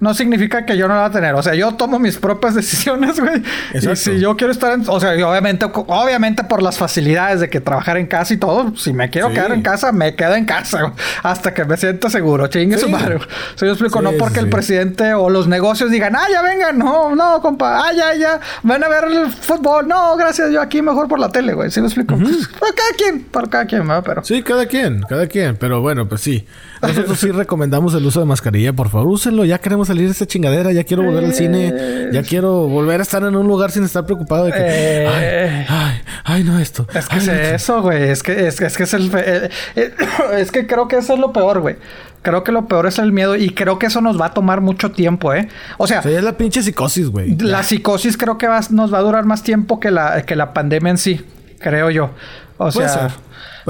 no 0.00 0.14
significa 0.14 0.64
que 0.64 0.76
yo 0.76 0.88
no 0.88 0.94
la 0.94 1.00
va 1.00 1.06
a 1.06 1.10
tener. 1.10 1.34
O 1.34 1.42
sea, 1.42 1.54
yo 1.54 1.72
tomo 1.72 1.98
mis 1.98 2.18
propias 2.18 2.54
decisiones, 2.54 3.20
güey. 3.20 3.42
Y 3.74 3.96
si 3.96 4.18
yo 4.18 4.36
quiero 4.36 4.52
estar 4.52 4.72
en... 4.72 4.84
O 4.86 4.98
sea, 4.98 5.12
obviamente, 5.28 5.66
obviamente 5.66 6.44
por 6.44 6.62
las 6.62 6.78
facilidades 6.78 7.40
de 7.40 7.50
que 7.50 7.60
trabajar 7.60 7.98
en 7.98 8.06
casa 8.06 8.34
y 8.34 8.38
todo, 8.38 8.76
si 8.76 8.92
me 8.92 9.10
quiero 9.10 9.30
quedar 9.30 9.52
en 9.52 9.62
casa, 9.62 9.92
me 9.92 10.14
quedo 10.16 10.34
en 10.34 10.46
casa, 10.46 10.92
Hasta 11.22 11.54
que 11.54 11.64
me 11.64 11.76
sienta 11.76 12.08
seguro. 12.08 12.46
Chingue 12.48 12.78
su 12.78 12.88
madre. 12.88 13.16
O 13.16 13.20
sea, 13.56 13.66
yo 13.66 13.72
explico, 13.72 14.00
no 14.00 14.12
porque 14.18 14.40
el 14.40 14.48
presidente 14.48 15.14
o 15.14 15.28
los 15.28 15.46
negocios 15.46 15.90
digan, 15.90 16.16
ah, 16.16 16.26
ya 16.32 16.42
vengan. 16.42 16.78
No, 16.78 17.14
no, 17.14 17.40
compa. 17.40 17.86
Ah, 17.86 17.92
ya, 17.92 18.14
ya. 18.14 18.40
Ven 18.62 18.82
a 18.82 18.88
ver 18.88 19.04
el 19.04 19.30
fútbol. 19.30 19.86
No, 19.86 20.16
gracias. 20.16 20.50
Yo 20.50 20.62
aquí 20.62 20.80
mejor 20.80 21.08
por 21.08 21.18
la 21.18 21.28
tele, 21.28 21.52
güey. 21.52 21.70
¿Sí 21.70 21.80
me 21.80 21.86
explico? 21.86 22.16
Pues, 22.16 22.48
para 22.48 22.72
cada 22.72 22.90
quien. 22.96 23.24
Para 23.24 23.46
cada 23.48 23.66
quien, 23.66 23.86
¿no? 23.86 24.02
Pero... 24.02 24.24
Sí, 24.24 24.42
cada 24.42 24.66
quien. 24.66 25.02
Cada 25.02 25.26
quien. 25.26 25.56
Pero 25.56 25.82
bueno, 25.82 26.08
pues 26.08 26.22
sí. 26.22 26.46
Nosotros 26.80 27.18
sí 27.18 27.30
recomendamos 27.30 27.94
el 27.94 28.06
uso 28.06 28.20
de 28.20 28.26
mascarilla. 28.26 28.72
Por 28.72 28.88
favor, 28.88 29.08
úsenlo. 29.08 29.44
Ya 29.44 29.58
queremos 29.58 29.89
salir 29.90 30.06
de 30.06 30.12
esta 30.12 30.26
chingadera. 30.26 30.72
Ya 30.72 30.84
quiero 30.84 31.02
volver 31.02 31.24
al 31.24 31.34
cine. 31.34 32.10
Ya 32.12 32.22
quiero 32.22 32.68
volver 32.68 33.00
a 33.00 33.02
estar 33.02 33.22
en 33.24 33.34
un 33.34 33.46
lugar 33.46 33.70
sin 33.70 33.84
estar 33.84 34.04
preocupado 34.06 34.46
de 34.46 34.52
que... 34.52 34.60
Ay, 34.60 35.66
ay, 35.68 36.00
ay, 36.24 36.44
no 36.44 36.58
esto. 36.58 36.86
Es 36.94 37.08
que 37.08 37.18
es 37.18 37.28
eso, 37.28 37.82
güey. 37.82 38.04
Es 38.04 38.22
que 38.22 38.46
es, 38.46 38.60
es 38.60 38.76
que 38.76 38.84
es 38.84 38.94
el... 38.94 39.10
Eh, 39.14 39.50
eh, 39.76 39.94
es 40.38 40.52
que 40.52 40.66
creo 40.66 40.86
que 40.86 40.96
eso 40.96 41.14
es 41.14 41.18
lo 41.18 41.32
peor, 41.32 41.60
güey. 41.60 41.76
Creo 42.22 42.44
que 42.44 42.52
lo 42.52 42.66
peor 42.66 42.86
es 42.86 42.98
el 42.98 43.12
miedo 43.12 43.34
y 43.34 43.50
creo 43.50 43.78
que 43.78 43.86
eso 43.86 44.00
nos 44.00 44.20
va 44.20 44.26
a 44.26 44.34
tomar 44.34 44.60
mucho 44.60 44.92
tiempo, 44.92 45.34
¿eh? 45.34 45.48
O 45.78 45.86
sea... 45.86 46.00
es 46.00 46.22
la 46.22 46.36
pinche 46.36 46.62
psicosis, 46.62 47.08
güey. 47.08 47.36
La 47.38 47.62
psicosis 47.62 48.16
creo 48.16 48.38
que 48.38 48.46
nos 48.70 48.92
va 48.92 48.98
a 48.98 49.02
durar 49.02 49.24
más 49.24 49.42
tiempo 49.42 49.80
que 49.80 49.90
la, 49.90 50.22
que 50.22 50.36
la 50.36 50.52
pandemia 50.52 50.90
en 50.90 50.98
sí, 50.98 51.24
creo 51.58 51.90
yo. 51.90 52.10
O 52.58 52.70
sea... 52.70 53.10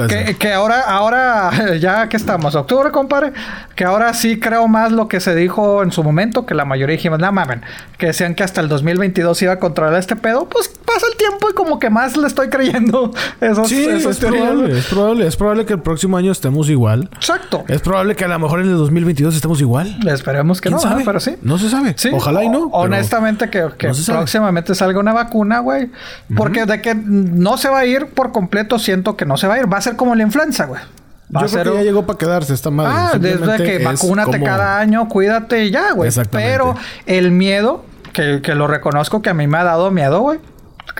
Que, 0.08 0.36
que, 0.38 0.52
ahora, 0.52 0.80
ahora, 0.80 1.76
ya 1.80 2.08
que 2.08 2.16
estamos, 2.16 2.54
octubre, 2.54 2.90
compadre, 2.90 3.32
que 3.74 3.84
ahora 3.84 4.14
sí 4.14 4.38
creo 4.38 4.68
más 4.68 4.92
lo 4.92 5.08
que 5.08 5.20
se 5.20 5.34
dijo 5.34 5.82
en 5.82 5.92
su 5.92 6.02
momento, 6.02 6.46
que 6.46 6.54
la 6.54 6.64
mayoría 6.64 6.96
dijimos, 6.96 7.18
no 7.18 7.30
mamen, 7.32 7.62
que 7.98 8.06
decían 8.06 8.34
que 8.34 8.42
hasta 8.42 8.60
el 8.60 8.68
2022 8.68 9.42
iba 9.42 9.52
a 9.52 9.58
controlar 9.58 9.98
este 9.98 10.16
pedo, 10.16 10.48
pues 10.48 10.68
pasa 10.68 11.06
el 11.10 11.16
tiempo 11.16 11.48
y 11.50 11.54
como 11.54 11.78
que 11.78 11.90
más 11.90 12.16
le 12.16 12.26
estoy 12.26 12.48
creyendo 12.48 13.12
esos, 13.40 13.68
sí, 13.68 13.84
es 13.84 14.18
probable, 14.18 14.78
es 14.78 14.86
probable, 14.86 15.26
es 15.26 15.36
probable 15.36 15.66
que 15.66 15.74
el 15.74 15.80
próximo 15.80 16.16
año 16.16 16.32
estemos 16.32 16.68
igual. 16.68 17.08
Exacto. 17.14 17.64
Es 17.68 17.80
probable 17.80 18.16
que 18.16 18.24
a 18.24 18.28
lo 18.28 18.38
mejor 18.38 18.60
en 18.60 18.68
el 18.68 18.76
2022 18.76 19.34
estemos 19.34 19.60
igual. 19.60 19.98
Esperemos 20.06 20.60
que 20.60 20.70
no, 20.70 20.78
pero 21.04 21.20
sí. 21.20 21.36
No 21.42 21.58
se 21.58 21.68
sabe. 21.68 21.94
Sí. 21.96 22.10
Ojalá 22.12 22.44
y 22.44 22.48
no. 22.48 22.66
Honestamente 22.72 23.50
que, 23.50 23.68
que 23.76 23.92
próximamente 24.06 24.74
salga 24.74 24.98
una 24.98 25.12
vacuna, 25.12 25.60
güey. 25.60 25.90
Porque 26.36 26.66
de 26.66 26.80
que 26.80 26.94
no 26.94 27.56
se 27.56 27.68
va 27.68 27.80
a 27.80 27.86
ir 27.86 28.06
por 28.06 28.32
completo, 28.32 28.78
siento 28.78 29.16
que 29.16 29.24
no 29.24 29.36
se 29.36 29.46
va 29.46 29.54
a 29.54 29.58
ir. 29.59 29.59
Va 29.66 29.78
a 29.78 29.80
ser 29.80 29.96
como 29.96 30.14
la 30.14 30.22
influenza, 30.22 30.66
güey. 30.66 30.80
Yo 31.28 31.46
creo 31.46 31.72
que 31.72 31.78
ya 31.78 31.84
llegó 31.84 32.06
para 32.06 32.18
quedarse, 32.18 32.52
está 32.54 32.70
mal. 32.70 32.86
Ah, 32.88 33.18
desde 33.18 33.56
que 33.62 33.84
vacúnate 33.84 34.42
cada 34.42 34.78
año, 34.78 35.08
cuídate 35.08 35.64
y 35.66 35.70
ya, 35.70 35.92
güey. 35.92 36.10
Pero 36.30 36.74
el 37.06 37.30
miedo, 37.30 37.84
que, 38.12 38.40
que 38.42 38.54
lo 38.54 38.66
reconozco 38.66 39.22
que 39.22 39.30
a 39.30 39.34
mí 39.34 39.46
me 39.46 39.58
ha 39.58 39.64
dado 39.64 39.90
miedo, 39.90 40.20
güey 40.20 40.40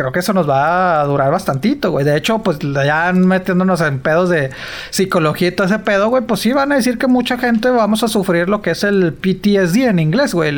creo 0.01 0.13
que 0.13 0.21
eso 0.21 0.33
nos 0.33 0.49
va 0.49 1.01
a 1.01 1.05
durar 1.05 1.31
bastantito, 1.31 1.91
güey. 1.91 2.05
De 2.05 2.17
hecho, 2.17 2.39
pues 2.39 2.59
ya 2.61 3.13
metiéndonos 3.13 3.81
en 3.83 4.01
pedos 4.01 4.31
de 4.31 4.51
psicología 4.91 5.49
y 5.49 5.53
todo 5.53 5.67
ese 5.67 5.79
pedo, 5.79 6.09
güey, 6.09 6.23
pues 6.25 6.41
sí 6.41 6.53
van 6.53 6.73
a 6.73 6.77
decir 6.77 6.97
que 6.99 7.07
mucha 7.07 7.37
gente 7.37 7.71
vamos 7.71 8.03
a 8.03 8.09
sufrir 8.09 8.49
lo 8.49 8.63
que 8.63 8.71
es 8.71 8.83
el 8.85 9.13
PTSD 9.13 9.89
en 9.89 9.99
inglés, 9.99 10.35
güey. 10.35 10.49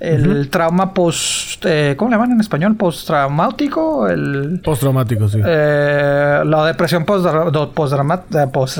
El, 0.00 0.48
trauma 0.50 0.92
post... 0.92 1.64
Eh, 1.64 1.94
¿Cómo 1.96 2.10
le 2.10 2.16
llaman 2.16 2.32
en 2.32 2.40
español? 2.40 2.76
¿Postraumático? 2.76 4.08
El... 4.08 4.60
Postraumático, 4.64 5.28
sí. 5.28 5.40
Eh, 5.44 6.42
la 6.44 6.66
depresión 6.66 7.04
post, 7.04 7.26
postraumática. 7.74 8.50
Post, 8.50 8.78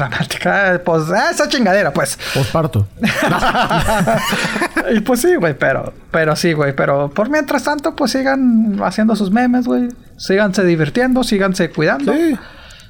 ah, 1.14 1.30
esa 1.30 1.48
chingadera, 1.48 1.92
pues. 1.92 2.18
Postparto. 2.34 2.86
y 4.94 5.00
pues 5.00 5.20
sí, 5.20 5.34
güey, 5.36 5.56
pero... 5.56 5.92
Pero 6.10 6.36
sí, 6.36 6.52
güey. 6.52 6.74
Pero 6.76 7.10
por 7.10 7.28
mientras 7.28 7.64
tanto, 7.64 7.96
pues 7.96 8.12
sigan 8.12 8.80
haciendo 8.84 9.16
sus 9.16 9.32
memes, 9.32 9.66
güey. 9.66 9.83
Síganse 10.16 10.64
divirtiendo, 10.64 11.24
síganse 11.24 11.70
cuidando. 11.70 12.12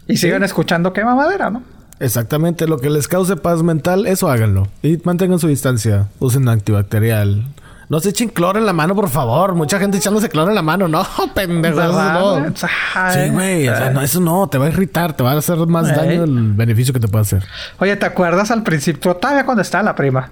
Y 0.07 0.17
sigan 0.17 0.43
escuchando 0.45 0.93
quema 0.93 1.15
madera, 1.15 1.51
¿no? 1.51 1.63
Exactamente. 2.01 2.67
Lo 2.67 2.79
que 2.79 2.91
les 2.91 3.09
cause 3.09 3.37
paz 3.37 3.63
mental, 3.63 4.07
eso 4.07 4.31
háganlo. 4.31 4.69
Y 4.83 4.99
mantengan 5.05 5.39
su 5.39 5.49
distancia. 5.49 6.09
Usen 6.19 6.49
antibacterial. 6.49 7.45
No 7.89 8.01
se 8.01 8.11
echen 8.11 8.29
cloro 8.31 8.59
en 8.59 8.67
la 8.67 8.73
mano, 8.73 8.95
por 8.95 9.09
favor. 9.09 9.55
Mucha 9.55 9.79
gente 9.79 9.99
echándose 9.99 10.29
cloro 10.29 10.49
en 10.51 10.55
la 10.55 10.63
mano. 10.63 10.89
No, 10.89 11.07
pendejo. 11.35 11.81
no. 11.81 12.45
Sí, 12.57 13.29
güey. 13.31 13.69
O 13.69 13.77
sea, 13.77 13.91
no, 13.91 14.01
eso 14.03 14.21
no. 14.21 14.49
Te 14.49 14.59
va 14.59 14.67
a 14.67 14.69
irritar. 14.69 15.13
Te 15.13 15.23
va 15.23 15.33
a 15.33 15.39
hacer 15.39 15.59
más 15.67 15.95
daño 15.95 16.23
del 16.23 16.53
beneficio 16.55 16.93
que 16.93 17.01
te 17.01 17.09
puede 17.09 17.23
hacer. 17.23 17.45
Oye, 17.79 17.97
¿te 17.97 18.07
acuerdas 18.07 18.51
al 18.51 18.63
principio? 18.63 19.15
Todavía 19.17 19.45
cuando 19.45 19.63
estaba 19.63 19.85
la 19.85 19.95
prima. 19.95 20.31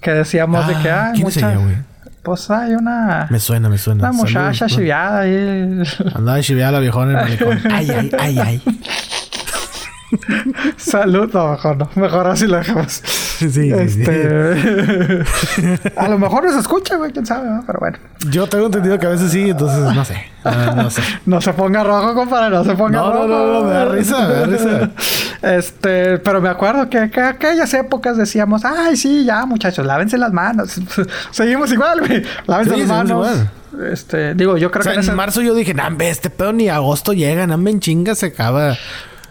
Que 0.00 0.12
decíamos 0.12 0.66
de 0.66 0.74
que... 0.78 0.90
Ah, 0.90 1.12
¿Quién 1.14 1.26
es 1.28 1.36
ella, 1.36 1.56
güey? 1.56 1.76
Pues 2.22 2.48
hay 2.50 2.74
una. 2.74 3.26
Me 3.30 3.40
suena, 3.40 3.68
me 3.68 3.78
suena. 3.78 4.10
Una 4.10 4.12
muchacha 4.12 4.66
chiviada 4.66 5.20
ahí. 5.20 5.82
Andaba 6.14 6.40
chiviada 6.40 6.72
la 6.72 6.78
viejona 6.80 7.12
en 7.12 7.18
el 7.18 7.24
malecón. 7.24 7.60
Ay, 7.72 7.90
ay, 7.90 8.10
ay, 8.18 8.38
ay. 8.38 8.62
Salud, 10.76 11.30
no, 11.32 11.52
mejor 11.52 11.76
no. 11.78 11.90
Mejor 11.96 12.26
así 12.28 12.46
lo 12.46 12.58
dejamos. 12.58 13.02
Sí, 13.42 13.50
sí, 13.50 13.72
este... 13.72 15.24
a 15.96 16.08
lo 16.08 16.18
mejor 16.18 16.44
nos 16.44 16.56
escucha, 16.56 16.96
güey, 16.96 17.10
quién 17.10 17.26
sabe, 17.26 17.48
¿no? 17.48 17.64
pero 17.66 17.80
bueno. 17.80 17.98
Yo 18.30 18.46
tengo 18.46 18.66
entendido 18.66 18.98
que 19.00 19.06
a 19.06 19.10
veces 19.10 19.32
sí, 19.32 19.50
entonces 19.50 19.94
no 19.94 20.04
sé. 20.04 20.26
No, 20.74 20.90
sé. 20.90 21.02
no 21.24 21.40
se 21.40 21.52
ponga 21.52 21.84
rojo, 21.84 22.14
compadre, 22.14 22.50
no 22.50 22.64
se 22.64 22.74
ponga 22.74 22.98
rojo. 22.98 23.28
No, 23.28 23.46
no, 23.46 23.52
no, 23.52 23.64
me 23.64 23.74
da 23.74 23.84
risa, 23.84 24.26
me 24.26 24.34
da 24.34 24.46
risa. 24.46 24.90
Este, 25.42 26.18
pero 26.18 26.40
me 26.40 26.48
acuerdo 26.48 26.88
que, 26.88 27.10
que 27.10 27.20
aquellas 27.20 27.74
épocas 27.74 28.16
decíamos, 28.16 28.64
ay, 28.64 28.96
sí, 28.96 29.24
ya, 29.24 29.44
muchachos, 29.44 29.84
lávense 29.84 30.16
las 30.18 30.32
manos. 30.32 30.80
Seguimos 31.32 31.72
igual, 31.72 32.00
güey. 32.00 32.22
Lávense 32.46 32.76
las 32.76 32.88
manos. 32.88 33.10
Igual. 33.10 33.50
Este, 33.90 34.34
digo, 34.34 34.56
yo 34.56 34.70
creo 34.70 34.84
que 34.84 35.00
en, 35.00 35.16
marzo 35.16 35.40
yo 35.40 35.54
dije, 35.54 35.74
nambe, 35.74 36.10
este 36.10 36.30
pedo 36.30 36.52
ni 36.52 36.68
agosto 36.68 37.12
llega, 37.12 37.46
nambe 37.46 37.70
en 37.70 37.80
chinga 37.80 38.14
se 38.14 38.26
acaba. 38.26 38.76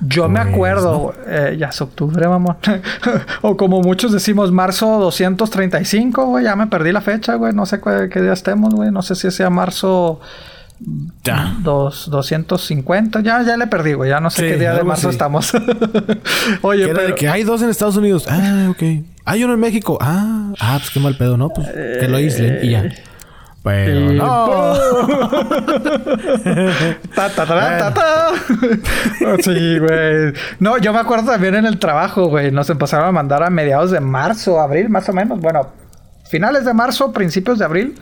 Yo 0.02 0.28
me 0.28 0.40
pues, 0.40 0.54
acuerdo, 0.54 1.14
eh, 1.28 1.56
ya 1.60 1.68
es 1.68 1.80
octubre, 1.82 2.26
vamos. 2.26 2.56
o 3.42 3.56
como 3.56 3.82
muchos 3.82 4.12
decimos, 4.12 4.52
marzo 4.52 5.00
235, 5.00 6.26
güey. 6.26 6.44
Ya 6.44 6.56
me 6.56 6.68
perdí 6.68 6.92
la 6.92 7.02
fecha, 7.02 7.36
güey. 7.36 7.54
No 7.54 7.66
sé 7.66 7.80
qué, 8.12 8.22
día 8.22 8.34
estemos, 8.34 8.74
güey. 8.74 8.92
No 8.92 9.04
sé 9.04 9.16
si 9.16 9.30
sea 9.30 9.50
marzo 9.50 10.20
ya. 11.24 11.56
250. 11.62 13.22
Ya, 13.22 13.44
ya 13.44 13.58
le 13.58 13.68
perdí, 13.68 13.94
güey. 13.94 14.10
Ya 14.10 14.20
no 14.20 14.32
sé 14.32 14.48
qué 14.48 14.58
día 14.58 14.74
de 14.74 14.84
marzo 14.84 15.10
estamos. 15.10 15.54
Oye, 16.62 16.88
pero... 16.88 17.16
que 17.16 17.30
hay 17.30 17.44
dos 17.44 17.62
en 17.62 17.70
Estados 17.70 17.98
Unidos. 17.98 18.26
Ah, 18.28 18.70
ok. 18.72 18.84
Hay 19.26 19.44
uno 19.44 19.54
en 19.54 19.60
México. 19.60 20.00
Ah, 20.02 20.54
ah 20.60 20.78
pues 20.80 20.90
qué 20.90 21.00
mal 21.00 21.16
pedo, 21.16 21.38
¿no? 21.38 21.50
Pues 21.50 21.68
que 21.70 22.08
lo 22.08 22.18
aíslen 22.18 22.60
y 22.64 22.70
ya. 22.72 22.90
Pero 23.64 24.14
no. 24.14 24.74
ta, 27.16 27.30
ta, 27.30 27.46
ta, 27.46 27.94
ta, 27.94 28.34
sí, 29.44 29.78
güey. 29.78 30.34
No, 30.60 30.80
yo 30.80 30.92
me 30.92 31.00
acuerdo 31.00 31.32
también 31.32 31.54
en 31.56 31.68
el 31.68 31.78
trabajo, 31.78 32.28
güey. 32.28 32.52
Nos 32.52 32.70
empezaron 32.72 33.08
a 33.10 33.12
mandar 33.12 33.44
a 33.44 33.52
mediados 33.52 33.92
de 33.92 34.00
marzo, 34.00 34.60
abril, 34.60 34.90
más 34.90 35.08
o 35.10 35.14
menos. 35.14 35.40
Bueno, 35.40 35.70
finales 36.28 36.66
de 36.66 36.74
marzo, 36.74 37.12
principios 37.12 37.60
de 37.60 37.66
abril. 37.66 38.00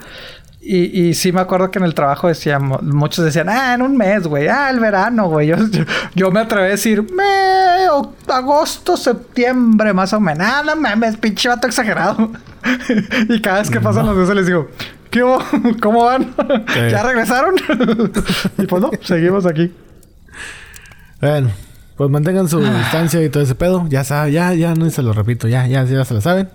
Y, 0.61 1.07
y 1.07 1.14
sí 1.14 1.31
me 1.31 1.41
acuerdo 1.41 1.72
que 1.72 1.80
en 1.80 1.86
el 1.86 1.94
trabajo 1.94 2.27
decíamos, 2.27 2.81
muchos 2.84 3.23
decían, 3.23 3.48
ah, 3.49 3.73
en 3.73 3.81
un 3.81 3.95
mes, 3.98 4.27
güey, 4.27 4.48
ah, 4.48 4.69
el 4.69 4.80
verano, 4.80 5.27
güey. 5.27 5.48
Yo, 5.48 5.57
yo, 5.57 5.84
yo 6.15 6.31
me 6.31 6.41
atreví 6.41 6.68
a 6.68 6.72
decir, 6.72 7.06
me, 7.14 7.88
agosto, 8.34 8.95
septiembre, 8.95 9.94
más 9.94 10.14
o 10.14 10.19
menos. 10.19 10.48
Ah, 10.49 10.61
no 10.65 10.76
mames, 10.77 11.18
pinche 11.18 11.49
vato 11.49 11.68
exagerado. 11.68 12.31
y 13.30 13.41
cada 13.41 13.60
vez 13.60 13.69
que 13.69 13.80
pasan 13.80 14.06
los 14.06 14.15
meses 14.15 14.36
les 14.36 14.45
digo, 14.48 14.69
¿qué 15.10 15.23
hubo? 15.23 15.40
¿Cómo 15.81 16.06
van? 16.06 16.34
¿Ya 16.76 17.03
regresaron? 17.03 17.56
y 18.57 18.65
pues 18.65 18.81
no, 18.81 18.91
seguimos 19.02 19.45
aquí. 19.45 19.72
Bueno, 21.22 21.49
pues 21.95 22.10
mantengan 22.10 22.48
su 22.48 22.60
distancia 22.60 23.23
y 23.23 23.30
todo 23.30 23.44
ese 23.44 23.56
pedo. 23.56 23.86
Ya 23.90 24.03
saben, 24.03 24.34
ya, 24.34 24.53
ya, 24.53 24.73
no 24.76 24.90
se 24.90 25.03
lo 25.03 25.14
repito, 25.14 25.48
ya, 25.48 25.68
ya, 25.68 25.84
ya 25.84 26.06
se 26.06 26.14
lo 26.14 26.22
saben. 26.22 26.49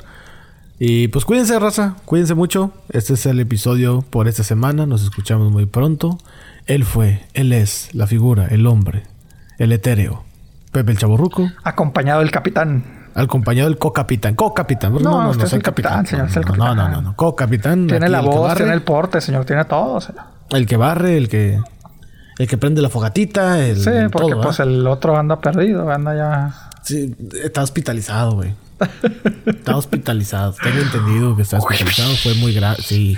Y 0.78 1.08
pues 1.08 1.24
cuídense, 1.24 1.58
raza, 1.58 1.96
cuídense 2.04 2.34
mucho. 2.34 2.72
Este 2.90 3.14
es 3.14 3.26
el 3.26 3.38
episodio 3.40 4.02
por 4.02 4.28
esta 4.28 4.42
semana. 4.42 4.86
Nos 4.86 5.02
escuchamos 5.02 5.52
muy 5.52 5.66
pronto. 5.66 6.18
Él 6.66 6.84
fue, 6.84 7.26
él 7.34 7.52
es 7.52 7.90
la 7.94 8.06
figura, 8.06 8.46
el 8.46 8.66
hombre, 8.66 9.04
el 9.58 9.72
etéreo. 9.72 10.24
Pepe 10.72 10.90
el 10.90 10.98
Chaborruco, 10.98 11.48
Acompañado 11.62 12.20
del 12.20 12.32
capitán. 12.32 12.84
Acompañado 13.14 13.68
del 13.68 13.78
co-capitán. 13.78 14.34
Co-capitán. 14.34 14.94
No, 15.00 15.30
usted 15.30 15.44
es 15.44 15.52
el 15.52 15.62
capitán, 15.62 16.06
señor, 16.06 16.28
No, 16.56 16.74
no, 16.74 16.88
no, 16.88 17.00
no. 17.00 17.16
Co-capitán. 17.16 17.86
Tiene 17.86 18.06
aquí 18.06 18.12
la 18.12 18.20
voz, 18.20 18.48
barre, 18.48 18.56
tiene 18.56 18.72
el 18.72 18.82
porte, 18.82 19.20
señor, 19.20 19.44
tiene 19.44 19.64
todo. 19.64 20.00
sea. 20.00 20.26
El 20.50 20.66
que 20.66 20.76
barre, 20.76 21.16
el 21.16 21.28
que... 21.28 21.60
El 22.36 22.48
que 22.48 22.58
prende 22.58 22.82
la 22.82 22.88
fogatita, 22.88 23.64
el 23.64 23.76
Sí, 23.76 23.90
porque 24.10 24.32
todo, 24.32 24.42
pues 24.42 24.58
el 24.58 24.84
otro 24.88 25.16
anda 25.16 25.40
perdido, 25.40 25.88
anda 25.88 26.16
ya. 26.16 26.70
Sí, 26.82 27.14
está 27.44 27.62
hospitalizado, 27.62 28.32
güey. 28.32 28.54
Está 29.46 29.76
hospitalizado. 29.76 30.54
Tengo 30.60 30.80
entendido 30.80 31.36
que 31.36 31.42
está 31.42 31.58
hospitalizado. 31.58 32.14
Fue 32.16 32.34
muy 32.34 32.52
grave. 32.52 32.76
Sí. 32.80 33.16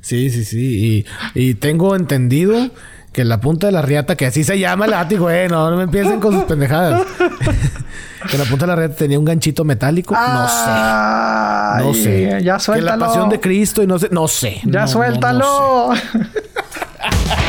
Sí, 0.00 0.30
sí, 0.30 0.44
sí. 0.44 1.04
Y, 1.34 1.48
y 1.48 1.54
tengo 1.54 1.96
entendido 1.96 2.70
que 3.18 3.24
la 3.24 3.40
punta 3.40 3.66
de 3.66 3.72
la 3.72 3.82
riata, 3.82 4.14
que 4.14 4.26
así 4.26 4.44
se 4.44 4.56
llama 4.60 4.84
el 4.84 4.92
látigo, 4.92 5.28
eh. 5.28 5.48
No, 5.48 5.68
no 5.72 5.76
me 5.76 5.82
empiecen 5.82 6.20
con 6.20 6.32
sus 6.32 6.44
pendejadas. 6.44 7.02
que 8.30 8.38
la 8.38 8.44
punta 8.44 8.64
de 8.64 8.66
la 8.68 8.76
riata 8.76 8.94
tenía 8.94 9.18
un 9.18 9.24
ganchito 9.24 9.64
metálico. 9.64 10.14
no 10.14 10.46
sé. 10.48 11.84
No 11.84 11.94
sé. 11.94 12.40
Ya 12.44 12.54
Que 12.54 12.60
suéltalo. 12.60 12.96
la 12.96 13.06
pasión 13.06 13.28
de 13.28 13.40
Cristo 13.40 13.82
y 13.82 13.88
no 13.88 13.98
sé. 13.98 14.08
No 14.12 14.28
sé. 14.28 14.60
Ya 14.64 14.86
No, 14.86 15.32
no, 15.32 15.32
no 15.32 15.96
sé. 15.96 16.02